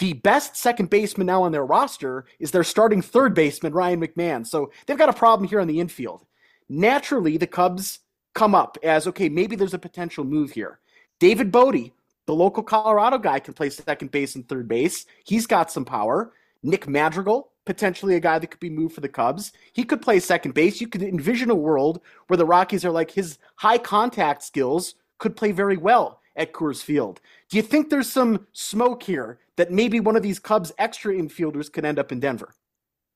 The 0.00 0.12
best 0.12 0.56
second 0.56 0.90
baseman 0.90 1.26
now 1.26 1.42
on 1.42 1.52
their 1.52 1.64
roster 1.64 2.26
is 2.40 2.50
their 2.50 2.64
starting 2.64 3.00
third 3.00 3.32
baseman, 3.32 3.72
Ryan 3.72 4.02
McMahon. 4.02 4.46
So, 4.46 4.70
they've 4.86 4.98
got 4.98 5.08
a 5.08 5.14
problem 5.14 5.48
here 5.48 5.60
on 5.60 5.66
the 5.66 5.80
infield. 5.80 6.26
Naturally, 6.68 7.38
the 7.38 7.46
Cubs 7.46 8.00
come 8.34 8.54
up 8.54 8.76
as 8.82 9.06
okay, 9.06 9.30
maybe 9.30 9.56
there's 9.56 9.74
a 9.74 9.78
potential 9.78 10.24
move 10.24 10.50
here. 10.50 10.78
David 11.20 11.50
Bote, 11.50 11.90
the 12.26 12.34
local 12.34 12.62
Colorado 12.62 13.16
guy, 13.16 13.38
can 13.38 13.54
play 13.54 13.70
second 13.70 14.10
base 14.10 14.34
and 14.34 14.46
third 14.46 14.68
base. 14.68 15.06
He's 15.24 15.46
got 15.46 15.72
some 15.72 15.86
power. 15.86 16.30
Nick 16.64 16.88
Madrigal, 16.88 17.52
potentially 17.64 18.16
a 18.16 18.20
guy 18.20 18.38
that 18.38 18.48
could 18.50 18.58
be 18.58 18.70
moved 18.70 18.94
for 18.94 19.00
the 19.00 19.08
Cubs. 19.08 19.52
He 19.72 19.84
could 19.84 20.02
play 20.02 20.18
second 20.18 20.54
base. 20.54 20.80
You 20.80 20.88
could 20.88 21.02
envision 21.02 21.50
a 21.50 21.54
world 21.54 22.00
where 22.26 22.36
the 22.36 22.46
Rockies 22.46 22.84
are 22.84 22.90
like 22.90 23.10
his 23.10 23.38
high 23.56 23.78
contact 23.78 24.42
skills 24.42 24.94
could 25.18 25.36
play 25.36 25.52
very 25.52 25.76
well 25.76 26.20
at 26.36 26.52
Coors 26.52 26.82
Field. 26.82 27.20
Do 27.48 27.56
you 27.56 27.62
think 27.62 27.88
there's 27.88 28.10
some 28.10 28.46
smoke 28.52 29.02
here 29.02 29.38
that 29.56 29.70
maybe 29.70 30.00
one 30.00 30.16
of 30.16 30.22
these 30.22 30.40
Cubs 30.40 30.72
extra 30.78 31.14
infielders 31.14 31.70
could 31.70 31.84
end 31.84 31.98
up 31.98 32.10
in 32.10 32.18
Denver? 32.18 32.54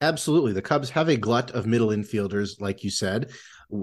Absolutely. 0.00 0.52
The 0.52 0.62
Cubs 0.62 0.90
have 0.90 1.08
a 1.08 1.16
glut 1.16 1.50
of 1.50 1.66
middle 1.66 1.88
infielders, 1.88 2.60
like 2.60 2.84
you 2.84 2.90
said. 2.90 3.30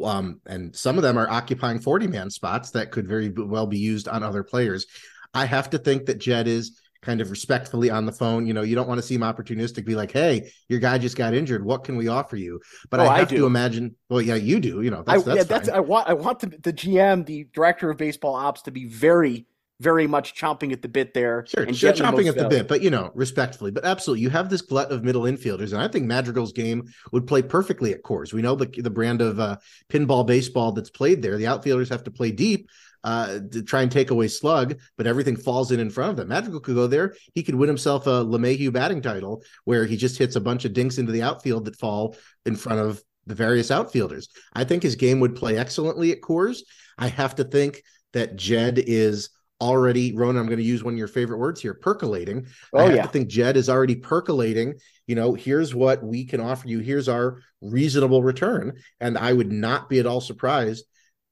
Um, 0.04 0.40
and 0.46 0.74
some 0.74 0.96
of 0.96 1.04
them 1.04 1.18
are 1.18 1.30
occupying 1.30 1.80
40 1.80 2.08
man 2.08 2.30
spots 2.30 2.72
that 2.72 2.92
could 2.92 3.08
very 3.08 3.30
well 3.30 3.68
be 3.68 3.78
used 3.78 4.08
on 4.08 4.24
other 4.24 4.44
players. 4.44 4.86
I 5.34 5.46
have 5.46 5.70
to 5.72 5.78
think 5.78 6.06
that 6.06 6.20
Jed 6.20 6.48
is 6.48 6.80
kind 7.02 7.22
of 7.22 7.30
respectfully 7.30 7.90
on 7.90 8.06
the 8.06 8.12
phone. 8.12 8.46
You 8.46 8.54
know, 8.54 8.62
you 8.62 8.76
don't 8.76 8.88
want 8.88 9.00
to 9.00 9.06
seem 9.06 9.22
opportunistic, 9.22 9.86
be 9.86 9.96
like, 9.96 10.12
hey, 10.12 10.52
your 10.70 10.80
guy 10.80 10.98
just 10.98 11.16
got 11.16 11.34
injured. 11.34 11.64
What 11.64 11.84
can 11.84 11.98
we 11.98 12.08
offer 12.08 12.36
you? 12.36 12.60
But 12.90 13.00
oh, 13.00 13.04
I 13.04 13.20
have 13.20 13.32
I 13.32 13.36
to 13.36 13.46
imagine, 13.46 13.96
well, 14.10 14.22
yeah, 14.22 14.36
you 14.36 14.60
do, 14.60 14.82
you 14.82 14.92
know, 14.92 15.04
that's, 15.04 15.24
I, 15.24 15.26
that's, 15.26 15.38
yeah, 15.38 15.44
that's 15.44 15.70
I 15.70 15.80
want 15.80 16.10
I 16.10 16.14
want 16.14 16.40
the, 16.40 16.48
the 16.48 16.74
GM, 16.74 17.26
the 17.26 17.48
director 17.54 17.90
of 17.90 17.98
baseball 17.98 18.36
ops 18.36 18.64
to 18.64 18.72
be 18.72 18.86
very 18.86 19.46
very 19.82 20.08
much 20.08 20.40
chomping 20.40 20.72
at 20.72 20.82
the 20.82 20.88
bit 20.88 21.14
there. 21.14 21.46
Sure, 21.48 21.64
and 21.64 21.76
chomping 21.76 22.28
at 22.28 22.36
the 22.36 22.48
bit, 22.48 22.68
but 22.68 22.82
you 22.82 22.90
know, 22.90 23.12
respectfully, 23.14 23.72
but 23.72 23.84
absolutely, 23.84 24.22
you 24.22 24.30
have 24.30 24.50
this 24.50 24.62
glut 24.62 24.92
of 24.92 25.04
middle 25.04 25.24
infielders, 25.24 25.74
and 25.74 25.82
I 25.82 25.88
think 25.88 26.06
Madrigal's 26.06 26.54
game 26.54 26.88
would 27.12 27.28
play 27.28 27.42
perfectly 27.42 27.94
at 27.94 28.04
Coors. 28.04 28.34
We 28.34 28.42
know 28.42 28.56
the 28.56 28.68
the 28.68 28.90
brand 28.90 29.22
of 29.22 29.40
uh, 29.40 29.58
pinball 29.90 30.26
baseball 30.26 30.72
that's 30.72 30.90
played 30.90 31.22
there. 31.22 31.38
The 31.38 31.48
outfielders 31.48 31.90
have 31.90 32.04
to 32.06 32.12
play 32.12 32.32
deep, 32.32 32.70
uh, 33.06 33.40
to 33.52 33.62
try 33.62 33.84
and 33.84 33.92
take 33.92 34.10
away 34.10 34.28
slug, 34.28 34.80
but 34.98 35.06
everything 35.06 35.38
falls 35.38 35.72
in 35.72 35.80
in 35.80 35.92
front 35.92 36.10
of 36.10 36.18
them. 36.18 36.28
Madrigal 36.28 36.60
could 36.60 36.76
go 36.76 36.88
there. 36.88 37.16
He 37.36 37.44
could 37.44 37.54
win 37.54 37.70
himself 37.70 38.08
a 38.08 38.26
LeMahieu 38.26 38.74
batting 38.74 39.02
title 39.02 39.44
where 39.64 39.86
he 39.86 39.96
just 39.96 40.18
hits 40.18 40.36
a 40.36 40.42
bunch 40.42 40.66
of 40.66 40.74
dinks 40.74 40.98
into 40.98 41.12
the 41.12 41.22
outfield 41.22 41.66
that 41.66 41.78
fall 41.78 42.18
in 42.48 42.56
front 42.56 42.80
of 42.80 43.02
the 43.28 43.36
various 43.36 43.70
outfielders. 43.70 44.30
I 44.54 44.64
think 44.64 44.82
his 44.82 44.96
game 44.96 45.20
would 45.20 45.36
play 45.36 45.56
excellently 45.58 46.12
at 46.12 46.22
Coors. 46.22 46.62
I 46.98 47.08
have 47.08 47.36
to 47.36 47.44
think 47.44 47.84
that 48.14 48.38
Jed 48.38 48.80
is 48.80 49.30
already, 49.62 50.16
Ronan, 50.16 50.42
I'm 50.42 50.48
going 50.48 50.58
to 50.58 50.64
use 50.64 50.84
one 50.84 50.96
of 50.96 50.98
your 50.98 51.08
favorite 51.08 51.38
words 51.38 51.62
here, 51.62 51.76
percolating. 51.76 52.48
Oh, 52.74 52.80
I 52.80 52.84
have 52.86 52.96
yeah. 52.96 53.02
to 53.04 53.08
think 53.10 53.28
Jed 53.28 53.56
is 53.56 53.70
already 53.70 53.96
percolating. 53.96 54.74
You 55.06 55.14
know, 55.14 55.36
here's 55.36 55.76
what 55.76 56.04
we 56.04 56.26
can 56.26 56.42
offer 56.42 56.68
you. 56.68 56.80
Here's 56.80 57.08
our 57.08 57.42
reasonable 57.62 58.24
return. 58.24 58.78
And 59.00 59.16
I 59.16 59.32
would 59.32 59.52
not 59.52 59.90
be 59.90 60.00
at 60.00 60.08
all 60.08 60.22
surprised 60.22 60.86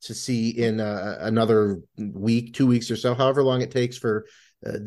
to 0.03 0.13
see 0.13 0.49
in 0.49 0.79
uh, 0.79 1.17
another 1.21 1.81
week, 1.97 2.53
two 2.53 2.67
weeks 2.67 2.89
or 2.91 2.95
so, 2.95 3.13
however 3.13 3.43
long 3.43 3.61
it 3.61 3.71
takes 3.71 3.97
for 3.97 4.25
uh, 4.65 4.77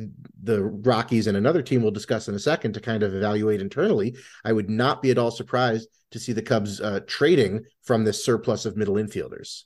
the 0.42 0.62
Rockies 0.64 1.26
and 1.26 1.36
another 1.36 1.62
team 1.62 1.82
we'll 1.82 1.90
discuss 1.90 2.28
in 2.28 2.34
a 2.34 2.38
second 2.38 2.72
to 2.74 2.80
kind 2.80 3.02
of 3.02 3.14
evaluate 3.14 3.60
internally. 3.60 4.16
I 4.44 4.52
would 4.52 4.70
not 4.70 5.02
be 5.02 5.10
at 5.10 5.18
all 5.18 5.30
surprised 5.30 5.88
to 6.12 6.18
see 6.18 6.32
the 6.32 6.42
Cubs 6.42 6.80
uh, 6.80 7.00
trading 7.06 7.64
from 7.82 8.04
this 8.04 8.24
surplus 8.24 8.64
of 8.64 8.76
middle 8.76 8.94
infielders. 8.94 9.64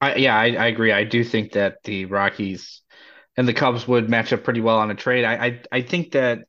I, 0.00 0.16
yeah, 0.16 0.36
I, 0.36 0.46
I, 0.46 0.66
agree. 0.66 0.92
I 0.92 1.04
do 1.04 1.22
think 1.24 1.52
that 1.52 1.82
the 1.84 2.06
Rockies 2.06 2.82
and 3.36 3.46
the 3.46 3.54
Cubs 3.54 3.86
would 3.86 4.08
match 4.08 4.32
up 4.32 4.44
pretty 4.44 4.60
well 4.60 4.78
on 4.78 4.90
a 4.90 4.94
trade. 4.94 5.24
I, 5.24 5.34
I, 5.46 5.62
I 5.72 5.82
think 5.82 6.12
that 6.12 6.40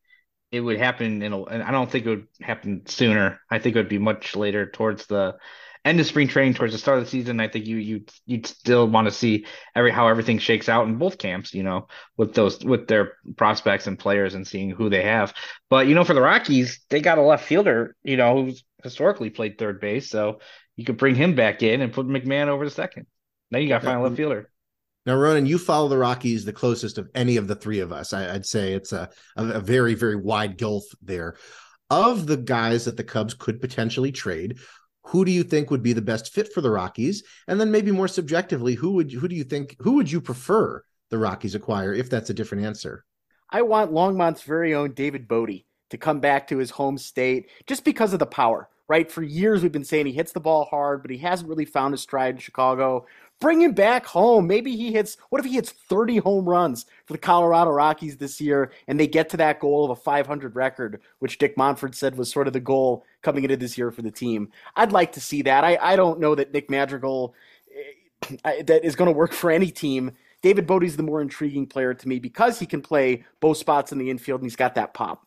it 0.51 0.59
would 0.59 0.77
happen 0.77 1.21
in 1.21 1.33
I 1.33 1.71
don't 1.71 1.89
think 1.89 2.05
it 2.05 2.09
would 2.09 2.27
happen 2.41 2.85
sooner. 2.85 3.39
I 3.49 3.59
think 3.59 3.75
it 3.75 3.79
would 3.79 3.89
be 3.89 3.99
much 3.99 4.35
later 4.35 4.69
towards 4.69 5.05
the 5.05 5.35
end 5.83 5.99
of 5.99 6.05
spring 6.05 6.27
training 6.27 6.53
towards 6.53 6.73
the 6.73 6.79
start 6.79 6.99
of 6.99 7.03
the 7.03 7.09
season, 7.09 7.39
I 7.39 7.47
think 7.47 7.65
you 7.65 7.77
you 7.77 8.05
you'd 8.25 8.45
still 8.45 8.87
want 8.87 9.05
to 9.05 9.11
see 9.11 9.45
every 9.75 9.91
how 9.91 10.07
everything 10.07 10.39
shakes 10.39 10.69
out 10.69 10.87
in 10.87 10.97
both 10.97 11.17
camps, 11.17 11.53
you 11.53 11.63
know, 11.63 11.87
with 12.17 12.33
those 12.33 12.63
with 12.63 12.87
their 12.87 13.13
prospects 13.37 13.87
and 13.87 13.97
players 13.97 14.33
and 14.33 14.47
seeing 14.47 14.69
who 14.69 14.89
they 14.89 15.03
have. 15.03 15.33
But 15.69 15.87
you 15.87 15.95
know, 15.95 16.03
for 16.03 16.13
the 16.13 16.21
Rockies, 16.21 16.81
they 16.89 17.01
got 17.01 17.17
a 17.17 17.21
left 17.21 17.45
fielder, 17.45 17.95
you 18.03 18.17
know, 18.17 18.45
who's 18.45 18.63
historically 18.83 19.29
played 19.29 19.57
third 19.57 19.79
base, 19.79 20.09
so 20.09 20.39
you 20.75 20.85
could 20.85 20.97
bring 20.97 21.15
him 21.15 21.35
back 21.35 21.63
in 21.63 21.81
and 21.81 21.93
put 21.93 22.07
McMahon 22.07 22.47
over 22.47 22.65
the 22.65 22.71
second. 22.71 23.07
Now 23.49 23.59
you 23.59 23.67
got 23.67 23.79
to 23.79 23.85
final 23.85 24.03
left 24.03 24.17
fielder. 24.17 24.49
Now, 25.05 25.15
Ronan, 25.15 25.47
you 25.47 25.57
follow 25.57 25.87
the 25.87 25.97
Rockies 25.97 26.45
the 26.45 26.53
closest 26.53 26.99
of 26.99 27.09
any 27.15 27.37
of 27.37 27.47
the 27.47 27.55
three 27.55 27.79
of 27.79 27.91
us. 27.91 28.13
I, 28.13 28.33
would 28.33 28.45
say 28.45 28.73
it's 28.73 28.93
a, 28.93 29.09
a 29.35 29.59
very, 29.59 29.95
very 29.95 30.15
wide 30.15 30.57
gulf 30.57 30.83
there. 31.01 31.37
Of 31.89 32.27
the 32.27 32.37
guys 32.37 32.85
that 32.85 32.97
the 32.97 33.03
Cubs 33.03 33.33
could 33.33 33.59
potentially 33.59 34.11
trade, 34.11 34.59
who 35.03 35.25
do 35.25 35.31
you 35.31 35.43
think 35.43 35.71
would 35.71 35.83
be 35.83 35.93
the 35.93 36.01
best 36.01 36.33
fit 36.33 36.53
for 36.53 36.61
the 36.61 36.69
Rockies? 36.69 37.23
And 37.47 37.59
then 37.59 37.71
maybe 37.71 37.91
more 37.91 38.07
subjectively, 38.07 38.75
who 38.75 38.93
would 38.93 39.11
who 39.11 39.27
do 39.27 39.35
you 39.35 39.43
think 39.43 39.75
who 39.79 39.93
would 39.93 40.11
you 40.11 40.21
prefer 40.21 40.83
the 41.09 41.17
Rockies 41.17 41.55
acquire 41.55 41.93
if 41.93 42.09
that's 42.09 42.29
a 42.29 42.33
different 42.33 42.65
answer? 42.65 43.05
I 43.49 43.63
want 43.63 43.91
Longmont's 43.91 44.43
very 44.43 44.73
own 44.73 44.93
David 44.93 45.27
Bote 45.27 45.63
to 45.89 45.97
come 45.97 46.19
back 46.19 46.47
to 46.47 46.57
his 46.57 46.71
home 46.71 46.97
state 46.97 47.49
just 47.67 47.83
because 47.83 48.13
of 48.13 48.19
the 48.19 48.25
power. 48.25 48.69
Right? 48.91 49.09
For 49.09 49.23
years 49.23 49.63
we've 49.63 49.71
been 49.71 49.85
saying 49.85 50.05
he 50.05 50.11
hits 50.11 50.33
the 50.33 50.41
ball 50.41 50.65
hard, 50.65 51.01
but 51.01 51.11
he 51.11 51.17
hasn't 51.17 51.47
really 51.47 51.63
found 51.63 51.93
his 51.93 52.01
stride 52.01 52.35
in 52.35 52.41
Chicago. 52.41 53.05
Bring 53.39 53.61
him 53.61 53.71
back 53.71 54.05
home. 54.05 54.47
Maybe 54.47 54.75
he 54.75 54.91
hits, 54.91 55.15
what 55.29 55.39
if 55.39 55.45
he 55.45 55.53
hits 55.53 55.71
30 55.71 56.17
home 56.17 56.43
runs 56.43 56.87
for 57.05 57.13
the 57.13 57.17
Colorado 57.17 57.71
Rockies 57.71 58.17
this 58.17 58.41
year 58.41 58.73
and 58.89 58.99
they 58.99 59.07
get 59.07 59.29
to 59.29 59.37
that 59.37 59.61
goal 59.61 59.85
of 59.85 59.91
a 59.91 59.95
500 59.95 60.57
record, 60.57 60.99
which 61.19 61.37
Dick 61.37 61.55
Monfort 61.55 61.95
said 61.95 62.17
was 62.17 62.29
sort 62.29 62.47
of 62.47 62.53
the 62.53 62.59
goal 62.59 63.05
coming 63.21 63.45
into 63.45 63.55
this 63.55 63.77
year 63.77 63.91
for 63.91 64.01
the 64.01 64.11
team? 64.11 64.49
I'd 64.75 64.91
like 64.91 65.13
to 65.13 65.21
see 65.21 65.41
that. 65.43 65.63
I, 65.63 65.77
I 65.81 65.95
don't 65.95 66.19
know 66.19 66.35
that 66.35 66.51
Nick 66.51 66.69
Madrigal 66.69 67.33
eh, 68.43 68.61
that 68.63 68.83
is 68.83 68.97
going 68.97 69.09
to 69.09 69.17
work 69.17 69.31
for 69.31 69.51
any 69.51 69.71
team. 69.71 70.11
David 70.41 70.67
Bote's 70.67 70.97
the 70.97 71.03
more 71.03 71.21
intriguing 71.21 71.65
player 71.65 71.93
to 71.93 72.07
me 72.09 72.19
because 72.19 72.59
he 72.59 72.65
can 72.65 72.81
play 72.81 73.23
both 73.39 73.55
spots 73.55 73.93
in 73.93 73.99
the 73.99 74.09
infield 74.09 74.41
and 74.41 74.49
he's 74.49 74.57
got 74.57 74.75
that 74.75 74.93
pop. 74.93 75.25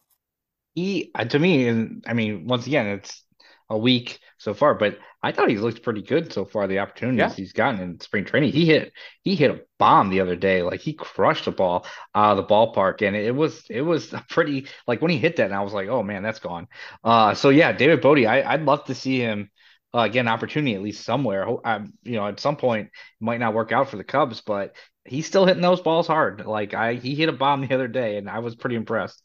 He, 0.75 1.13
uh, 1.15 1.25
to 1.25 1.39
me, 1.39 1.67
and 1.67 2.05
I 2.07 2.13
mean, 2.13 2.47
once 2.47 2.67
again, 2.67 2.87
it's 2.89 3.24
a 3.71 3.79
week 3.79 4.21
so 4.39 4.53
far, 4.53 4.75
but 4.75 4.99
I 5.23 5.33
thought 5.33 5.49
he's 5.49 5.63
looked 5.63 5.83
pretty 5.83 6.03
good 6.03 6.33
so 6.33 6.45
far. 6.45 6.67
The 6.67 6.81
opportunities 6.81 7.19
yeah. 7.19 7.35
he's 7.35 7.53
gotten 7.53 7.81
in 7.81 8.01
spring 8.01 8.25
training, 8.25 8.53
he 8.53 8.67
hit 8.67 8.93
he 9.23 9.35
hit 9.35 9.51
a 9.51 9.61
bomb 9.79 10.11
the 10.11 10.21
other 10.21 10.37
day. 10.37 10.63
Like 10.63 10.81
he 10.81 10.93
crushed 10.93 11.47
the 11.47 11.51
ball 11.51 11.87
out 12.15 12.37
of 12.37 12.37
the 12.37 12.55
ballpark, 12.55 13.01
and 13.01 13.17
it 13.17 13.35
was 13.35 13.65
it 13.71 13.81
was 13.81 14.13
a 14.13 14.25
pretty 14.29 14.67
like 14.87 15.01
when 15.01 15.11
he 15.11 15.19
hit 15.19 15.37
that, 15.37 15.47
and 15.47 15.55
I 15.55 15.63
was 15.63 15.73
like, 15.73 15.89
oh 15.89 16.03
man, 16.03 16.23
that's 16.23 16.41
gone. 16.41 16.69
Uh, 17.03 17.35
so 17.35 17.49
yeah, 17.49 17.73
David 17.73 18.03
Bote, 18.03 18.27
I, 18.27 18.43
I'd 18.43 18.63
love 18.63 18.85
to 18.85 18.95
see 18.95 19.19
him 19.19 19.51
uh, 19.95 20.09
get 20.09 20.21
an 20.21 20.29
opportunity 20.29 20.75
at 20.75 20.83
least 20.83 21.05
somewhere. 21.05 21.49
I, 21.65 21.85
you 22.03 22.17
know, 22.17 22.27
at 22.27 22.41
some 22.41 22.57
point, 22.57 22.89
it 22.89 22.93
might 23.25 23.41
not 23.41 23.55
work 23.55 23.73
out 23.73 23.89
for 23.89 23.97
the 23.97 24.05
Cubs, 24.05 24.43
but 24.43 24.75
he's 25.07 25.27
still 25.27 25.47
hitting 25.47 25.63
those 25.63 25.81
balls 25.81 26.07
hard. 26.07 26.45
Like 26.45 26.75
I, 26.75 26.95
he 26.95 27.15
hit 27.15 27.29
a 27.29 27.33
bomb 27.33 27.67
the 27.67 27.75
other 27.75 27.89
day, 27.89 28.19
and 28.19 28.29
I 28.29 28.41
was 28.41 28.57
pretty 28.57 28.77
impressed. 28.77 29.23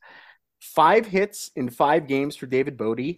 Five 0.62 1.06
hits 1.06 1.52
in 1.56 1.69
five 1.69 2.08
games 2.08 2.36
for 2.36 2.45
David 2.45 2.78
Bote 2.78 3.17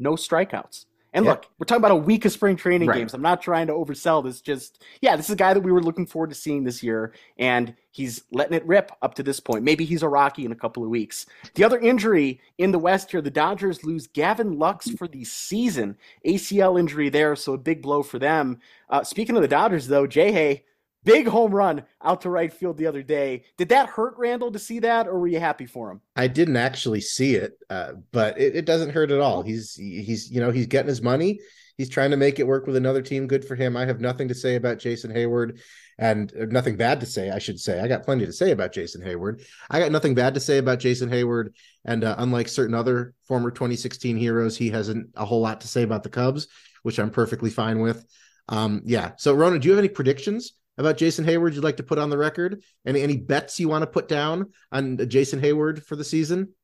no 0.00 0.12
strikeouts. 0.12 0.86
And 1.12 1.24
look, 1.24 1.46
we're 1.58 1.64
talking 1.64 1.80
about 1.80 1.90
a 1.90 1.96
week 1.96 2.24
of 2.24 2.30
spring 2.30 2.56
training 2.56 2.88
right. 2.88 2.98
games. 2.98 3.14
I'm 3.14 3.22
not 3.22 3.42
trying 3.42 3.66
to 3.66 3.72
oversell 3.72 4.22
this. 4.22 4.40
Just, 4.40 4.84
yeah, 5.00 5.16
this 5.16 5.26
is 5.26 5.32
a 5.32 5.36
guy 5.36 5.52
that 5.52 5.60
we 5.60 5.72
were 5.72 5.82
looking 5.82 6.06
forward 6.06 6.30
to 6.30 6.36
seeing 6.36 6.62
this 6.62 6.82
year, 6.82 7.12
and 7.36 7.74
he's 7.90 8.22
letting 8.30 8.54
it 8.54 8.64
rip 8.64 8.92
up 9.02 9.14
to 9.14 9.22
this 9.24 9.40
point. 9.40 9.64
Maybe 9.64 9.84
he's 9.84 10.04
a 10.04 10.08
Rocky 10.08 10.44
in 10.44 10.52
a 10.52 10.56
couple 10.56 10.84
of 10.84 10.88
weeks. 10.88 11.26
The 11.54 11.64
other 11.64 11.80
injury 11.80 12.40
in 12.58 12.70
the 12.70 12.78
West 12.78 13.10
here, 13.10 13.20
the 13.20 13.30
Dodgers 13.30 13.82
lose 13.82 14.06
Gavin 14.06 14.58
Lux 14.58 14.90
for 14.90 15.08
the 15.08 15.24
season. 15.24 15.96
ACL 16.24 16.78
injury 16.78 17.08
there, 17.08 17.34
so 17.34 17.54
a 17.54 17.58
big 17.58 17.82
blow 17.82 18.04
for 18.04 18.20
them. 18.20 18.60
Uh, 18.88 19.02
speaking 19.02 19.34
of 19.34 19.42
the 19.42 19.48
Dodgers, 19.48 19.88
though, 19.88 20.06
Jay 20.06 20.30
Hay, 20.30 20.64
Big 21.02 21.26
home 21.26 21.54
run 21.54 21.84
out 22.02 22.20
to 22.22 22.30
right 22.30 22.52
field 22.52 22.76
the 22.76 22.86
other 22.86 23.02
day. 23.02 23.44
Did 23.56 23.70
that 23.70 23.88
hurt 23.88 24.14
Randall 24.18 24.52
to 24.52 24.58
see 24.58 24.80
that, 24.80 25.06
or 25.06 25.18
were 25.18 25.28
you 25.28 25.40
happy 25.40 25.64
for 25.64 25.90
him? 25.90 26.02
I 26.14 26.26
didn't 26.26 26.56
actually 26.56 27.00
see 27.00 27.36
it, 27.36 27.52
uh, 27.70 27.92
but 28.12 28.38
it, 28.38 28.56
it, 28.56 28.64
doesn't 28.66 28.90
hurt 28.90 29.10
at 29.10 29.20
all. 29.20 29.42
He's 29.42 29.74
he's 29.74 30.30
you 30.30 30.40
know 30.40 30.50
he's 30.50 30.66
getting 30.66 30.88
his 30.88 31.00
money. 31.00 31.40
He's 31.78 31.88
trying 31.88 32.10
to 32.10 32.18
make 32.18 32.38
it 32.38 32.46
work 32.46 32.66
with 32.66 32.76
another 32.76 33.00
team. 33.00 33.26
Good 33.26 33.46
for 33.46 33.54
him. 33.54 33.78
I 33.78 33.86
have 33.86 34.00
nothing 34.00 34.28
to 34.28 34.34
say 34.34 34.56
about 34.56 34.78
Jason 34.78 35.10
Heyward, 35.10 35.60
and 35.98 36.30
uh, 36.38 36.44
nothing 36.50 36.76
bad 36.76 37.00
to 37.00 37.06
say. 37.06 37.30
I 37.30 37.38
should 37.38 37.58
say 37.58 37.80
I 37.80 37.88
got 37.88 38.04
plenty 38.04 38.26
to 38.26 38.32
say 38.32 38.50
about 38.50 38.72
Jason 38.72 39.00
Heyward. 39.00 39.42
I 39.70 39.80
got 39.80 39.92
nothing 39.92 40.14
bad 40.14 40.34
to 40.34 40.40
say 40.40 40.58
about 40.58 40.80
Jason 40.80 41.08
Heyward, 41.08 41.54
and 41.86 42.04
uh, 42.04 42.16
unlike 42.18 42.48
certain 42.48 42.74
other 42.74 43.14
former 43.26 43.50
2016 43.50 44.18
heroes, 44.18 44.54
he 44.54 44.68
hasn't 44.68 45.08
a 45.16 45.24
whole 45.24 45.40
lot 45.40 45.62
to 45.62 45.68
say 45.68 45.82
about 45.82 46.02
the 46.02 46.10
Cubs, 46.10 46.46
which 46.82 46.98
I'm 46.98 47.10
perfectly 47.10 47.48
fine 47.48 47.78
with. 47.78 48.04
Um, 48.50 48.82
yeah. 48.84 49.12
So, 49.16 49.32
Rona, 49.32 49.58
do 49.58 49.68
you 49.68 49.72
have 49.72 49.78
any 49.78 49.88
predictions 49.88 50.52
about 50.80 50.96
Jason 50.96 51.24
Heyward 51.24 51.54
you'd 51.54 51.64
like 51.64 51.76
to 51.76 51.82
put 51.82 51.98
on 51.98 52.10
the 52.10 52.18
record? 52.18 52.62
Any 52.86 53.02
any 53.02 53.16
bets 53.16 53.60
you 53.60 53.68
want 53.68 53.82
to 53.82 53.86
put 53.86 54.08
down 54.08 54.52
on 54.72 55.08
Jason 55.08 55.40
Heyward 55.40 55.84
for 55.84 55.96
the 55.96 56.04
season? 56.04 56.54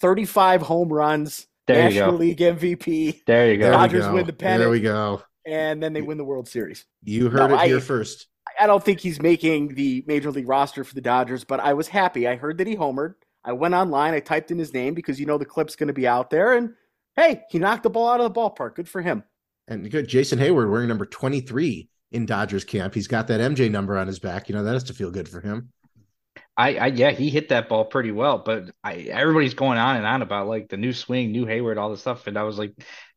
35 0.00 0.62
home 0.62 0.92
runs, 0.92 1.46
there 1.66 1.84
National 1.84 2.14
League 2.14 2.38
MVP. 2.38 3.24
There 3.26 3.52
you 3.52 3.58
go. 3.58 3.70
Dodgers 3.70 4.04
go. 4.04 4.14
win 4.14 4.26
the 4.26 4.32
pennant. 4.32 4.60
There 4.60 4.70
we 4.70 4.80
go. 4.80 5.22
And 5.46 5.82
then 5.82 5.92
they 5.92 6.02
win 6.02 6.18
the 6.18 6.24
World 6.24 6.48
Series. 6.48 6.84
You 7.04 7.30
heard 7.30 7.50
no, 7.50 7.56
it 7.56 7.66
here 7.66 7.76
I, 7.76 7.80
first. 7.80 8.26
I 8.58 8.66
don't 8.66 8.82
think 8.82 9.00
he's 9.00 9.20
making 9.20 9.74
the 9.74 10.04
major 10.06 10.30
league 10.30 10.48
roster 10.48 10.82
for 10.82 10.94
the 10.94 11.00
Dodgers, 11.00 11.44
but 11.44 11.60
I 11.60 11.74
was 11.74 11.88
happy. 11.88 12.26
I 12.26 12.36
heard 12.36 12.58
that 12.58 12.66
he 12.66 12.76
homered. 12.76 13.14
I 13.44 13.52
went 13.52 13.74
online, 13.74 14.12
I 14.12 14.20
typed 14.20 14.50
in 14.50 14.58
his 14.58 14.74
name 14.74 14.94
because 14.94 15.20
you 15.20 15.26
know 15.26 15.38
the 15.38 15.44
clip's 15.44 15.76
going 15.76 15.86
to 15.86 15.92
be 15.92 16.06
out 16.06 16.30
there, 16.30 16.54
and 16.54 16.70
hey, 17.14 17.42
he 17.48 17.60
knocked 17.60 17.84
the 17.84 17.90
ball 17.90 18.08
out 18.08 18.20
of 18.20 18.32
the 18.32 18.40
ballpark. 18.40 18.74
Good 18.74 18.88
for 18.88 19.00
him. 19.00 19.22
And 19.68 19.88
good, 19.88 20.08
Jason 20.08 20.40
Heyward 20.40 20.70
wearing 20.70 20.88
number 20.88 21.06
23 21.06 21.88
in 22.12 22.26
Dodgers 22.26 22.64
camp. 22.64 22.94
He's 22.94 23.08
got 23.08 23.28
that 23.28 23.40
MJ 23.40 23.70
number 23.70 23.96
on 23.98 24.06
his 24.06 24.18
back. 24.18 24.48
You 24.48 24.54
know, 24.54 24.64
that 24.64 24.72
has 24.72 24.84
to 24.84 24.94
feel 24.94 25.10
good 25.10 25.28
for 25.28 25.40
him. 25.40 25.72
I, 26.56 26.76
I 26.76 26.86
yeah, 26.86 27.10
he 27.10 27.28
hit 27.28 27.50
that 27.50 27.68
ball 27.68 27.84
pretty 27.84 28.12
well, 28.12 28.38
but 28.38 28.70
I 28.82 28.94
everybody's 28.94 29.54
going 29.54 29.78
on 29.78 29.96
and 29.96 30.06
on 30.06 30.22
about 30.22 30.48
like 30.48 30.68
the 30.68 30.78
new 30.78 30.92
swing, 30.92 31.30
new 31.30 31.44
Heyward, 31.44 31.76
all 31.76 31.90
this 31.90 32.00
stuff, 32.00 32.26
and 32.26 32.38
I 32.38 32.44
was 32.44 32.58
like, 32.58 32.72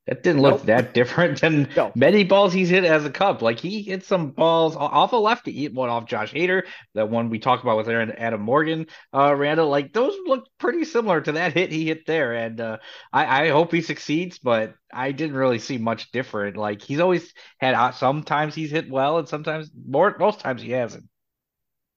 that 0.10 0.24
didn't 0.24 0.41
look 0.41 0.58
nope. 0.58 0.65
that 0.65 0.93
different 0.95 1.39
than 1.39 1.69
no. 1.76 1.91
many 1.93 2.24
balls 2.24 2.52
he's 2.52 2.69
hit 2.69 2.84
as 2.84 3.06
a 3.06 3.12
Cub. 3.12 3.43
Like 3.43 3.60
he 3.60 3.84
hit 3.84 4.04
some 4.04 4.32
balls 4.32 4.76
off 4.76 5.13
a 5.13 5.15
lefty, 5.15 5.52
he 5.52 5.62
hit 5.62 5.74
one 5.76 5.89
off 5.89 6.08
Josh 6.08 6.34
Hader, 6.34 6.63
that 6.95 7.12
one 7.12 7.30
we 7.30 7.38
talked 7.38 7.62
about 7.62 7.78
with 7.78 7.88
Aaron 7.88 8.12
Adam 8.14 8.41
Morgan, 8.41 8.88
uh, 9.14 9.36
Randall. 9.36 9.70
Like 9.70 9.93
those 9.93 10.18
look 10.26 10.47
pretty 10.57 10.84
similar 10.84 11.22
to 11.22 11.34
that 11.34 11.53
hit 11.53 11.72
he 11.72 11.86
hit 11.86 12.07
there, 12.07 12.34
and 12.34 12.60
uh, 12.60 12.78
I, 13.14 13.43
I 13.43 13.49
hope 13.49 13.72
he 13.72 13.82
succeeds, 13.82 14.39
but 14.39 14.74
I 14.91 15.12
didn't 15.12 15.36
really 15.36 15.60
see 15.60 15.78
much 15.78 16.12
different. 16.12 16.57
Like 16.57 16.82
he's 16.82 16.99
always 16.99 17.32
had 17.60 17.76
uh, 17.76 17.91
sometimes 17.91 18.55
he's 18.55 18.72
hit 18.72 18.89
well, 18.89 19.20
and 19.20 19.30
sometimes 19.30 19.70
more 19.88 20.16
most 20.18 20.39
times 20.39 20.64
he 20.64 20.72
hasn't 20.72 21.05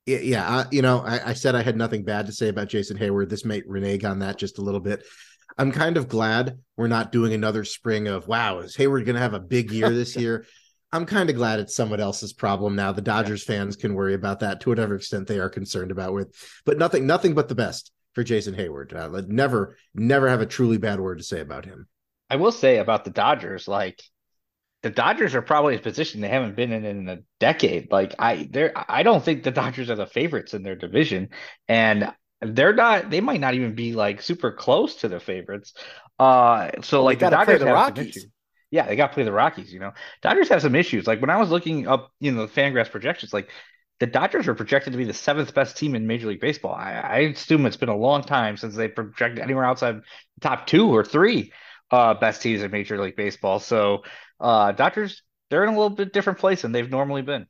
yeah, 0.04 0.58
uh, 0.58 0.64
you 0.72 0.82
know, 0.82 0.98
I, 0.98 1.30
I, 1.30 1.32
said 1.32 1.54
I 1.54 1.62
had 1.62 1.76
nothing 1.76 2.02
bad 2.02 2.26
to 2.26 2.32
say 2.32 2.48
about 2.48 2.68
Jason 2.68 2.98
Heyward. 2.98 3.28
This 3.28 3.44
may 3.44 3.62
renege 3.64 4.04
on 4.04 4.18
that 4.18 4.36
just 4.36 4.58
a 4.58 4.60
little 4.60 4.80
bit. 4.80 5.04
I'm 5.59 5.72
kind 5.72 5.96
of 5.96 6.09
glad 6.09 6.59
we're 6.76 6.88
not 6.88 7.12
doing 7.12 7.32
another 7.32 7.64
spring 7.64 8.09
of 8.09 8.26
wow, 8.26 8.61
is 8.61 8.76
Heyward 8.76 9.05
going 9.05 9.14
to 9.14 9.20
have 9.20 9.34
a 9.34 9.40
big 9.40 9.70
year 9.70 9.90
this 9.90 10.16
year? 10.16 10.46
I'm 10.92 11.07
kind 11.07 11.30
of 11.30 11.36
glad 11.36 11.59
it's 11.59 11.74
someone 11.74 12.00
else's 12.00 12.34
problem 12.34 12.76
now. 12.76 12.92
The 12.92 13.00
Dodgers 13.00 13.48
yeah. 13.48 13.57
fans 13.57 13.76
can 13.76 13.94
worry 13.94 14.14
about 14.14 14.40
that 14.40 14.61
to 14.61 14.68
whatever 14.68 14.94
extent 14.94 15.26
they 15.26 15.38
are 15.38 15.48
concerned 15.48 15.90
about 15.90 16.12
with, 16.12 16.34
but 16.66 16.76
nothing, 16.76 17.07
nothing 17.07 17.34
but 17.34 17.48
the 17.48 17.55
best 17.55 17.90
for 18.14 18.22
Jason 18.22 18.55
Heyward. 18.55 18.94
Uh, 18.94 19.22
never, 19.26 19.76
never 19.94 20.28
have 20.28 20.42
a 20.42 20.46
truly 20.46 20.76
bad 20.76 21.00
word 21.00 21.16
to 21.18 21.24
say 21.24 21.40
about 21.40 21.64
him. 21.64 21.88
I 22.28 22.36
will 22.36 22.53
say 22.53 22.78
about 22.78 23.05
the 23.05 23.11
Dodgers, 23.11 23.66
like 23.68 24.03
the 24.82 24.90
Dodgers 24.90 25.34
are 25.34 25.42
probably 25.42 25.76
a 25.76 25.80
position 25.80 26.20
they 26.20 26.28
haven't 26.28 26.57
been 26.57 26.72
in 26.72 26.84
in 26.84 27.09
a 27.09 27.18
decade. 27.40 27.90
Like 27.90 28.14
I, 28.18 28.48
they're, 28.50 28.72
I 28.74 29.03
don't 29.03 29.24
think 29.24 29.42
the 29.42 29.50
Dodgers 29.50 29.88
are 29.90 29.96
the 29.96 30.07
favorites 30.07 30.53
in 30.55 30.62
their 30.62 30.76
division, 30.76 31.30
and 31.68 32.12
they're 32.43 32.74
not. 32.74 33.11
They 33.11 33.20
might 33.20 33.40
not 33.40 33.55
even 33.55 33.74
be 33.74 33.93
like 33.93 34.20
super 34.22 34.53
close 34.53 34.97
to 34.97 35.09
the 35.09 35.20
favorites. 35.20 35.74
Uh, 36.18 36.70
so 36.82 36.99
well, 36.99 37.05
like 37.05 37.18
the 37.18 37.30
Dodgers 37.30 37.61
the 37.61 37.66
Rockies. 37.66 38.26
Yeah, 38.70 38.86
they 38.86 38.97
got 38.97 39.09
to 39.09 39.14
play 39.14 39.24
the 39.24 39.32
Rockies. 39.32 39.72
You 39.72 39.80
know, 39.80 39.93
Dodgers 40.22 40.49
have 40.49 40.62
some 40.62 40.74
issues. 40.74 41.07
Like 41.07 41.20
when 41.20 41.30
I 41.30 41.36
was 41.36 41.51
looking 41.51 41.86
up, 41.86 42.11
you 42.20 42.32
know, 42.32 42.47
the 42.47 42.53
Fangraphs 42.53 42.90
projections, 42.90 43.32
like 43.32 43.51
the 44.01 44.07
Dodgers 44.07 44.49
are 44.49 44.55
projected 44.55 44.93
to 44.93 44.97
be 44.97 45.05
the 45.05 45.14
seventh 45.14 45.55
best 45.55 45.76
team 45.76 45.95
in 45.95 46.07
Major 46.07 46.26
League 46.26 46.40
Baseball. 46.40 46.74
I, 46.74 46.93
I 46.93 47.18
assume 47.18 47.66
it's 47.66 47.76
been 47.76 47.88
a 47.88 47.97
long 47.97 48.22
time 48.22 48.57
since 48.57 48.74
they 48.74 48.88
projected 48.88 49.38
anywhere 49.40 49.64
outside 49.64 49.97
the 49.97 50.40
top 50.40 50.66
two 50.66 50.88
or 50.88 51.05
three 51.05 51.53
uh, 51.90 52.14
best 52.14 52.43
teams 52.43 52.62
in 52.62 52.70
Major 52.70 53.01
League 53.01 53.16
Baseball. 53.16 53.61
So 53.61 54.03
uh, 54.40 54.72
Dodgers, 54.72 55.22
they're 55.51 55.62
in 55.62 55.68
a 55.68 55.78
little 55.78 55.90
bit 55.90 56.12
different 56.12 56.38
place 56.38 56.62
than 56.62 56.72
they've 56.72 56.90
normally 56.90 57.22
been. 57.22 57.47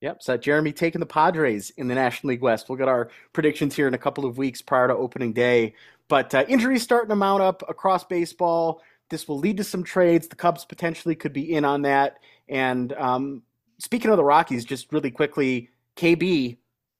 Yep. 0.00 0.22
So 0.22 0.36
Jeremy 0.36 0.72
taking 0.72 1.00
the 1.00 1.06
Padres 1.06 1.70
in 1.70 1.88
the 1.88 1.94
National 1.94 2.30
League 2.30 2.42
West. 2.42 2.68
We'll 2.68 2.78
get 2.78 2.88
our 2.88 3.10
predictions 3.32 3.74
here 3.74 3.88
in 3.88 3.94
a 3.94 3.98
couple 3.98 4.24
of 4.24 4.38
weeks 4.38 4.62
prior 4.62 4.88
to 4.88 4.94
opening 4.94 5.32
day. 5.32 5.74
But 6.08 6.34
uh, 6.34 6.44
injuries 6.48 6.82
starting 6.82 7.08
to 7.10 7.16
mount 7.16 7.42
up 7.42 7.62
across 7.68 8.04
baseball. 8.04 8.82
This 9.10 9.26
will 9.26 9.38
lead 9.38 9.56
to 9.56 9.64
some 9.64 9.82
trades. 9.82 10.28
The 10.28 10.36
Cubs 10.36 10.64
potentially 10.64 11.14
could 11.14 11.32
be 11.32 11.52
in 11.54 11.64
on 11.64 11.82
that. 11.82 12.18
And 12.48 12.92
um, 12.92 13.42
speaking 13.78 14.10
of 14.10 14.16
the 14.16 14.24
Rockies, 14.24 14.64
just 14.64 14.92
really 14.92 15.10
quickly, 15.10 15.70
KB 15.96 16.58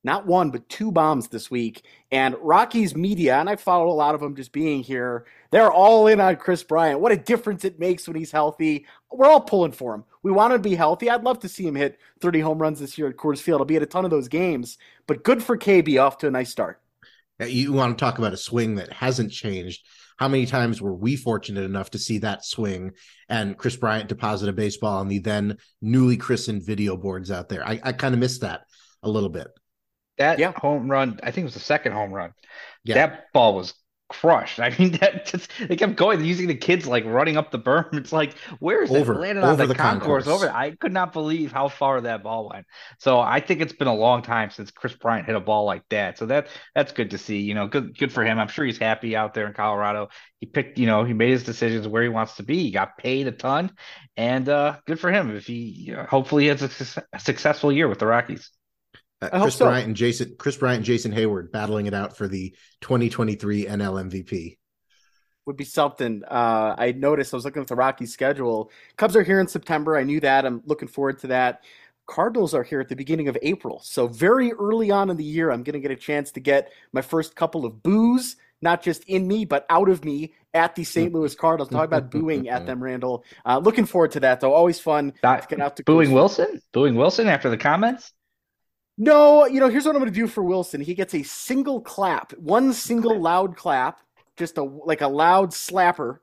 not 0.08 0.26
one 0.26 0.50
but 0.50 0.66
two 0.70 0.90
bombs 0.90 1.28
this 1.28 1.50
week. 1.50 1.84
And 2.10 2.34
Rockies 2.40 2.96
media, 2.96 3.36
and 3.36 3.48
I 3.48 3.56
follow 3.56 3.88
a 3.88 3.92
lot 3.92 4.14
of 4.14 4.22
them 4.22 4.34
just 4.34 4.52
being 4.52 4.82
here, 4.82 5.26
they're 5.50 5.70
all 5.70 6.06
in 6.06 6.18
on 6.18 6.36
Kris 6.36 6.62
Bryant. 6.62 7.00
What 7.00 7.12
a 7.12 7.16
difference 7.16 7.62
it 7.66 7.78
makes 7.78 8.08
when 8.08 8.16
he's 8.16 8.32
healthy. 8.32 8.86
We're 9.12 9.28
all 9.28 9.42
pulling 9.42 9.72
for 9.72 9.94
him. 9.94 10.04
We 10.22 10.32
want 10.32 10.54
him 10.54 10.62
to 10.62 10.68
be 10.68 10.74
healthy. 10.74 11.10
I'd 11.10 11.24
love 11.24 11.40
to 11.40 11.48
see 11.48 11.66
him 11.66 11.74
hit 11.74 11.98
30 12.22 12.40
home 12.40 12.58
runs 12.58 12.80
this 12.80 12.96
year 12.96 13.08
at 13.08 13.16
Coors 13.16 13.40
Field. 13.40 13.60
I'll 13.60 13.66
be 13.66 13.76
at 13.76 13.82
a 13.82 13.86
ton 13.86 14.06
of 14.06 14.10
those 14.10 14.28
games, 14.28 14.78
but 15.06 15.24
good 15.24 15.42
for 15.42 15.58
KB 15.58 16.02
off 16.02 16.16
to 16.18 16.26
a 16.26 16.30
nice 16.30 16.50
start. 16.50 16.80
You 17.38 17.74
want 17.74 17.96
to 17.96 18.02
talk 18.02 18.18
about 18.18 18.32
a 18.32 18.38
swing 18.38 18.76
that 18.76 18.90
hasn't 18.90 19.30
changed. 19.30 19.86
How 20.16 20.26
many 20.26 20.46
times 20.46 20.80
were 20.80 20.94
we 20.94 21.16
fortunate 21.16 21.64
enough 21.64 21.90
to 21.90 21.98
see 21.98 22.18
that 22.18 22.46
swing 22.46 22.92
and 23.28 23.56
Kris 23.58 23.76
Bryant 23.76 24.08
deposit 24.08 24.48
a 24.48 24.52
baseball 24.54 24.98
on 24.98 25.08
the 25.08 25.18
then 25.18 25.58
newly 25.82 26.16
christened 26.16 26.64
video 26.64 26.96
boards 26.96 27.30
out 27.30 27.50
there? 27.50 27.64
I, 27.64 27.78
I 27.84 27.92
kind 27.92 28.14
of 28.14 28.20
missed 28.20 28.40
that 28.40 28.62
a 29.02 29.10
little 29.10 29.28
bit. 29.28 29.48
That 30.18 30.38
yeah. 30.38 30.52
home 30.56 30.90
run, 30.90 31.20
I 31.22 31.30
think 31.30 31.42
it 31.42 31.46
was 31.46 31.54
the 31.54 31.60
second 31.60 31.92
home 31.92 32.12
run. 32.12 32.32
Yeah. 32.84 32.94
That 32.94 33.32
ball 33.32 33.54
was 33.54 33.74
crushed. 34.08 34.58
I 34.60 34.74
mean, 34.78 34.92
that 34.92 35.26
just 35.26 35.50
they 35.58 35.76
kept 35.76 35.96
going, 35.96 36.24
using 36.24 36.48
the 36.48 36.54
kids 36.54 36.86
like 36.86 37.04
running 37.04 37.36
up 37.36 37.50
the 37.50 37.58
berm. 37.58 37.86
It's 37.98 38.12
like, 38.12 38.34
where 38.58 38.82
is 38.82 38.90
over, 38.90 39.14
it 39.14 39.20
landed 39.20 39.44
on 39.44 39.56
the, 39.56 39.66
the 39.66 39.74
concourse? 39.74 40.24
concourse? 40.24 40.42
Over, 40.42 40.50
I 40.50 40.72
could 40.72 40.92
not 40.92 41.12
believe 41.12 41.52
how 41.52 41.68
far 41.68 42.00
that 42.00 42.22
ball 42.22 42.50
went. 42.52 42.66
So 42.98 43.20
I 43.20 43.40
think 43.40 43.60
it's 43.60 43.72
been 43.72 43.88
a 43.88 43.94
long 43.94 44.22
time 44.22 44.50
since 44.50 44.70
Kris 44.70 44.94
Bryant 44.94 45.26
hit 45.26 45.36
a 45.36 45.40
ball 45.40 45.64
like 45.64 45.82
that. 45.90 46.18
So 46.18 46.26
that 46.26 46.48
that's 46.74 46.92
good 46.92 47.10
to 47.10 47.18
see. 47.18 47.40
You 47.40 47.54
know, 47.54 47.66
good 47.66 47.96
good 47.98 48.12
for 48.12 48.24
him. 48.24 48.38
I'm 48.38 48.48
sure 48.48 48.64
he's 48.64 48.78
happy 48.78 49.16
out 49.16 49.34
there 49.34 49.46
in 49.46 49.52
Colorado. 49.52 50.08
He 50.40 50.46
picked, 50.46 50.78
you 50.78 50.86
know, 50.86 51.04
he 51.04 51.12
made 51.12 51.30
his 51.30 51.42
decisions 51.42 51.88
where 51.88 52.02
he 52.02 52.08
wants 52.08 52.36
to 52.36 52.42
be. 52.44 52.62
He 52.62 52.70
got 52.70 52.96
paid 52.96 53.26
a 53.26 53.32
ton, 53.32 53.72
and 54.16 54.48
uh, 54.48 54.76
good 54.86 55.00
for 55.00 55.10
him. 55.10 55.34
If 55.34 55.46
he 55.46 55.54
you 55.88 55.96
know, 55.96 56.04
hopefully 56.04 56.46
has 56.48 56.62
a, 56.62 57.04
a 57.12 57.20
successful 57.20 57.72
year 57.72 57.88
with 57.88 57.98
the 57.98 58.06
Rockies. 58.06 58.50
Uh, 59.20 59.42
Kris 59.42 59.56
so. 59.56 59.66
Bryant 59.66 59.86
and 59.86 59.96
Jason 59.96 60.36
Kris 60.38 60.56
Bryant 60.56 60.78
and 60.78 60.84
Jason 60.84 61.12
Heyward 61.12 61.50
battling 61.50 61.86
it 61.86 61.94
out 61.94 62.16
for 62.16 62.28
the 62.28 62.54
2023 62.80 63.66
NL 63.66 64.10
MVP 64.10 64.56
would 65.48 65.56
be 65.56 65.64
something. 65.64 66.22
Uh, 66.30 66.76
I 66.78 66.92
noticed 66.92 67.32
I 67.32 67.36
was 67.38 67.44
looking 67.44 67.62
at 67.62 67.68
the 67.68 67.74
Rockies 67.74 68.12
schedule. 68.12 68.70
Cubs 68.96 69.16
are 69.16 69.22
here 69.22 69.40
in 69.40 69.48
September. 69.48 69.96
I 69.96 70.04
knew 70.04 70.20
that. 70.20 70.44
I'm 70.44 70.62
looking 70.66 70.88
forward 70.88 71.18
to 71.20 71.28
that. 71.28 71.64
Cardinals 72.06 72.54
are 72.54 72.62
here 72.62 72.80
at 72.80 72.88
the 72.88 72.94
beginning 72.94 73.28
of 73.28 73.38
April. 73.42 73.80
So 73.82 74.06
very 74.06 74.52
early 74.52 74.90
on 74.90 75.10
in 75.10 75.16
the 75.16 75.24
year, 75.24 75.50
I'm 75.50 75.62
going 75.62 75.72
to 75.74 75.80
get 75.80 75.90
a 75.90 75.96
chance 75.96 76.30
to 76.32 76.40
get 76.40 76.70
my 76.92 77.00
first 77.00 77.34
couple 77.34 77.64
of 77.64 77.82
boos, 77.82 78.36
not 78.60 78.82
just 78.82 79.04
in 79.04 79.26
me, 79.26 79.46
but 79.46 79.64
out 79.70 79.88
of 79.88 80.04
me 80.04 80.34
at 80.52 80.74
the 80.74 80.84
St. 80.84 81.12
Louis 81.14 81.34
Cardinals. 81.34 81.70
Talk 81.70 81.86
about 81.86 82.10
booing 82.10 82.48
at 82.48 82.66
them, 82.66 82.82
Randall. 82.82 83.24
Uh, 83.44 83.58
looking 83.58 83.86
forward 83.86 84.12
to 84.12 84.20
that, 84.20 84.40
though. 84.40 84.52
Always 84.52 84.78
fun 84.78 85.12
to 85.22 85.46
get 85.48 85.60
out 85.60 85.76
to 85.76 85.84
booing 85.84 86.10
Willson. 86.10 86.60
Booing 86.72 86.94
Willson 86.94 87.26
after 87.26 87.48
the 87.48 87.58
comments. 87.58 88.12
No, 88.98 89.46
you 89.46 89.60
know, 89.60 89.68
here's 89.68 89.86
what 89.86 89.94
I'm 89.94 90.00
going 90.02 90.12
to 90.12 90.20
do 90.20 90.26
for 90.26 90.42
Willson. 90.42 90.82
He 90.82 90.94
gets 90.94 91.14
a 91.14 91.22
single 91.22 91.80
clap, 91.80 92.32
one 92.32 92.72
single 92.72 93.18
loud 93.20 93.56
clap, 93.56 94.00
just 94.36 94.58
a 94.58 94.62
like 94.64 95.00
a 95.00 95.08
loud 95.08 95.50
slapper, 95.50 96.18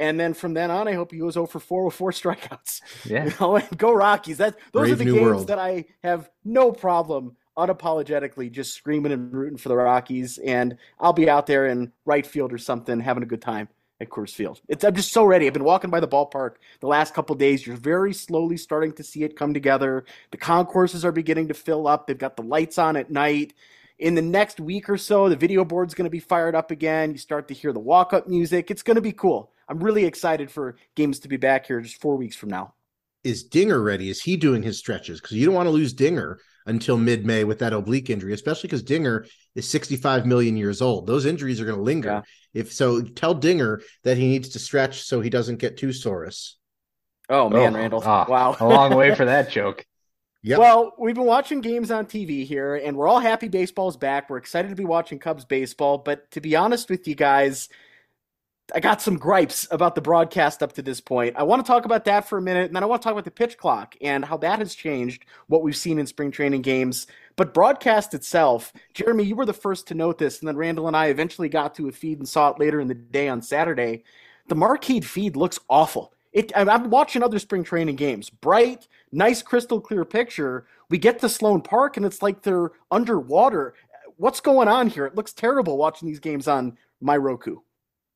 and 0.00 0.18
then 0.18 0.32
from 0.32 0.54
then 0.54 0.70
on, 0.70 0.88
I 0.88 0.94
hope 0.94 1.12
he 1.12 1.18
goes 1.18 1.36
oh 1.36 1.42
over 1.42 1.58
four 1.58 1.84
with 1.84 1.94
four 1.94 2.10
strikeouts. 2.12 2.80
Yeah, 3.04 3.26
you 3.26 3.32
know, 3.38 3.56
and 3.56 3.78
go 3.78 3.92
Rockies. 3.92 4.38
That 4.38 4.56
those 4.72 4.88
Brave 4.88 4.92
are 4.94 4.96
the 4.96 5.04
games 5.04 5.20
world. 5.20 5.46
that 5.48 5.58
I 5.58 5.84
have 6.02 6.30
no 6.44 6.72
problem 6.72 7.36
unapologetically 7.58 8.50
just 8.50 8.74
screaming 8.74 9.12
and 9.12 9.32
rooting 9.32 9.58
for 9.58 9.68
the 9.68 9.76
Rockies, 9.76 10.38
and 10.38 10.76
I'll 10.98 11.12
be 11.12 11.28
out 11.28 11.46
there 11.46 11.66
in 11.66 11.92
right 12.06 12.26
field 12.26 12.52
or 12.52 12.58
something, 12.58 12.98
having 12.98 13.22
a 13.22 13.26
good 13.26 13.42
time 13.42 13.68
at 14.00 14.10
Coors 14.10 14.30
Field. 14.30 14.60
It's 14.68 14.84
I'm 14.84 14.94
just 14.94 15.12
so 15.12 15.24
ready. 15.24 15.46
I've 15.46 15.52
been 15.52 15.64
walking 15.64 15.90
by 15.90 16.00
the 16.00 16.08
ballpark 16.08 16.56
the 16.80 16.86
last 16.86 17.14
couple 17.14 17.34
days. 17.34 17.66
You're 17.66 17.76
very 17.76 18.12
slowly 18.12 18.56
starting 18.56 18.92
to 18.92 19.02
see 19.02 19.24
it 19.24 19.36
come 19.36 19.54
together. 19.54 20.04
The 20.30 20.36
concourses 20.36 21.04
are 21.04 21.12
beginning 21.12 21.48
to 21.48 21.54
fill 21.54 21.86
up. 21.86 22.06
They've 22.06 22.18
got 22.18 22.36
the 22.36 22.42
lights 22.42 22.78
on 22.78 22.96
at 22.96 23.10
night. 23.10 23.54
In 23.98 24.14
the 24.14 24.22
next 24.22 24.60
week 24.60 24.90
or 24.90 24.98
so, 24.98 25.28
the 25.28 25.36
video 25.36 25.64
board's 25.64 25.94
going 25.94 26.04
to 26.04 26.10
be 26.10 26.20
fired 26.20 26.54
up 26.54 26.70
again. 26.70 27.12
You 27.12 27.18
start 27.18 27.48
to 27.48 27.54
hear 27.54 27.72
the 27.72 27.80
walk-up 27.80 28.28
music. 28.28 28.70
It's 28.70 28.82
going 28.82 28.96
to 28.96 29.00
be 29.00 29.12
cool. 29.12 29.52
I'm 29.68 29.82
really 29.82 30.04
excited 30.04 30.50
for 30.50 30.76
games 30.94 31.18
to 31.20 31.28
be 31.28 31.38
back 31.38 31.66
here 31.66 31.80
just 31.80 32.00
four 32.00 32.16
weeks 32.16 32.36
from 32.36 32.50
now. 32.50 32.74
Is 33.24 33.42
Dinger 33.42 33.80
ready? 33.80 34.10
Is 34.10 34.22
he 34.22 34.36
doing 34.36 34.62
his 34.62 34.78
stretches? 34.78 35.20
Because 35.20 35.38
you 35.38 35.46
don't 35.46 35.54
want 35.54 35.66
to 35.66 35.70
lose 35.72 35.94
Dinger 35.94 36.38
until 36.66 36.96
mid-May 36.96 37.44
with 37.44 37.60
that 37.60 37.72
oblique 37.72 38.10
injury, 38.10 38.32
especially 38.32 38.68
because 38.68 38.82
Dinger 38.82 39.26
is 39.54 39.68
65 39.68 40.26
million 40.26 40.56
years 40.56 40.82
old. 40.82 41.06
Those 41.06 41.24
injuries 41.26 41.60
are 41.60 41.64
going 41.64 41.76
to 41.76 41.82
linger. 41.82 42.08
Yeah. 42.08 42.22
If 42.52 42.72
so, 42.72 43.00
tell 43.02 43.34
Dinger 43.34 43.80
that 44.04 44.16
he 44.16 44.26
needs 44.26 44.50
to 44.50 44.58
stretch 44.58 45.02
so 45.02 45.20
he 45.20 45.30
doesn't 45.30 45.58
get 45.58 45.76
too 45.76 45.88
sorus. 45.88 46.54
Oh 47.28 47.48
man, 47.48 47.74
oh, 47.74 47.78
Randall! 47.78 48.02
Oh, 48.04 48.24
wow, 48.28 48.56
a 48.60 48.66
long 48.66 48.94
way 48.94 49.14
for 49.14 49.24
that 49.24 49.50
joke. 49.50 49.84
Yep. 50.42 50.60
Well, 50.60 50.92
we've 50.96 51.16
been 51.16 51.24
watching 51.24 51.60
games 51.60 51.90
on 51.90 52.06
TV 52.06 52.46
here, 52.46 52.76
and 52.76 52.96
we're 52.96 53.08
all 53.08 53.18
happy 53.18 53.48
baseball's 53.48 53.96
back. 53.96 54.30
We're 54.30 54.36
excited 54.36 54.68
to 54.68 54.76
be 54.76 54.84
watching 54.84 55.18
Cubs 55.18 55.44
baseball, 55.44 55.98
but 55.98 56.30
to 56.32 56.40
be 56.40 56.54
honest 56.54 56.88
with 56.88 57.08
you 57.08 57.16
guys, 57.16 57.68
I 58.74 58.80
got 58.80 59.00
some 59.00 59.16
gripes 59.16 59.68
about 59.70 59.94
the 59.94 60.00
broadcast 60.00 60.60
up 60.60 60.72
to 60.72 60.82
this 60.82 61.00
point. 61.00 61.36
I 61.36 61.44
want 61.44 61.64
to 61.64 61.70
talk 61.70 61.84
about 61.84 62.04
that 62.06 62.28
for 62.28 62.38
a 62.38 62.42
minute, 62.42 62.66
and 62.66 62.74
then 62.74 62.82
I 62.82 62.86
want 62.86 63.00
to 63.00 63.04
talk 63.04 63.12
about 63.12 63.24
the 63.24 63.30
pitch 63.30 63.56
clock 63.56 63.94
and 64.00 64.24
how 64.24 64.36
that 64.38 64.58
has 64.58 64.74
changed 64.74 65.24
what 65.46 65.62
we've 65.62 65.76
seen 65.76 66.00
in 66.00 66.06
spring 66.06 66.32
training 66.32 66.62
games. 66.62 67.06
But 67.36 67.54
broadcast 67.54 68.12
itself, 68.12 68.72
Jeremy, 68.92 69.22
you 69.22 69.36
were 69.36 69.46
the 69.46 69.52
first 69.52 69.86
to 69.88 69.94
note 69.94 70.18
this, 70.18 70.40
and 70.40 70.48
then 70.48 70.56
Randall 70.56 70.88
and 70.88 70.96
I 70.96 71.06
eventually 71.06 71.48
got 71.48 71.76
to 71.76 71.88
a 71.88 71.92
feed 71.92 72.18
and 72.18 72.28
saw 72.28 72.50
it 72.50 72.58
later 72.58 72.80
in 72.80 72.88
the 72.88 72.94
day 72.94 73.28
on 73.28 73.40
Saturday. 73.40 74.02
The 74.48 74.56
Marquee 74.56 75.00
feed 75.00 75.36
looks 75.36 75.60
awful. 75.68 76.12
It, 76.32 76.50
I'm 76.56 76.90
watching 76.90 77.22
other 77.22 77.38
spring 77.38 77.62
training 77.62 77.96
games. 77.96 78.30
Bright, 78.30 78.88
nice, 79.12 79.42
crystal 79.42 79.80
clear 79.80 80.04
picture. 80.04 80.66
We 80.90 80.98
get 80.98 81.20
to 81.20 81.28
Sloan 81.28 81.60
Park, 81.60 81.96
and 81.96 82.04
it's 82.04 82.20
like 82.20 82.42
they're 82.42 82.72
underwater. 82.90 83.74
What's 84.16 84.40
going 84.40 84.66
on 84.66 84.88
here? 84.88 85.06
It 85.06 85.14
looks 85.14 85.32
terrible 85.32 85.78
watching 85.78 86.08
these 86.08 86.20
games 86.20 86.48
on 86.48 86.76
my 87.00 87.16
Roku 87.16 87.60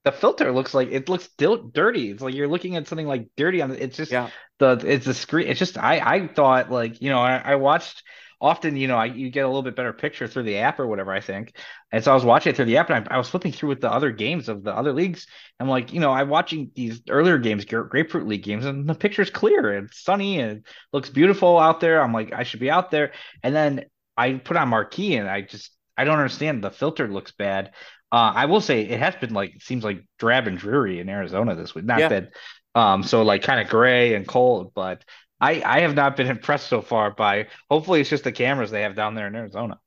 the 0.05 0.13
filter 0.13 0.51
looks 0.53 0.73
like 0.73 0.89
it 0.91 1.09
looks 1.09 1.25
still 1.25 1.57
dirty. 1.57 2.11
It's 2.11 2.23
like 2.23 2.35
you're 2.35 2.49
looking 2.49 2.77
at 2.77 2.89
something 2.89 3.07
like 3.07 3.29
dirty 3.37 3.61
on 3.61 3.73
it's 3.73 3.97
just 3.97 4.13
yeah. 4.13 4.31
the 4.59 4.83
it's 4.85 5.05
the 5.05 5.15
screen. 5.15 5.49
It's 5.49 5.59
just 5.59 5.77
I 5.77 5.99
I 5.99 6.27
thought 6.29 6.71
like 6.71 7.03
you 7.03 7.11
know 7.11 7.19
I, 7.19 7.37
I 7.37 7.55
watched 7.57 8.03
often 8.41 8.77
you 8.77 8.89
know 8.89 8.97
I, 8.97 9.07
you 9.07 9.29
get 9.29 9.45
a 9.45 9.47
little 9.47 9.63
bit 9.63 9.77
better 9.77 9.93
picture 9.93 10.27
through 10.27 10.45
the 10.45 10.59
app 10.59 10.81
or 10.81 10.87
whatever 10.87 11.13
I 11.13 11.21
think. 11.21 11.55
And 11.93 12.03
so 12.03 12.13
I 12.13 12.15
was 12.15 12.25
watching 12.25 12.51
it 12.51 12.57
through 12.57 12.65
the 12.65 12.79
app 12.79 12.89
and 12.89 13.07
I, 13.09 13.15
I 13.17 13.19
was 13.19 13.29
flipping 13.29 13.53
through 13.53 13.69
with 13.69 13.83
the 13.83 13.93
other 13.93 14.11
games 14.11 14.49
of 14.49 14.65
the 14.65 14.75
other 14.75 14.95
leagues. 14.95 15.27
I'm 15.59 15.69
like 15.69 15.93
you 15.93 16.01
know 16.01 16.13
I'm 16.13 16.31
watching 16.31 16.71
these 16.75 17.03
earlier 17.11 17.37
games, 17.37 17.67
Grapefruit 17.67 18.27
League 18.27 18.43
games, 18.43 18.65
and 18.65 18.89
the 18.89 18.95
picture's 18.95 19.31
clear 19.31 19.77
and 19.77 19.91
sunny 19.93 20.41
and 20.41 20.65
looks 20.95 21.11
beautiful 21.11 21.59
out 21.59 21.81
there. 21.81 22.03
I'm 22.03 22.15
like 22.15 22.33
I 22.33 22.45
should 22.45 22.61
be 22.61 22.71
out 22.71 22.91
there. 22.91 23.13
And 23.43 23.55
then 23.55 23.85
I 24.17 24.35
put 24.35 24.57
on 24.57 24.71
Marquee 24.71 25.17
and 25.17 25.29
I 25.29 25.43
just 25.43 25.73
I 25.97 26.05
don't 26.05 26.17
understand. 26.17 26.65
The 26.65 26.71
filter 26.71 27.07
looks 27.09 27.33
bad. 27.33 27.73
Uh, 28.13 28.33
I 28.35 28.47
will 28.47 28.61
say 28.61 28.83
it 28.83 28.99
has 28.99 29.15
been 29.17 29.33
like 29.33 29.63
seems 29.63 29.85
like 29.85 30.05
drab 30.19 30.47
and 30.47 30.59
dreary 30.59 31.01
in 31.01 31.09
Arizona 31.09 31.55
this 31.55 31.75
week. 31.75 31.85
Not 31.85 32.01
yeah. 32.01 32.09
that 32.09 32.33
um 32.75 33.03
so 33.03 33.23
like 33.23 33.43
kind 33.43 33.61
of 33.61 33.69
gray 33.69 34.15
and 34.15 34.27
cold, 34.27 34.73
but 34.75 35.05
I 35.41 35.63
I 35.65 35.81
have 35.81 35.95
not 35.95 36.17
been 36.17 36.27
impressed 36.37 36.69
so 36.69 36.83
far 36.83 37.11
by 37.13 37.47
hopefully 37.71 38.01
it's 38.01 38.11
just 38.11 38.25
the 38.25 38.33
cameras 38.33 38.71
they 38.71 38.83
have 38.83 38.97
down 38.97 39.15
there 39.15 39.27
in 39.27 39.35
Arizona. 39.35 39.79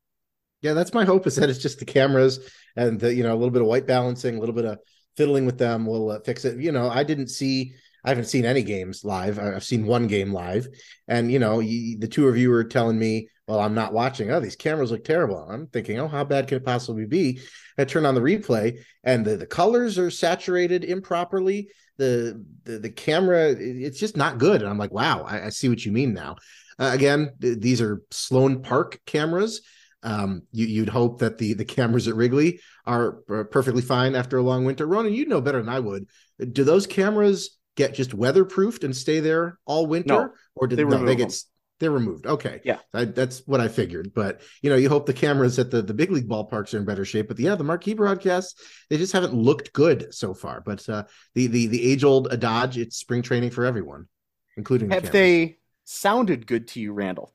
Yeah, 0.62 0.74
that's 0.74 0.94
my 0.94 1.04
hope 1.04 1.28
is 1.28 1.36
that 1.36 1.50
it's 1.50 1.60
just 1.60 1.80
the 1.80 1.86
cameras 1.86 2.40
and 2.76 3.00
the, 3.00 3.14
you 3.14 3.24
know 3.24 3.34
a 3.34 3.36
little 3.36 3.52
bit 3.52 3.62
of 3.62 3.68
white 3.68 3.86
balancing, 3.86 4.38
a 4.38 4.40
little 4.40 4.56
bit 4.56 4.66
of 4.66 4.80
fiddling 5.18 5.46
with 5.46 5.58
them 5.58 5.86
will 5.86 6.12
uh, 6.12 6.20
fix 6.22 6.46
it. 6.46 6.58
You 6.58 6.72
know, 6.72 6.90
I 6.90 7.04
didn't 7.04 7.28
see 7.28 7.74
I 8.04 8.10
haven't 8.10 8.26
seen 8.26 8.46
any 8.46 8.64
games 8.64 9.04
live. 9.04 9.40
I've 9.40 9.64
seen 9.64 9.86
one 9.86 10.08
game 10.08 10.34
live, 10.34 10.68
and 11.08 11.32
you 11.32 11.40
know, 11.40 11.60
you, 11.60 11.98
the 11.98 12.08
two 12.08 12.28
of 12.28 12.38
you 12.38 12.50
were 12.50 12.64
telling 12.64 13.00
me, 13.00 13.30
"Well, 13.48 13.60
I'm 13.60 13.74
not 13.74 13.94
watching. 13.94 14.32
Oh, 14.32 14.40
these 14.40 14.56
cameras 14.56 14.92
look 14.92 15.04
terrible." 15.04 15.38
I'm 15.38 15.68
thinking, 15.68 16.00
"Oh, 16.00 16.08
how 16.08 16.24
bad 16.24 16.48
can 16.48 16.58
it 16.58 16.66
possibly 16.66 17.06
be?" 17.06 17.40
I 17.78 17.86
turn 17.86 18.06
on 18.06 18.16
the 18.16 18.22
replay, 18.22 18.80
and 19.04 19.26
the, 19.26 19.38
the 19.38 19.46
colors 19.46 19.98
are 19.98 20.12
saturated 20.12 20.84
improperly. 20.84 21.70
The, 21.98 22.44
the 22.64 22.80
the 22.80 22.90
camera, 22.90 23.50
it's 23.50 24.00
just 24.00 24.18
not 24.18 24.38
good. 24.38 24.62
And 24.62 24.70
I'm 24.70 24.78
like, 24.78 24.92
"Wow, 24.92 25.24
I, 25.24 25.46
I 25.46 25.50
see 25.50 25.70
what 25.70 25.86
you 25.86 25.92
mean 25.92 26.14
now." 26.14 26.36
Uh, 26.80 26.92
again, 26.94 27.32
th- 27.40 27.60
these 27.60 27.82
are 27.82 28.02
Sloan 28.12 28.62
Park 28.62 29.00
cameras. 29.06 29.62
Um, 30.04 30.42
you, 30.52 30.82
would 30.82 30.90
hope 30.90 31.20
that 31.20 31.38
the 31.38 31.54
the 31.54 31.64
cameras 31.64 32.10
at 32.10 32.16
Wrigley 32.16 32.60
are, 32.86 33.22
perfectly 33.52 33.82
fine 33.82 34.16
after 34.16 34.38
a 34.38 34.44
long 34.44 34.66
winter. 34.66 34.86
Ronan, 34.86 35.14
you 35.14 35.26
know 35.26 35.40
better 35.40 35.60
than 35.60 35.70
I 35.70 35.80
would. 35.80 36.08
Do 36.52 36.66
those 36.66 36.86
cameras 36.86 37.58
get 37.76 37.94
just 37.94 38.12
weatherproofed 38.12 38.84
and 38.84 38.96
stay 38.96 39.20
there 39.20 39.60
all 39.66 39.86
winter, 39.86 40.14
no, 40.14 40.30
or 40.56 40.68
did 40.68 40.78
they, 40.78 40.84
no, 40.84 41.06
they 41.06 41.16
get 41.16 41.34
they're 41.80 41.92
removed? 41.92 42.26
Okay, 42.26 42.62
yeah, 42.64 42.80
I, 42.94 43.06
that's 43.06 43.46
what 43.46 43.60
I 43.60 43.68
figured. 43.68 44.14
But 44.14 44.42
you 44.62 44.70
know, 44.70 44.76
you 44.76 44.90
hope 44.90 45.06
the 45.06 45.14
cameras 45.14 45.60
at 45.60 45.72
the 45.72 45.82
the 45.82 45.94
big 45.94 46.12
league 46.12 46.28
ballparks 46.28 46.74
are 46.74 46.78
in 46.78 46.86
better 46.86 47.06
shape. 47.06 47.28
But 47.28 47.40
yeah, 47.40 47.56
the 47.56 47.64
marquee 47.64 47.94
broadcasts 47.94 48.62
they 48.90 48.98
just 48.98 49.14
haven't 49.14 49.34
looked 49.34 49.74
good 49.74 50.14
so 50.14 50.34
far. 50.34 50.62
But 50.62 50.88
uh, 50.88 51.04
the 51.36 51.48
the 51.48 51.68
the 51.68 51.92
age 51.92 52.04
old 52.04 52.32
adage, 52.32 52.78
it's 52.78 52.98
spring 52.98 53.22
training 53.22 53.52
for 53.52 53.66
everyone, 53.66 54.08
including 54.56 54.92
have 54.92 55.04
the 55.04 55.10
they 55.10 55.58
sounded 55.84 56.48
good 56.48 56.68
to 56.70 56.80
you, 56.80 56.94
Randall? 56.94 57.34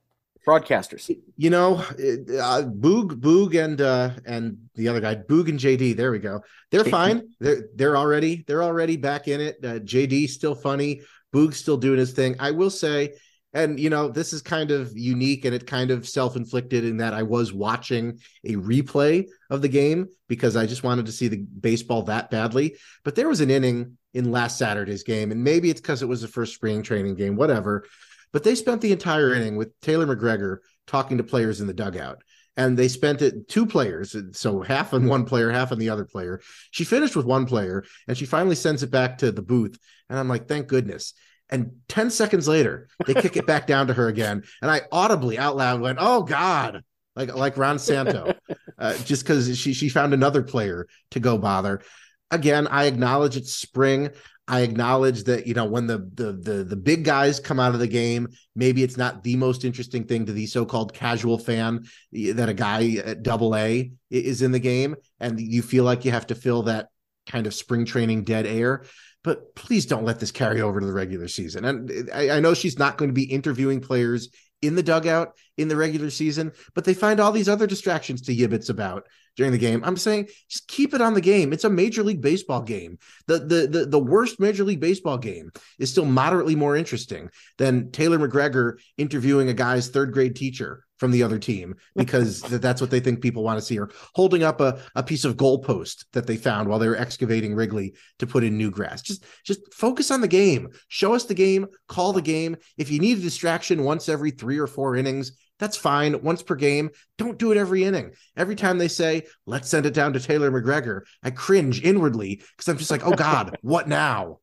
Broadcasters. 0.49 1.14
You 1.36 1.51
know, 1.51 1.74
uh, 1.76 2.62
Boog, 2.62 3.20
Boog, 3.20 3.62
and 3.62 3.80
uh, 3.80 4.11
and 4.24 4.57
the 4.74 4.88
other 4.88 5.01
guy, 5.01 5.16
Boog 5.16 5.49
and 5.49 5.59
JD. 5.59 5.96
There 5.96 6.11
we 6.11 6.18
go. 6.18 6.40
They're 6.70 6.84
fine. 6.84 7.28
They're 7.40 7.68
they're 7.74 7.96
already 7.96 8.44
they're 8.46 8.62
already 8.62 8.96
back 8.96 9.28
in 9.28 9.40
it. 9.40 9.59
Uh, 9.62 9.80
JD 9.80 10.28
still 10.30 10.55
funny. 10.55 11.03
Boog's 11.34 11.59
still 11.59 11.76
doing 11.76 11.99
his 11.99 12.12
thing. 12.12 12.36
I 12.38 12.53
will 12.53 12.70
say, 12.70 13.12
and 13.53 13.78
you 13.78 13.90
know, 13.90 14.09
this 14.09 14.32
is 14.32 14.40
kind 14.40 14.70
of 14.70 14.96
unique 14.96 15.44
and 15.44 15.55
it 15.55 15.66
kind 15.66 15.90
of 15.90 16.09
self 16.09 16.36
inflicted 16.36 16.84
in 16.84 16.96
that 16.99 17.12
I 17.12 17.22
was 17.22 17.53
watching 17.53 18.18
a 18.44 18.55
replay 18.55 19.26
of 19.51 19.61
the 19.61 19.68
game 19.68 20.09
because 20.28 20.57
I 20.57 20.64
just 20.64 20.82
wanted 20.82 21.05
to 21.07 21.12
see 21.12 21.28
the 21.28 21.36
baseball 21.36 22.03
that 22.05 22.30
badly. 22.30 22.76
But 23.05 23.14
there 23.14 23.28
was 23.28 23.42
an 23.42 23.51
inning 23.51 23.99
in 24.14 24.32
last 24.32 24.57
Saturday's 24.57 25.03
game, 25.03 25.30
and 25.30 25.44
maybe 25.44 25.68
it's 25.68 25.82
because 25.82 26.03
it 26.03 26.09
was 26.09 26.22
the 26.22 26.28
first 26.28 26.55
spring 26.55 26.82
training 26.82 27.16
game, 27.16 27.36
whatever 27.36 27.84
but 28.33 28.45
they 28.45 28.55
spent 28.55 28.81
the 28.81 28.93
entire 28.93 29.35
inning 29.35 29.57
with 29.57 29.79
Taylor 29.81 30.07
McGregor 30.07 30.59
talking 30.87 31.18
to 31.18 31.24
players 31.24 31.61
in 31.61 31.66
the 31.66 31.74
dugout. 31.74 32.22
And 32.57 32.76
they 32.76 32.89
spent 32.89 33.22
it 33.22 33.49
two 33.49 33.66
players, 33.66 34.16
so 34.33 34.62
half 34.62 34.93
on 34.93 35.07
one 35.07 35.24
player, 35.24 35.49
half 35.49 35.70
on 35.70 35.79
the 35.79 35.91
other 35.91 36.05
player. 36.05 36.41
She 36.72 36.83
finished 36.83 37.14
with 37.14 37.24
one 37.24 37.47
player 37.47 37.85
and 38.09 38.18
she 38.18 38.26
finally 38.26 38.57
sends 38.57 38.83
it 38.83 38.91
back 38.91 39.18
to 39.18 39.31
the 39.31 39.43
booth. 39.43 39.79
And 40.11 40.18
I'm 40.18 40.29
like, 40.29 40.49
thank 40.49 40.66
goodness. 40.66 41.14
And 41.51 41.76
10 41.89 42.11
seconds 42.11 42.49
later, 42.49 42.89
they 43.07 43.14
kick 43.14 43.37
it 43.37 43.47
back 43.47 43.66
down 43.66 43.87
to 43.87 43.95
her 43.95 44.09
again. 44.09 44.43
And 44.61 44.70
I 44.70 44.83
audibly 44.93 45.39
out 45.39 45.57
loud 45.57 45.81
went, 45.81 45.99
Oh 46.01 46.22
God, 46.22 46.83
like 47.16 47.35
like 47.35 47.57
Ron 47.57 47.79
Santo, 47.79 48.35
uh, 48.79 48.97
just 48.99 49.24
because 49.24 49.59
she 49.59 49.72
she 49.72 49.89
found 49.89 50.14
another 50.14 50.43
player 50.43 50.87
to 51.11 51.20
go 51.20 51.39
bother. 51.39 51.81
Again, 52.31 52.66
I 52.68 52.85
acknowledge 52.85 53.37
it's 53.37 53.55
spring. 53.55 54.11
I 54.49 54.61
acknowledge 54.61 55.24
that 55.24 55.46
you 55.46 55.53
know 55.53 55.66
when 55.66 55.86
the, 55.86 55.99
the 56.14 56.32
the 56.32 56.64
the 56.64 56.76
big 56.76 57.05
guys 57.05 57.38
come 57.38 57.61
out 57.61 57.74
of 57.74 57.80
the 57.80 57.86
game, 57.86 58.28
maybe 58.57 58.82
it's 58.82 58.96
not 58.96 59.22
the 59.22 59.36
most 59.36 59.64
interesting 59.64 60.05
thing 60.05 60.24
to 60.26 60.32
the 60.32 60.46
so-called 60.46 60.94
casual 60.94 61.38
fan 61.38 61.84
that 62.12 62.49
a 62.49 62.55
guy 62.55 62.94
at 63.05 63.22
Double 63.22 63.55
A 63.55 63.92
is 64.11 64.40
in 64.40 64.53
the 64.53 64.59
game, 64.59 64.96
and 65.20 65.38
you 65.38 65.61
feel 65.61 65.84
like 65.84 66.07
you 66.07 66.11
have 66.11 66.26
to 66.28 66.34
fill 66.34 66.62
that 66.62 66.88
kind 67.28 67.46
of 67.46 67.53
spring 67.53 67.84
training 67.84 68.24
dead 68.24 68.46
air. 68.46 68.84
But 69.22 69.55
please 69.55 69.84
don't 69.84 70.05
let 70.05 70.20
this 70.20 70.30
carry 70.30 70.62
over 70.62 70.80
to 70.80 70.86
the 70.86 70.92
regular 70.92 71.28
season. 71.28 71.64
And 71.66 71.90
uh, 71.90 72.14
I, 72.14 72.30
I 72.30 72.40
know 72.40 72.55
she's 72.55 72.78
not 72.78 72.96
going 72.96 73.11
to 73.11 73.14
be 73.14 73.24
interviewing 73.24 73.80
players 73.80 74.30
in 74.63 74.75
the 74.75 74.83
dugout 74.83 75.37
in 75.57 75.69
the 75.69 75.77
regular 75.77 76.11
season, 76.11 76.53
but 76.75 76.85
they 76.85 76.95
find 76.95 77.21
all 77.21 77.33
these 77.33 77.49
other 77.49 77.67
distractions 77.67 78.23
to 78.23 78.35
yibbits 78.35 78.71
about 78.71 79.07
during 79.37 79.53
the 79.53 79.59
game. 79.59 79.83
I'm 79.85 79.97
saying 79.97 80.29
just 80.49 80.67
keep 80.67 80.95
it 80.95 81.01
on 81.01 81.15
the 81.15 81.21
game. 81.21 81.53
It's 81.53 81.65
a 81.65 81.71
major 81.71 82.03
league 82.03 82.21
baseball 82.21 82.63
game. 82.63 82.99
The 83.27 83.39
the 83.39 83.67
the, 83.67 83.87
the 83.87 83.99
worst 83.99 84.41
major 84.41 84.65
league 84.65 84.81
baseball 84.81 85.19
game 85.19 85.53
is 85.79 85.91
still 85.91 86.05
moderately 86.05 86.57
more 86.57 86.77
interesting 86.77 87.31
than 87.57 87.93
Taylor 87.93 88.19
McGregor 88.19 88.79
interviewing 88.97 89.49
a 89.49 89.55
guy's 89.55 89.89
third 89.89 90.13
grade 90.13 90.35
teacher 90.35 90.85
from 90.99 91.11
the 91.11 91.22
other 91.22 91.38
team 91.38 91.74
because 91.96 92.40
that's 92.61 92.80
what 92.80 92.90
they 92.90 93.01
think 93.01 93.20
people 93.20 93.42
want 93.42 93.59
to 93.59 93.64
see 93.64 93.78
or 93.78 93.90
holding 94.14 94.42
up 94.42 94.61
a, 94.61 94.80
a 94.94 95.03
piece 95.03 95.24
of 95.24 95.36
goalpost 95.36 96.05
that 96.12 96.26
they 96.26 96.36
found 96.36 96.68
while 96.68 96.78
they 96.78 96.88
were 96.88 96.96
excavating 96.96 97.55
Wrigley 97.55 97.94
to 98.18 98.26
put 98.26 98.44
in 98.44 98.59
new 98.59 98.70
grass. 98.70 99.03
Just 99.03 99.24
just 99.44 99.72
focus 99.72 100.11
on 100.11 100.20
the 100.20 100.28
game. 100.28 100.68
Show 100.88 101.14
us 101.14 101.24
the 101.24 101.34
game, 101.34 101.66
call 101.88 102.12
the 102.12 102.22
game. 102.22 102.57
If 102.76 102.90
you 102.90 102.99
need 102.99 103.18
a 103.18 103.22
distraction 103.22 103.84
once 103.84 104.09
every 104.09 104.30
3 104.30 104.59
or 104.59 104.66
4 104.66 104.96
innings, 104.96 105.32
that's 105.59 105.76
fine. 105.76 106.22
Once 106.22 106.42
per 106.42 106.55
game. 106.55 106.90
Don't 107.16 107.38
do 107.38 107.51
it 107.51 107.59
every 107.59 107.84
inning. 107.84 108.12
Every 108.36 108.55
time 108.55 108.78
they 108.78 108.88
say, 108.88 109.26
"Let's 109.44 109.68
send 109.68 109.86
it 109.86 109.94
down 109.94 110.12
to 110.12 110.20
Taylor 110.20 110.51
McGregor," 110.51 111.03
I 111.22 111.30
cringe 111.30 111.82
inwardly 111.82 112.36
because 112.36 112.68
I'm 112.68 112.78
just 112.78 112.90
like, 112.90 113.05
"Oh 113.05 113.12
god, 113.12 113.57
what 113.62 113.88
now?" 113.88 114.38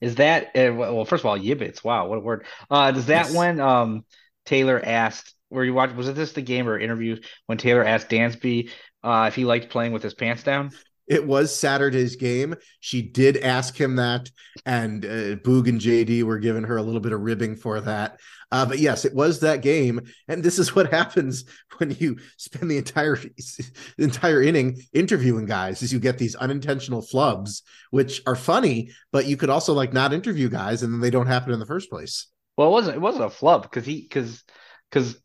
Is 0.00 0.16
that 0.16 0.48
uh, 0.56 0.74
well? 0.74 1.04
First 1.04 1.22
of 1.22 1.26
all, 1.26 1.38
yibbits. 1.38 1.82
Wow, 1.82 2.08
what 2.08 2.18
a 2.18 2.20
word. 2.20 2.46
Uh, 2.70 2.90
does 2.90 3.06
that 3.06 3.26
yes. 3.26 3.34
when 3.34 3.60
um 3.60 4.04
Taylor 4.44 4.80
asked 4.84 5.34
where 5.54 5.64
you 5.64 5.74
watched 5.74 5.94
was 5.94 6.08
it 6.08 6.16
this 6.16 6.32
the 6.32 6.42
game 6.42 6.68
or 6.68 6.78
interview 6.78 7.16
when 7.46 7.58
Taylor 7.58 7.84
asked 7.84 8.10
Dansby 8.10 8.70
uh, 9.02 9.26
if 9.28 9.34
he 9.34 9.44
liked 9.44 9.70
playing 9.70 9.92
with 9.92 10.02
his 10.02 10.14
pants 10.14 10.42
down? 10.42 10.70
It 11.06 11.26
was 11.26 11.54
Saturday's 11.54 12.16
game. 12.16 12.54
She 12.80 13.02
did 13.02 13.36
ask 13.36 13.78
him 13.78 13.96
that, 13.96 14.30
and 14.64 15.04
uh, 15.04 15.36
Boog 15.36 15.68
and 15.68 15.78
JD 15.78 16.22
were 16.22 16.38
giving 16.38 16.64
her 16.64 16.78
a 16.78 16.82
little 16.82 17.00
bit 17.00 17.12
of 17.12 17.20
ribbing 17.20 17.56
for 17.56 17.80
that. 17.82 18.18
Uh, 18.50 18.64
but 18.64 18.78
yes, 18.78 19.04
it 19.04 19.14
was 19.14 19.40
that 19.40 19.60
game, 19.60 20.00
and 20.28 20.42
this 20.42 20.58
is 20.58 20.74
what 20.76 20.90
happens 20.90 21.44
when 21.76 21.90
you 21.98 22.16
spend 22.38 22.70
the 22.70 22.78
entire 22.78 23.16
the 23.16 23.72
entire 23.98 24.42
inning 24.42 24.80
interviewing 24.94 25.44
guys. 25.44 25.82
Is 25.82 25.92
you 25.92 25.98
get 25.98 26.16
these 26.16 26.36
unintentional 26.36 27.02
flubs, 27.02 27.60
which 27.90 28.22
are 28.26 28.36
funny, 28.36 28.90
but 29.12 29.26
you 29.26 29.36
could 29.36 29.50
also 29.50 29.74
like 29.74 29.92
not 29.92 30.14
interview 30.14 30.48
guys, 30.48 30.82
and 30.82 30.92
then 30.92 31.00
they 31.00 31.10
don't 31.10 31.26
happen 31.26 31.52
in 31.52 31.58
the 31.58 31.66
first 31.66 31.90
place. 31.90 32.28
Well, 32.56 32.68
it 32.68 32.72
wasn't 32.72 32.96
it 32.96 33.00
wasn't 33.00 33.26
a 33.26 33.30
flub 33.30 33.62
because 33.62 33.84
he 33.84 34.00
because 34.00 34.42
because 34.90 35.18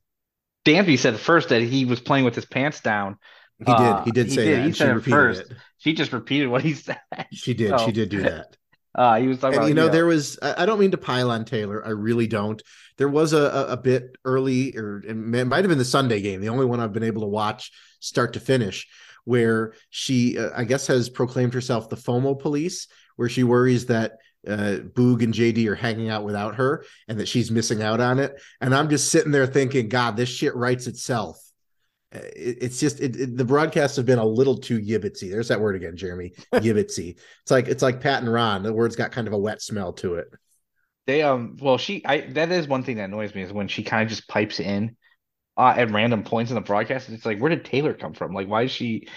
Dansby 0.65 0.97
said 0.97 1.19
first 1.19 1.49
that 1.49 1.61
he 1.61 1.85
was 1.85 1.99
playing 1.99 2.25
with 2.25 2.35
his 2.35 2.45
pants 2.45 2.81
down. 2.81 3.17
He 3.59 3.65
did. 3.65 3.73
Uh, 3.73 4.03
he 4.03 4.11
did 4.11 4.27
uh, 4.27 4.29
say 4.29 4.43
he 4.43 4.49
did. 4.49 4.59
that. 4.59 4.65
He 4.67 4.73
said 4.73 4.97
it 4.97 5.01
first. 5.01 5.41
It. 5.41 5.57
She 5.79 5.93
just 5.93 6.13
repeated 6.13 6.47
what 6.47 6.61
he 6.61 6.73
said. 6.75 6.99
She 7.31 7.53
did. 7.53 7.69
So, 7.71 7.85
she 7.85 7.91
did 7.91 8.09
do 8.09 8.21
that. 8.23 8.55
Uh, 8.95 9.19
he 9.19 9.27
was 9.27 9.37
talking 9.37 9.53
and, 9.53 9.61
about, 9.61 9.67
you 9.67 9.75
know, 9.75 9.87
there 9.87 10.07
was. 10.07 10.39
I 10.41 10.65
don't 10.65 10.79
mean 10.79 10.91
to 10.91 10.97
pile 10.97 11.29
on 11.29 11.45
Taylor. 11.45 11.85
I 11.85 11.91
really 11.91 12.25
don't. 12.25 12.61
There 12.97 13.07
was 13.07 13.33
a, 13.33 13.43
a, 13.43 13.65
a 13.73 13.77
bit 13.77 14.17
early, 14.25 14.75
or 14.75 15.03
it 15.07 15.13
might 15.13 15.59
have 15.59 15.69
been 15.69 15.77
the 15.77 15.85
Sunday 15.85 16.21
game, 16.21 16.41
the 16.41 16.49
only 16.49 16.65
one 16.65 16.79
I've 16.79 16.91
been 16.91 17.03
able 17.03 17.21
to 17.21 17.27
watch 17.27 17.71
start 17.99 18.33
to 18.33 18.39
finish, 18.39 18.87
where 19.25 19.73
she, 19.91 20.39
uh, 20.39 20.49
I 20.55 20.63
guess, 20.63 20.87
has 20.87 21.07
proclaimed 21.07 21.53
herself 21.53 21.87
the 21.87 21.97
FOMO 21.97 22.39
police, 22.39 22.87
where 23.15 23.29
she 23.29 23.43
worries 23.43 23.85
that 23.85 24.13
uh, 24.47 24.77
Boog 24.93 25.23
and 25.23 25.33
JD 25.33 25.67
are 25.67 25.75
hanging 25.75 26.09
out 26.09 26.23
without 26.23 26.55
her 26.55 26.85
and 27.07 27.19
that 27.19 27.27
she's 27.27 27.51
missing 27.51 27.81
out 27.81 27.99
on 27.99 28.19
it. 28.19 28.41
And 28.61 28.73
I'm 28.73 28.89
just 28.89 29.11
sitting 29.11 29.31
there 29.31 29.47
thinking, 29.47 29.89
God, 29.89 30.15
this 30.15 30.29
shit 30.29 30.55
writes 30.55 30.87
itself. 30.87 31.37
Uh, 32.13 32.19
it, 32.35 32.57
it's 32.61 32.79
just 32.79 32.99
it, 33.01 33.15
it, 33.15 33.37
the 33.37 33.45
broadcasts 33.45 33.97
have 33.97 34.05
been 34.05 34.19
a 34.19 34.25
little 34.25 34.57
too 34.57 34.79
yibbitsy. 34.79 35.29
There's 35.29 35.49
that 35.49 35.59
word 35.59 35.75
again, 35.75 35.95
Jeremy. 35.95 36.33
yibbitsy. 36.53 37.17
It's 37.41 37.51
like 37.51 37.67
it's 37.67 37.83
like 37.83 38.01
Pat 38.01 38.21
and 38.21 38.31
Ron. 38.31 38.63
The 38.63 38.73
word's 38.73 38.95
got 38.95 39.11
kind 39.11 39.27
of 39.27 39.33
a 39.33 39.37
wet 39.37 39.61
smell 39.61 39.93
to 39.93 40.15
it. 40.15 40.27
They 41.05 41.21
um 41.21 41.57
well 41.59 41.77
she 41.77 42.03
I 42.05 42.21
that 42.21 42.51
is 42.51 42.67
one 42.67 42.83
thing 42.83 42.97
that 42.97 43.05
annoys 43.05 43.33
me 43.35 43.43
is 43.43 43.53
when 43.53 43.67
she 43.67 43.83
kind 43.83 44.03
of 44.03 44.09
just 44.09 44.27
pipes 44.27 44.59
in 44.59 44.95
uh, 45.57 45.73
at 45.75 45.91
random 45.91 46.23
points 46.23 46.51
in 46.51 46.55
the 46.55 46.61
broadcast. 46.61 47.09
It's 47.09 47.25
like 47.25 47.39
where 47.39 47.49
did 47.49 47.65
Taylor 47.65 47.93
come 47.93 48.13
from? 48.13 48.33
Like 48.33 48.47
why 48.47 48.63
is 48.63 48.71
she? 48.71 49.07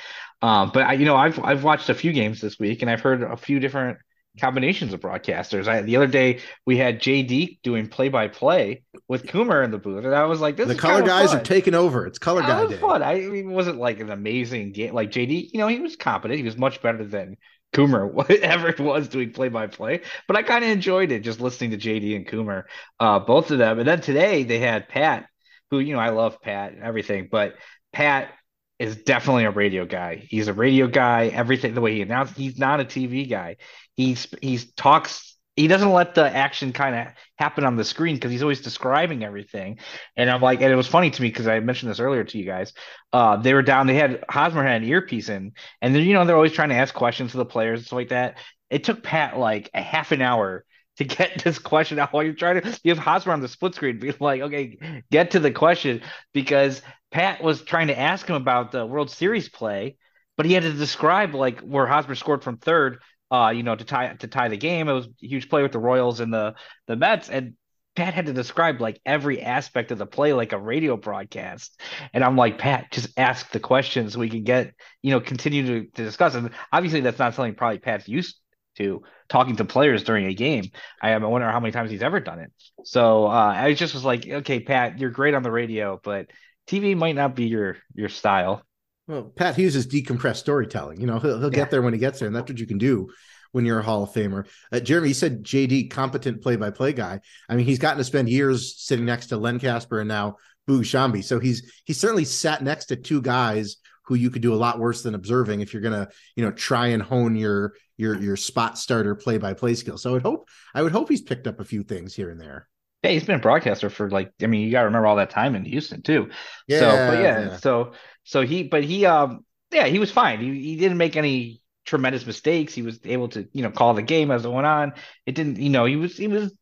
Um, 0.43 0.71
but 0.75 0.85
I 0.85 0.95
you 0.95 1.05
know 1.05 1.17
I've 1.17 1.39
I've 1.39 1.65
watched 1.65 1.89
a 1.89 1.95
few 1.95 2.13
games 2.13 2.41
this 2.41 2.59
week 2.59 2.83
and 2.83 2.91
I've 2.91 3.01
heard 3.01 3.23
a 3.23 3.37
few 3.37 3.61
different 3.61 3.99
combinations 4.41 4.93
of 4.93 5.01
broadcasters. 5.01 5.69
I, 5.69 5.83
the 5.83 5.97
other 5.97 6.07
day 6.07 6.41
we 6.67 6.77
had 6.77 7.01
JD 7.01 7.61
doing 7.63 7.89
play 7.89 8.09
by 8.09 8.29
play 8.29 8.83
with 9.09 9.27
Coomer 9.27 9.65
in 9.65 9.71
the 9.71 9.79
booth, 9.79 10.05
and 10.05 10.15
I 10.15 10.25
was 10.25 10.41
like, 10.41 10.57
"This 10.57 10.69
the 10.69 10.75
color 10.75 11.03
guys 11.03 11.31
fun. 11.31 11.41
are 11.41 11.45
taking 11.45 11.75
over. 11.75 12.07
It's 12.07 12.19
color 12.19 12.43
guy 12.43 12.67
day." 12.67 12.77
Fun. 12.77 13.03
I 13.03 13.17
mean, 13.17 13.51
it 13.51 13.55
wasn't 13.55 13.79
like 13.79 14.01
an 14.01 14.11
amazing 14.11 14.73
game. 14.73 14.95
Like 14.95 15.11
JD, 15.11 15.51
you 15.53 15.59
know, 15.59 15.69
he 15.69 15.81
was 15.81 15.97
competent. 15.97 16.39
He 16.39 16.45
was 16.45 16.57
much 16.57 16.81
better 16.83 17.05
than 17.05 17.37
Coomer, 17.75 18.11
whatever 18.13 18.69
it 18.69 18.81
was 18.81 19.09
doing 19.09 19.33
play 19.33 19.49
by 19.49 19.67
play. 19.67 20.01
But 20.27 20.37
I 20.37 20.43
kind 20.43 20.65
of 20.65 20.71
enjoyed 20.71 21.13
it 21.13 21.21
just 21.21 21.41
listening 21.41 21.73
to 21.73 21.79
JD 21.79 22.17
and 22.17 22.27
Coomer, 22.27 22.65
uh, 23.01 23.19
both 23.19 23.51
of 23.51 23.59
them. 23.59 23.79
And 23.79 23.89
then 23.89 24.01
today 24.01 24.45
they 24.45 24.59
had 24.59 24.89
Pat, 24.89 25.27
who 25.71 25.79
you 25.79 25.95
know 25.95 26.01
I 26.01 26.11
love 26.11 26.41
Pat 26.41 26.73
and 26.73 26.83
everything, 26.83 27.29
but 27.31 27.55
Pat 27.93 28.31
is 28.79 28.97
definitely 28.97 29.45
a 29.45 29.51
radio 29.51 29.85
guy. 29.85 30.27
He's 30.29 30.49
a 30.49 30.53
radio 30.53 30.87
guy. 30.87 31.29
Everything 31.29 31.75
the 31.75 31.81
way 31.81 31.95
he 31.95 32.03
announced, 32.03 32.37
he's 32.37 32.59
not 32.59 32.81
a 32.81 32.85
TV 32.85 33.29
guy. 33.29 33.57
He's 33.95 34.27
he's 34.41 34.73
talks. 34.73 35.37
He 35.57 35.69
doesn't 35.69 35.93
let 35.93 36.15
the 36.15 36.25
action 36.35 36.73
kind 36.73 36.97
of 36.97 37.15
happen 37.37 37.65
on 37.65 37.77
the 37.77 37.85
screen 37.85 38.15
because 38.15 38.31
he's 38.31 38.43
always 38.43 38.63
describing 38.63 39.23
everything. 39.23 39.79
And 40.17 40.31
I'm 40.31 40.41
like, 40.41 40.63
and 40.63 40.73
it 40.73 40.77
was 40.77 40.87
funny 40.87 41.11
to 41.11 41.23
me 41.23 41.29
because 41.29 41.47
I 41.47 41.61
mentioned 41.61 41.91
this 41.91 42.01
earlier 42.01 42.25
to 42.25 42.39
you 42.39 42.47
guys. 42.47 42.73
Uh, 43.13 43.37
they 43.37 43.53
were 43.53 43.63
down. 43.63 43.87
They 43.87 43.95
had 43.95 44.25
Hosmer 44.31 44.63
had 44.63 44.83
an 44.83 44.89
earpiece 44.89 45.29
in, 45.29 45.53
and 45.81 45.95
then 45.95 46.05
you 46.05 46.15
know 46.15 46.25
they're 46.25 46.37
always 46.37 46.53
trying 46.53 46.71
to 46.71 46.77
ask 46.77 46.95
questions 46.95 47.33
to 47.33 47.39
the 47.39 47.45
players 47.45 47.81
and 47.81 47.87
stuff 47.87 47.97
like 47.97 48.09
that. 48.09 48.39
It 48.71 48.85
took 48.85 49.03
Pat 49.03 49.39
like 49.39 49.69
a 49.75 49.83
half 49.83 50.13
an 50.13 50.23
hour 50.23 50.65
to 50.97 51.05
get 51.05 51.41
this 51.45 51.59
question 51.59 51.99
out 51.99 52.13
while 52.13 52.23
you're 52.23 52.35
trying 52.35 52.63
to 52.63 52.81
you 52.83 52.95
have 52.95 52.99
Hosmer 52.99 53.33
on 53.33 53.41
the 53.41 53.49
split 53.49 53.75
screen 53.75 53.99
be 53.99 54.13
like, 54.21 54.41
okay, 54.41 55.03
get 55.11 55.33
to 55.33 55.41
the 55.41 55.51
question 55.51 56.03
because 56.33 56.83
Pat 57.13 57.43
was 57.43 57.63
trying 57.63 57.89
to 57.89 57.99
ask 57.99 58.27
him 58.27 58.37
about 58.37 58.73
the 58.73 58.85
World 58.85 59.11
Series 59.11 59.49
play, 59.49 59.97
but 60.37 60.47
he 60.47 60.55
had 60.55 60.65
to 60.65 60.73
describe 60.73 61.35
like 61.35 61.61
where 61.61 61.87
Hosmer 61.87 62.15
scored 62.15 62.43
from 62.43 62.57
third, 62.57 62.99
uh, 63.31 63.53
you 63.55 63.63
know, 63.63 63.77
to 63.77 63.85
tie 63.85 64.15
to 64.15 64.27
tie 64.27 64.49
the 64.49 64.57
game. 64.57 64.89
It 64.89 64.93
was 64.93 65.07
a 65.07 65.27
huge 65.27 65.49
play 65.49 65.63
with 65.63 65.73
the 65.73 65.79
Royals 65.79 66.21
and 66.21 66.33
the 66.33 66.55
the 66.87 66.97
Mets, 66.97 67.29
and 67.29 67.55
Pat 67.95 68.15
had 68.15 68.27
to 68.27 68.33
describe 68.33 68.81
like 68.81 69.01
every 69.05 69.43
aspect 69.43 69.91
of 69.91 69.99
the 69.99 70.07
play 70.07 70.33
like 70.33 70.53
a 70.53 70.59
radio 70.59 70.97
broadcast. 70.97 71.79
And 72.15 72.25
I'm 72.25 72.37
like, 72.37 72.59
Pat, 72.59 72.91
just 72.91 73.11
ask 73.19 73.51
the 73.51 73.61
questions 73.61 74.15
so 74.15 74.21
we 74.21 74.31
can 74.31 74.45
get, 74.45 74.73
you 75.03 75.11
know, 75.11 75.21
continue 75.21 75.67
to, 75.67 75.91
to 75.91 76.05
discuss. 76.05 76.35
And 76.35 76.51
obviously 76.73 77.01
that's 77.01 77.19
not 77.19 77.35
something 77.35 77.55
probably 77.55 77.79
Pat's 77.79 78.09
used 78.09 78.39
to 78.77 79.03
talking 79.29 79.57
to 79.57 79.67
players 79.67 80.05
during 80.05 80.25
a 80.25 80.33
game. 80.33 80.71
I, 81.03 81.13
I 81.13 81.19
wonder 81.19 81.51
how 81.51 81.61
many 81.61 81.73
times 81.73 81.91
he's 81.91 82.03
ever 82.03 82.19
done 82.19 82.39
it. 82.39 82.51
So 82.85 83.27
uh, 83.27 83.55
I 83.55 83.75
just 83.75 83.93
was 83.93 84.05
like, 84.05 84.27
okay, 84.27 84.61
Pat, 84.61 84.99
you're 84.99 85.11
great 85.11 85.35
on 85.35 85.43
the 85.43 85.51
radio, 85.51 86.01
but 86.03 86.29
TV 86.67 86.97
might 86.97 87.15
not 87.15 87.35
be 87.35 87.47
your 87.47 87.77
your 87.95 88.09
style. 88.09 88.63
Well, 89.09 89.25
Pat 89.25 89.57
Hughes 89.57 89.77
is 89.77 89.87
decompressed 89.87 90.37
storytelling. 90.37 91.01
You 91.01 91.07
know, 91.07 91.19
he'll, 91.19 91.41
he'll 91.41 91.51
get 91.51 91.71
there 91.71 91.83
when 91.83 91.93
he 91.93 91.99
gets 91.99 92.19
there, 92.19 92.29
and 92.29 92.37
that's 92.37 92.49
what 92.49 92.59
you 92.59 92.67
can 92.67 92.79
do 92.79 93.11
when 93.51 93.67
you're 93.67 93.81
a 93.81 93.83
Hall 93.83 94.05
of 94.05 94.11
Famer. 94.11 94.47
Uh, 94.71 94.81
Jeremy, 94.81 95.09
you 95.09 95.15
said 95.15 95.45
JD, 95.45 95.91
competent 95.91 96.43
play-by-play 96.43 96.95
guy. 96.95 97.21
I 97.49 97.57
mean, 97.57 97.67
he's 97.67 97.79
gotten 97.79 97.99
to 97.99 98.05
spend 98.05 98.29
years 98.29 98.81
sitting 98.81 99.05
next 99.05 99.27
to 99.27 99.37
Len 99.37 99.59
Kasper 99.59 100.01
and 100.01 100.09
now 100.09 100.37
Boog 100.69 100.81
Sciambi. 100.81 101.23
So 101.23 101.39
he's 101.39 101.83
he's 101.85 101.99
certainly 101.99 102.25
sat 102.25 102.63
next 102.63 102.87
to 102.87 102.97
two 102.97 103.21
guys 103.21 103.77
who 104.07 104.15
you 104.15 104.31
could 104.31 104.43
do 104.43 104.55
a 104.55 104.57
lot 104.57 104.79
worse 104.79 105.03
than 105.03 105.15
observing 105.15 105.61
if 105.61 105.73
you're 105.73 105.83
gonna, 105.83 106.09
you 106.37 106.45
know, 106.45 106.53
try 106.53 106.89
and 106.89 107.03
hone 107.03 107.37
your 107.37 107.75
your 107.97 108.21
your 108.21 108.37
spot 108.37 108.79
starter 108.79 109.15
play-by-play 109.15 109.75
skill. 109.75 109.99
So 109.99 110.11
I 110.11 110.13
would 110.15 110.23
hope 110.23 110.49
I 110.75 110.83
would 110.83 110.93
hope 110.93 111.09
he's 111.09 111.23
picked 111.23 111.47
up 111.47 111.61
a 111.61 111.65
few 111.65 111.83
things 111.83 112.15
here 112.15 112.31
and 112.31 112.41
there. 112.41 112.69
Yeah, 113.03 113.11
he's 113.11 113.25
been 113.25 113.37
a 113.37 113.41
broadcaster 113.41 113.91
for 113.91 114.11
like 114.11 114.33
I 114.43 114.47
mean, 114.47 114.63
you 114.63 114.71
gotta 114.71 114.87
remember 114.87 115.07
all 115.07 115.17
that 115.17 115.31
time 115.31 115.55
in 115.55 115.65
Houston 115.65 116.03
too. 116.03 116.31
Yeah, 116.69 116.79
so 116.79 117.05
but 117.07 117.19
yeah, 117.19 117.41
yeah. 117.41 117.57
so 117.57 117.93
so 118.25 118.43
he 118.43 118.63
but 118.63 118.85
he 118.85 119.07
um 119.07 119.45
yeah, 119.73 119.87
he 119.87 119.99
was 119.99 120.13
fine. 120.13 120.41
He 120.41 120.63
he 120.63 120.77
didn't 120.77 120.99
make 120.99 121.17
any 121.17 121.63
tremendous 121.85 122.25
mistakes. 122.27 122.75
He 122.75 122.83
was 122.83 123.01
able 123.05 123.29
to, 123.31 123.49
you 123.53 123.63
know, 123.63 123.71
call 123.71 123.95
the 123.95 124.03
game 124.03 124.31
as 124.31 124.45
it 124.45 124.51
went 124.51 124.67
on. 124.67 124.93
It 125.27 125.35
didn't, 125.35 125.59
you 125.59 125.71
know, 125.71 125.85
he 125.85 125.97
was 125.97 126.17
he 126.17 126.29
was 126.29 126.55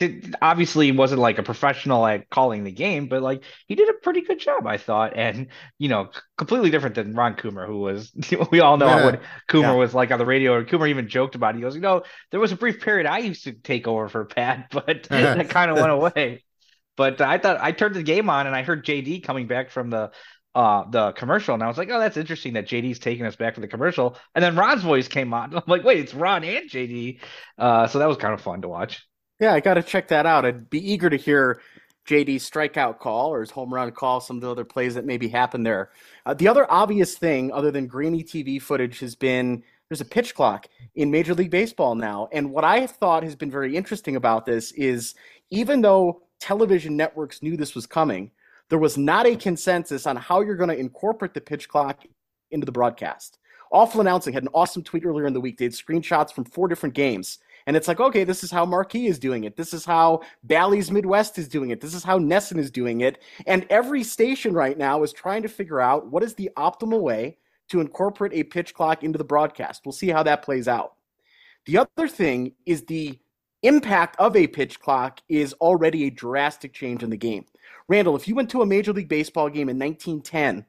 it 0.00 0.34
obviously 0.40 0.90
wasn't 0.92 1.20
like 1.20 1.38
a 1.38 1.42
professional 1.42 2.06
at 2.06 2.30
calling 2.30 2.64
the 2.64 2.72
game, 2.72 3.06
but 3.06 3.20
like 3.22 3.44
he 3.66 3.74
did 3.74 3.90
a 3.90 3.92
pretty 4.02 4.22
good 4.22 4.40
job, 4.40 4.66
I 4.66 4.78
thought. 4.78 5.12
And 5.14 5.48
you 5.78 5.90
know, 5.90 6.08
completely 6.38 6.70
different 6.70 6.94
than 6.94 7.14
Ron 7.14 7.34
Coomer, 7.34 7.66
who 7.66 7.80
was 7.80 8.10
we 8.50 8.60
all 8.60 8.78
know 8.78 8.86
yeah. 8.86 9.04
what 9.04 9.22
Coomer 9.50 9.62
yeah. 9.62 9.74
was 9.74 9.94
like 9.94 10.10
on 10.10 10.18
the 10.18 10.24
radio. 10.24 10.58
And 10.58 10.66
Coomer 10.66 10.88
even 10.88 11.06
joked 11.06 11.34
about 11.34 11.54
it. 11.54 11.58
He 11.58 11.62
goes, 11.62 11.74
you 11.74 11.82
know, 11.82 12.02
there 12.30 12.40
was 12.40 12.50
a 12.50 12.56
brief 12.56 12.80
period 12.80 13.06
I 13.06 13.18
used 13.18 13.44
to 13.44 13.52
take 13.52 13.86
over 13.86 14.08
for 14.08 14.24
Pat, 14.24 14.68
but 14.72 15.02
that 15.10 15.50
kind 15.50 15.70
of 15.70 15.76
went 15.76 15.90
away. 15.90 16.44
But 16.96 17.20
I 17.20 17.36
thought 17.36 17.60
I 17.60 17.72
turned 17.72 17.94
the 17.94 18.02
game 18.02 18.30
on 18.30 18.46
and 18.46 18.56
I 18.56 18.62
heard 18.62 18.86
JD 18.86 19.22
coming 19.22 19.46
back 19.46 19.70
from 19.70 19.90
the 19.90 20.10
uh 20.52 20.82
the 20.90 21.12
commercial 21.12 21.54
and 21.54 21.62
I 21.62 21.68
was 21.68 21.76
like, 21.76 21.90
oh, 21.90 22.00
that's 22.00 22.16
interesting 22.16 22.54
that 22.54 22.66
JD's 22.66 22.98
taking 22.98 23.26
us 23.26 23.36
back 23.36 23.54
for 23.54 23.60
the 23.60 23.68
commercial. 23.68 24.16
And 24.34 24.42
then 24.42 24.56
Ron's 24.56 24.82
voice 24.82 25.08
came 25.08 25.34
on. 25.34 25.54
I'm 25.54 25.62
like, 25.66 25.84
wait, 25.84 25.98
it's 25.98 26.14
Ron 26.14 26.42
and 26.42 26.70
JD. 26.70 27.20
Uh, 27.58 27.86
so 27.86 27.98
that 27.98 28.08
was 28.08 28.16
kind 28.16 28.32
of 28.32 28.40
fun 28.40 28.62
to 28.62 28.68
watch. 28.68 29.06
Yeah, 29.40 29.54
I 29.54 29.60
got 29.60 29.74
to 29.74 29.82
check 29.82 30.08
that 30.08 30.26
out. 30.26 30.44
I'd 30.44 30.68
be 30.68 30.92
eager 30.92 31.08
to 31.08 31.16
hear 31.16 31.60
JD's 32.06 32.48
strikeout 32.48 32.98
call 32.98 33.32
or 33.32 33.40
his 33.40 33.50
home 33.50 33.72
run 33.72 33.90
call, 33.90 34.20
some 34.20 34.36
of 34.36 34.42
the 34.42 34.50
other 34.50 34.64
plays 34.64 34.94
that 34.94 35.06
maybe 35.06 35.28
happened 35.28 35.64
there. 35.64 35.90
Uh, 36.26 36.34
the 36.34 36.46
other 36.46 36.70
obvious 36.70 37.16
thing, 37.16 37.50
other 37.50 37.70
than 37.70 37.86
grainy 37.86 38.22
TV 38.22 38.60
footage, 38.60 39.00
has 39.00 39.14
been 39.14 39.62
there's 39.88 40.02
a 40.02 40.04
pitch 40.04 40.34
clock 40.34 40.68
in 40.94 41.10
Major 41.10 41.34
League 41.34 41.50
Baseball 41.50 41.94
now. 41.94 42.28
And 42.32 42.52
what 42.52 42.64
I 42.64 42.80
have 42.80 42.92
thought 42.92 43.22
has 43.24 43.34
been 43.34 43.50
very 43.50 43.76
interesting 43.76 44.14
about 44.14 44.44
this 44.44 44.72
is 44.72 45.14
even 45.50 45.80
though 45.80 46.22
television 46.38 46.96
networks 46.96 47.42
knew 47.42 47.56
this 47.56 47.74
was 47.74 47.86
coming, 47.86 48.30
there 48.68 48.78
was 48.78 48.96
not 48.96 49.26
a 49.26 49.36
consensus 49.36 50.06
on 50.06 50.16
how 50.16 50.42
you're 50.42 50.54
going 50.54 50.70
to 50.70 50.78
incorporate 50.78 51.34
the 51.34 51.40
pitch 51.40 51.68
clock 51.68 52.04
into 52.50 52.66
the 52.66 52.72
broadcast. 52.72 53.38
Awful 53.72 54.00
Announcing 54.00 54.32
had 54.32 54.42
an 54.42 54.48
awesome 54.52 54.82
tweet 54.82 55.04
earlier 55.04 55.26
in 55.26 55.32
the 55.32 55.40
week. 55.40 55.58
They 55.58 55.64
had 55.64 55.72
screenshots 55.72 56.32
from 56.32 56.44
four 56.44 56.68
different 56.68 56.94
games. 56.94 57.38
And 57.66 57.76
it's 57.76 57.88
like, 57.88 58.00
okay, 58.00 58.24
this 58.24 58.42
is 58.42 58.50
how 58.50 58.64
Marquee 58.64 59.06
is 59.06 59.18
doing 59.18 59.44
it. 59.44 59.56
This 59.56 59.72
is 59.74 59.84
how 59.84 60.22
Bally's 60.44 60.90
Midwest 60.90 61.38
is 61.38 61.48
doing 61.48 61.70
it. 61.70 61.80
This 61.80 61.94
is 61.94 62.04
how 62.04 62.18
NESN 62.18 62.58
is 62.58 62.70
doing 62.70 63.02
it. 63.02 63.22
And 63.46 63.66
every 63.70 64.02
station 64.02 64.54
right 64.54 64.76
now 64.76 65.02
is 65.02 65.12
trying 65.12 65.42
to 65.42 65.48
figure 65.48 65.80
out 65.80 66.06
what 66.06 66.22
is 66.22 66.34
the 66.34 66.50
optimal 66.56 67.00
way 67.00 67.38
to 67.68 67.80
incorporate 67.80 68.32
a 68.34 68.42
pitch 68.42 68.74
clock 68.74 69.04
into 69.04 69.18
the 69.18 69.24
broadcast. 69.24 69.82
We'll 69.84 69.92
see 69.92 70.08
how 70.08 70.22
that 70.24 70.42
plays 70.42 70.68
out. 70.68 70.94
The 71.66 71.78
other 71.78 72.08
thing 72.08 72.52
is 72.66 72.84
the 72.84 73.18
impact 73.62 74.16
of 74.18 74.36
a 74.36 74.46
pitch 74.46 74.80
clock 74.80 75.20
is 75.28 75.52
already 75.54 76.06
a 76.06 76.10
drastic 76.10 76.72
change 76.72 77.02
in 77.02 77.10
the 77.10 77.16
game. 77.16 77.44
Randall, 77.88 78.16
if 78.16 78.26
you 78.26 78.34
went 78.34 78.50
to 78.50 78.62
a 78.62 78.66
Major 78.66 78.92
League 78.92 79.08
Baseball 79.08 79.48
game 79.48 79.68
in 79.68 79.78
1910, 79.78 80.64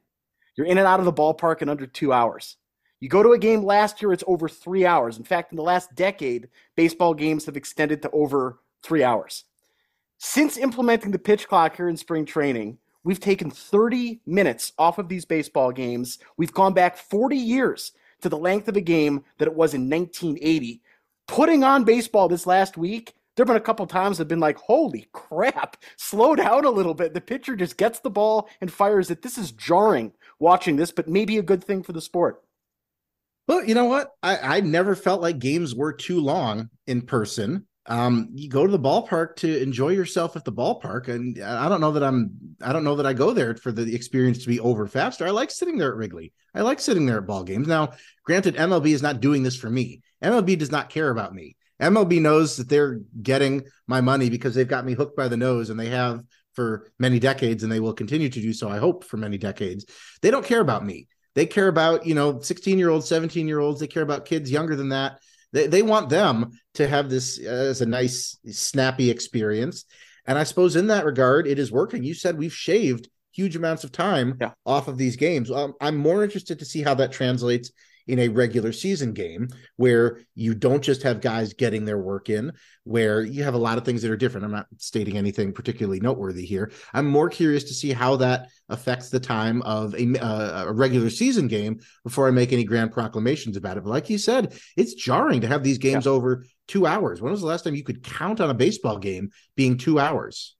you're 0.55 0.67
in 0.67 0.77
and 0.77 0.87
out 0.87 0.99
of 0.99 1.05
the 1.05 1.13
ballpark 1.13 1.61
in 1.61 1.69
under 1.69 1.87
two 1.87 2.11
hours. 2.11 2.57
You 3.01 3.09
go 3.09 3.23
to 3.23 3.31
a 3.31 3.39
game 3.39 3.63
last 3.63 3.99
year, 4.01 4.13
it's 4.13 4.23
over 4.27 4.47
three 4.47 4.85
hours. 4.85 5.17
In 5.17 5.23
fact, 5.23 5.51
in 5.51 5.55
the 5.55 5.63
last 5.63 5.93
decade, 5.95 6.47
baseball 6.75 7.15
games 7.15 7.47
have 7.47 7.57
extended 7.57 8.03
to 8.03 8.11
over 8.11 8.59
three 8.83 9.03
hours. 9.03 9.45
Since 10.19 10.57
implementing 10.57 11.09
the 11.09 11.17
pitch 11.17 11.47
clock 11.47 11.75
here 11.75 11.89
in 11.89 11.97
spring 11.97 12.25
training, 12.25 12.77
we've 13.03 13.19
taken 13.19 13.49
30 13.49 14.21
minutes 14.27 14.73
off 14.77 14.99
of 14.99 15.09
these 15.09 15.25
baseball 15.25 15.71
games. 15.71 16.19
We've 16.37 16.53
gone 16.53 16.73
back 16.73 16.95
40 16.95 17.35
years 17.35 17.93
to 18.21 18.29
the 18.29 18.37
length 18.37 18.67
of 18.67 18.77
a 18.77 18.81
game 18.81 19.23
that 19.39 19.47
it 19.47 19.55
was 19.55 19.73
in 19.73 19.89
1980. 19.89 20.83
Putting 21.27 21.63
on 21.63 21.83
baseball 21.83 22.27
this 22.27 22.45
last 22.45 22.77
week 22.77 23.15
there 23.35 23.43
have 23.43 23.47
been 23.47 23.55
a 23.55 23.61
couple 23.61 23.87
times 23.87 24.19
I've 24.19 24.27
been 24.27 24.41
like, 24.41 24.57
holy 24.57 25.07
crap, 25.13 25.77
slow 25.95 26.35
down 26.35 26.65
a 26.65 26.69
little 26.69 26.93
bit. 26.93 27.13
The 27.13 27.21
pitcher 27.21 27.55
just 27.55 27.77
gets 27.77 27.99
the 27.99 28.09
ball 28.09 28.49
and 28.59 28.71
fires 28.71 29.09
it. 29.09 29.21
This 29.21 29.37
is 29.37 29.53
jarring 29.53 30.11
watching 30.37 30.75
this, 30.75 30.91
but 30.91 31.07
maybe 31.07 31.37
a 31.37 31.41
good 31.41 31.63
thing 31.63 31.81
for 31.81 31.93
the 31.93 32.01
sport. 32.01 32.43
Well, 33.47 33.65
you 33.65 33.75
know 33.75 33.85
what? 33.85 34.11
I, 34.23 34.57
I 34.57 34.61
never 34.61 34.95
felt 34.95 35.21
like 35.21 35.39
games 35.39 35.75
were 35.75 35.93
too 35.93 36.19
long 36.19 36.69
in 36.87 37.01
person. 37.01 37.67
Um, 37.87 38.29
you 38.33 38.47
go 38.47 38.65
to 38.65 38.71
the 38.71 38.79
ballpark 38.79 39.35
to 39.37 39.61
enjoy 39.61 39.89
yourself 39.89 40.35
at 40.35 40.45
the 40.45 40.51
ballpark, 40.51 41.07
and 41.07 41.41
I 41.43 41.67
don't 41.67 41.81
know 41.81 41.91
that 41.91 42.03
I'm. 42.03 42.31
I 42.61 42.71
don't 42.71 42.83
know 42.83 42.95
that 42.95 43.07
I 43.07 43.13
go 43.13 43.31
there 43.31 43.55
for 43.55 43.71
the 43.71 43.93
experience 43.93 44.39
to 44.43 44.47
be 44.47 44.59
over 44.59 44.87
faster. 44.87 45.25
I 45.25 45.31
like 45.31 45.49
sitting 45.49 45.77
there 45.77 45.89
at 45.89 45.97
Wrigley. 45.97 46.31
I 46.53 46.61
like 46.61 46.79
sitting 46.79 47.05
there 47.05 47.17
at 47.17 47.25
ball 47.25 47.43
games. 47.43 47.67
Now, 47.67 47.93
granted, 48.23 48.55
MLB 48.55 48.87
is 48.87 49.01
not 49.01 49.19
doing 49.19 49.41
this 49.41 49.55
for 49.55 49.69
me. 49.69 50.01
MLB 50.23 50.57
does 50.59 50.71
not 50.71 50.89
care 50.89 51.09
about 51.09 51.33
me. 51.33 51.55
MLB 51.81 52.21
knows 52.21 52.57
that 52.57 52.69
they're 52.69 53.01
getting 53.21 53.63
my 53.87 54.01
money 54.01 54.29
because 54.29 54.53
they've 54.53 54.67
got 54.67 54.85
me 54.85 54.93
hooked 54.93 55.17
by 55.17 55.27
the 55.27 55.37
nose 55.37 55.71
and 55.71 55.79
they 55.79 55.89
have 55.89 56.21
for 56.53 56.91
many 56.99 57.17
decades 57.19 57.63
and 57.63 57.71
they 57.71 57.79
will 57.79 57.93
continue 57.93 58.29
to 58.29 58.41
do 58.41 58.53
so, 58.53 58.69
I 58.69 58.77
hope, 58.77 59.03
for 59.03 59.17
many 59.17 59.39
decades. 59.39 59.85
They 60.21 60.29
don't 60.29 60.45
care 60.45 60.59
about 60.59 60.85
me. 60.85 61.07
They 61.33 61.45
care 61.45 61.67
about, 61.67 62.05
you 62.05 62.15
know, 62.15 62.39
16 62.39 62.77
year 62.77 62.89
olds, 62.89 63.07
17 63.07 63.47
year 63.47 63.59
olds. 63.59 63.79
They 63.79 63.87
care 63.87 64.03
about 64.03 64.25
kids 64.25 64.51
younger 64.51 64.75
than 64.75 64.89
that. 64.89 65.19
They, 65.53 65.67
they 65.67 65.81
want 65.81 66.09
them 66.09 66.51
to 66.75 66.87
have 66.87 67.09
this 67.09 67.39
as 67.39 67.81
a 67.81 67.85
nice, 67.85 68.37
snappy 68.47 69.09
experience. 69.09 69.85
And 70.25 70.37
I 70.37 70.43
suppose 70.43 70.75
in 70.75 70.87
that 70.87 71.05
regard, 71.05 71.47
it 71.47 71.59
is 71.59 71.71
working. 71.71 72.03
You 72.03 72.13
said 72.13 72.37
we've 72.37 72.53
shaved 72.53 73.09
huge 73.31 73.55
amounts 73.55 73.83
of 73.83 73.91
time 73.91 74.37
yeah. 74.39 74.51
off 74.65 74.87
of 74.87 74.97
these 74.97 75.15
games. 75.15 75.49
Um, 75.49 75.73
I'm 75.81 75.97
more 75.97 76.23
interested 76.23 76.59
to 76.59 76.65
see 76.65 76.81
how 76.81 76.93
that 76.95 77.11
translates 77.11 77.71
in 78.11 78.19
a 78.19 78.27
regular 78.27 78.73
season 78.73 79.13
game 79.13 79.47
where 79.77 80.19
you 80.35 80.53
don't 80.53 80.83
just 80.83 81.01
have 81.01 81.21
guys 81.21 81.53
getting 81.53 81.85
their 81.85 81.97
work 81.97 82.29
in, 82.29 82.51
where 82.83 83.23
you 83.23 83.41
have 83.41 83.53
a 83.53 83.57
lot 83.57 83.77
of 83.77 83.85
things 83.85 84.01
that 84.01 84.11
are 84.11 84.17
different. 84.17 84.43
I'm 84.43 84.51
not 84.51 84.67
stating 84.75 85.17
anything 85.17 85.53
particularly 85.53 86.01
noteworthy 86.01 86.45
here. 86.45 86.73
I'm 86.93 87.07
more 87.07 87.29
curious 87.29 87.63
to 87.63 87.73
see 87.73 87.93
how 87.93 88.17
that 88.17 88.49
affects 88.67 89.09
the 89.09 89.19
time 89.21 89.61
of 89.61 89.95
a, 89.95 90.19
uh, 90.19 90.65
a 90.67 90.73
regular 90.73 91.09
season 91.09 91.47
game 91.47 91.79
before 92.03 92.27
I 92.27 92.31
make 92.31 92.51
any 92.51 92.65
grand 92.65 92.91
proclamations 92.91 93.55
about 93.55 93.77
it. 93.77 93.83
But 93.85 93.91
like 93.91 94.09
you 94.09 94.17
said, 94.17 94.59
it's 94.75 94.93
jarring 94.93 95.39
to 95.39 95.47
have 95.47 95.63
these 95.63 95.77
games 95.77 96.05
yeah. 96.05 96.11
over 96.11 96.43
two 96.67 96.85
hours. 96.85 97.21
When 97.21 97.31
was 97.31 97.39
the 97.39 97.47
last 97.47 97.63
time 97.63 97.75
you 97.75 97.83
could 97.85 98.03
count 98.03 98.41
on 98.41 98.49
a 98.49 98.53
baseball 98.53 98.97
game 98.97 99.29
being 99.55 99.77
two 99.77 100.01
hours? 100.01 100.57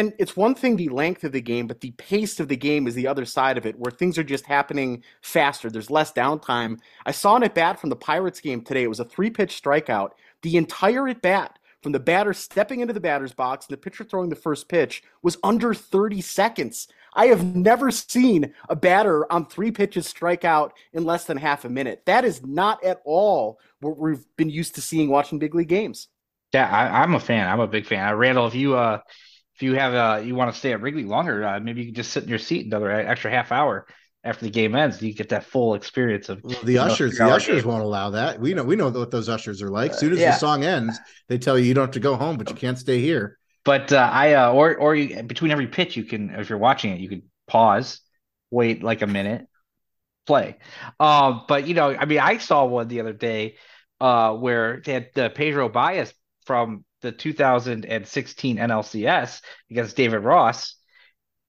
And 0.00 0.14
it's 0.18 0.34
one 0.34 0.54
thing 0.54 0.76
the 0.76 0.88
length 0.88 1.24
of 1.24 1.32
the 1.32 1.42
game, 1.42 1.66
but 1.66 1.82
the 1.82 1.90
pace 1.90 2.40
of 2.40 2.48
the 2.48 2.56
game 2.56 2.86
is 2.86 2.94
the 2.94 3.06
other 3.06 3.26
side 3.26 3.58
of 3.58 3.66
it, 3.66 3.78
where 3.78 3.90
things 3.90 4.16
are 4.16 4.24
just 4.24 4.46
happening 4.46 5.04
faster. 5.20 5.68
There's 5.68 5.90
less 5.90 6.10
downtime. 6.10 6.78
I 7.04 7.10
saw 7.10 7.36
an 7.36 7.42
at 7.42 7.54
bat 7.54 7.78
from 7.78 7.90
the 7.90 7.96
Pirates 7.96 8.40
game 8.40 8.62
today. 8.62 8.82
It 8.82 8.88
was 8.88 9.00
a 9.00 9.04
three 9.04 9.28
pitch 9.28 9.62
strikeout. 9.62 10.12
The 10.40 10.56
entire 10.56 11.06
at 11.06 11.20
bat, 11.20 11.58
from 11.82 11.92
the 11.92 12.00
batter 12.00 12.32
stepping 12.32 12.80
into 12.80 12.94
the 12.94 13.00
batter's 13.00 13.34
box 13.34 13.66
and 13.66 13.74
the 13.74 13.80
pitcher 13.80 14.02
throwing 14.02 14.30
the 14.30 14.36
first 14.36 14.70
pitch, 14.70 15.02
was 15.20 15.36
under 15.42 15.74
30 15.74 16.22
seconds. 16.22 16.88
I 17.12 17.26
have 17.26 17.44
never 17.44 17.90
seen 17.90 18.54
a 18.70 18.76
batter 18.76 19.30
on 19.30 19.44
three 19.44 19.70
pitches 19.70 20.06
strike 20.06 20.46
out 20.46 20.72
in 20.94 21.04
less 21.04 21.26
than 21.26 21.36
half 21.36 21.66
a 21.66 21.68
minute. 21.68 22.04
That 22.06 22.24
is 22.24 22.42
not 22.42 22.82
at 22.82 23.02
all 23.04 23.60
what 23.80 23.98
we've 23.98 24.24
been 24.38 24.48
used 24.48 24.76
to 24.76 24.80
seeing 24.80 25.10
watching 25.10 25.38
big 25.38 25.54
league 25.54 25.68
games. 25.68 26.08
Yeah, 26.54 26.68
I, 26.68 27.02
am 27.02 27.14
a 27.14 27.20
fan. 27.20 27.46
I'm 27.46 27.60
a 27.60 27.66
big 27.66 27.86
fan. 27.86 28.08
Uh, 28.08 28.14
Randall, 28.14 28.46
if 28.46 28.54
you 28.54 28.74
uh, 28.76 29.00
if 29.60 29.64
you 29.64 29.74
have 29.74 29.92
uh 29.92 30.22
you 30.22 30.34
want 30.34 30.50
to 30.50 30.58
stay 30.58 30.72
at 30.72 30.80
Wrigley 30.80 31.04
longer, 31.04 31.46
uh, 31.46 31.60
maybe 31.60 31.82
you 31.82 31.88
can 31.88 31.94
just 31.94 32.12
sit 32.12 32.22
in 32.22 32.30
your 32.30 32.38
seat 32.38 32.64
another 32.64 32.90
extra 32.90 33.30
half 33.30 33.52
hour 33.52 33.86
after 34.24 34.46
the 34.46 34.50
game 34.50 34.74
ends. 34.74 35.02
You 35.02 35.12
get 35.12 35.28
that 35.28 35.44
full 35.44 35.74
experience 35.74 36.30
of 36.30 36.42
well, 36.42 36.58
the 36.62 36.78
ushers. 36.78 37.18
The 37.18 37.26
ushers 37.26 37.62
game. 37.62 37.70
won't 37.70 37.84
allow 37.84 38.08
that. 38.10 38.40
We 38.40 38.54
know 38.54 38.64
we 38.64 38.74
know 38.74 38.88
what 38.88 39.10
those 39.10 39.28
ushers 39.28 39.60
are 39.60 39.68
like. 39.68 39.90
As 39.90 39.98
soon 39.98 40.14
as 40.14 40.18
uh, 40.18 40.22
yeah. 40.22 40.30
the 40.30 40.38
song 40.38 40.64
ends, 40.64 40.98
they 41.28 41.36
tell 41.36 41.58
you 41.58 41.66
you 41.66 41.74
don't 41.74 41.88
have 41.88 41.92
to 41.92 42.00
go 42.00 42.16
home, 42.16 42.38
but 42.38 42.48
you 42.48 42.56
can't 42.56 42.78
stay 42.78 43.00
here. 43.00 43.38
But 43.62 43.92
uh, 43.92 44.08
I 44.10 44.32
uh, 44.32 44.52
or 44.52 44.76
or 44.78 44.94
you, 44.94 45.22
between 45.24 45.50
every 45.50 45.66
pitch, 45.66 45.94
you 45.94 46.04
can 46.04 46.30
if 46.30 46.48
you're 46.48 46.58
watching 46.58 46.92
it, 46.92 47.00
you 47.00 47.10
can 47.10 47.24
pause, 47.46 48.00
wait 48.50 48.82
like 48.82 49.02
a 49.02 49.06
minute, 49.06 49.46
play. 50.26 50.56
Um, 50.98 51.42
but 51.46 51.68
you 51.68 51.74
know, 51.74 51.94
I 51.94 52.06
mean, 52.06 52.20
I 52.20 52.38
saw 52.38 52.64
one 52.64 52.88
the 52.88 53.00
other 53.00 53.12
day 53.12 53.56
uh, 54.00 54.32
where 54.32 54.80
they 54.82 54.94
had 54.94 55.10
the 55.14 55.28
Pedro 55.28 55.68
Baez 55.68 56.14
from 56.46 56.86
the 57.00 57.12
2016 57.12 58.56
NLCS 58.56 59.40
against 59.70 59.96
David 59.96 60.18
Ross. 60.18 60.76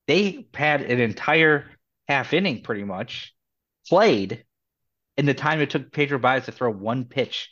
They 0.07 0.47
had 0.53 0.81
an 0.81 0.99
entire 0.99 1.69
half 2.07 2.33
inning 2.33 2.63
pretty 2.63 2.83
much 2.83 3.33
played 3.87 4.43
in 5.17 5.25
the 5.25 5.33
time 5.33 5.61
it 5.61 5.69
took 5.69 5.91
Pedro 5.91 6.19
Baez 6.19 6.45
to 6.45 6.51
throw 6.51 6.71
one 6.71 7.05
pitch 7.05 7.49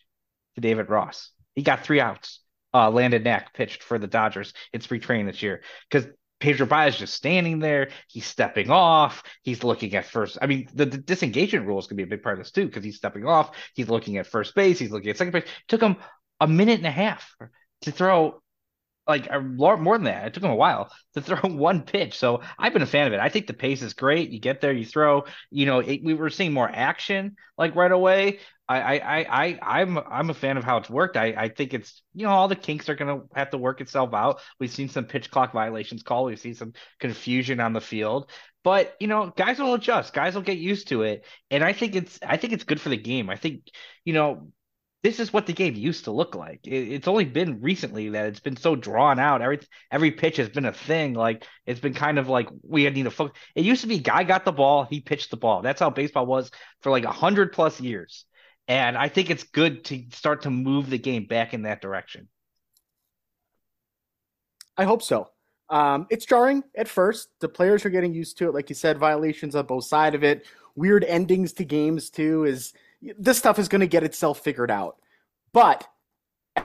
to 0.55 0.61
David 0.61 0.89
Ross. 0.89 1.31
He 1.55 1.61
got 1.61 1.83
three 1.83 1.99
outs. 1.99 2.39
Uh, 2.73 2.89
Landon 2.89 3.23
Knack 3.23 3.53
pitched 3.53 3.83
for 3.83 3.97
the 3.97 4.07
Dodgers 4.07 4.53
spring 4.79 5.01
training 5.01 5.25
this 5.25 5.41
year 5.41 5.61
because 5.89 6.07
Pedro 6.39 6.65
Baez 6.65 6.97
just 6.97 7.13
standing 7.13 7.59
there. 7.59 7.89
He's 8.07 8.25
stepping 8.25 8.69
off. 8.69 9.23
He's 9.41 9.63
looking 9.63 9.95
at 9.95 10.05
first. 10.05 10.37
I 10.41 10.47
mean, 10.47 10.69
the, 10.73 10.85
the 10.85 10.97
disengagement 10.97 11.67
rules 11.67 11.87
can 11.87 11.97
be 11.97 12.03
a 12.03 12.07
big 12.07 12.23
part 12.23 12.37
of 12.37 12.45
this 12.45 12.51
too 12.51 12.65
because 12.65 12.83
he's 12.83 12.95
stepping 12.95 13.25
off. 13.25 13.55
He's 13.73 13.89
looking 13.89 14.17
at 14.17 14.27
first 14.27 14.55
base. 14.55 14.79
He's 14.79 14.91
looking 14.91 15.09
at 15.09 15.17
second 15.17 15.33
base. 15.33 15.43
It 15.43 15.67
took 15.67 15.81
him 15.81 15.97
a 16.39 16.47
minute 16.47 16.77
and 16.77 16.87
a 16.87 16.91
half 16.91 17.35
to 17.82 17.91
throw 17.91 18.41
like 19.09 19.27
a 19.30 19.41
more 19.41 19.97
than 19.97 20.03
that. 20.03 20.27
It 20.27 20.34
took 20.36 20.43
him 20.43 20.51
a 20.51 20.55
while 20.55 20.91
to 21.15 21.21
throw 21.21 21.49
one 21.49 21.82
pitch. 21.82 22.17
So 22.17 22.41
I've 22.57 22.73
been 22.73 22.84
a 22.84 22.88
fan 22.88 23.07
of 23.07 23.13
it. 23.13 23.19
I 23.19 23.30
think 23.30 23.47
the 23.47 23.53
pace 23.53 23.82
is 23.82 23.93
great. 23.93 24.30
You 24.30 24.39
get 24.39 24.61
there, 24.61 24.71
you 24.71 24.86
throw. 24.86 25.25
You 25.49 25.65
know, 25.65 25.80
it, 25.80 26.01
we 26.03 26.13
were 26.13 26.30
seeing 26.30 26.53
more 26.53 26.69
action 26.69 27.36
like 27.57 27.75
right 27.75 27.91
away. 27.91 28.39
I, 28.69 28.99
I, 28.99 29.19
I, 29.21 29.59
I'm, 29.82 29.97
I'm 29.97 30.30
a 30.30 30.36
fan 30.36 30.57
of 30.57 30.63
how 30.63 30.77
it's 30.77 30.91
worked. 30.91 31.17
I, 31.17 31.34
I 31.36 31.49
think 31.49 31.73
it's, 31.73 32.03
you 32.13 32.27
know, 32.27 32.32
all 32.32 32.47
the 32.47 32.55
kinks 32.55 32.88
are 32.88 32.93
going 32.93 33.19
to 33.19 33.25
have 33.34 33.49
to 33.49 33.57
work 33.57 33.82
itself 33.82 34.13
out. 34.13 34.41
We've 34.59 34.69
seen 34.69 34.89
some 34.89 35.05
pitch 35.05 35.32
clock 35.32 35.53
violations 35.53 36.03
called. 36.03 36.27
We've 36.27 36.39
seen 36.39 36.53
some 36.53 36.73
confusion 36.99 37.59
on 37.59 37.73
the 37.73 37.82
field, 37.82 38.30
but 38.63 38.95
you 38.99 39.07
know, 39.07 39.34
guys 39.36 39.57
will 39.57 39.73
adjust. 39.73 40.13
Guys 40.13 40.36
will 40.36 40.43
get 40.43 40.59
used 40.59 40.89
to 40.89 41.01
it, 41.01 41.25
and 41.49 41.63
I 41.63 41.73
think 41.73 41.95
it's, 41.95 42.19
I 42.21 42.38
think 42.38 42.53
it's 42.53 42.63
good 42.63 42.80
for 42.80 42.89
the 42.89 42.97
game. 42.97 43.32
I 43.32 43.38
think, 43.38 43.63
you 44.05 44.13
know, 44.13 44.51
this 45.01 45.19
is 45.19 45.31
what 45.31 45.45
the 45.45 45.53
game 45.53 45.75
used 45.75 46.05
to 46.05 46.11
look 46.11 46.35
like. 46.35 46.59
It, 46.65 46.93
it's 46.93 47.07
only 47.07 47.25
been 47.25 47.61
recently 47.61 48.09
that 48.09 48.25
it's 48.25 48.39
been 48.39 48.57
so 48.57 48.75
drawn 48.75 49.19
out. 49.19 49.41
Every 49.41 49.59
every 49.91 50.11
pitch 50.11 50.37
has 50.37 50.49
been 50.49 50.65
a 50.65 50.73
thing. 50.73 51.13
Like 51.13 51.45
it's 51.65 51.79
been 51.79 51.93
kind 51.93 52.19
of 52.19 52.27
like 52.27 52.49
we 52.63 52.89
need 52.89 53.03
to 53.03 53.11
focus. 53.11 53.39
It 53.55 53.63
used 53.63 53.81
to 53.81 53.87
be 53.87 53.99
guy 53.99 54.23
got 54.23 54.45
the 54.45 54.51
ball, 54.51 54.83
he 54.83 54.99
pitched 54.99 55.31
the 55.31 55.37
ball. 55.37 55.61
That's 55.61 55.79
how 55.79 55.89
baseball 55.89 56.25
was 56.25 56.51
for 56.81 56.89
like 56.89 57.05
a 57.05 57.11
hundred 57.11 57.53
plus 57.53 57.79
years. 57.79 58.25
And 58.67 58.97
I 58.97 59.07
think 59.07 59.29
it's 59.29 59.43
good 59.43 59.85
to 59.85 60.03
start 60.11 60.43
to 60.43 60.51
move 60.51 60.89
the 60.89 60.99
game 60.99 61.25
back 61.25 61.53
in 61.53 61.63
that 61.63 61.81
direction. 61.81 62.27
I 64.77 64.83
hope 64.83 65.01
so. 65.01 65.29
Um, 65.69 66.07
it's 66.09 66.25
jarring 66.25 66.63
at 66.75 66.87
first. 66.87 67.29
The 67.39 67.49
players 67.49 67.85
are 67.85 67.89
getting 67.89 68.13
used 68.13 68.37
to 68.39 68.47
it. 68.47 68.53
Like 68.53 68.69
you 68.69 68.75
said, 68.75 68.97
violations 68.97 69.55
on 69.55 69.65
both 69.65 69.85
side 69.85 70.13
of 70.13 70.23
it. 70.23 70.45
Weird 70.75 71.03
endings 71.03 71.53
to 71.53 71.65
games 71.65 72.09
too. 72.09 72.43
Is 72.43 72.73
this 73.01 73.37
stuff 73.37 73.59
is 73.59 73.67
going 73.67 73.81
to 73.81 73.87
get 73.87 74.03
itself 74.03 74.39
figured 74.39 74.71
out? 74.71 74.97
But 75.53 75.87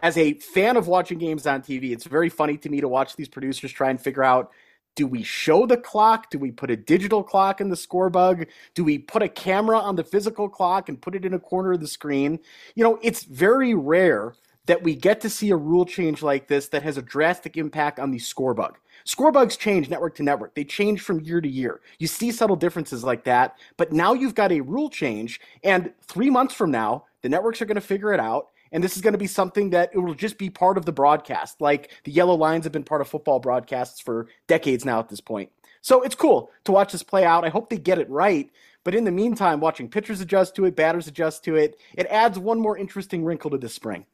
as 0.02 0.16
a 0.16 0.34
fan 0.34 0.76
of 0.76 0.88
watching 0.88 1.18
games 1.18 1.46
on 1.46 1.62
TV, 1.62 1.92
it's 1.92 2.04
very 2.04 2.28
funny 2.28 2.56
to 2.58 2.68
me 2.68 2.80
to 2.80 2.88
watch 2.88 3.16
these 3.16 3.28
producers 3.28 3.72
try 3.72 3.90
and 3.90 4.00
figure 4.00 4.24
out 4.24 4.50
do 4.96 5.06
we 5.08 5.22
show 5.24 5.66
the 5.66 5.76
clock? 5.76 6.30
Do 6.30 6.38
we 6.38 6.52
put 6.52 6.70
a 6.70 6.76
digital 6.76 7.22
clock 7.24 7.60
in 7.60 7.68
the 7.68 7.76
score 7.76 8.10
bug? 8.10 8.46
Do 8.74 8.84
we 8.84 8.98
put 8.98 9.22
a 9.22 9.28
camera 9.28 9.78
on 9.78 9.96
the 9.96 10.04
physical 10.04 10.48
clock 10.48 10.88
and 10.88 11.02
put 11.02 11.16
it 11.16 11.24
in 11.24 11.34
a 11.34 11.40
corner 11.40 11.72
of 11.72 11.80
the 11.80 11.88
screen? 11.88 12.38
You 12.76 12.84
know, 12.84 12.98
it's 13.02 13.24
very 13.24 13.74
rare 13.74 14.34
that 14.66 14.82
we 14.82 14.94
get 14.94 15.20
to 15.22 15.30
see 15.30 15.50
a 15.50 15.56
rule 15.56 15.84
change 15.84 16.22
like 16.22 16.46
this 16.46 16.68
that 16.68 16.82
has 16.84 16.96
a 16.96 17.02
drastic 17.02 17.56
impact 17.56 17.98
on 17.98 18.12
the 18.12 18.18
score 18.18 18.54
bug. 18.54 18.78
Score 19.04 19.30
bugs 19.30 19.56
change 19.56 19.88
network 19.90 20.14
to 20.16 20.22
network. 20.22 20.54
They 20.54 20.64
change 20.64 21.02
from 21.02 21.20
year 21.20 21.40
to 21.40 21.48
year. 21.48 21.80
You 21.98 22.06
see 22.06 22.30
subtle 22.32 22.56
differences 22.56 23.04
like 23.04 23.24
that, 23.24 23.58
but 23.76 23.92
now 23.92 24.14
you've 24.14 24.34
got 24.34 24.50
a 24.50 24.60
rule 24.60 24.88
change, 24.88 25.40
and 25.62 25.92
three 26.02 26.30
months 26.30 26.54
from 26.54 26.70
now, 26.70 27.04
the 27.22 27.28
networks 27.28 27.60
are 27.60 27.66
going 27.66 27.74
to 27.76 27.80
figure 27.80 28.12
it 28.12 28.20
out 28.20 28.48
and 28.74 28.82
this 28.82 28.96
is 28.96 29.02
going 29.02 29.12
to 29.12 29.18
be 29.18 29.28
something 29.28 29.70
that 29.70 29.90
it 29.94 29.98
will 29.98 30.14
just 30.14 30.36
be 30.36 30.50
part 30.50 30.76
of 30.76 30.84
the 30.84 30.92
broadcast, 30.92 31.60
like 31.60 31.92
the 32.02 32.10
yellow 32.10 32.34
lines 32.34 32.64
have 32.64 32.72
been 32.72 32.82
part 32.82 33.00
of 33.00 33.08
football 33.08 33.38
broadcasts 33.38 34.00
for 34.00 34.26
decades 34.48 34.84
now 34.84 34.98
at 34.98 35.08
this 35.08 35.20
point. 35.20 35.48
So 35.80 36.02
it's 36.02 36.16
cool 36.16 36.50
to 36.64 36.72
watch 36.72 36.90
this 36.90 37.04
play 37.04 37.24
out. 37.24 37.44
I 37.44 37.50
hope 37.50 37.70
they 37.70 37.78
get 37.78 38.00
it 38.00 38.10
right. 38.10 38.50
But 38.82 38.96
in 38.96 39.04
the 39.04 39.12
meantime, 39.12 39.60
watching 39.60 39.88
pitchers 39.88 40.20
adjust 40.20 40.56
to 40.56 40.64
it, 40.64 40.74
batters 40.74 41.06
adjust 41.06 41.44
to 41.44 41.54
it, 41.54 41.78
it 41.94 42.06
adds 42.08 42.36
one 42.36 42.60
more 42.60 42.76
interesting 42.76 43.24
wrinkle 43.24 43.50
to 43.50 43.58
this 43.58 43.74
spring. 43.74 44.06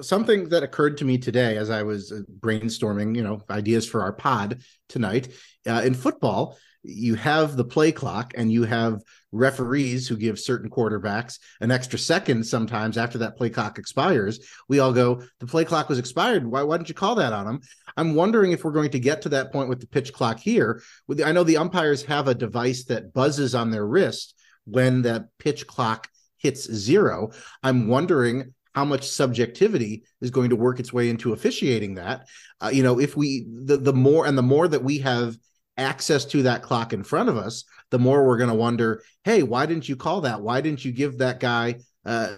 Something 0.00 0.48
that 0.48 0.64
occurred 0.64 0.96
to 0.98 1.04
me 1.04 1.18
today 1.18 1.56
as 1.56 1.70
I 1.70 1.84
was 1.84 2.10
uh, 2.10 2.22
brainstorming, 2.40 3.14
you 3.14 3.22
know, 3.22 3.40
ideas 3.48 3.86
for 3.88 4.02
our 4.02 4.12
pod 4.12 4.60
tonight 4.88 5.28
uh, 5.68 5.82
in 5.84 5.94
football, 5.94 6.58
you 6.82 7.14
have 7.14 7.56
the 7.56 7.64
play 7.64 7.92
clock 7.92 8.34
and 8.36 8.50
you 8.50 8.64
have 8.64 9.02
referees 9.30 10.08
who 10.08 10.16
give 10.16 10.38
certain 10.38 10.68
quarterbacks 10.68 11.38
an 11.60 11.70
extra 11.70 11.98
second 11.98 12.44
sometimes 12.44 12.98
after 12.98 13.18
that 13.18 13.36
play 13.36 13.50
clock 13.50 13.78
expires. 13.78 14.40
We 14.68 14.80
all 14.80 14.92
go, 14.92 15.22
the 15.38 15.46
play 15.46 15.64
clock 15.64 15.88
was 15.88 16.00
expired. 16.00 16.44
Why, 16.44 16.64
why 16.64 16.76
didn't 16.76 16.88
you 16.88 16.94
call 16.96 17.14
that 17.14 17.32
on 17.32 17.46
them? 17.46 17.60
I'm 17.96 18.16
wondering 18.16 18.50
if 18.50 18.64
we're 18.64 18.72
going 18.72 18.90
to 18.90 19.00
get 19.00 19.22
to 19.22 19.28
that 19.30 19.52
point 19.52 19.68
with 19.68 19.80
the 19.80 19.86
pitch 19.86 20.12
clock 20.12 20.40
here. 20.40 20.82
I 21.24 21.30
know 21.30 21.44
the 21.44 21.58
umpires 21.58 22.02
have 22.04 22.26
a 22.26 22.34
device 22.34 22.84
that 22.86 23.12
buzzes 23.12 23.54
on 23.54 23.70
their 23.70 23.86
wrist 23.86 24.34
when 24.64 25.02
that 25.02 25.26
pitch 25.38 25.68
clock 25.68 26.08
hits 26.36 26.70
zero. 26.70 27.30
I'm 27.62 27.86
wondering 27.86 28.54
how 28.74 28.84
much 28.84 29.08
subjectivity 29.08 30.02
is 30.20 30.30
going 30.30 30.50
to 30.50 30.56
work 30.56 30.80
its 30.80 30.92
way 30.92 31.08
into 31.08 31.32
officiating 31.32 31.94
that. 31.94 32.26
Uh, 32.60 32.70
you 32.72 32.82
know, 32.82 32.98
if 32.98 33.16
we 33.16 33.46
the 33.48 33.76
the 33.76 33.92
more 33.92 34.26
and 34.26 34.36
the 34.36 34.42
more 34.42 34.66
that 34.68 34.82
we 34.82 34.98
have 34.98 35.36
access 35.76 36.24
to 36.24 36.42
that 36.42 36.62
clock 36.62 36.92
in 36.92 37.02
front 37.02 37.28
of 37.28 37.36
us, 37.36 37.64
the 37.90 37.98
more 37.98 38.26
we're 38.26 38.38
going 38.38 38.50
to 38.50 38.54
wonder, 38.54 39.02
hey, 39.24 39.42
why 39.42 39.66
didn't 39.66 39.88
you 39.88 39.96
call 39.96 40.22
that? 40.22 40.40
Why 40.40 40.60
didn't 40.60 40.84
you 40.84 40.92
give 40.92 41.18
that 41.18 41.40
guy? 41.40 41.76
Uh, 42.04 42.36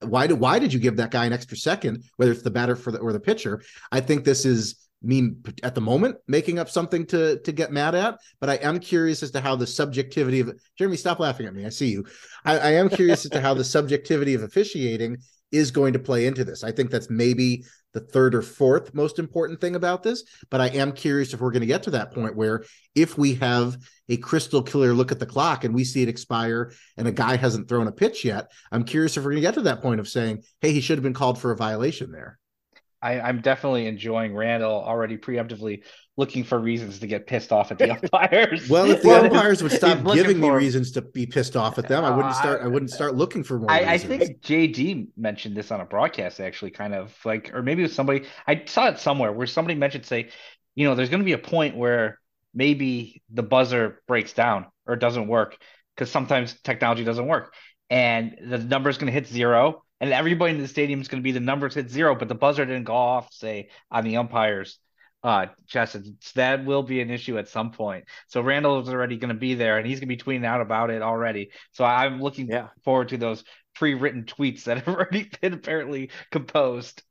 why 0.00 0.26
did 0.26 0.38
why 0.38 0.58
did 0.58 0.72
you 0.72 0.80
give 0.80 0.96
that 0.96 1.10
guy 1.10 1.26
an 1.26 1.32
extra 1.32 1.56
second, 1.56 2.04
whether 2.16 2.32
it's 2.32 2.42
the 2.42 2.50
batter 2.50 2.76
for 2.76 2.92
the, 2.92 2.98
or 2.98 3.12
the 3.12 3.20
pitcher? 3.20 3.62
I 3.90 4.00
think 4.00 4.24
this 4.24 4.44
is 4.44 4.88
mean 5.02 5.42
at 5.62 5.74
the 5.74 5.80
moment 5.80 6.16
making 6.28 6.58
up 6.58 6.68
something 6.68 7.06
to 7.06 7.38
to 7.40 7.52
get 7.52 7.72
mad 7.72 7.94
at 7.94 8.18
but 8.38 8.50
i 8.50 8.56
am 8.56 8.78
curious 8.78 9.22
as 9.22 9.30
to 9.30 9.40
how 9.40 9.56
the 9.56 9.66
subjectivity 9.66 10.40
of 10.40 10.52
jeremy 10.76 10.94
stop 10.94 11.18
laughing 11.18 11.46
at 11.46 11.54
me 11.54 11.64
i 11.64 11.70
see 11.70 11.88
you 11.88 12.04
i, 12.44 12.58
I 12.58 12.70
am 12.72 12.90
curious 12.90 13.24
as 13.24 13.30
to 13.30 13.40
how 13.40 13.54
the 13.54 13.64
subjectivity 13.76 14.34
of 14.34 14.42
officiating 14.42 15.16
is 15.52 15.70
going 15.70 15.92
to 15.92 15.98
play 15.98 16.26
into 16.26 16.44
this. 16.44 16.62
I 16.64 16.72
think 16.72 16.90
that's 16.90 17.10
maybe 17.10 17.64
the 17.92 18.00
third 18.00 18.34
or 18.34 18.42
fourth 18.42 18.94
most 18.94 19.18
important 19.18 19.60
thing 19.60 19.74
about 19.74 20.02
this. 20.02 20.24
But 20.50 20.60
I 20.60 20.68
am 20.68 20.92
curious 20.92 21.34
if 21.34 21.40
we're 21.40 21.50
going 21.50 21.60
to 21.60 21.66
get 21.66 21.82
to 21.84 21.90
that 21.92 22.12
point 22.12 22.36
where 22.36 22.64
if 22.94 23.18
we 23.18 23.34
have 23.36 23.76
a 24.08 24.16
crystal 24.16 24.62
clear 24.62 24.94
look 24.94 25.12
at 25.12 25.18
the 25.18 25.26
clock 25.26 25.64
and 25.64 25.74
we 25.74 25.84
see 25.84 26.02
it 26.02 26.08
expire 26.08 26.72
and 26.96 27.08
a 27.08 27.12
guy 27.12 27.36
hasn't 27.36 27.68
thrown 27.68 27.88
a 27.88 27.92
pitch 27.92 28.24
yet, 28.24 28.50
I'm 28.70 28.84
curious 28.84 29.16
if 29.16 29.24
we're 29.24 29.30
going 29.30 29.42
to 29.42 29.48
get 29.48 29.54
to 29.54 29.62
that 29.62 29.82
point 29.82 30.00
of 30.00 30.08
saying, 30.08 30.42
hey, 30.60 30.72
he 30.72 30.80
should 30.80 30.98
have 30.98 31.04
been 31.04 31.14
called 31.14 31.40
for 31.40 31.50
a 31.50 31.56
violation 31.56 32.12
there. 32.12 32.38
I, 33.02 33.30
am 33.30 33.40
definitely 33.40 33.86
enjoying 33.86 34.34
Randall 34.34 34.84
already 34.84 35.16
preemptively 35.16 35.84
looking 36.20 36.44
for 36.44 36.58
reasons 36.58 36.98
to 36.98 37.06
get 37.06 37.26
pissed 37.26 37.50
off 37.50 37.72
at 37.72 37.78
the 37.78 37.90
umpires. 38.12 38.68
well, 38.68 38.88
if 38.90 39.00
the 39.02 39.08
well, 39.08 39.24
umpires 39.24 39.62
would 39.62 39.72
stop 39.72 40.04
giving 40.14 40.36
for... 40.36 40.42
me 40.42 40.50
reasons 40.50 40.92
to 40.92 41.02
be 41.02 41.26
pissed 41.26 41.56
off 41.56 41.78
at 41.78 41.88
them, 41.88 42.04
I 42.04 42.10
wouldn't 42.10 42.34
oh, 42.34 42.38
start. 42.38 42.62
I 42.62 42.68
wouldn't 42.68 42.90
start 43.00 43.16
looking 43.16 43.42
for 43.42 43.58
more. 43.58 43.70
I, 43.70 43.94
I, 43.94 43.98
think 43.98 44.42
JD 44.42 45.08
mentioned 45.16 45.56
this 45.56 45.72
on 45.72 45.80
a 45.80 45.84
broadcast, 45.86 46.38
actually, 46.38 46.70
kind 46.70 46.94
of 46.94 47.16
like, 47.24 47.52
or 47.52 47.62
maybe 47.62 47.82
it 47.82 47.86
was 47.86 47.94
somebody. 47.94 48.26
I 48.46 48.62
saw 48.66 48.88
it 48.88 49.00
somewhere 49.00 49.32
where 49.32 49.46
somebody 49.46 49.74
mentioned, 49.74 50.04
say, 50.04 50.28
you 50.76 50.86
know, 50.86 50.94
there's 50.94 51.08
going 51.08 51.20
to 51.22 51.24
be 51.24 51.32
a 51.32 51.38
point 51.38 51.74
where 51.74 52.20
maybe 52.54 53.22
the 53.30 53.42
buzzer 53.42 54.02
breaks 54.06 54.34
down 54.34 54.66
or 54.86 54.96
doesn't 54.96 55.26
work 55.26 55.56
because 55.96 56.10
sometimes 56.10 56.54
technology 56.62 57.02
doesn't 57.02 57.26
work, 57.26 57.54
and 57.88 58.36
the 58.46 58.58
number 58.58 58.90
is 58.90 58.98
going 58.98 59.06
to 59.06 59.12
hit 59.12 59.26
zero 59.26 59.82
and 60.00 60.12
everybody 60.12 60.54
in 60.54 60.60
the 60.60 60.68
stadium 60.68 61.00
is 61.00 61.08
going 61.08 61.22
to 61.22 61.24
be 61.24 61.32
the 61.32 61.40
numbers 61.40 61.74
hit 61.74 61.90
zero, 61.90 62.14
but 62.14 62.26
the 62.26 62.34
buzzer 62.34 62.64
didn't 62.64 62.84
go 62.84 62.94
off, 62.94 63.32
say, 63.34 63.68
on 63.90 64.02
the 64.02 64.16
umpires 64.16 64.78
uh 65.22 65.46
chest. 65.66 65.96
That 66.34 66.64
will 66.64 66.82
be 66.82 67.00
an 67.00 67.10
issue 67.10 67.38
at 67.38 67.48
some 67.48 67.70
point. 67.70 68.04
So 68.28 68.40
Randall 68.40 68.80
is 68.80 68.88
already 68.88 69.16
going 69.16 69.34
to 69.34 69.38
be 69.38 69.54
there 69.54 69.78
and 69.78 69.86
he's 69.86 70.00
going 70.00 70.08
to 70.08 70.16
be 70.16 70.22
tweeting 70.22 70.44
out 70.44 70.60
about 70.60 70.90
it 70.90 71.02
already. 71.02 71.50
So 71.72 71.84
I'm 71.84 72.22
looking 72.22 72.48
yeah. 72.48 72.68
forward 72.84 73.08
to 73.08 73.16
those 73.16 73.44
pre-written 73.74 74.24
tweets 74.24 74.64
that 74.64 74.78
have 74.84 74.88
already 74.88 75.30
been 75.40 75.52
apparently 75.52 76.10
composed. 76.30 77.02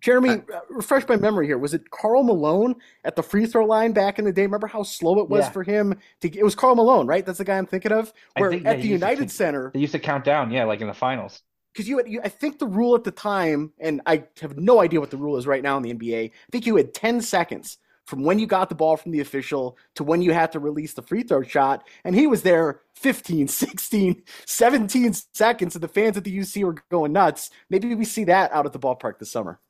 Jeremy, 0.00 0.30
uh, 0.30 0.60
refresh 0.70 1.08
my 1.08 1.16
memory 1.16 1.46
here. 1.46 1.58
Was 1.58 1.74
it 1.74 1.90
Karl 1.90 2.22
Malone 2.22 2.76
at 3.04 3.16
the 3.16 3.22
free 3.22 3.46
throw 3.46 3.66
line 3.66 3.92
back 3.92 4.20
in 4.20 4.24
the 4.24 4.32
day? 4.32 4.42
Remember 4.42 4.68
how 4.68 4.84
slow 4.84 5.18
it 5.18 5.28
was 5.28 5.46
yeah. 5.46 5.50
for 5.50 5.64
him 5.64 5.98
to? 6.20 6.38
It 6.38 6.44
was 6.44 6.54
Karl 6.54 6.76
Malone, 6.76 7.08
right? 7.08 7.26
That's 7.26 7.38
the 7.38 7.44
guy 7.44 7.58
I'm 7.58 7.66
thinking 7.66 7.90
of. 7.90 8.12
Where 8.36 8.50
think, 8.50 8.64
at 8.64 8.76
yeah, 8.76 8.82
the 8.82 8.88
United 8.88 9.28
Center, 9.28 9.72
they 9.74 9.80
used 9.80 9.92
to 9.92 9.98
count 9.98 10.22
down, 10.22 10.52
yeah, 10.52 10.64
like 10.64 10.80
in 10.80 10.86
the 10.86 10.94
finals 10.94 11.42
because 11.78 11.88
you 11.88 12.02
you, 12.08 12.20
I 12.24 12.28
think 12.28 12.58
the 12.58 12.66
rule 12.66 12.96
at 12.96 13.04
the 13.04 13.12
time, 13.12 13.72
and 13.78 14.00
I 14.04 14.24
have 14.40 14.58
no 14.58 14.80
idea 14.80 14.98
what 14.98 15.12
the 15.12 15.16
rule 15.16 15.36
is 15.36 15.46
right 15.46 15.62
now 15.62 15.76
in 15.76 15.84
the 15.84 15.94
NBA. 15.94 16.30
I 16.30 16.50
think 16.50 16.66
you 16.66 16.74
had 16.74 16.92
10 16.92 17.20
seconds 17.20 17.78
from 18.04 18.24
when 18.24 18.40
you 18.40 18.48
got 18.48 18.68
the 18.68 18.74
ball 18.74 18.96
from 18.96 19.12
the 19.12 19.20
official 19.20 19.78
to 19.94 20.02
when 20.02 20.20
you 20.20 20.32
had 20.32 20.50
to 20.52 20.58
release 20.58 20.94
the 20.94 21.02
free 21.02 21.22
throw 21.22 21.44
shot. 21.44 21.86
And 22.02 22.16
he 22.16 22.26
was 22.26 22.42
there 22.42 22.80
15, 22.96 23.46
16, 23.48 24.22
17 24.44 25.14
seconds, 25.32 25.76
and 25.76 25.84
the 25.84 25.86
fans 25.86 26.16
at 26.16 26.24
the 26.24 26.36
UC 26.36 26.64
were 26.64 26.74
going 26.90 27.12
nuts. 27.12 27.50
Maybe 27.70 27.94
we 27.94 28.04
see 28.04 28.24
that 28.24 28.50
out 28.50 28.66
at 28.66 28.72
the 28.72 28.80
ballpark 28.80 29.20
this 29.20 29.30
summer. 29.30 29.60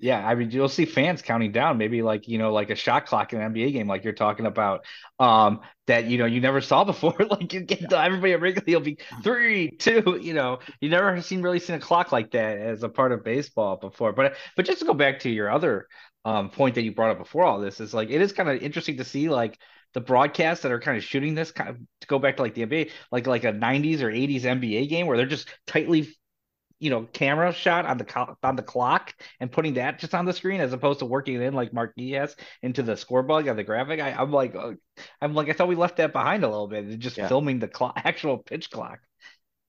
Yeah, 0.00 0.26
I 0.26 0.34
mean, 0.34 0.50
you'll 0.50 0.68
see 0.68 0.84
fans 0.84 1.22
counting 1.22 1.52
down, 1.52 1.78
maybe 1.78 2.02
like 2.02 2.28
you 2.28 2.36
know, 2.36 2.52
like 2.52 2.68
a 2.70 2.74
shot 2.74 3.06
clock 3.06 3.32
in 3.32 3.40
an 3.40 3.46
NBA 3.46 3.70
game, 3.70 3.86
like 3.86 4.04
you're 4.04 4.12
talking 4.12 4.44
about, 4.44 4.84
um, 5.18 5.60
that 5.86 6.06
you 6.06 6.18
know 6.18 6.26
you 6.26 6.40
never 6.40 6.60
saw 6.60 6.84
before. 6.84 7.14
like 7.30 7.52
you 7.52 7.60
get 7.60 7.88
to, 7.88 7.98
everybody 7.98 8.32
at 8.32 8.40
Wrigley 8.40 8.74
will 8.74 8.80
be 8.82 8.98
three, 9.22 9.70
two. 9.70 10.18
You 10.20 10.34
know, 10.34 10.58
you 10.80 10.90
never 10.90 11.20
seen 11.22 11.42
really 11.42 11.60
seen 11.60 11.76
a 11.76 11.80
clock 11.80 12.12
like 12.12 12.32
that 12.32 12.58
as 12.58 12.82
a 12.82 12.88
part 12.88 13.12
of 13.12 13.24
baseball 13.24 13.76
before. 13.76 14.12
But 14.12 14.36
but 14.56 14.66
just 14.66 14.80
to 14.80 14.84
go 14.84 14.94
back 14.94 15.20
to 15.20 15.30
your 15.30 15.48
other 15.50 15.86
um 16.24 16.50
point 16.50 16.74
that 16.74 16.82
you 16.82 16.92
brought 16.94 17.10
up 17.10 17.18
before 17.18 17.44
all 17.44 17.60
this 17.60 17.80
is 17.80 17.92
like 17.92 18.08
it 18.10 18.20
is 18.20 18.32
kind 18.32 18.48
of 18.48 18.62
interesting 18.62 18.96
to 18.96 19.04
see 19.04 19.28
like 19.28 19.58
the 19.92 20.00
broadcasts 20.00 20.62
that 20.62 20.72
are 20.72 20.80
kind 20.80 20.96
of 20.96 21.04
shooting 21.04 21.34
this 21.34 21.52
kind 21.52 21.70
of 21.70 21.76
to 22.00 22.06
go 22.08 22.18
back 22.18 22.36
to 22.36 22.42
like 22.42 22.54
the 22.54 22.62
NBA, 22.62 22.90
like 23.12 23.26
like 23.26 23.44
a 23.44 23.52
90s 23.52 24.02
or 24.02 24.10
80s 24.10 24.44
NBA 24.44 24.86
game 24.86 25.06
where 25.06 25.16
they're 25.16 25.26
just 25.26 25.48
tightly 25.66 26.08
you 26.84 26.90
know 26.90 27.08
camera 27.14 27.50
shot 27.50 27.86
on 27.86 27.96
the 27.96 28.36
on 28.42 28.56
the 28.56 28.62
clock 28.62 29.14
and 29.40 29.50
putting 29.50 29.74
that 29.74 29.98
just 29.98 30.14
on 30.14 30.26
the 30.26 30.34
screen 30.34 30.60
as 30.60 30.74
opposed 30.74 30.98
to 30.98 31.06
working 31.06 31.36
it 31.36 31.40
in 31.40 31.54
like 31.54 31.72
Mark 31.72 31.94
Diaz 31.96 32.36
into 32.62 32.82
the 32.82 32.94
scoreboard 32.94 33.48
on 33.48 33.56
the 33.56 33.64
graphic. 33.64 34.00
I, 34.00 34.10
am 34.10 34.30
like, 34.30 34.54
uh, 34.54 34.72
I'm 35.22 35.32
like, 35.32 35.48
I 35.48 35.54
thought 35.54 35.68
we 35.68 35.76
left 35.76 35.96
that 35.96 36.12
behind 36.12 36.44
a 36.44 36.48
little 36.48 36.68
bit, 36.68 36.98
just 36.98 37.16
yeah. 37.16 37.26
filming 37.26 37.58
the 37.58 37.68
clock, 37.68 37.94
actual 38.04 38.36
pitch 38.36 38.70
clock. 38.70 39.00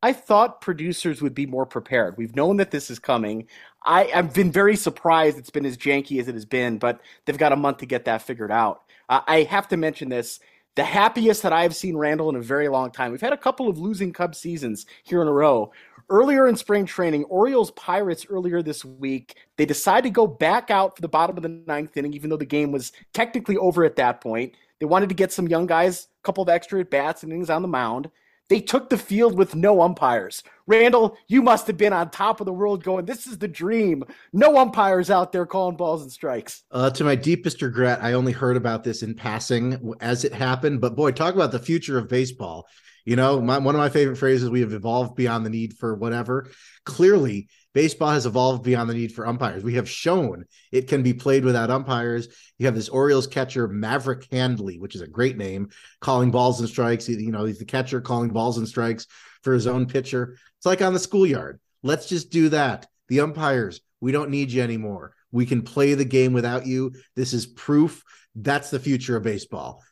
I 0.04 0.12
thought 0.12 0.60
producers 0.60 1.22
would 1.22 1.34
be 1.34 1.46
more 1.46 1.66
prepared. 1.66 2.18
We've 2.18 2.36
known 2.36 2.58
that 2.58 2.70
this 2.70 2.92
is 2.92 3.00
coming. 3.00 3.48
I, 3.86 4.04
have 4.06 4.34
been 4.34 4.52
very 4.52 4.76
surprised 4.76 5.38
it's 5.38 5.50
been 5.50 5.66
as 5.66 5.78
janky 5.78 6.20
as 6.20 6.28
it 6.28 6.36
has 6.36 6.46
been, 6.46 6.78
but 6.78 7.00
they've 7.26 7.38
got 7.38 7.54
a 7.54 7.56
month 7.56 7.78
to 7.78 7.86
get 7.86 8.06
that 8.06 8.22
figured 8.22 8.52
out. 8.52 8.82
Uh, 9.08 9.22
I 9.26 9.44
have 9.44 9.70
to 9.70 9.78
mention 9.78 10.10
this. 10.10 10.42
The 10.76 10.84
happiest 10.84 11.44
that 11.44 11.54
I've 11.54 11.76
seen 11.76 11.96
Randall 11.96 12.30
in 12.30 12.36
a 12.36 12.42
very 12.42 12.68
long 12.68 12.92
time. 12.92 13.14
We've 13.14 13.22
had 13.22 13.32
a 13.32 13.38
couple 13.38 13.70
of 13.70 13.80
losing 13.80 14.12
Cub 14.12 14.36
seasons 14.36 14.86
here 15.04 15.22
in 15.22 15.28
a 15.30 15.34
row. 15.34 15.72
Earlier 16.10 16.48
in 16.48 16.56
spring 16.56 16.86
training, 16.86 17.24
Orioles 17.26 17.72
Pirates 17.72 18.28
earlier 18.30 18.62
this 18.62 18.86
week, 18.86 19.38
they 19.58 19.66
decided 19.66 20.04
to 20.04 20.10
go 20.12 20.28
back 20.28 20.70
out 20.70 20.96
for 20.96 21.02
the 21.02 21.08
bottom 21.08 21.36
of 21.36 21.42
the 21.42 21.64
ninth 21.66 21.98
inning, 21.98 22.14
even 22.14 22.30
though 22.30 22.38
the 22.38 22.46
game 22.46 22.72
was 22.72 22.92
technically 23.14 23.58
over 23.58 23.84
at 23.84 23.96
that 23.96 24.22
point. 24.22 24.54
They 24.80 24.86
wanted 24.86 25.10
to 25.10 25.16
get 25.16 25.32
some 25.32 25.48
young 25.48 25.66
guys, 25.66 26.08
a 26.22 26.24
couple 26.24 26.44
of 26.44 26.50
extra 26.50 26.80
at 26.80 26.92
bats 26.92 27.24
and 27.24 27.32
innings 27.32 27.50
on 27.50 27.64
the 27.64 27.68
mound. 27.68 28.12
They 28.50 28.62
took 28.62 28.90
the 28.90 28.98
field 29.00 29.36
with 29.36 29.56
no 29.56 29.82
umpires. 29.82 30.44
Randall, 30.68 31.18
you 31.28 31.42
must 31.42 31.68
have 31.68 31.78
been 31.78 31.94
on 31.94 32.10
top 32.10 32.40
of 32.40 32.46
the 32.46 32.54
world 32.54 32.84
going, 32.84 33.06
this 33.06 33.28
is 33.28 33.38
the 33.38 33.48
dream. 33.48 34.04
No 34.34 34.58
umpires 34.58 35.10
out 35.12 35.32
there 35.32 35.46
calling 35.46 35.78
balls 35.78 36.02
and 36.02 36.12
strikes. 36.12 36.64
Uh, 36.72 36.90
to 36.92 37.04
my 37.04 37.16
deepest 37.16 37.62
regret, 37.62 38.00
I 38.02 38.14
only 38.14 38.32
heard 38.32 38.58
about 38.58 38.84
this 38.84 39.04
in 39.04 39.14
passing 39.14 39.94
as 40.00 40.26
it 40.26 40.34
happened. 40.34 40.82
But 40.82 40.96
boy, 40.96 41.12
talk 41.12 41.36
about 41.36 41.52
the 41.52 41.60
future 41.60 41.98
of 41.98 42.10
baseball. 42.10 42.68
You 43.06 43.16
know, 43.16 43.40
my, 43.40 43.60
one 43.60 43.76
of 43.76 43.80
my 43.80 43.90
favorite 43.90 44.18
phrases, 44.18 44.50
we 44.50 44.62
have 44.62 44.74
evolved 44.74 45.16
beyond 45.16 45.46
the 45.46 45.52
need 45.52 45.78
for 45.78 45.94
whatever. 45.94 46.50
Clearly, 46.86 47.50
baseball 47.72 48.10
has 48.10 48.26
evolved 48.26 48.64
beyond 48.64 48.90
the 48.90 48.96
need 48.96 49.14
for 49.14 49.28
umpires. 49.28 49.64
We 49.64 49.76
have 49.76 49.88
shown 49.88 50.46
it 50.72 50.88
can 50.88 51.04
be 51.04 51.14
played 51.14 51.46
without 51.46 51.70
umpires. 51.70 52.28
You 52.58 52.66
have 52.66 52.74
this 52.74 52.90
Orioles 52.90 53.28
catcher, 53.28 53.68
Maverick 53.68 54.26
Handley, 54.32 54.80
which 54.80 54.96
is 54.96 55.02
a 55.02 55.08
great 55.08 55.38
name, 55.38 55.70
calling 56.02 56.32
balls 56.32 56.60
and 56.60 56.68
strikes. 56.68 57.08
You 57.08 57.32
know, 57.32 57.46
he's 57.46 57.60
the 57.60 57.66
catcher 57.66 58.02
calling 58.02 58.30
balls 58.30 58.58
and 58.58 58.68
strikes 58.68 59.06
for 59.44 59.54
his 59.54 59.68
own 59.68 59.86
pitcher. 59.86 60.38
It's 60.66 60.82
like 60.82 60.82
on 60.82 60.94
the 60.94 61.00
schoolyard. 61.00 61.60
Let's 61.84 62.10
just 62.10 62.32
do 62.32 62.50
that. 62.50 62.88
The 63.08 63.20
umpires, 63.20 63.82
we 64.02 64.12
don't 64.12 64.32
need 64.32 64.52
you 64.52 64.64
anymore. 64.64 65.14
We 65.32 65.46
can 65.46 65.62
play 65.62 65.94
the 65.94 66.06
game 66.06 66.34
without 66.34 66.66
you. 66.66 66.96
This 67.16 67.34
is 67.34 67.46
proof. 67.46 68.04
That's 68.34 68.72
the 68.72 68.80
future 68.80 69.16
of 69.16 69.22
baseball. 69.22 69.84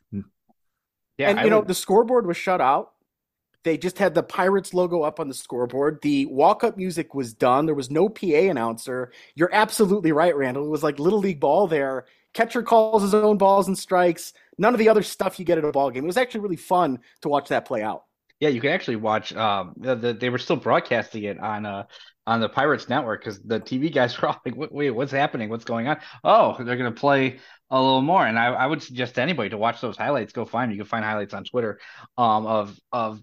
Yeah, 1.19 1.29
and 1.29 1.39
I 1.39 1.43
you 1.43 1.51
know 1.51 1.61
the 1.61 1.75
scoreboard 1.75 2.25
was 2.25 2.37
shut 2.37 2.59
out 2.59 2.93
they 3.63 3.77
just 3.77 3.97
had 3.97 4.13
the 4.13 4.23
Pirates 4.23 4.73
logo 4.73 5.03
up 5.03 5.19
on 5.19 5.27
the 5.27 5.33
scoreboard. 5.33 5.99
The 6.01 6.25
walk 6.25 6.63
up 6.63 6.75
music 6.75 7.13
was 7.13 7.33
done. 7.33 7.65
There 7.65 7.75
was 7.75 7.89
no 7.89 8.09
PA 8.09 8.25
announcer. 8.25 9.11
You're 9.35 9.53
absolutely 9.53 10.11
right, 10.11 10.35
Randall. 10.35 10.65
It 10.65 10.69
was 10.69 10.83
like 10.83 10.99
Little 10.99 11.19
League 11.19 11.39
ball 11.39 11.67
there. 11.67 12.05
Catcher 12.33 12.63
calls 12.63 13.03
his 13.03 13.13
own 13.13 13.37
balls 13.37 13.67
and 13.67 13.77
strikes. 13.77 14.33
None 14.57 14.73
of 14.73 14.79
the 14.79 14.89
other 14.89 15.03
stuff 15.03 15.39
you 15.39 15.45
get 15.45 15.57
at 15.57 15.65
a 15.65 15.71
ball 15.71 15.91
game. 15.91 16.03
It 16.03 16.07
was 16.07 16.17
actually 16.17 16.41
really 16.41 16.55
fun 16.55 16.99
to 17.21 17.29
watch 17.29 17.49
that 17.49 17.65
play 17.65 17.83
out. 17.83 18.03
Yeah, 18.39 18.49
you 18.49 18.59
can 18.59 18.71
actually 18.71 18.97
watch. 18.97 19.33
Um, 19.33 19.73
the, 19.77 19.95
the, 19.95 20.13
they 20.13 20.29
were 20.29 20.37
still 20.37 20.57
broadcasting 20.57 21.23
it 21.23 21.39
on 21.39 21.65
uh 21.65 21.83
on 22.25 22.39
the 22.39 22.49
Pirates 22.49 22.89
network 22.89 23.21
because 23.21 23.41
the 23.41 23.59
TV 23.59 23.89
guys 23.89 24.19
were 24.21 24.29
all 24.29 24.41
like, 24.45 24.55
"Wait, 24.71 24.91
what's 24.91 25.11
happening? 25.11 25.49
What's 25.49 25.65
going 25.65 25.87
on? 25.87 25.97
Oh, 26.23 26.55
they're 26.61 26.75
to 26.77 26.91
play 26.91 27.39
a 27.69 27.81
little 27.81 28.01
more." 28.01 28.25
And 28.25 28.37
I, 28.37 28.47
I 28.47 28.65
would 28.65 28.83
suggest 28.83 29.15
to 29.15 29.21
anybody 29.21 29.49
to 29.51 29.57
watch 29.57 29.79
those 29.81 29.97
highlights. 29.97 30.33
Go 30.33 30.45
find 30.45 30.69
them. 30.69 30.77
You 30.77 30.83
can 30.83 30.89
find 30.89 31.05
highlights 31.05 31.33
on 31.33 31.43
Twitter 31.45 31.79
um, 32.17 32.45
of 32.45 32.77
of 32.91 33.21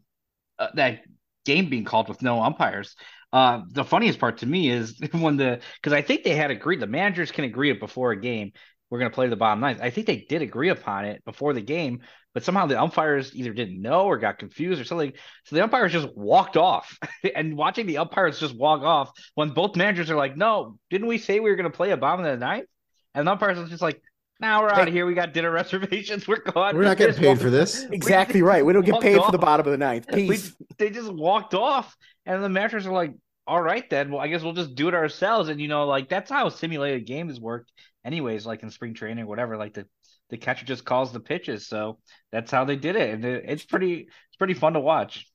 uh, 0.58 0.68
that 0.74 1.00
game 1.44 1.70
being 1.70 1.84
called 1.84 2.08
with 2.08 2.22
no 2.22 2.42
umpires. 2.42 2.96
Uh, 3.32 3.62
the 3.70 3.84
funniest 3.84 4.18
part 4.18 4.38
to 4.38 4.46
me 4.46 4.70
is 4.70 4.98
when 5.12 5.36
the 5.36 5.60
because 5.76 5.92
I 5.92 6.02
think 6.02 6.24
they 6.24 6.34
had 6.36 6.50
agreed 6.50 6.80
the 6.80 6.86
managers 6.86 7.30
can 7.32 7.44
agree 7.44 7.70
it 7.70 7.80
before 7.80 8.12
a 8.12 8.20
game. 8.20 8.52
We're 8.90 8.98
going 8.98 9.10
to 9.10 9.14
play 9.14 9.28
the 9.28 9.36
bottom 9.36 9.60
nine. 9.60 9.78
I 9.80 9.90
think 9.90 10.06
they 10.06 10.26
did 10.28 10.42
agree 10.42 10.68
upon 10.68 11.04
it 11.04 11.24
before 11.24 11.52
the 11.52 11.60
game, 11.60 12.00
but 12.34 12.42
somehow 12.42 12.66
the 12.66 12.80
umpires 12.80 13.34
either 13.34 13.52
didn't 13.52 13.80
know 13.80 14.06
or 14.06 14.18
got 14.18 14.38
confused 14.38 14.80
or 14.80 14.84
something. 14.84 15.12
So 15.44 15.56
the 15.56 15.62
umpires 15.62 15.92
just 15.92 16.08
walked 16.16 16.56
off. 16.56 16.98
and 17.36 17.56
watching 17.56 17.86
the 17.86 17.98
umpires 17.98 18.40
just 18.40 18.56
walk 18.56 18.82
off 18.82 19.12
when 19.36 19.50
both 19.50 19.76
managers 19.76 20.10
are 20.10 20.16
like, 20.16 20.36
"No, 20.36 20.76
didn't 20.90 21.06
we 21.06 21.18
say 21.18 21.38
we 21.38 21.50
were 21.50 21.56
going 21.56 21.70
to 21.70 21.76
play 21.76 21.92
a 21.92 21.96
bottom 21.96 22.24
of 22.24 22.30
the 22.32 22.44
ninth?" 22.44 22.66
And 23.14 23.26
the 23.26 23.32
umpires 23.32 23.58
are 23.58 23.66
just 23.66 23.82
like, 23.82 24.02
now 24.40 24.62
we're 24.62 24.70
out 24.70 24.88
of 24.88 24.94
here. 24.94 25.04
We 25.04 25.14
got 25.14 25.34
dinner 25.34 25.50
reservations. 25.52 26.26
We're 26.26 26.40
gone. 26.40 26.76
We're 26.76 26.84
not 26.84 26.96
getting 26.96 27.14
paid 27.20 27.40
for 27.40 27.50
this. 27.50 27.84
Exactly 27.92 28.42
right. 28.42 28.64
We 28.64 28.72
don't 28.72 28.84
get 28.84 29.00
paid 29.00 29.18
off. 29.18 29.26
for 29.26 29.32
the 29.32 29.38
bottom 29.38 29.66
of 29.66 29.72
the 29.72 29.78
ninth. 29.78 30.06
Peace. 30.08 30.54
We, 30.58 30.66
they 30.78 30.90
just 30.90 31.12
walked 31.12 31.54
off, 31.54 31.94
and 32.24 32.42
the 32.42 32.48
managers 32.48 32.86
are 32.86 32.92
like, 32.92 33.12
"All 33.46 33.60
right, 33.60 33.88
then. 33.90 34.10
Well, 34.10 34.20
I 34.20 34.28
guess 34.28 34.42
we'll 34.42 34.54
just 34.54 34.74
do 34.74 34.88
it 34.88 34.94
ourselves." 34.94 35.50
And 35.50 35.60
you 35.60 35.68
know, 35.68 35.86
like 35.86 36.08
that's 36.08 36.30
how 36.30 36.48
simulated 36.48 37.06
games 37.06 37.38
work, 37.38 37.66
anyways. 38.04 38.46
Like 38.46 38.62
in 38.62 38.70
spring 38.70 38.94
training, 38.94 39.24
or 39.24 39.26
whatever. 39.26 39.56
Like 39.56 39.74
the 39.74 39.86
the 40.30 40.36
catcher 40.36 40.64
just 40.64 40.84
calls 40.84 41.12
the 41.12 41.20
pitches, 41.20 41.66
so 41.66 41.98
that's 42.32 42.50
how 42.50 42.64
they 42.64 42.76
did 42.76 42.96
it, 42.96 43.10
and 43.14 43.24
it, 43.24 43.44
it's 43.46 43.64
pretty 43.64 44.08
it's 44.28 44.36
pretty 44.38 44.54
fun 44.54 44.74
to 44.74 44.80
watch. 44.80 45.26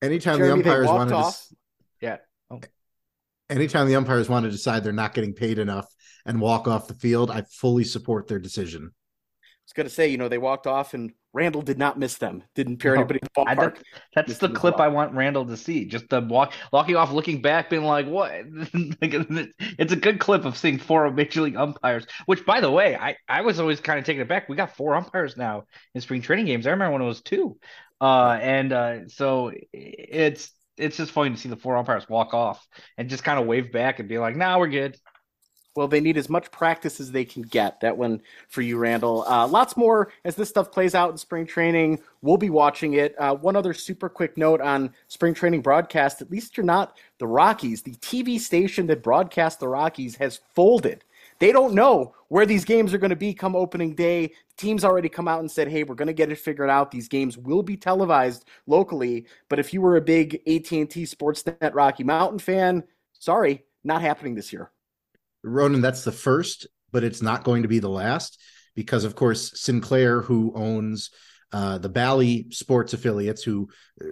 Anytime 0.00 0.38
Jeremy, 0.38 0.62
the 0.62 0.70
umpires 0.70 0.86
wanted 0.86 1.14
off. 1.14 1.46
to, 1.48 1.56
yeah. 2.00 2.16
Oh. 2.50 2.60
Anytime 3.50 3.88
the 3.88 3.96
umpires 3.96 4.28
want 4.28 4.44
to 4.44 4.50
decide 4.50 4.84
they're 4.84 4.92
not 4.92 5.14
getting 5.14 5.34
paid 5.34 5.58
enough 5.58 5.86
and 6.24 6.40
walk 6.40 6.68
off 6.68 6.86
the 6.86 6.94
field, 6.94 7.30
I 7.30 7.42
fully 7.42 7.84
support 7.84 8.28
their 8.28 8.38
decision. 8.38 8.92
I 8.92 9.46
was 9.64 9.72
going 9.74 9.88
to 9.88 9.94
say, 9.94 10.08
you 10.08 10.18
know, 10.18 10.28
they 10.28 10.38
walked 10.38 10.66
off 10.66 10.94
and 10.94 11.12
Randall 11.34 11.62
did 11.62 11.78
not 11.78 11.98
miss 11.98 12.16
them. 12.16 12.42
Didn't 12.54 12.74
appear 12.74 12.94
no, 12.94 13.00
anybody 13.00 13.20
in 13.22 13.28
the 13.34 13.40
ballpark. 13.40 13.76
I, 13.76 13.82
that's 14.14 14.38
the 14.38 14.48
clip 14.48 14.80
I 14.80 14.88
want 14.88 15.14
Randall 15.14 15.44
to 15.46 15.56
see. 15.56 15.84
Just 15.84 16.08
the 16.08 16.20
walk, 16.20 16.54
walking 16.72 16.96
off, 16.96 17.12
looking 17.12 17.42
back, 17.42 17.68
being 17.68 17.84
like, 17.84 18.06
"What?" 18.06 18.32
it's 18.46 19.92
a 19.92 19.96
good 19.96 20.20
clip 20.20 20.46
of 20.46 20.56
seeing 20.56 20.78
four 20.78 21.10
major 21.10 21.42
league 21.42 21.56
umpires. 21.56 22.06
Which, 22.26 22.46
by 22.46 22.60
the 22.60 22.70
way, 22.70 22.96
I 22.96 23.16
I 23.28 23.42
was 23.42 23.60
always 23.60 23.80
kind 23.80 23.98
of 23.98 24.06
taken 24.06 24.22
aback. 24.22 24.48
We 24.48 24.56
got 24.56 24.76
four 24.76 24.94
umpires 24.94 25.36
now 25.36 25.64
in 25.94 26.00
spring 26.00 26.22
training 26.22 26.46
games. 26.46 26.66
I 26.66 26.70
remember 26.70 26.94
when 26.94 27.02
it 27.02 27.06
was 27.06 27.20
two, 27.20 27.58
uh, 28.00 28.38
and 28.40 28.72
uh, 28.72 29.08
so 29.08 29.52
it's 29.72 30.50
it's 30.78 30.96
just 30.96 31.12
funny 31.12 31.30
to 31.30 31.36
see 31.36 31.48
the 31.48 31.56
four 31.56 31.76
umpires 31.76 32.08
walk 32.08 32.32
off 32.32 32.66
and 32.96 33.10
just 33.10 33.24
kind 33.24 33.38
of 33.38 33.46
wave 33.46 33.70
back 33.70 33.98
and 33.98 34.08
be 34.08 34.18
like, 34.18 34.34
"Nah, 34.34 34.58
we're 34.58 34.68
good." 34.68 34.96
Well, 35.78 35.86
they 35.86 36.00
need 36.00 36.16
as 36.16 36.28
much 36.28 36.50
practice 36.50 36.98
as 36.98 37.12
they 37.12 37.24
can 37.24 37.42
get. 37.42 37.80
That 37.82 37.96
one 37.96 38.20
for 38.48 38.62
you, 38.62 38.78
Randall. 38.78 39.22
Uh, 39.28 39.46
lots 39.46 39.76
more 39.76 40.10
as 40.24 40.34
this 40.34 40.48
stuff 40.48 40.72
plays 40.72 40.92
out 40.92 41.12
in 41.12 41.16
spring 41.16 41.46
training. 41.46 42.00
We'll 42.20 42.36
be 42.36 42.50
watching 42.50 42.94
it. 42.94 43.14
Uh, 43.16 43.36
one 43.36 43.54
other 43.54 43.72
super 43.72 44.08
quick 44.08 44.36
note 44.36 44.60
on 44.60 44.92
spring 45.06 45.34
training 45.34 45.62
broadcast. 45.62 46.20
At 46.20 46.32
least 46.32 46.56
you're 46.56 46.66
not 46.66 46.98
the 47.18 47.28
Rockies. 47.28 47.82
The 47.82 47.94
TV 47.94 48.40
station 48.40 48.88
that 48.88 49.04
broadcasts 49.04 49.60
the 49.60 49.68
Rockies 49.68 50.16
has 50.16 50.40
folded. 50.52 51.04
They 51.38 51.52
don't 51.52 51.74
know 51.74 52.12
where 52.26 52.44
these 52.44 52.64
games 52.64 52.92
are 52.92 52.98
going 52.98 53.10
to 53.10 53.14
be 53.14 53.32
come 53.32 53.54
opening 53.54 53.94
day. 53.94 54.32
Team's 54.56 54.84
already 54.84 55.08
come 55.08 55.28
out 55.28 55.38
and 55.38 55.48
said, 55.48 55.68
"Hey, 55.68 55.84
we're 55.84 55.94
going 55.94 56.08
to 56.08 56.12
get 56.12 56.32
it 56.32 56.40
figured 56.40 56.70
out. 56.70 56.90
These 56.90 57.06
games 57.06 57.38
will 57.38 57.62
be 57.62 57.76
televised 57.76 58.46
locally." 58.66 59.26
But 59.48 59.60
if 59.60 59.72
you 59.72 59.80
were 59.80 59.96
a 59.96 60.00
big 60.00 60.40
AT&T 60.44 61.04
Sportsnet 61.04 61.72
Rocky 61.72 62.02
Mountain 62.02 62.40
fan, 62.40 62.82
sorry, 63.12 63.62
not 63.84 64.02
happening 64.02 64.34
this 64.34 64.52
year. 64.52 64.72
Ronan, 65.48 65.80
that's 65.80 66.04
the 66.04 66.12
first, 66.12 66.66
but 66.92 67.04
it's 67.04 67.22
not 67.22 67.44
going 67.44 67.62
to 67.62 67.68
be 67.68 67.78
the 67.78 67.88
last 67.88 68.40
because, 68.74 69.04
of 69.04 69.14
course, 69.14 69.60
Sinclair, 69.60 70.22
who 70.22 70.52
owns 70.54 71.10
uh, 71.52 71.78
the 71.78 71.88
Bally 71.88 72.46
Sports 72.50 72.92
affiliates, 72.92 73.42
who 73.42 73.68
uh, 74.00 74.06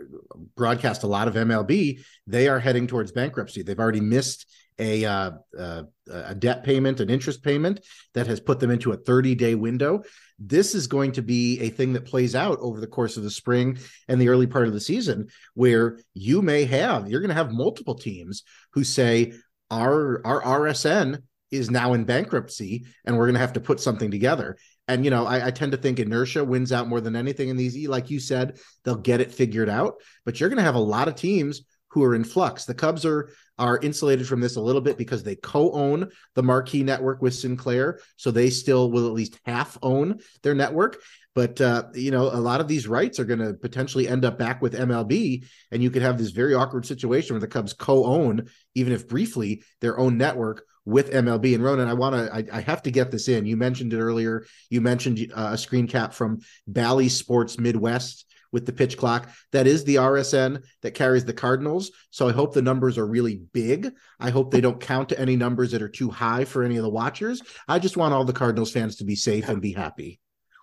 broadcast 0.57 1.03
a 1.03 1.07
lot 1.07 1.29
of 1.29 1.35
MLB, 1.35 2.01
they 2.27 2.49
are 2.49 2.59
heading 2.59 2.87
towards 2.87 3.13
bankruptcy. 3.13 3.63
They've 3.63 3.79
already 3.79 4.01
missed 4.01 4.47
a 4.79 5.05
uh, 5.05 5.31
uh, 5.59 5.83
a 6.11 6.35
debt 6.35 6.65
payment, 6.65 7.01
an 7.01 7.11
interest 7.11 7.43
payment 7.43 7.81
that 8.15 8.27
has 8.27 8.41
put 8.41 8.61
them 8.61 8.71
into 8.71 8.93
a 8.93 8.97
30 8.97 9.35
day 9.35 9.55
window. 9.55 10.03
This 10.39 10.75
is 10.75 10.87
going 10.87 11.13
to 11.13 11.23
be 11.23 11.61
a 11.61 11.71
thing 11.71 11.95
that 11.95 12.05
plays 12.05 12.35
out 12.35 12.59
over 12.61 12.81
the 12.81 12.87
course 12.87 13.17
of 13.17 13.23
the 13.23 13.31
spring 13.31 13.79
and 14.09 14.21
the 14.21 14.29
early 14.29 14.47
part 14.47 14.67
of 14.67 14.75
the 14.75 14.81
season, 14.81 15.29
where 15.55 15.99
you 16.15 16.43
may 16.43 16.65
have 16.65 17.09
you're 17.09 17.21
going 17.21 17.29
to 17.29 17.35
have 17.35 17.53
multiple 17.53 17.95
teams 17.95 18.43
who 18.73 18.85
say, 18.85 19.33
our 19.71 20.21
our 20.25 20.43
RSN 20.43 21.23
is 21.51 21.71
now 21.71 21.93
in 21.93 22.05
bankruptcy 22.05 22.85
and 23.05 23.17
we're 23.17 23.27
going 23.27 23.35
to 23.35 23.41
have 23.41 23.53
to 23.53 23.61
put 23.61 23.81
something 23.81 24.11
together. 24.11 24.57
And, 24.89 25.05
you 25.05 25.11
know, 25.11 25.27
I, 25.27 25.47
I, 25.47 25.51
tend 25.51 25.73
to 25.73 25.79
think 25.79 25.99
inertia 25.99 26.45
wins 26.45 26.73
out 26.73 26.89
more 26.89 27.01
than 27.01 27.17
anything 27.17 27.49
in 27.49 27.57
these. 27.57 27.89
Like 27.89 28.11
you 28.11 28.21
said, 28.21 28.59
they'll 28.85 28.97
get 28.97 29.21
it 29.21 29.33
figured 29.33 29.69
out, 29.69 29.95
but 30.25 30.39
you're 30.39 30.49
going 30.49 30.59
to 30.59 30.65
have 30.65 30.75
a 30.75 30.81
lot 30.81 31.09
of 31.09 31.15
teams 31.15 31.63
who 31.89 32.05
are 32.05 32.15
in 32.15 32.25
flux. 32.25 32.65
The 32.65 32.75
Cubs 32.75 33.05
are 33.05 33.31
are 33.59 33.79
insulated 33.79 34.29
from 34.29 34.41
this 34.41 34.57
a 34.57 34.61
little 34.61 34.83
bit 34.83 34.99
because 34.99 35.23
they 35.23 35.35
co-own 35.35 36.11
the 36.35 36.43
marquee 36.43 36.83
network 36.83 37.23
with 37.23 37.35
Sinclair, 37.35 38.01
so 38.17 38.31
they 38.31 38.51
still 38.51 38.91
will 38.91 39.07
at 39.07 39.15
least 39.15 39.41
half 39.47 39.79
own 39.83 40.19
their 40.43 40.55
network. 40.55 40.99
But 41.37 41.61
uh, 41.61 41.85
you 41.93 42.11
know, 42.11 42.23
a 42.23 42.41
lot 42.41 42.63
of 42.63 42.67
these 42.67 42.89
rights 42.89 43.21
are 43.21 43.27
going 43.27 43.41
to 43.41 43.53
potentially 43.53 44.09
end 44.09 44.25
up 44.25 44.39
back 44.39 44.63
with 44.63 44.73
MLB, 44.73 45.45
and 45.71 45.83
you 45.83 45.91
could 45.91 46.01
have 46.01 46.17
this 46.17 46.31
very 46.31 46.55
awkward 46.55 46.87
situation 46.87 47.35
where 47.35 47.41
the 47.43 47.47
Cubs 47.47 47.75
co-own, 47.75 48.49
even 48.75 48.95
if 48.95 49.07
briefly, 49.07 49.63
their 49.83 49.99
own 49.99 50.17
network 50.17 50.65
with 50.87 51.13
MLB. 51.13 51.55
And 51.55 51.63
Ronan, 51.63 51.89
I 51.89 51.93
want 51.93 52.15
to, 52.15 52.35
I, 52.35 52.57
I, 52.57 52.61
have 52.63 52.81
to 52.85 52.91
get 52.91 53.11
this 53.11 53.29
in. 53.29 53.45
You 53.45 53.59
mentioned 53.59 53.93
it 53.93 54.01
earlier. 54.01 54.47
You 54.71 54.81
mentioned 54.81 55.31
uh, 55.35 55.51
a 55.53 55.59
screen 55.59 55.87
cap 55.87 56.15
from 56.15 56.41
Bally 56.67 57.11
Sports 57.11 57.59
Midwest 57.59 58.25
with 58.51 58.65
the 58.65 58.73
pitch 58.73 58.97
clock. 58.97 59.29
That 59.53 59.67
is 59.67 59.85
the 59.85 59.97
RSN 59.97 60.63
that 60.81 60.95
carries 60.95 61.27
the 61.27 61.35
Cardinals. 61.35 61.91
So 62.09 62.29
I 62.29 62.33
hope 62.33 62.55
the 62.55 62.63
numbers 62.63 62.97
are 62.97 63.07
really 63.07 63.43
big. 63.53 63.93
I 64.19 64.31
hope 64.31 64.51
they 64.51 64.63
don't 64.63 64.81
count 64.81 65.11
to 65.11 65.21
any 65.21 65.37
numbers 65.37 65.73
that 65.73 65.83
are 65.83 65.89
too 65.89 66.09
high 66.09 66.47
for 66.47 66.63
any 66.63 66.79
of 66.79 66.83
the 66.83 66.89
watchers. 66.89 67.43
I 67.69 67.79
just 67.79 67.99
want 67.99 68.15
all 68.15 68.25
the 68.25 68.33
Cardinals 68.33 68.73
fans 68.73 68.97
to 68.97 69.05
be 69.05 69.17
safe 69.17 69.51
and 69.51 69.61
be 69.61 69.73
happy. 69.73 70.19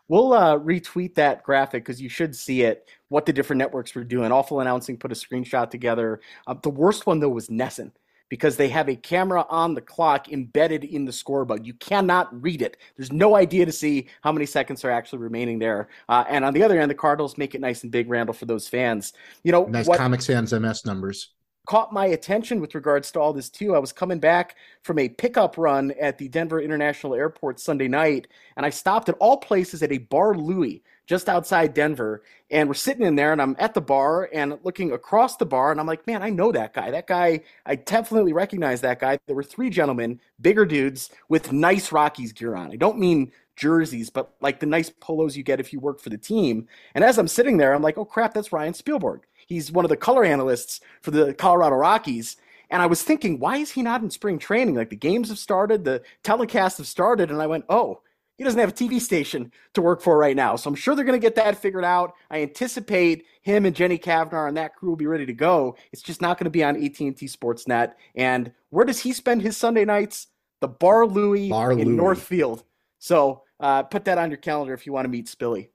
We'll 0.07 0.33
uh, 0.33 0.59
retweet 0.59 1.15
that 1.15 1.43
graphic 1.43 1.83
because 1.83 2.01
you 2.01 2.09
should 2.09 2.35
see 2.35 2.63
it. 2.63 2.89
What 3.09 3.25
the 3.25 3.33
different 3.33 3.59
networks 3.59 3.95
were 3.95 4.03
doing. 4.03 4.31
Awful 4.31 4.59
announcing 4.59 4.97
put 4.97 5.11
a 5.11 5.15
screenshot 5.15 5.69
together. 5.69 6.19
Uh, 6.47 6.55
the 6.61 6.69
worst 6.69 7.05
one 7.05 7.19
though 7.19 7.29
was 7.29 7.47
NESN 7.47 7.91
because 8.29 8.57
they 8.57 8.67
have 8.67 8.89
a 8.89 8.95
camera 8.95 9.45
on 9.49 9.75
the 9.75 9.81
clock 9.81 10.31
embedded 10.31 10.83
in 10.83 11.05
the 11.05 11.11
scoreboard. 11.11 11.65
You 11.65 11.75
cannot 11.75 12.41
read 12.41 12.63
it. 12.63 12.77
There's 12.97 13.11
no 13.11 13.35
idea 13.35 13.65
to 13.65 13.71
see 13.71 14.07
how 14.21 14.31
many 14.31 14.47
seconds 14.47 14.83
are 14.83 14.89
actually 14.89 15.19
remaining 15.19 15.59
there. 15.59 15.89
Uh, 16.09 16.23
and 16.27 16.43
on 16.43 16.53
the 16.53 16.63
other 16.63 16.79
end, 16.79 16.89
the 16.89 16.95
Cardinals 16.95 17.37
make 17.37 17.53
it 17.53 17.61
nice 17.61 17.83
and 17.83 17.91
big, 17.91 18.09
Randall, 18.09 18.33
for 18.33 18.45
those 18.45 18.67
fans. 18.67 19.13
You 19.43 19.51
know, 19.51 19.65
nice 19.65 19.87
what, 19.87 19.99
Comic 19.99 20.23
Sans 20.23 20.51
MS 20.51 20.83
numbers. 20.85 21.29
Caught 21.65 21.93
my 21.93 22.07
attention 22.07 22.59
with 22.59 22.75
regards 22.75 23.09
to 23.11 23.21
all 23.21 23.31
this 23.31 23.49
too. 23.49 23.73
I 23.73 23.79
was 23.79 23.93
coming 23.93 24.19
back 24.19 24.57
from 24.81 24.99
a 24.99 25.07
pickup 25.07 25.57
run 25.57 25.91
at 25.99 26.17
the 26.17 26.27
Denver 26.27 26.59
International 26.59 27.15
Airport 27.15 27.57
Sunday 27.57 27.87
night, 27.87 28.27
and 28.57 28.65
I 28.65 28.69
stopped 28.69 29.07
at 29.07 29.15
all 29.19 29.37
places 29.37 29.81
at 29.81 29.91
a 29.93 29.99
Bar 29.99 30.35
Louie 30.35 30.83
just 31.07 31.29
outside 31.29 31.73
Denver. 31.73 32.23
And 32.51 32.67
we're 32.67 32.73
sitting 32.73 33.05
in 33.05 33.15
there, 33.15 33.31
and 33.31 33.41
I'm 33.41 33.55
at 33.59 33.73
the 33.73 33.81
bar 33.81 34.29
and 34.33 34.59
looking 34.63 34.91
across 34.91 35.37
the 35.37 35.45
bar, 35.45 35.71
and 35.71 35.79
I'm 35.79 35.87
like, 35.87 36.05
man, 36.05 36.21
I 36.21 36.29
know 36.29 36.51
that 36.51 36.73
guy. 36.73 36.91
That 36.91 37.07
guy, 37.07 37.41
I 37.65 37.75
definitely 37.75 38.33
recognize 38.33 38.81
that 38.81 38.99
guy. 38.99 39.17
There 39.25 39.35
were 39.35 39.43
three 39.43 39.69
gentlemen, 39.69 40.19
bigger 40.41 40.65
dudes, 40.65 41.11
with 41.29 41.53
nice 41.53 41.93
Rockies 41.93 42.33
gear 42.33 42.55
on. 42.55 42.71
I 42.71 42.75
don't 42.75 42.99
mean 42.99 43.31
jerseys, 43.55 44.09
but 44.09 44.33
like 44.41 44.59
the 44.59 44.65
nice 44.65 44.89
polos 44.89 45.37
you 45.37 45.43
get 45.43 45.59
if 45.59 45.71
you 45.71 45.79
work 45.79 45.99
for 45.99 46.09
the 46.09 46.17
team. 46.17 46.67
And 46.95 47.03
as 47.03 47.17
I'm 47.17 47.27
sitting 47.27 47.57
there, 47.57 47.73
I'm 47.73 47.83
like, 47.83 47.97
oh 47.97 48.05
crap, 48.05 48.33
that's 48.33 48.51
Ryan 48.51 48.73
Spilborghs. 48.73 49.21
He's 49.53 49.71
one 49.71 49.85
of 49.85 49.89
the 49.89 49.97
color 49.97 50.23
analysts 50.23 50.81
for 51.01 51.11
the 51.11 51.33
Colorado 51.33 51.75
Rockies. 51.75 52.37
And 52.69 52.81
I 52.81 52.87
was 52.87 53.03
thinking, 53.03 53.39
why 53.39 53.57
is 53.57 53.71
he 53.71 53.83
not 53.83 54.01
in 54.01 54.09
spring 54.09 54.39
training? 54.39 54.75
Like 54.75 54.89
the 54.89 54.95
games 54.95 55.29
have 55.29 55.37
started, 55.37 55.83
the 55.83 56.01
telecasts 56.23 56.77
have 56.77 56.87
started, 56.87 57.29
and 57.29 57.39
I 57.41 57.45
went, 57.45 57.65
oh, 57.69 58.01
he 58.37 58.43
doesn't 58.43 58.59
have 58.59 58.69
a 58.69 58.73
TV 58.73 58.99
station 58.99 59.51
to 59.73 59.81
work 59.81 60.01
for 60.01 60.17
right 60.17 60.35
now. 60.35 60.55
So 60.55 60.69
I'm 60.69 60.75
sure 60.75 60.95
they're 60.95 61.05
going 61.05 61.19
to 61.19 61.23
get 61.23 61.35
that 61.35 61.57
figured 61.57 61.85
out. 61.85 62.15
I 62.31 62.41
anticipate 62.41 63.25
him 63.41 63.65
and 63.65 63.75
Jenny 63.75 63.99
Cavnar 63.99 64.47
and 64.47 64.57
that 64.57 64.75
crew 64.75 64.89
will 64.89 64.95
be 64.95 65.05
ready 65.05 65.25
to 65.27 65.33
go. 65.33 65.75
It's 65.91 66.01
just 66.01 66.21
not 66.21 66.39
going 66.39 66.45
to 66.45 66.51
be 66.51 66.63
on 66.63 66.75
AT&T 66.75 67.13
Sportsnet. 67.13 67.93
And 68.15 68.51
where 68.69 68.85
does 68.85 68.99
he 68.99 69.13
spend 69.13 69.43
his 69.43 69.55
Sunday 69.55 69.85
nights? 69.85 70.27
The 70.61 70.67
Bar 70.67 71.05
Louie 71.05 71.49
Bar 71.49 71.73
in. 71.73 71.95
Northfield. 71.95 72.63
So 72.97 73.43
uh, 73.59 73.83
put 73.83 74.05
that 74.05 74.17
on 74.17 74.31
your 74.31 74.37
calendar 74.37 74.73
if 74.73 74.87
you 74.87 74.93
want 74.93 75.05
to 75.05 75.09
meet 75.09 75.27
Spilly. 75.27 75.69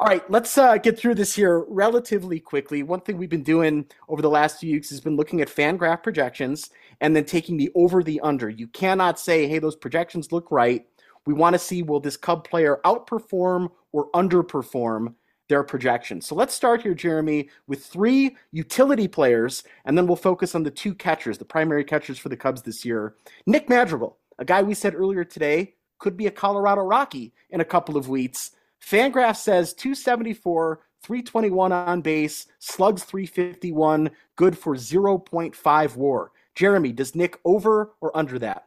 All 0.00 0.06
right, 0.06 0.28
let's 0.30 0.58
uh, 0.58 0.76
get 0.78 0.98
through 0.98 1.14
this 1.14 1.34
here 1.34 1.64
relatively 1.68 2.40
quickly. 2.40 2.82
One 2.82 3.00
thing 3.00 3.16
we've 3.16 3.30
been 3.30 3.42
doing 3.42 3.86
over 4.08 4.20
the 4.20 4.30
last 4.30 4.60
few 4.60 4.72
weeks 4.72 4.90
has 4.90 5.00
been 5.00 5.16
looking 5.16 5.40
at 5.40 5.48
FanGraph 5.48 6.02
projections 6.02 6.70
and 7.00 7.14
then 7.14 7.24
taking 7.24 7.56
the 7.56 7.70
over 7.74 8.02
the 8.02 8.20
under. 8.20 8.48
You 8.48 8.68
cannot 8.68 9.18
say, 9.18 9.46
hey, 9.48 9.58
those 9.58 9.76
projections 9.76 10.32
look 10.32 10.50
right 10.50 10.86
we 11.26 11.34
want 11.34 11.54
to 11.54 11.58
see 11.58 11.82
will 11.82 12.00
this 12.00 12.16
Cub 12.16 12.48
player 12.48 12.80
outperform 12.84 13.70
or 13.92 14.10
underperform 14.12 15.14
their 15.48 15.62
projections. 15.62 16.26
So 16.26 16.34
let's 16.34 16.54
start 16.54 16.82
here, 16.82 16.94
Jeremy, 16.94 17.50
with 17.66 17.84
three 17.84 18.36
utility 18.52 19.06
players, 19.06 19.62
and 19.84 19.96
then 19.96 20.06
we'll 20.06 20.16
focus 20.16 20.54
on 20.54 20.62
the 20.62 20.70
two 20.70 20.94
catchers, 20.94 21.38
the 21.38 21.44
primary 21.44 21.84
catchers 21.84 22.18
for 22.18 22.28
the 22.28 22.36
Cubs 22.36 22.62
this 22.62 22.84
year. 22.84 23.14
Nick 23.46 23.68
Madrigal, 23.68 24.18
a 24.38 24.44
guy 24.44 24.62
we 24.62 24.74
said 24.74 24.94
earlier 24.94 25.24
today 25.24 25.74
could 25.98 26.16
be 26.16 26.26
a 26.26 26.30
Colorado 26.30 26.82
Rocky 26.82 27.32
in 27.50 27.60
a 27.60 27.64
couple 27.64 27.96
of 27.96 28.08
weeks. 28.08 28.52
Fangraph 28.80 29.36
says 29.36 29.74
274, 29.74 30.80
321 31.02 31.72
on 31.72 32.00
base, 32.00 32.46
slugs 32.58 33.04
351, 33.04 34.10
good 34.36 34.56
for 34.56 34.74
0.5 34.74 35.96
war. 35.96 36.32
Jeremy, 36.54 36.92
does 36.92 37.14
Nick 37.14 37.38
over 37.44 37.94
or 38.00 38.16
under 38.16 38.38
that? 38.38 38.64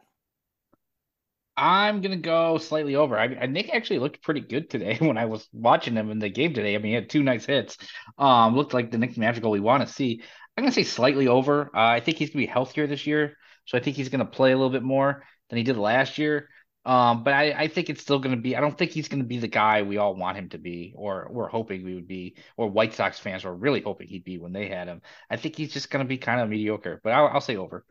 I'm 1.56 2.00
gonna 2.00 2.16
go 2.16 2.56
slightly 2.56 2.96
over. 2.96 3.18
I, 3.18 3.44
Nick 3.46 3.68
actually 3.74 3.98
looked 3.98 4.22
pretty 4.22 4.40
good 4.40 4.70
today 4.70 4.96
when 5.00 5.18
I 5.18 5.26
was 5.26 5.46
watching 5.52 5.94
him 5.94 6.10
in 6.10 6.18
the 6.18 6.30
game 6.30 6.54
today. 6.54 6.74
I 6.74 6.78
mean, 6.78 6.90
he 6.90 6.94
had 6.94 7.10
two 7.10 7.22
nice 7.22 7.44
hits. 7.44 7.76
Um, 8.16 8.56
looked 8.56 8.72
like 8.72 8.90
the 8.90 8.98
Nick 8.98 9.18
Magical 9.18 9.50
we 9.50 9.60
want 9.60 9.86
to 9.86 9.92
see. 9.92 10.22
I'm 10.56 10.64
gonna 10.64 10.72
say 10.72 10.84
slightly 10.84 11.28
over. 11.28 11.66
Uh, 11.74 11.88
I 11.90 12.00
think 12.00 12.16
he's 12.16 12.30
gonna 12.30 12.44
be 12.44 12.50
healthier 12.50 12.86
this 12.86 13.06
year, 13.06 13.36
so 13.66 13.76
I 13.76 13.80
think 13.82 13.96
he's 13.96 14.08
gonna 14.08 14.24
play 14.24 14.52
a 14.52 14.56
little 14.56 14.70
bit 14.70 14.82
more 14.82 15.22
than 15.50 15.58
he 15.58 15.62
did 15.62 15.76
last 15.76 16.16
year. 16.16 16.48
Um, 16.84 17.24
but 17.24 17.34
I, 17.34 17.52
I 17.52 17.68
think 17.68 17.90
it's 17.90 18.00
still 18.00 18.18
gonna 18.18 18.36
be. 18.36 18.56
I 18.56 18.60
don't 18.60 18.76
think 18.76 18.90
he's 18.90 19.08
gonna 19.08 19.24
be 19.24 19.38
the 19.38 19.48
guy 19.48 19.82
we 19.82 19.98
all 19.98 20.14
want 20.14 20.38
him 20.38 20.48
to 20.50 20.58
be, 20.58 20.94
or 20.96 21.28
we're 21.30 21.48
hoping 21.48 21.84
we 21.84 21.94
would 21.94 22.08
be, 22.08 22.36
or 22.56 22.68
White 22.68 22.94
Sox 22.94 23.18
fans 23.18 23.44
were 23.44 23.54
really 23.54 23.82
hoping 23.82 24.08
he'd 24.08 24.24
be 24.24 24.38
when 24.38 24.52
they 24.52 24.68
had 24.68 24.88
him. 24.88 25.02
I 25.28 25.36
think 25.36 25.56
he's 25.56 25.72
just 25.72 25.90
gonna 25.90 26.04
be 26.06 26.18
kind 26.18 26.40
of 26.40 26.48
mediocre. 26.48 27.00
But 27.04 27.12
I'll, 27.12 27.28
I'll 27.28 27.40
say 27.40 27.56
over. 27.56 27.84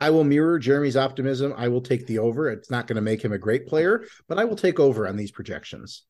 I 0.00 0.10
will 0.10 0.24
mirror 0.24 0.58
Jeremy's 0.58 0.96
optimism. 0.96 1.52
I 1.56 1.68
will 1.68 1.82
take 1.82 2.06
the 2.06 2.18
over. 2.18 2.48
It's 2.48 2.70
not 2.70 2.86
going 2.86 2.96
to 2.96 3.02
make 3.02 3.22
him 3.22 3.32
a 3.32 3.38
great 3.38 3.66
player, 3.66 4.04
but 4.28 4.38
I 4.38 4.46
will 4.46 4.56
take 4.56 4.80
over 4.80 5.06
on 5.06 5.16
these 5.16 5.30
projections. 5.30 6.04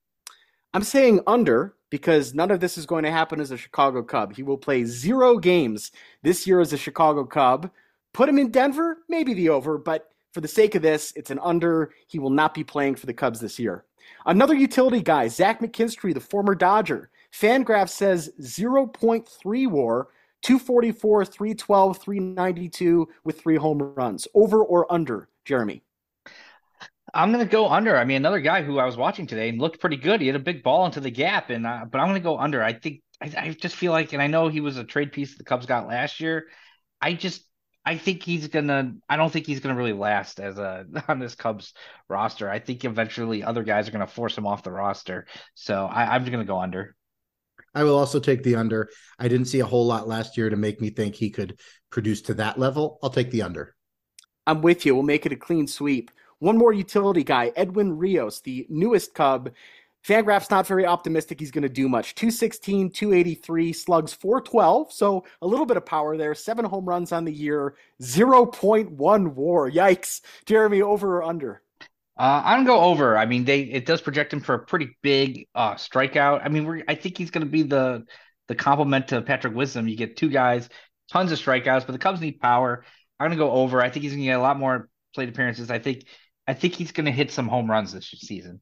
I'm 0.72 0.84
saying 0.84 1.20
under 1.26 1.74
because 1.90 2.32
none 2.32 2.52
of 2.52 2.60
this 2.60 2.78
is 2.78 2.86
going 2.86 3.02
to 3.02 3.10
happen 3.10 3.40
as 3.40 3.50
a 3.50 3.56
Chicago 3.56 4.04
Cub. 4.04 4.36
He 4.36 4.44
will 4.44 4.58
play 4.58 4.84
zero 4.84 5.38
games 5.38 5.90
this 6.22 6.46
year 6.46 6.60
as 6.60 6.72
a 6.72 6.78
Chicago 6.78 7.24
Cub. 7.24 7.70
Put 8.12 8.28
him 8.28 8.38
in 8.38 8.52
Denver, 8.52 8.98
maybe 9.08 9.34
the 9.34 9.48
over, 9.48 9.76
but 9.76 10.09
for 10.32 10.40
the 10.40 10.48
sake 10.48 10.74
of 10.74 10.82
this, 10.82 11.12
it's 11.16 11.30
an 11.30 11.40
under. 11.42 11.92
He 12.06 12.18
will 12.18 12.30
not 12.30 12.54
be 12.54 12.64
playing 12.64 12.96
for 12.96 13.06
the 13.06 13.14
Cubs 13.14 13.40
this 13.40 13.58
year. 13.58 13.84
Another 14.26 14.54
utility 14.54 15.02
guy, 15.02 15.28
Zach 15.28 15.60
McKinstry, 15.60 16.14
the 16.14 16.20
former 16.20 16.54
Dodger. 16.54 17.10
Fangraph 17.32 17.88
says 17.88 18.30
0.3 18.40 19.70
war 19.70 20.08
244, 20.42 21.24
312, 21.24 21.98
392 21.98 23.08
with 23.24 23.40
three 23.40 23.56
home 23.56 23.78
runs. 23.78 24.26
Over 24.34 24.62
or 24.62 24.90
under, 24.92 25.28
Jeremy? 25.44 25.82
I'm 27.12 27.32
going 27.32 27.44
to 27.44 27.50
go 27.50 27.68
under. 27.68 27.96
I 27.96 28.04
mean, 28.04 28.18
another 28.18 28.40
guy 28.40 28.62
who 28.62 28.78
I 28.78 28.86
was 28.86 28.96
watching 28.96 29.26
today 29.26 29.48
and 29.48 29.60
looked 29.60 29.80
pretty 29.80 29.96
good. 29.96 30.20
He 30.20 30.28
had 30.28 30.36
a 30.36 30.40
big 30.40 30.62
ball 30.62 30.86
into 30.86 31.00
the 31.00 31.10
gap, 31.10 31.50
and 31.50 31.66
uh, 31.66 31.84
but 31.90 31.98
I'm 31.98 32.06
going 32.06 32.20
to 32.20 32.24
go 32.24 32.38
under. 32.38 32.62
I 32.62 32.72
think 32.72 33.02
I, 33.20 33.32
I, 33.36 33.50
just 33.50 33.76
feel 33.76 33.92
like, 33.92 34.12
and 34.12 34.22
I 34.22 34.28
know 34.28 34.48
he 34.48 34.60
was 34.60 34.76
a 34.76 34.84
trade 34.84 35.12
piece 35.12 35.36
the 35.36 35.44
Cubs 35.44 35.66
got 35.66 35.88
last 35.88 36.20
year. 36.20 36.46
I 37.00 37.14
just 37.14 37.44
I 37.84 37.96
think 37.96 38.22
he's 38.22 38.48
gonna. 38.48 38.94
I 39.08 39.16
don't 39.16 39.32
think 39.32 39.46
he's 39.46 39.60
gonna 39.60 39.74
really 39.74 39.92
last 39.92 40.38
as 40.38 40.58
a 40.58 40.86
on 41.08 41.18
this 41.18 41.34
Cubs 41.34 41.74
roster. 42.08 42.50
I 42.50 42.58
think 42.58 42.84
eventually 42.84 43.42
other 43.42 43.62
guys 43.62 43.88
are 43.88 43.92
gonna 43.92 44.06
force 44.06 44.36
him 44.36 44.46
off 44.46 44.62
the 44.62 44.72
roster. 44.72 45.26
So 45.54 45.86
I, 45.86 46.14
I'm 46.14 46.22
just 46.22 46.32
gonna 46.32 46.44
go 46.44 46.60
under. 46.60 46.94
I 47.74 47.84
will 47.84 47.98
also 47.98 48.20
take 48.20 48.42
the 48.42 48.56
under. 48.56 48.90
I 49.18 49.28
didn't 49.28 49.46
see 49.46 49.60
a 49.60 49.66
whole 49.66 49.86
lot 49.86 50.08
last 50.08 50.36
year 50.36 50.50
to 50.50 50.56
make 50.56 50.80
me 50.80 50.90
think 50.90 51.14
he 51.14 51.30
could 51.30 51.58
produce 51.90 52.22
to 52.22 52.34
that 52.34 52.58
level. 52.58 52.98
I'll 53.02 53.10
take 53.10 53.30
the 53.30 53.42
under. 53.42 53.74
I'm 54.46 54.62
with 54.62 54.84
you. 54.84 54.94
We'll 54.94 55.04
make 55.04 55.26
it 55.26 55.32
a 55.32 55.36
clean 55.36 55.66
sweep. 55.66 56.10
One 56.40 56.56
more 56.56 56.72
utility 56.72 57.22
guy, 57.22 57.52
Edwin 57.54 57.96
Rios, 57.98 58.40
the 58.40 58.66
newest 58.70 59.14
Cub. 59.14 59.50
Fangraph's 60.06 60.50
not 60.50 60.66
very 60.66 60.86
optimistic 60.86 61.38
he's 61.38 61.50
going 61.50 61.62
to 61.62 61.68
do 61.68 61.88
much. 61.88 62.14
216, 62.14 62.90
283, 62.90 63.72
slugs 63.72 64.12
412. 64.14 64.92
So 64.92 65.24
a 65.42 65.46
little 65.46 65.66
bit 65.66 65.76
of 65.76 65.84
power 65.84 66.16
there. 66.16 66.34
Seven 66.34 66.64
home 66.64 66.86
runs 66.86 67.12
on 67.12 67.24
the 67.24 67.32
year, 67.32 67.74
0.1 68.02 69.34
war. 69.34 69.70
Yikes. 69.70 70.22
Jeremy, 70.46 70.82
over 70.82 71.18
or 71.18 71.22
under? 71.24 71.62
Uh, 72.20 72.42
I'm 72.44 72.64
gonna 72.64 72.78
go 72.78 72.84
over. 72.84 73.16
I 73.16 73.24
mean, 73.24 73.44
they 73.44 73.60
it 73.62 73.86
does 73.86 74.02
project 74.02 74.32
him 74.32 74.40
for 74.40 74.54
a 74.54 74.58
pretty 74.58 74.90
big 75.00 75.48
uh, 75.54 75.74
strikeout. 75.76 76.42
I 76.44 76.50
mean, 76.50 76.66
we're, 76.66 76.82
I 76.86 76.94
think 76.94 77.16
he's 77.16 77.30
gonna 77.30 77.46
be 77.46 77.62
the 77.62 78.04
the 78.46 78.54
complement 78.54 79.08
to 79.08 79.22
Patrick 79.22 79.54
Wisdom. 79.54 79.88
You 79.88 79.96
get 79.96 80.18
two 80.18 80.28
guys, 80.28 80.68
tons 81.10 81.32
of 81.32 81.38
strikeouts, 81.38 81.86
but 81.86 81.92
the 81.92 81.98
Cubs 81.98 82.20
need 82.20 82.38
power. 82.38 82.84
I'm 83.18 83.26
gonna 83.26 83.36
go 83.36 83.52
over. 83.52 83.80
I 83.80 83.88
think 83.88 84.02
he's 84.02 84.12
gonna 84.12 84.24
get 84.24 84.38
a 84.38 84.42
lot 84.42 84.58
more 84.58 84.90
plate 85.14 85.30
appearances. 85.30 85.70
I 85.70 85.78
think 85.78 86.04
I 86.46 86.52
think 86.52 86.74
he's 86.74 86.92
gonna 86.92 87.10
hit 87.10 87.30
some 87.30 87.48
home 87.48 87.70
runs 87.70 87.92
this 87.92 88.10
season. 88.10 88.60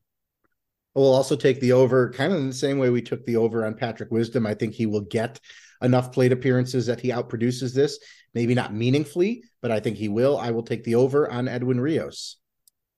We'll 0.94 1.12
also 1.12 1.36
take 1.36 1.60
the 1.60 1.72
over, 1.72 2.10
kind 2.10 2.32
of 2.32 2.40
in 2.40 2.48
the 2.48 2.54
same 2.54 2.78
way 2.78 2.90
we 2.90 3.02
took 3.02 3.24
the 3.24 3.36
over 3.36 3.64
on 3.64 3.74
Patrick 3.74 4.10
Wisdom. 4.10 4.46
I 4.46 4.54
think 4.54 4.74
he 4.74 4.86
will 4.86 5.02
get 5.02 5.38
enough 5.80 6.12
plate 6.12 6.32
appearances 6.32 6.86
that 6.86 7.00
he 7.00 7.10
outproduces 7.10 7.74
this. 7.74 7.98
Maybe 8.34 8.54
not 8.54 8.74
meaningfully, 8.74 9.44
but 9.62 9.70
I 9.70 9.80
think 9.80 9.96
he 9.96 10.08
will. 10.08 10.36
I 10.36 10.50
will 10.50 10.62
take 10.64 10.84
the 10.84 10.96
over 10.96 11.30
on 11.30 11.48
Edwin 11.48 11.80
Rios 11.80 12.36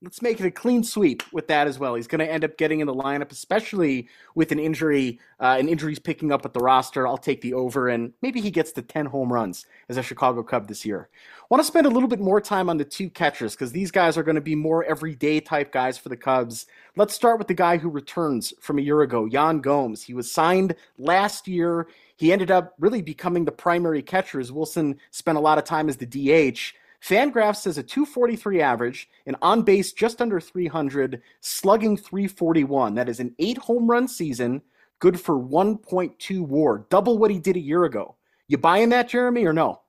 let's 0.02 0.22
make 0.22 0.40
it 0.40 0.46
a 0.46 0.50
clean 0.50 0.82
sweep 0.82 1.22
with 1.30 1.46
that 1.48 1.66
as 1.66 1.78
well. 1.78 1.94
He's 1.94 2.06
going 2.06 2.20
to 2.20 2.30
end 2.30 2.42
up 2.42 2.56
getting 2.56 2.80
in 2.80 2.86
the 2.86 2.94
lineup, 2.94 3.30
especially 3.32 4.08
with 4.34 4.50
an 4.50 4.58
injury, 4.58 5.20
uh, 5.38 5.56
and 5.58 5.68
injuries 5.68 5.98
picking 5.98 6.32
up 6.32 6.46
at 6.46 6.54
the 6.54 6.60
roster. 6.60 7.06
I'll 7.06 7.18
take 7.18 7.42
the 7.42 7.52
over, 7.52 7.88
and 7.88 8.14
maybe 8.22 8.40
he 8.40 8.50
gets 8.50 8.72
to 8.72 8.82
10 8.82 9.06
home 9.06 9.30
runs 9.30 9.66
as 9.90 9.98
a 9.98 10.02
Chicago 10.02 10.42
Cub 10.42 10.68
this 10.68 10.86
year. 10.86 11.10
Want 11.50 11.60
to 11.60 11.66
spend 11.66 11.86
a 11.86 11.90
little 11.90 12.08
bit 12.08 12.20
more 12.20 12.40
time 12.40 12.70
on 12.70 12.78
the 12.78 12.84
two 12.84 13.10
catchers 13.10 13.54
because 13.54 13.72
these 13.72 13.90
guys 13.90 14.16
are 14.16 14.22
going 14.22 14.36
to 14.36 14.40
be 14.40 14.54
more 14.54 14.84
everyday 14.84 15.38
type 15.38 15.70
guys 15.70 15.98
for 15.98 16.08
the 16.08 16.16
Cubs. 16.16 16.66
Let's 16.96 17.12
start 17.12 17.38
with 17.38 17.48
the 17.48 17.54
guy 17.54 17.76
who 17.76 17.90
returns 17.90 18.54
from 18.58 18.78
a 18.78 18.82
year 18.82 19.02
ago, 19.02 19.26
Yan 19.26 19.60
Gomes. 19.60 20.02
He 20.02 20.14
was 20.14 20.30
signed 20.30 20.76
last 20.98 21.46
year. 21.46 21.88
He 22.16 22.32
ended 22.32 22.50
up 22.50 22.74
really 22.78 23.02
becoming 23.02 23.44
the 23.44 23.52
primary 23.52 24.02
catcher 24.02 24.40
as 24.40 24.50
Willson 24.50 24.96
spent 25.10 25.36
a 25.36 25.42
lot 25.42 25.58
of 25.58 25.64
time 25.64 25.88
as 25.90 25.98
the 25.98 26.06
DH. 26.06 26.74
Fangraphs 27.02 27.56
says 27.56 27.78
a 27.78 27.82
243 27.82 28.60
average, 28.60 29.08
an 29.26 29.36
on 29.42 29.62
base 29.62 29.92
just 29.92 30.20
under 30.20 30.40
300, 30.40 31.22
slugging 31.40 31.96
341. 31.96 32.94
That 32.94 33.08
is 33.08 33.20
an 33.20 33.34
eight 33.38 33.58
home 33.58 33.90
run 33.90 34.06
season, 34.06 34.62
good 34.98 35.18
for 35.18 35.34
1.2 35.34 36.46
WAR, 36.46 36.86
double 36.90 37.18
what 37.18 37.30
he 37.30 37.38
did 37.38 37.56
a 37.56 37.60
year 37.60 37.84
ago. 37.84 38.16
You 38.48 38.58
buying 38.58 38.90
that, 38.90 39.08
Jeremy, 39.08 39.46
or 39.46 39.52
no? 39.52 39.80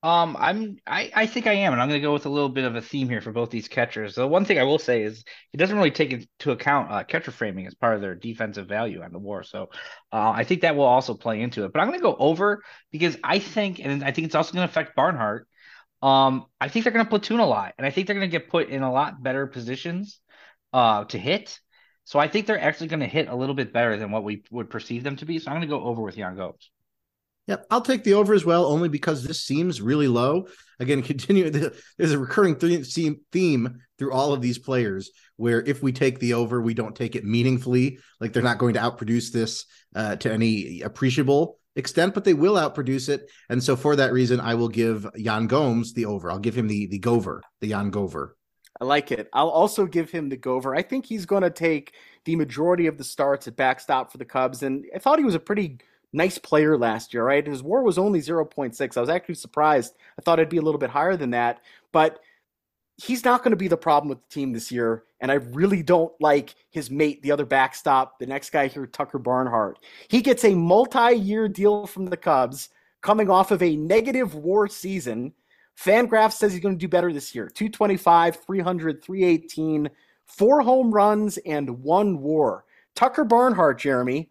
Um, 0.00 0.36
I'm 0.38 0.76
I, 0.86 1.10
I 1.12 1.26
think 1.26 1.48
I 1.48 1.54
am, 1.54 1.72
and 1.72 1.82
I'm 1.82 1.88
going 1.88 2.00
to 2.00 2.06
go 2.06 2.12
with 2.12 2.26
a 2.26 2.30
little 2.30 2.48
bit 2.48 2.64
of 2.64 2.76
a 2.76 2.80
theme 2.80 3.08
here 3.08 3.20
for 3.20 3.32
both 3.32 3.50
these 3.50 3.66
catchers. 3.66 4.14
The 4.14 4.28
one 4.28 4.44
thing 4.44 4.60
I 4.60 4.62
will 4.62 4.78
say 4.78 5.02
is 5.02 5.24
he 5.50 5.58
doesn't 5.58 5.76
really 5.76 5.90
take 5.90 6.12
into 6.12 6.52
account 6.52 6.92
uh, 6.92 7.02
catcher 7.02 7.32
framing 7.32 7.66
as 7.66 7.74
part 7.74 7.96
of 7.96 8.00
their 8.00 8.14
defensive 8.14 8.68
value 8.68 9.02
on 9.02 9.12
the 9.12 9.18
WAR. 9.18 9.42
So 9.42 9.70
uh, 10.12 10.30
I 10.30 10.44
think 10.44 10.60
that 10.60 10.76
will 10.76 10.84
also 10.84 11.14
play 11.14 11.40
into 11.40 11.64
it. 11.64 11.72
But 11.72 11.80
I'm 11.80 11.88
going 11.88 11.98
to 11.98 12.02
go 12.02 12.14
over 12.16 12.62
because 12.92 13.16
I 13.24 13.40
think, 13.40 13.80
and 13.80 14.04
I 14.04 14.12
think 14.12 14.26
it's 14.26 14.36
also 14.36 14.52
going 14.52 14.66
to 14.66 14.70
affect 14.70 14.94
Barnhart 14.94 15.47
um, 16.02 16.46
I 16.60 16.68
think 16.68 16.84
they're 16.84 16.92
going 16.92 17.04
to 17.04 17.08
platoon 17.08 17.40
a 17.40 17.46
lot, 17.46 17.74
and 17.76 17.86
I 17.86 17.90
think 17.90 18.06
they're 18.06 18.16
going 18.16 18.30
to 18.30 18.38
get 18.38 18.48
put 18.48 18.68
in 18.68 18.82
a 18.82 18.92
lot 18.92 19.22
better 19.22 19.46
positions 19.46 20.20
uh, 20.72 21.04
to 21.06 21.18
hit. 21.18 21.58
So 22.04 22.18
I 22.18 22.28
think 22.28 22.46
they're 22.46 22.60
actually 22.60 22.88
going 22.88 23.00
to 23.00 23.06
hit 23.06 23.28
a 23.28 23.34
little 23.34 23.54
bit 23.54 23.72
better 23.72 23.96
than 23.96 24.10
what 24.10 24.24
we 24.24 24.42
would 24.50 24.70
perceive 24.70 25.02
them 25.02 25.16
to 25.16 25.26
be. 25.26 25.38
So 25.38 25.50
I'm 25.50 25.56
going 25.56 25.68
to 25.68 25.74
go 25.76 25.82
over 25.82 26.00
with 26.00 26.16
Yan 26.16 26.36
Gomes. 26.36 26.70
Yep, 27.48 27.66
I'll 27.70 27.80
take 27.80 28.04
the 28.04 28.14
over 28.14 28.34
as 28.34 28.44
well, 28.44 28.66
only 28.66 28.90
because 28.90 29.24
this 29.24 29.42
seems 29.42 29.80
really 29.80 30.08
low. 30.08 30.48
Again, 30.80 31.02
continue. 31.02 31.50
There's 31.50 32.12
a 32.12 32.18
recurring 32.18 32.56
theme 32.56 33.20
theme 33.32 33.80
through 33.98 34.12
all 34.12 34.32
of 34.32 34.40
these 34.40 34.58
players 34.58 35.10
where 35.36 35.62
if 35.62 35.82
we 35.82 35.92
take 35.92 36.18
the 36.18 36.34
over, 36.34 36.60
we 36.60 36.74
don't 36.74 36.94
take 36.94 37.16
it 37.16 37.24
meaningfully. 37.24 37.98
Like 38.20 38.32
they're 38.32 38.42
not 38.42 38.58
going 38.58 38.74
to 38.74 38.80
outproduce 38.80 39.32
this 39.32 39.64
uh, 39.94 40.16
to 40.16 40.32
any 40.32 40.82
appreciable 40.82 41.57
extent, 41.78 42.12
but 42.12 42.24
they 42.24 42.34
will 42.34 42.54
outproduce 42.54 43.08
it. 43.08 43.30
And 43.48 43.62
so 43.62 43.76
for 43.76 43.96
that 43.96 44.12
reason, 44.12 44.40
I 44.40 44.54
will 44.54 44.68
give 44.68 45.06
Yan 45.14 45.46
Gomes 45.46 45.94
the 45.94 46.04
over. 46.04 46.30
I'll 46.30 46.38
give 46.38 46.56
him 46.56 46.68
the 46.68 46.86
the 46.88 46.98
Gover, 46.98 47.40
the 47.60 47.68
Yan 47.68 47.90
Gover. 47.90 48.30
I 48.80 48.84
like 48.84 49.10
it. 49.10 49.28
I'll 49.32 49.48
also 49.48 49.86
give 49.86 50.10
him 50.10 50.28
the 50.28 50.36
Gover. 50.36 50.76
I 50.76 50.82
think 50.82 51.06
he's 51.06 51.26
going 51.26 51.42
to 51.42 51.50
take 51.50 51.94
the 52.24 52.36
majority 52.36 52.86
of 52.86 52.98
the 52.98 53.04
starts 53.04 53.48
at 53.48 53.56
backstop 53.56 54.12
for 54.12 54.18
the 54.18 54.24
Cubs, 54.24 54.62
and 54.62 54.84
I 54.94 54.98
thought 54.98 55.18
he 55.18 55.24
was 55.24 55.34
a 55.34 55.40
pretty 55.40 55.78
nice 56.12 56.38
player 56.38 56.76
last 56.76 57.14
year. 57.14 57.24
Right, 57.24 57.46
his 57.46 57.62
WAR 57.62 57.82
was 57.82 57.98
only 57.98 58.20
zero 58.20 58.44
point 58.44 58.76
six. 58.76 58.96
I 58.96 59.00
was 59.00 59.10
actually 59.10 59.36
surprised. 59.36 59.94
I 60.18 60.22
thought 60.22 60.38
it'd 60.38 60.50
be 60.50 60.58
a 60.58 60.62
little 60.62 60.78
bit 60.78 60.90
higher 60.90 61.16
than 61.16 61.30
that, 61.30 61.60
but 61.92 62.20
he's 62.98 63.24
not 63.24 63.42
going 63.42 63.52
to 63.52 63.56
be 63.56 63.68
the 63.68 63.76
problem 63.76 64.08
with 64.08 64.20
the 64.20 64.34
team 64.34 64.52
this 64.52 64.70
year. 64.70 65.04
And 65.20 65.30
I 65.30 65.36
really 65.36 65.82
don't 65.82 66.12
like 66.20 66.54
his 66.70 66.90
mate, 66.90 67.22
the 67.22 67.32
other 67.32 67.46
backstop, 67.46 68.18
the 68.18 68.26
next 68.26 68.50
guy 68.50 68.66
here, 68.66 68.86
Tucker 68.86 69.18
Barnhart. 69.18 69.78
He 70.08 70.20
gets 70.20 70.44
a 70.44 70.54
multi 70.54 71.14
year 71.14 71.48
deal 71.48 71.86
from 71.86 72.06
the 72.06 72.16
Cubs 72.16 72.68
coming 73.00 73.30
off 73.30 73.50
of 73.52 73.62
a 73.62 73.76
negative 73.76 74.34
war 74.34 74.68
season. 74.68 75.32
Fangraph 75.80 76.32
says 76.32 76.52
he's 76.52 76.60
going 76.60 76.74
to 76.74 76.78
do 76.78 76.88
better 76.88 77.12
this 77.12 77.34
year 77.34 77.48
225, 77.48 78.36
300, 78.44 79.02
318, 79.02 79.88
four 80.26 80.60
home 80.60 80.90
runs, 80.90 81.38
and 81.38 81.70
one 81.82 82.20
war. 82.20 82.64
Tucker 82.96 83.24
Barnhart, 83.24 83.78
Jeremy, 83.78 84.30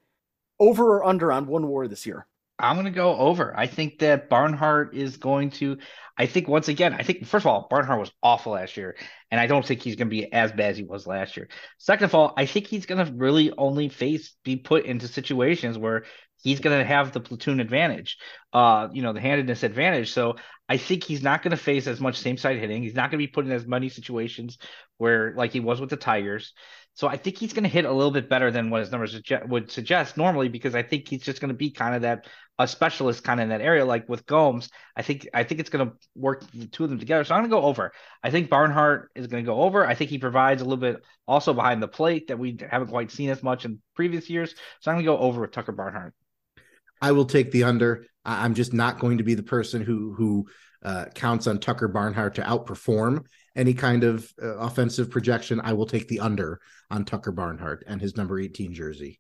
over 0.60 0.98
or 0.98 1.06
under 1.06 1.32
on 1.32 1.48
one 1.48 1.68
war 1.68 1.88
this 1.88 2.06
year? 2.06 2.28
I'm 2.60 2.76
going 2.76 2.86
to 2.86 2.92
go 2.92 3.16
over. 3.16 3.54
I 3.56 3.68
think 3.68 4.00
that 4.00 4.30
Barnhart 4.30 4.96
is 4.96 5.18
going 5.18 5.52
to. 5.52 5.78
I 6.18 6.26
think 6.26 6.48
once 6.48 6.68
again, 6.68 6.94
I 6.94 7.04
think 7.04 7.26
first 7.26 7.44
of 7.46 7.48
all, 7.48 7.68
Barnhart 7.70 8.00
was 8.00 8.12
awful 8.24 8.54
last 8.54 8.78
year, 8.78 8.96
and 9.30 9.40
I 9.40 9.46
don't 9.46 9.66
think 9.66 9.82
he's 9.82 9.96
going 9.96 10.08
to 10.08 10.16
be 10.16 10.32
as 10.34 10.52
bad 10.52 10.72
as 10.72 10.78
he 10.78 10.84
was 10.84 11.06
last 11.06 11.38
year. 11.38 11.50
Second 11.78 12.06
of 12.06 12.16
all, 12.16 12.34
I 12.36 12.48
think 12.48 12.66
he's 12.66 12.88
going 12.88 13.06
to 13.06 13.14
really 13.14 13.52
only 13.56 13.90
face 13.90 14.34
be 14.44 14.56
put 14.56 14.86
into 14.86 15.08
situations 15.08 15.78
where 15.78 16.06
he's 16.42 16.60
going 16.60 16.78
to 16.78 16.86
have 16.86 17.12
the 17.12 17.20
platoon 17.20 17.60
advantage, 17.60 18.18
uh, 18.54 18.88
you 18.92 19.04
know, 19.04 19.14
the 19.14 19.22
handedness 19.22 19.64
advantage. 19.64 20.12
So 20.12 20.38
I 20.68 20.78
think 20.78 21.04
he's 21.04 21.22
not 21.22 21.44
going 21.44 21.52
to 21.52 21.58
face 21.58 21.88
as 21.88 22.00
much 22.00 22.18
same 22.18 22.38
side 22.38 22.58
hitting. 22.58 22.82
He's 22.82 22.96
not 22.96 23.12
going 23.12 23.20
to 23.20 23.28
be 23.28 23.32
put 23.32 23.46
in 23.46 23.52
as 23.52 23.68
many 23.68 23.90
situations 23.90 24.58
where 24.98 25.34
like 25.36 25.52
he 25.52 25.60
was 25.60 25.80
with 25.80 25.90
the 25.90 25.98
Tigers. 25.98 26.54
So 26.98 27.08
I 27.08 27.16
think 27.16 27.38
he's 27.38 27.54
going 27.54 27.64
to 27.64 27.70
hit 27.70 27.86
a 27.86 27.92
little 27.92 28.10
bit 28.10 28.28
better 28.28 28.50
than 28.50 28.72
what 28.72 28.80
his 28.80 28.90
numbers 28.90 29.22
would 29.46 29.70
suggest 29.70 30.18
normally 30.18 30.50
because 30.50 30.74
I 30.74 30.82
think 30.82 31.08
he's 31.08 31.22
just 31.22 31.40
going 31.40 31.50
to 31.50 31.56
be 31.56 31.70
kind 31.70 31.94
of 31.94 32.02
that 32.02 32.26
a 32.58 32.68
specialist 32.68 33.24
kind 33.24 33.40
of 33.40 33.44
in 33.44 33.50
that 33.50 33.62
area. 33.62 33.86
Like 33.86 34.10
with 34.10 34.26
Gomes, 34.26 34.68
I 34.96 35.04
think 35.04 35.28
I 35.32 35.44
think 35.44 35.60
it's 35.60 35.70
going 35.70 35.88
to 35.88 35.96
work 36.16 36.50
the 36.52 36.66
two 36.66 36.86
of 36.86 36.90
them 36.90 36.98
together. 36.98 37.24
So 37.24 37.36
I'm 37.36 37.42
going 37.42 37.52
to 37.52 37.56
go 37.56 37.68
over. 37.68 37.92
I 38.24 38.32
think 38.32 38.50
Barnhart 38.50 39.12
is 39.14 39.28
going 39.28 39.44
to 39.44 39.48
go 39.48 39.62
over. 39.62 39.86
I 39.86 39.94
think 39.94 40.10
he 40.10 40.18
provides 40.18 40.64
a 40.64 40.66
little 40.66 40.82
bit 40.82 41.04
also 41.28 41.54
behind 41.54 41.84
the 41.84 41.88
plate 41.88 42.30
that 42.30 42.40
we 42.40 42.58
haven't 42.68 42.88
quite 42.88 43.12
seen 43.12 43.30
as 43.30 43.44
much 43.44 43.64
in 43.64 43.80
previous 43.96 44.28
years. 44.28 44.56
So 44.80 44.90
I'm 44.90 44.96
going 44.96 45.06
to 45.06 45.12
go 45.12 45.20
over 45.20 45.42
with 45.42 45.52
Tucker 45.52 45.74
Barnhart. 45.74 46.16
I 47.00 47.12
will 47.12 47.26
take 47.26 47.52
the 47.52 47.66
under. 47.66 48.08
I'm 48.26 48.56
just 48.56 48.74
not 48.74 48.98
going 48.98 49.20
to 49.20 49.24
be 49.24 49.36
the 49.36 49.44
person 49.44 49.84
who 49.84 50.16
who 50.16 50.48
uh, 50.82 51.06
counts 51.14 51.46
on 51.46 51.60
Tucker 51.60 51.90
Barnhart 51.90 52.34
to 52.36 52.42
outperform 52.42 53.26
any 53.58 53.74
kind 53.74 54.04
of 54.04 54.32
uh, 54.42 54.58
offensive 54.58 55.10
projection, 55.10 55.60
I 55.62 55.74
will 55.74 55.88
take 55.88 56.08
the 56.08 56.22
under 56.22 56.62
on 56.90 57.04
Tucker 57.04 57.32
Barnhart 57.32 57.84
and 57.88 58.00
his 58.00 58.16
number 58.16 58.40
18 58.40 58.74
jersey. 58.74 59.20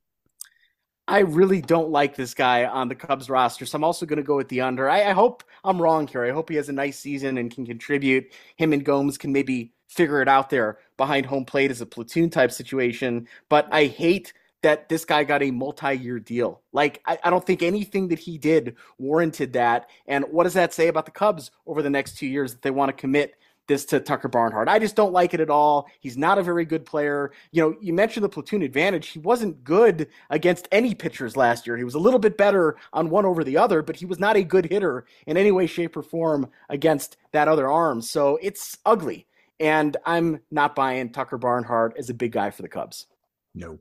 I 1.09 1.19
really 1.19 1.61
don't 1.61 1.89
like 1.89 2.15
this 2.15 2.33
guy 2.33 2.65
on 2.65 2.89
the 2.89 2.95
Cubs 2.95 3.29
roster, 3.29 3.65
so 3.65 3.77
I'm 3.77 3.83
also 3.83 4.05
going 4.05 4.17
to 4.17 4.23
go 4.23 4.35
with 4.35 4.49
the 4.49 4.61
under. 4.61 4.89
I, 4.89 5.09
I, 5.09 5.13
hope 5.13 5.43
I'm 5.63 5.81
wrong 5.81 6.05
here. 6.05 6.25
I 6.25 6.31
hope 6.31 6.49
he 6.49 6.57
has 6.57 6.67
a 6.67 6.73
nice 6.73 6.99
season 6.99 7.37
and 7.37 7.49
can 7.49 7.65
contribute. 7.65 8.33
Him 8.57 8.73
and 8.73 8.83
Gomes 8.83 9.17
can 9.17 9.31
maybe 9.31 9.73
figure 9.87 10.21
it 10.21 10.27
out 10.27 10.49
there 10.49 10.79
behind 10.97 11.25
home 11.25 11.45
plate 11.45 11.71
as 11.71 11.79
a 11.79 11.85
platoon 11.85 12.29
type 12.29 12.51
situation. 12.51 13.27
But 13.47 13.69
I 13.71 13.85
hate 13.85 14.33
that 14.63 14.89
this 14.89 15.05
guy 15.05 15.23
got 15.23 15.43
a 15.43 15.51
multi-year 15.51 16.19
deal. 16.19 16.61
Like 16.73 17.01
I, 17.05 17.17
I 17.23 17.29
don't 17.29 17.45
think 17.45 17.63
anything 17.63 18.09
that 18.09 18.19
he 18.19 18.37
did 18.37 18.75
warranted 18.97 19.53
that. 19.53 19.89
And 20.07 20.25
what 20.25 20.43
does 20.43 20.55
that 20.55 20.73
say 20.73 20.89
about 20.89 21.05
the 21.05 21.11
Cubs 21.11 21.51
over 21.65 21.81
the 21.81 21.89
next 21.89 22.17
two 22.17 22.27
years 22.27 22.51
that 22.51 22.63
they 22.63 22.71
want 22.71 22.89
to 22.89 22.93
commit 22.93 23.35
this 23.67 23.85
to 23.85 23.99
Tucker 23.99 24.27
Barnhart. 24.27 24.67
I 24.67 24.79
just 24.79 24.95
don't 24.95 25.13
like 25.13 25.33
it 25.33 25.39
at 25.39 25.49
all. 25.49 25.87
He's 25.99 26.17
not 26.17 26.37
a 26.37 26.43
very 26.43 26.65
good 26.65 26.85
player. 26.85 27.31
You 27.51 27.61
know, 27.61 27.77
you 27.81 27.93
mentioned 27.93 28.23
the 28.23 28.29
platoon 28.29 28.61
advantage. 28.61 29.07
He 29.07 29.19
wasn't 29.19 29.63
good 29.63 30.07
against 30.29 30.67
any 30.71 30.95
pitchers 30.95 31.37
last 31.37 31.67
year. 31.67 31.77
He 31.77 31.83
was 31.83 31.95
a 31.95 31.99
little 31.99 32.19
bit 32.19 32.37
better 32.37 32.77
on 32.93 33.09
one 33.09 33.25
over 33.25 33.43
the 33.43 33.57
other, 33.57 33.81
but 33.81 33.95
he 33.95 34.05
was 34.05 34.19
not 34.19 34.37
a 34.37 34.43
good 34.43 34.65
hitter 34.65 35.05
in 35.25 35.37
any 35.37 35.51
way, 35.51 35.67
shape, 35.67 35.95
or 35.97 36.01
form 36.01 36.49
against 36.69 37.17
that 37.31 37.47
other 37.47 37.69
arm. 37.69 38.01
So 38.01 38.39
it's 38.41 38.77
ugly. 38.85 39.27
And 39.59 39.97
I'm 40.05 40.39
not 40.51 40.75
buying 40.75 41.11
Tucker 41.11 41.37
Barnhart 41.37 41.95
as 41.97 42.09
a 42.09 42.13
big 42.13 42.31
guy 42.31 42.51
for 42.51 42.61
the 42.61 42.69
Cubs. 42.69 43.07
No. 43.55 43.79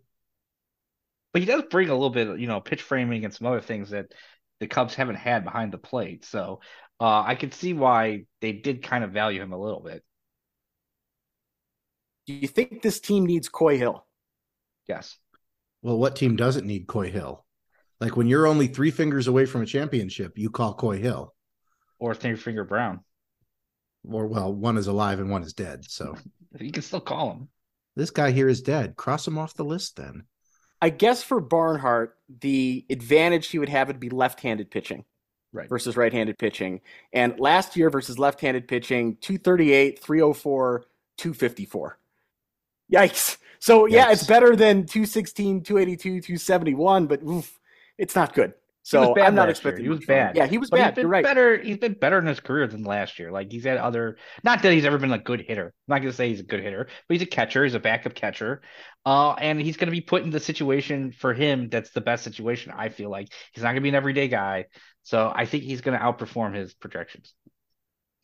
But 1.33 1.43
he 1.43 1.47
does 1.47 1.65
bring 1.71 1.91
a 1.91 1.93
little 1.93 2.11
bit, 2.11 2.39
you 2.39 2.47
know, 2.47 2.61
pitch 2.61 2.81
framing 2.81 3.25
and 3.25 3.35
some 3.35 3.47
other 3.47 3.61
things 3.61 3.91
that 3.91 4.15
the 4.59 4.67
Cubs 4.67 4.95
haven't 4.95 5.17
had 5.17 5.45
behind 5.45 5.71
the 5.71 5.79
plate. 5.79 6.25
So 6.25 6.61
uh, 7.01 7.23
I 7.27 7.35
could 7.35 7.53
see 7.53 7.73
why 7.73 8.25
they 8.41 8.53
did 8.53 8.83
kind 8.83 9.05
of 9.05 9.13
value 9.13 9.43
him 9.43 9.53
a 9.53 9.61
little 9.61 9.81
bit. 9.81 10.03
Do 12.27 12.33
you 12.33 12.49
think 12.49 12.83
this 12.83 13.01
team 13.01 13.27
needs 13.27 13.49
Coy 13.49 13.79
Hill? 13.79 14.05
Yes. 14.89 15.17
Well, 15.83 15.99
what 15.99 16.17
team 16.17 16.37
doesn't 16.37 16.67
need 16.67 16.87
Coy 16.87 17.11
Hill? 17.11 17.45
Like 18.01 18.17
when 18.17 18.27
you're 18.27 18.47
only 18.47 18.67
three 18.67 18.91
fingers 18.91 19.27
away 19.27 19.47
from 19.47 19.63
a 19.63 19.67
championship, 19.67 20.37
you 20.37 20.51
call 20.51 20.75
Coy 20.75 20.99
Hill. 20.99 21.35
Or 21.99 22.15
Three 22.15 22.37
Finger 22.37 22.65
Brown. 22.65 23.01
Or, 24.05 24.27
well, 24.27 24.53
one 24.53 24.77
is 24.77 24.87
alive 24.87 25.19
and 25.19 25.31
one 25.31 25.43
is 25.43 25.53
dead. 25.53 25.85
So 25.89 26.17
you 26.59 26.73
can 26.73 26.83
still 26.83 27.01
call 27.01 27.33
him. 27.33 27.49
This 27.95 28.11
guy 28.11 28.31
here 28.31 28.49
is 28.49 28.61
dead. 28.61 28.97
Cross 28.97 29.29
him 29.29 29.39
off 29.39 29.55
the 29.55 29.65
list 29.65 29.97
then. 29.97 30.25
I 30.83 30.91
guess 30.91 31.23
for 31.23 31.41
Barnhart, 31.41 32.17
the 32.41 32.85
advantage 32.91 33.49
he 33.49 33.59
would 33.59 33.71
have 33.71 33.89
would 33.89 34.01
be 34.01 34.11
left 34.11 34.41
handed 34.41 34.71
pitching 34.71 35.05
right. 35.57 35.69
versus 35.69 35.97
right-handed 35.97 36.39
pitching. 36.39 36.81
And 37.13 37.39
last 37.41 37.77
year 37.77 37.91
versus 37.91 38.19
left-handed 38.19 38.69
pitching, 38.69 39.17
238, 39.21 39.99
304, 39.99 40.85
254. 41.17 41.99
Yikes. 42.93 43.37
So 43.59 43.87
yeah, 43.87 44.13
it's 44.13 44.27
better 44.27 44.55
than 44.55 44.87
216, 44.87 45.63
282, 45.63 46.21
271, 46.21 47.07
but 47.07 47.23
oof, 47.23 47.59
it's 47.99 48.15
not 48.15 48.35
good. 48.35 48.53
So 48.87 49.19
I'm 49.19 49.35
not 49.35 49.51
expecting. 49.51 49.83
Year. 49.83 49.93
He 49.93 49.97
was 49.99 50.07
bad. 50.07 50.37
Yeah, 50.37 50.47
he 50.47 50.59
was 50.59 50.71
but 50.71 50.77
bad. 50.77 50.97
You're 50.97 51.09
right. 51.09 51.25
Better. 51.25 51.59
He's 51.59 51.77
been 51.77 51.95
better 51.95 52.21
in 52.21 52.27
his 52.27 52.39
career 52.39 52.69
than 52.69 52.85
last 52.85 53.19
year. 53.19 53.33
Like 53.33 53.51
he's 53.51 53.65
had 53.65 53.79
other. 53.79 54.17
Not 54.45 54.63
that 54.63 54.73
he's 54.73 54.85
ever 54.85 54.97
been 54.97 55.13
a 55.13 55.19
good 55.19 55.41
hitter. 55.41 55.67
I'm 55.67 55.93
not 55.93 56.03
gonna 56.03 56.13
say 56.13 56.29
he's 56.29 56.39
a 56.39 56.45
good 56.45 56.63
hitter, 56.63 56.87
but 57.09 57.15
he's 57.15 57.23
a 57.23 57.27
catcher. 57.27 57.65
He's 57.65 57.75
a 57.75 57.81
backup 57.81 58.15
catcher. 58.15 58.63
Uh, 59.05 59.33
and 59.33 59.61
he's 59.61 59.77
gonna 59.77 59.91
be 59.91 60.03
put 60.03 60.23
in 60.23 60.31
the 60.31 60.39
situation 60.39 61.11
for 61.11 61.35
him 61.35 61.69
that's 61.69 61.91
the 61.91 62.01
best 62.01 62.23
situation. 62.23 62.73
I 62.77 62.89
feel 62.89 63.11
like 63.11 63.33
he's 63.53 63.65
not 63.65 63.71
gonna 63.71 63.81
be 63.81 63.89
an 63.89 63.97
everyday 63.97 64.29
guy. 64.29 64.67
So 65.03 65.33
I 65.35 65.47
think 65.47 65.65
he's 65.65 65.81
gonna 65.81 65.99
outperform 65.99 66.55
his 66.55 66.73
projections. 66.73 67.35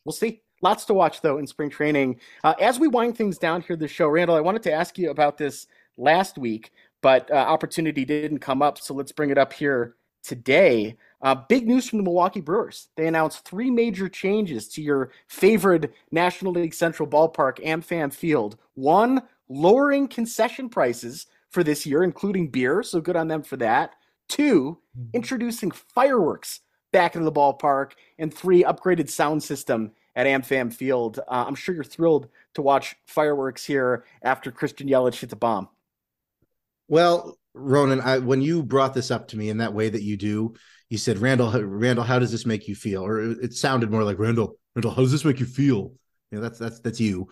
We'll 0.05 0.13
see. 0.13 0.43
Lots 0.61 0.85
to 0.85 0.93
watch 0.93 1.19
though 1.19 1.39
in 1.39 1.47
spring 1.47 1.71
training. 1.71 2.21
Uh, 2.41 2.53
as 2.61 2.79
we 2.79 2.87
wind 2.87 3.17
things 3.17 3.37
down 3.37 3.63
here, 3.63 3.75
the 3.75 3.89
show, 3.89 4.07
Randall, 4.07 4.37
I 4.37 4.41
wanted 4.41 4.63
to 4.63 4.71
ask 4.71 4.97
you 4.97 5.09
about 5.09 5.37
this 5.37 5.67
last 5.97 6.37
week, 6.37 6.71
but 7.01 7.29
uh, 7.29 7.33
opportunity 7.33 8.05
didn't 8.05 8.39
come 8.39 8.61
up. 8.61 8.77
So 8.79 8.93
let's 8.93 9.11
bring 9.11 9.29
it 9.29 9.37
up 9.37 9.51
here 9.51 9.97
today. 10.23 10.97
Uh, 11.21 11.35
big 11.35 11.67
news 11.67 11.87
from 11.87 11.97
the 11.97 12.03
Milwaukee 12.03 12.41
Brewers. 12.41 12.87
They 12.95 13.07
announced 13.07 13.45
three 13.45 13.69
major 13.69 14.09
changes 14.09 14.67
to 14.69 14.81
your 14.81 15.11
favorite 15.27 15.93
National 16.11 16.53
League 16.53 16.73
Central 16.73 17.07
ballpark, 17.07 17.63
AmFam 17.63 18.13
Field. 18.13 18.57
One, 18.73 19.21
lowering 19.47 20.07
concession 20.07 20.69
prices 20.69 21.27
for 21.49 21.63
this 21.63 21.85
year, 21.85 22.03
including 22.03 22.49
beer. 22.49 22.83
So 22.83 22.99
good 22.99 23.15
on 23.15 23.27
them 23.27 23.43
for 23.43 23.57
that. 23.57 23.95
Two, 24.27 24.79
mm-hmm. 24.97 25.09
introducing 25.13 25.71
fireworks 25.71 26.61
back 26.91 27.15
into 27.15 27.25
the 27.25 27.31
ballpark. 27.31 27.91
And 28.17 28.33
three, 28.33 28.63
upgraded 28.63 29.09
sound 29.09 29.43
system 29.43 29.91
at 30.15 30.27
AmFam 30.27 30.73
Field. 30.73 31.19
Uh, 31.19 31.45
I'm 31.47 31.55
sure 31.55 31.73
you're 31.73 31.83
thrilled 31.83 32.27
to 32.55 32.61
watch 32.61 32.95
fireworks 33.05 33.65
here 33.65 34.05
after 34.21 34.51
Christian 34.51 34.87
Yelich 34.87 35.19
hits 35.19 35.33
a 35.33 35.37
bomb. 35.37 35.69
Well, 36.87 37.37
Ronan, 37.53 38.01
I, 38.01 38.19
when 38.19 38.41
you 38.41 38.63
brought 38.63 38.93
this 38.93 39.11
up 39.11 39.27
to 39.29 39.37
me 39.37 39.49
in 39.49 39.57
that 39.57 39.73
way 39.73 39.89
that 39.89 40.01
you 40.01 40.17
do, 40.17 40.55
you 40.89 40.97
said, 40.97 41.19
Randall, 41.19 41.51
Randall, 41.51 42.03
how 42.03 42.19
does 42.19 42.31
this 42.31 42.45
make 42.45 42.67
you 42.67 42.75
feel? 42.75 43.05
Or 43.05 43.19
it 43.19 43.53
sounded 43.53 43.91
more 43.91 44.03
like 44.03 44.19
Randall, 44.19 44.57
Randall, 44.75 44.91
how 44.91 45.01
does 45.01 45.11
this 45.11 45.25
make 45.25 45.39
you 45.39 45.45
feel? 45.45 45.93
You 46.31 46.37
know, 46.37 46.41
that's 46.41 46.59
that's 46.59 46.79
that's 46.79 46.99
you. 46.99 47.29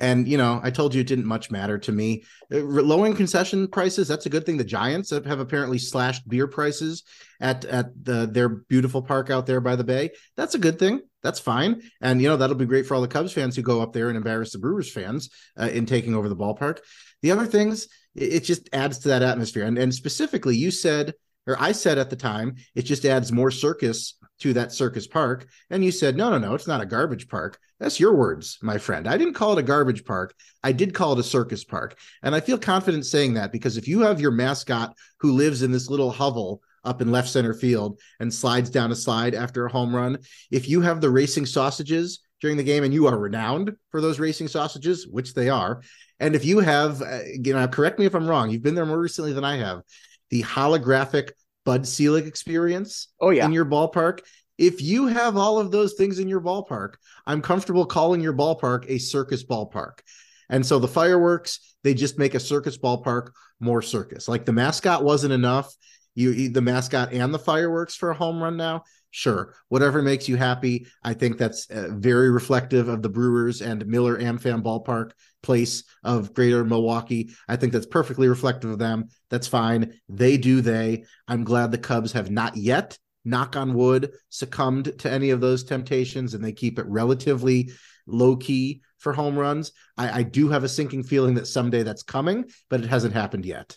And 0.00 0.26
you 0.26 0.38
know, 0.38 0.60
I 0.62 0.70
told 0.70 0.94
you 0.94 1.02
it 1.02 1.06
didn't 1.06 1.26
much 1.26 1.50
matter 1.50 1.78
to 1.78 1.92
me. 1.92 2.24
Uh, 2.52 2.60
lowering 2.60 3.14
concession 3.14 3.68
prices, 3.68 4.08
that's 4.08 4.26
a 4.26 4.30
good 4.30 4.46
thing. 4.46 4.56
The 4.56 4.64
Giants 4.64 5.10
have, 5.10 5.26
have 5.26 5.40
apparently 5.40 5.78
slashed 5.78 6.26
beer 6.28 6.48
prices 6.48 7.04
at 7.40 7.64
at 7.66 7.86
the, 8.02 8.26
their 8.26 8.48
beautiful 8.48 9.02
park 9.02 9.30
out 9.30 9.46
there 9.46 9.60
by 9.60 9.76
the 9.76 9.84
bay. 9.84 10.10
That's 10.36 10.54
a 10.54 10.58
good 10.58 10.78
thing. 10.78 11.02
That's 11.22 11.38
fine. 11.38 11.82
And 12.00 12.20
you 12.20 12.28
know, 12.28 12.38
that'll 12.38 12.56
be 12.56 12.64
great 12.64 12.86
for 12.86 12.94
all 12.94 13.02
the 13.02 13.08
Cubs 13.08 13.32
fans 13.32 13.54
who 13.54 13.62
go 13.62 13.82
up 13.82 13.92
there 13.92 14.08
and 14.08 14.16
embarrass 14.16 14.52
the 14.52 14.58
Brewers 14.58 14.90
fans 14.90 15.28
uh, 15.58 15.68
in 15.68 15.84
taking 15.84 16.14
over 16.14 16.28
the 16.28 16.36
ballpark. 16.36 16.78
The 17.22 17.32
other 17.32 17.46
things, 17.46 17.88
it, 18.14 18.34
it 18.34 18.44
just 18.44 18.68
adds 18.72 18.98
to 19.00 19.08
that 19.08 19.22
atmosphere. 19.22 19.64
And 19.64 19.78
and 19.78 19.94
specifically, 19.94 20.56
you 20.56 20.70
said 20.70 21.14
or 21.46 21.56
I 21.60 21.72
said 21.72 21.98
at 21.98 22.10
the 22.10 22.16
time, 22.16 22.56
it 22.74 22.82
just 22.82 23.04
adds 23.04 23.32
more 23.32 23.50
circus 23.50 24.14
to 24.40 24.52
that 24.54 24.72
circus 24.72 25.06
park. 25.06 25.48
And 25.68 25.84
you 25.84 25.90
said, 25.90 26.16
no, 26.16 26.30
no, 26.30 26.38
no, 26.38 26.54
it's 26.54 26.66
not 26.66 26.80
a 26.80 26.86
garbage 26.86 27.28
park. 27.28 27.58
That's 27.78 27.98
your 27.98 28.14
words, 28.14 28.58
my 28.62 28.78
friend. 28.78 29.08
I 29.08 29.16
didn't 29.16 29.34
call 29.34 29.52
it 29.52 29.58
a 29.58 29.62
garbage 29.62 30.04
park. 30.04 30.34
I 30.62 30.72
did 30.72 30.94
call 30.94 31.14
it 31.14 31.18
a 31.18 31.24
circus 31.24 31.64
park. 31.64 31.98
And 32.22 32.34
I 32.34 32.40
feel 32.40 32.58
confident 32.58 33.06
saying 33.06 33.34
that 33.34 33.52
because 33.52 33.76
if 33.76 33.88
you 33.88 34.00
have 34.00 34.20
your 34.20 34.30
mascot 34.30 34.94
who 35.18 35.32
lives 35.32 35.62
in 35.62 35.72
this 35.72 35.90
little 35.90 36.10
hovel 36.10 36.62
up 36.84 37.02
in 37.02 37.10
left 37.10 37.28
center 37.28 37.52
field 37.52 38.00
and 38.20 38.32
slides 38.32 38.70
down 38.70 38.92
a 38.92 38.96
slide 38.96 39.34
after 39.34 39.66
a 39.66 39.72
home 39.72 39.94
run, 39.94 40.18
if 40.50 40.68
you 40.68 40.82
have 40.82 41.00
the 41.00 41.10
racing 41.10 41.46
sausages 41.46 42.20
during 42.40 42.56
the 42.56 42.62
game 42.62 42.84
and 42.84 42.94
you 42.94 43.06
are 43.06 43.18
renowned 43.18 43.74
for 43.90 44.00
those 44.00 44.18
racing 44.18 44.48
sausages, 44.48 45.06
which 45.06 45.34
they 45.34 45.48
are, 45.48 45.82
and 46.20 46.36
if 46.36 46.44
you 46.44 46.60
have, 46.60 47.02
uh, 47.02 47.20
you 47.32 47.54
know, 47.54 47.66
correct 47.66 47.98
me 47.98 48.06
if 48.06 48.14
I'm 48.14 48.28
wrong, 48.28 48.50
you've 48.50 48.62
been 48.62 48.74
there 48.74 48.86
more 48.86 49.00
recently 49.00 49.32
than 49.32 49.44
I 49.44 49.56
have 49.56 49.82
the 50.28 50.42
holographic 50.42 51.30
Bud 51.64 51.86
Selig 51.86 52.26
experience 52.26 53.08
oh, 53.20 53.30
yeah. 53.30 53.44
in 53.44 53.52
your 53.52 53.64
ballpark. 53.64 54.20
If 54.58 54.82
you 54.82 55.06
have 55.06 55.36
all 55.36 55.58
of 55.58 55.70
those 55.70 55.94
things 55.94 56.18
in 56.18 56.28
your 56.28 56.40
ballpark, 56.40 56.94
I'm 57.26 57.42
comfortable 57.42 57.86
calling 57.86 58.20
your 58.20 58.34
ballpark 58.34 58.84
a 58.88 58.98
circus 58.98 59.44
ballpark. 59.44 60.00
And 60.48 60.64
so 60.64 60.78
the 60.78 60.88
fireworks, 60.88 61.76
they 61.82 61.94
just 61.94 62.18
make 62.18 62.34
a 62.34 62.40
circus 62.40 62.76
ballpark 62.76 63.30
more 63.58 63.82
circus. 63.82 64.28
Like 64.28 64.44
the 64.44 64.52
mascot 64.52 65.02
wasn't 65.02 65.32
enough. 65.32 65.74
You 66.14 66.48
the 66.50 66.60
mascot 66.60 67.12
and 67.12 67.32
the 67.32 67.38
fireworks 67.38 67.94
for 67.94 68.10
a 68.10 68.14
home 68.14 68.42
run 68.42 68.56
now. 68.56 68.82
Sure, 69.12 69.54
whatever 69.68 70.02
makes 70.02 70.28
you 70.28 70.36
happy. 70.36 70.86
I 71.02 71.14
think 71.14 71.36
that's 71.36 71.68
uh, 71.70 71.88
very 71.92 72.30
reflective 72.30 72.88
of 72.88 73.02
the 73.02 73.08
Brewers 73.08 73.60
and 73.60 73.84
Miller 73.86 74.18
AmFam 74.18 74.62
Ballpark 74.62 75.12
place 75.42 75.84
of 76.04 76.32
greater 76.32 76.64
Milwaukee. 76.64 77.30
I 77.48 77.56
think 77.56 77.72
that's 77.72 77.86
perfectly 77.86 78.28
reflective 78.28 78.70
of 78.70 78.78
them. 78.78 79.08
That's 79.28 79.48
fine. 79.48 79.94
They 80.08 80.36
do 80.36 80.60
they. 80.60 81.04
I'm 81.26 81.44
glad 81.44 81.72
the 81.72 81.78
Cubs 81.78 82.12
have 82.12 82.30
not 82.30 82.56
yet, 82.56 82.98
knock 83.24 83.56
on 83.56 83.74
wood, 83.74 84.12
succumbed 84.28 84.98
to 85.00 85.10
any 85.10 85.30
of 85.30 85.40
those 85.40 85.64
temptations 85.64 86.34
and 86.34 86.44
they 86.44 86.52
keep 86.52 86.78
it 86.78 86.86
relatively 86.86 87.70
low 88.06 88.36
key 88.36 88.82
for 88.98 89.12
home 89.12 89.36
runs. 89.36 89.72
I, 89.96 90.20
I 90.20 90.22
do 90.22 90.48
have 90.50 90.62
a 90.62 90.68
sinking 90.68 91.02
feeling 91.02 91.34
that 91.34 91.46
someday 91.46 91.82
that's 91.82 92.02
coming, 92.02 92.44
but 92.68 92.80
it 92.80 92.88
hasn't 92.88 93.14
happened 93.14 93.46
yet. 93.46 93.76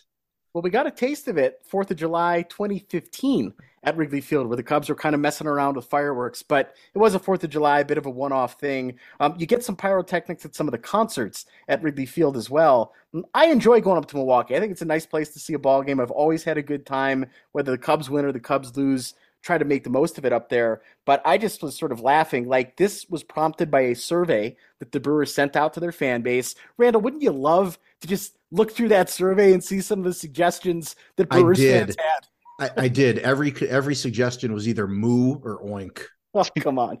Well, 0.52 0.62
we 0.62 0.70
got 0.70 0.86
a 0.86 0.90
taste 0.92 1.26
of 1.26 1.36
it 1.36 1.56
4th 1.68 1.90
of 1.90 1.96
July 1.96 2.42
2015 2.42 3.52
at 3.84 3.96
Wrigley 3.96 4.20
Field, 4.20 4.46
where 4.46 4.56
the 4.56 4.62
Cubs 4.62 4.88
were 4.88 4.94
kind 4.94 5.14
of 5.14 5.20
messing 5.20 5.46
around 5.46 5.76
with 5.76 5.86
fireworks, 5.86 6.42
but 6.42 6.74
it 6.94 6.98
was 6.98 7.14
a 7.14 7.20
4th 7.20 7.44
of 7.44 7.50
July, 7.50 7.80
a 7.80 7.84
bit 7.84 7.98
of 7.98 8.06
a 8.06 8.10
one 8.10 8.32
off 8.32 8.58
thing. 8.58 8.98
Um, 9.20 9.34
you 9.38 9.46
get 9.46 9.64
some 9.64 9.76
pyrotechnics 9.76 10.44
at 10.44 10.54
some 10.54 10.66
of 10.66 10.72
the 10.72 10.78
concerts 10.78 11.46
at 11.68 11.82
Wrigley 11.82 12.06
Field 12.06 12.36
as 12.36 12.50
well. 12.50 12.92
I 13.34 13.46
enjoy 13.46 13.80
going 13.80 13.98
up 13.98 14.06
to 14.06 14.16
Milwaukee. 14.16 14.56
I 14.56 14.60
think 14.60 14.72
it's 14.72 14.82
a 14.82 14.86
nice 14.86 15.06
place 15.06 15.30
to 15.30 15.38
see 15.38 15.54
a 15.54 15.58
ball 15.58 15.82
game. 15.82 16.00
I've 16.00 16.10
always 16.10 16.44
had 16.44 16.58
a 16.58 16.62
good 16.62 16.86
time, 16.86 17.26
whether 17.52 17.70
the 17.70 17.78
Cubs 17.78 18.10
win 18.10 18.24
or 18.24 18.32
the 18.32 18.40
Cubs 18.40 18.76
lose 18.76 19.14
try 19.44 19.58
to 19.58 19.64
make 19.64 19.84
the 19.84 19.90
most 19.90 20.16
of 20.16 20.24
it 20.24 20.32
up 20.32 20.48
there. 20.48 20.80
But 21.04 21.20
I 21.24 21.36
just 21.36 21.62
was 21.62 21.76
sort 21.76 21.92
of 21.92 22.00
laughing. 22.00 22.48
Like 22.48 22.76
this 22.76 23.06
was 23.08 23.22
prompted 23.22 23.70
by 23.70 23.82
a 23.82 23.94
survey 23.94 24.56
that 24.78 24.90
the 24.90 25.00
Brewers 25.00 25.34
sent 25.34 25.54
out 25.54 25.74
to 25.74 25.80
their 25.80 25.92
fan 25.92 26.22
base. 26.22 26.54
Randall, 26.78 27.02
wouldn't 27.02 27.22
you 27.22 27.30
love 27.30 27.78
to 28.00 28.08
just 28.08 28.38
look 28.50 28.72
through 28.72 28.88
that 28.88 29.10
survey 29.10 29.52
and 29.52 29.62
see 29.62 29.80
some 29.80 29.98
of 29.98 30.06
the 30.06 30.14
suggestions 30.14 30.96
that 31.16 31.28
Brewers 31.28 31.58
fans 31.58 31.96
had? 31.98 32.26
I, 32.60 32.70
I, 32.76 32.88
did. 32.88 33.18
Every 33.18 33.52
every 33.68 33.94
suggestion 33.94 34.52
was 34.52 34.68
either 34.68 34.86
moo 34.86 35.36
or 35.42 35.62
oink. 35.64 36.02
Oh, 36.36 36.42
come 36.58 36.80
on. 36.80 36.98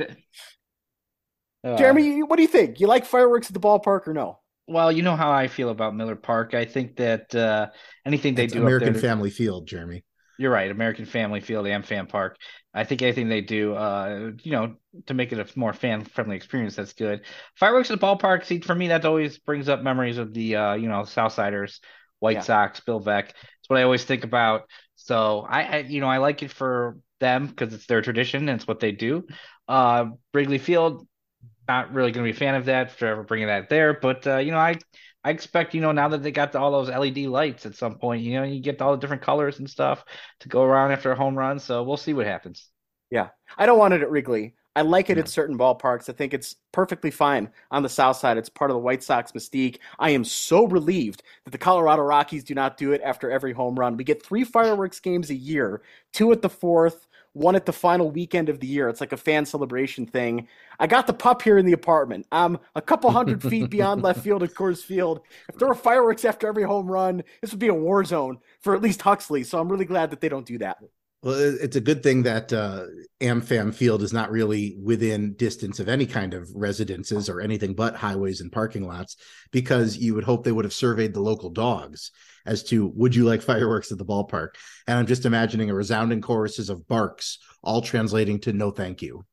uh, 1.62 1.76
Jeremy, 1.76 2.22
what 2.22 2.36
do 2.36 2.42
you 2.42 2.48
think? 2.48 2.80
You 2.80 2.86
like 2.86 3.04
fireworks 3.04 3.48
at 3.48 3.52
the 3.52 3.60
ballpark 3.60 4.08
or 4.08 4.14
no? 4.14 4.38
Well, 4.66 4.90
you 4.90 5.02
know 5.02 5.14
how 5.14 5.30
I 5.30 5.46
feel 5.46 5.68
about 5.68 5.94
Miller 5.94 6.16
Park. 6.16 6.54
I 6.54 6.64
think 6.64 6.96
that 6.96 7.34
uh, 7.34 7.66
anything 8.06 8.34
they 8.34 8.44
it's 8.44 8.54
do 8.54 8.62
American 8.62 8.94
there, 8.94 9.02
Family 9.02 9.28
Field, 9.28 9.66
Jeremy. 9.66 10.04
You're 10.38 10.50
right. 10.50 10.70
American 10.70 11.04
Family 11.04 11.40
Field, 11.40 11.66
AmFam 11.66 12.08
Park. 12.08 12.38
I 12.72 12.84
think 12.84 13.02
anything 13.02 13.28
they 13.28 13.42
do, 13.42 13.74
uh, 13.74 14.30
you 14.42 14.52
know, 14.52 14.76
to 15.04 15.12
make 15.12 15.32
it 15.32 15.38
a 15.38 15.58
more 15.58 15.74
fan 15.74 16.02
friendly 16.04 16.34
experience, 16.34 16.76
that's 16.76 16.94
good. 16.94 17.26
Fireworks 17.56 17.90
at 17.90 18.00
the 18.00 18.06
ballpark, 18.06 18.46
see, 18.46 18.60
for 18.60 18.74
me, 18.74 18.88
that 18.88 19.04
always 19.04 19.38
brings 19.38 19.68
up 19.68 19.82
memories 19.82 20.16
of 20.16 20.32
the, 20.32 20.56
uh, 20.56 20.74
you 20.74 20.88
know, 20.88 21.02
Southsiders, 21.02 21.80
White 22.20 22.36
yeah. 22.36 22.42
Sox, 22.42 22.80
Bill 22.80 23.02
Veeck. 23.02 23.32
What 23.70 23.78
I 23.78 23.84
always 23.84 24.04
think 24.04 24.24
about. 24.24 24.64
So 24.96 25.46
I, 25.48 25.62
I 25.62 25.76
you 25.78 26.00
know, 26.00 26.08
I 26.08 26.18
like 26.18 26.42
it 26.42 26.50
for 26.50 26.98
them 27.20 27.46
because 27.46 27.72
it's 27.72 27.86
their 27.86 28.02
tradition 28.02 28.48
and 28.48 28.60
it's 28.60 28.66
what 28.66 28.80
they 28.80 28.90
do. 28.90 29.28
Uh, 29.68 30.06
Wrigley 30.34 30.58
Field, 30.58 31.06
not 31.68 31.94
really 31.94 32.10
going 32.10 32.26
to 32.26 32.32
be 32.32 32.36
a 32.36 32.38
fan 32.38 32.56
of 32.56 32.64
that 32.64 32.90
for 32.90 33.06
ever 33.06 33.22
bringing 33.22 33.46
that 33.46 33.68
there, 33.68 33.94
but 33.94 34.26
uh, 34.26 34.38
you 34.38 34.50
know, 34.50 34.58
I 34.58 34.76
I 35.22 35.30
expect, 35.30 35.74
you 35.74 35.82
know, 35.82 35.92
now 35.92 36.08
that 36.08 36.24
they 36.24 36.32
got 36.32 36.56
all 36.56 36.72
those 36.72 36.88
LED 36.88 37.26
lights 37.26 37.64
at 37.64 37.76
some 37.76 37.98
point, 37.98 38.22
you 38.22 38.34
know, 38.34 38.42
you 38.42 38.60
get 38.60 38.80
all 38.82 38.92
the 38.92 39.00
different 39.00 39.22
colors 39.22 39.58
and 39.60 39.70
stuff 39.70 40.04
to 40.40 40.48
go 40.48 40.62
around 40.62 40.92
after 40.92 41.12
a 41.12 41.16
home 41.16 41.36
run. 41.36 41.60
So 41.60 41.84
we'll 41.84 41.96
see 41.96 42.14
what 42.14 42.26
happens. 42.26 42.68
Yeah. 43.10 43.28
I 43.56 43.66
don't 43.66 43.78
want 43.78 43.94
it 43.94 44.02
at 44.02 44.10
Wrigley. 44.10 44.54
I 44.76 44.82
like 44.82 45.10
it 45.10 45.16
yeah. 45.16 45.24
at 45.24 45.28
certain 45.28 45.58
ballparks. 45.58 46.08
I 46.08 46.12
think 46.12 46.32
it's 46.32 46.56
perfectly 46.72 47.10
fine 47.10 47.50
on 47.70 47.82
the 47.82 47.88
south 47.88 48.16
side. 48.16 48.38
It's 48.38 48.48
part 48.48 48.70
of 48.70 48.74
the 48.74 48.80
White 48.80 49.02
Sox 49.02 49.32
mystique. 49.32 49.78
I 49.98 50.10
am 50.10 50.24
so 50.24 50.66
relieved 50.66 51.22
that 51.44 51.50
the 51.50 51.58
Colorado 51.58 52.02
Rockies 52.02 52.44
do 52.44 52.54
not 52.54 52.76
do 52.76 52.92
it 52.92 53.00
after 53.04 53.30
every 53.30 53.52
home 53.52 53.78
run. 53.78 53.96
We 53.96 54.04
get 54.04 54.24
three 54.24 54.44
fireworks 54.44 55.00
games 55.00 55.30
a 55.30 55.34
year, 55.34 55.82
two 56.12 56.30
at 56.30 56.40
the 56.40 56.48
fourth, 56.48 57.08
one 57.32 57.56
at 57.56 57.66
the 57.66 57.72
final 57.72 58.10
weekend 58.10 58.48
of 58.48 58.60
the 58.60 58.66
year. 58.66 58.88
It's 58.88 59.00
like 59.00 59.12
a 59.12 59.16
fan 59.16 59.44
celebration 59.44 60.06
thing. 60.06 60.48
I 60.78 60.86
got 60.86 61.06
the 61.06 61.14
pup 61.14 61.42
here 61.42 61.58
in 61.58 61.66
the 61.66 61.72
apartment. 61.72 62.26
I'm 62.32 62.58
a 62.74 62.82
couple 62.82 63.10
hundred 63.10 63.42
feet 63.42 63.70
beyond 63.70 64.02
left 64.02 64.20
field 64.20 64.42
at 64.42 64.54
Coors 64.54 64.82
Field. 64.82 65.20
If 65.48 65.58
there 65.58 65.68
were 65.68 65.74
fireworks 65.74 66.24
after 66.24 66.48
every 66.48 66.64
home 66.64 66.86
run, 66.90 67.22
this 67.40 67.50
would 67.50 67.60
be 67.60 67.68
a 67.68 67.74
war 67.74 68.04
zone 68.04 68.38
for 68.60 68.74
at 68.74 68.82
least 68.82 69.02
Huxley. 69.02 69.44
So 69.44 69.60
I'm 69.60 69.70
really 69.70 69.84
glad 69.84 70.10
that 70.10 70.20
they 70.20 70.28
don't 70.28 70.46
do 70.46 70.58
that. 70.58 70.78
Well, 71.22 71.34
it's 71.38 71.76
a 71.76 71.82
good 71.82 72.02
thing 72.02 72.22
that 72.22 72.50
uh, 72.50 72.84
AmFam 73.20 73.74
Field 73.74 74.02
is 74.02 74.12
not 74.12 74.30
really 74.30 74.78
within 74.82 75.34
distance 75.34 75.78
of 75.78 75.86
any 75.86 76.06
kind 76.06 76.32
of 76.32 76.50
residences 76.54 77.28
or 77.28 77.42
anything 77.42 77.74
but 77.74 77.94
highways 77.94 78.40
and 78.40 78.50
parking 78.50 78.88
lots, 78.88 79.16
because 79.50 79.98
you 79.98 80.14
would 80.14 80.24
hope 80.24 80.44
they 80.44 80.52
would 80.52 80.64
have 80.64 80.72
surveyed 80.72 81.12
the 81.12 81.20
local 81.20 81.50
dogs 81.50 82.10
as 82.46 82.62
to 82.64 82.86
would 82.94 83.14
you 83.14 83.24
like 83.24 83.42
fireworks 83.42 83.92
at 83.92 83.98
the 83.98 84.04
ballpark? 84.04 84.54
And 84.86 84.98
I'm 84.98 85.06
just 85.06 85.26
imagining 85.26 85.68
a 85.68 85.74
resounding 85.74 86.22
choruses 86.22 86.70
of 86.70 86.88
barks, 86.88 87.38
all 87.62 87.82
translating 87.82 88.40
to 88.40 88.54
no 88.54 88.70
thank 88.70 89.02
you. 89.02 89.26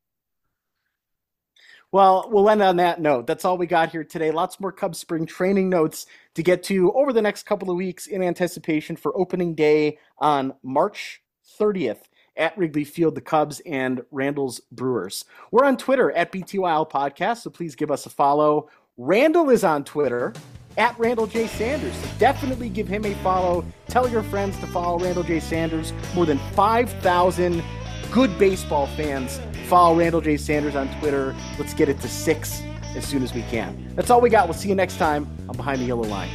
Well, 1.94 2.28
we'll 2.30 2.50
end 2.50 2.62
on 2.62 2.76
that 2.76 3.00
note. 3.00 3.28
That's 3.28 3.46
all 3.46 3.58
we 3.58 3.66
got 3.66 3.92
here 3.92 4.04
today. 4.04 4.32
Lots 4.32 4.60
more 4.60 4.74
Cubs 4.74 5.00
spring 5.00 5.26
training 5.26 5.70
notes 5.70 6.06
to 6.36 6.44
get 6.44 6.64
to 6.64 6.92
over 6.92 7.14
the 7.14 7.22
next 7.22 7.44
couple 7.44 7.72
of 7.72 7.78
weeks 7.78 8.08
in 8.08 8.22
anticipation 8.22 8.98
for 8.98 9.18
opening 9.18 9.56
day 9.56 10.00
on 10.18 10.54
March 10.64 11.22
30th 11.60 12.03
at 12.36 12.57
Wrigley 12.57 12.84
Field, 12.84 13.15
the 13.15 13.22
Cubs 13.22 13.61
and 13.65 14.03
Randall's 14.11 14.60
Brewers. 14.72 15.26
We're 15.52 15.65
on 15.65 15.78
Twitter 15.78 16.11
at 16.11 16.32
BTYL 16.32 16.90
Podcast, 16.90 17.40
so 17.40 17.49
please 17.49 17.76
give 17.76 17.91
us 17.91 18.06
a 18.06 18.10
follow. 18.10 18.69
Randall 18.98 19.49
is 19.49 19.64
on 19.64 19.84
Twitter 19.84 20.34
at 20.78 20.98
Randall 20.99 21.28
J. 21.28 21.48
Sanders. 21.48 21.95
Definitely 22.19 22.69
give 22.69 22.88
him 22.88 23.06
a 23.06 23.14
follow. 23.15 23.65
Tell 23.88 24.07
your 24.07 24.24
friends 24.24 24.57
to 24.60 24.68
follow 24.68 24.99
Randall 24.99 25.24
J. 25.24 25.40
Sanders. 25.40 25.94
More 26.14 26.26
than 26.26 26.40
5,000 26.53 27.64
good 28.11 28.38
baseball 28.38 28.88
fans 28.88 29.40
follow 29.68 29.98
Randall 29.98 30.22
J. 30.22 30.38
Sanders 30.38 30.76
on 30.76 30.88
Twitter. 30.99 31.36
Let's 31.60 31.74
get 31.74 31.90
it 31.90 31.99
to 32.02 32.07
six 32.07 32.61
as 32.95 33.06
soon 33.06 33.24
as 33.24 33.34
we 33.34 33.41
can. 33.44 33.91
That's 33.95 34.10
all 34.10 34.22
we 34.22 34.30
got. 34.30 34.48
We'll 34.48 34.57
see 34.57 34.69
you 34.69 34.76
next 34.76 34.98
time 34.98 35.28
on 35.49 35.57
Behind 35.57 35.82
the 35.82 35.86
Yellow 35.86 36.03
Line. 36.03 36.30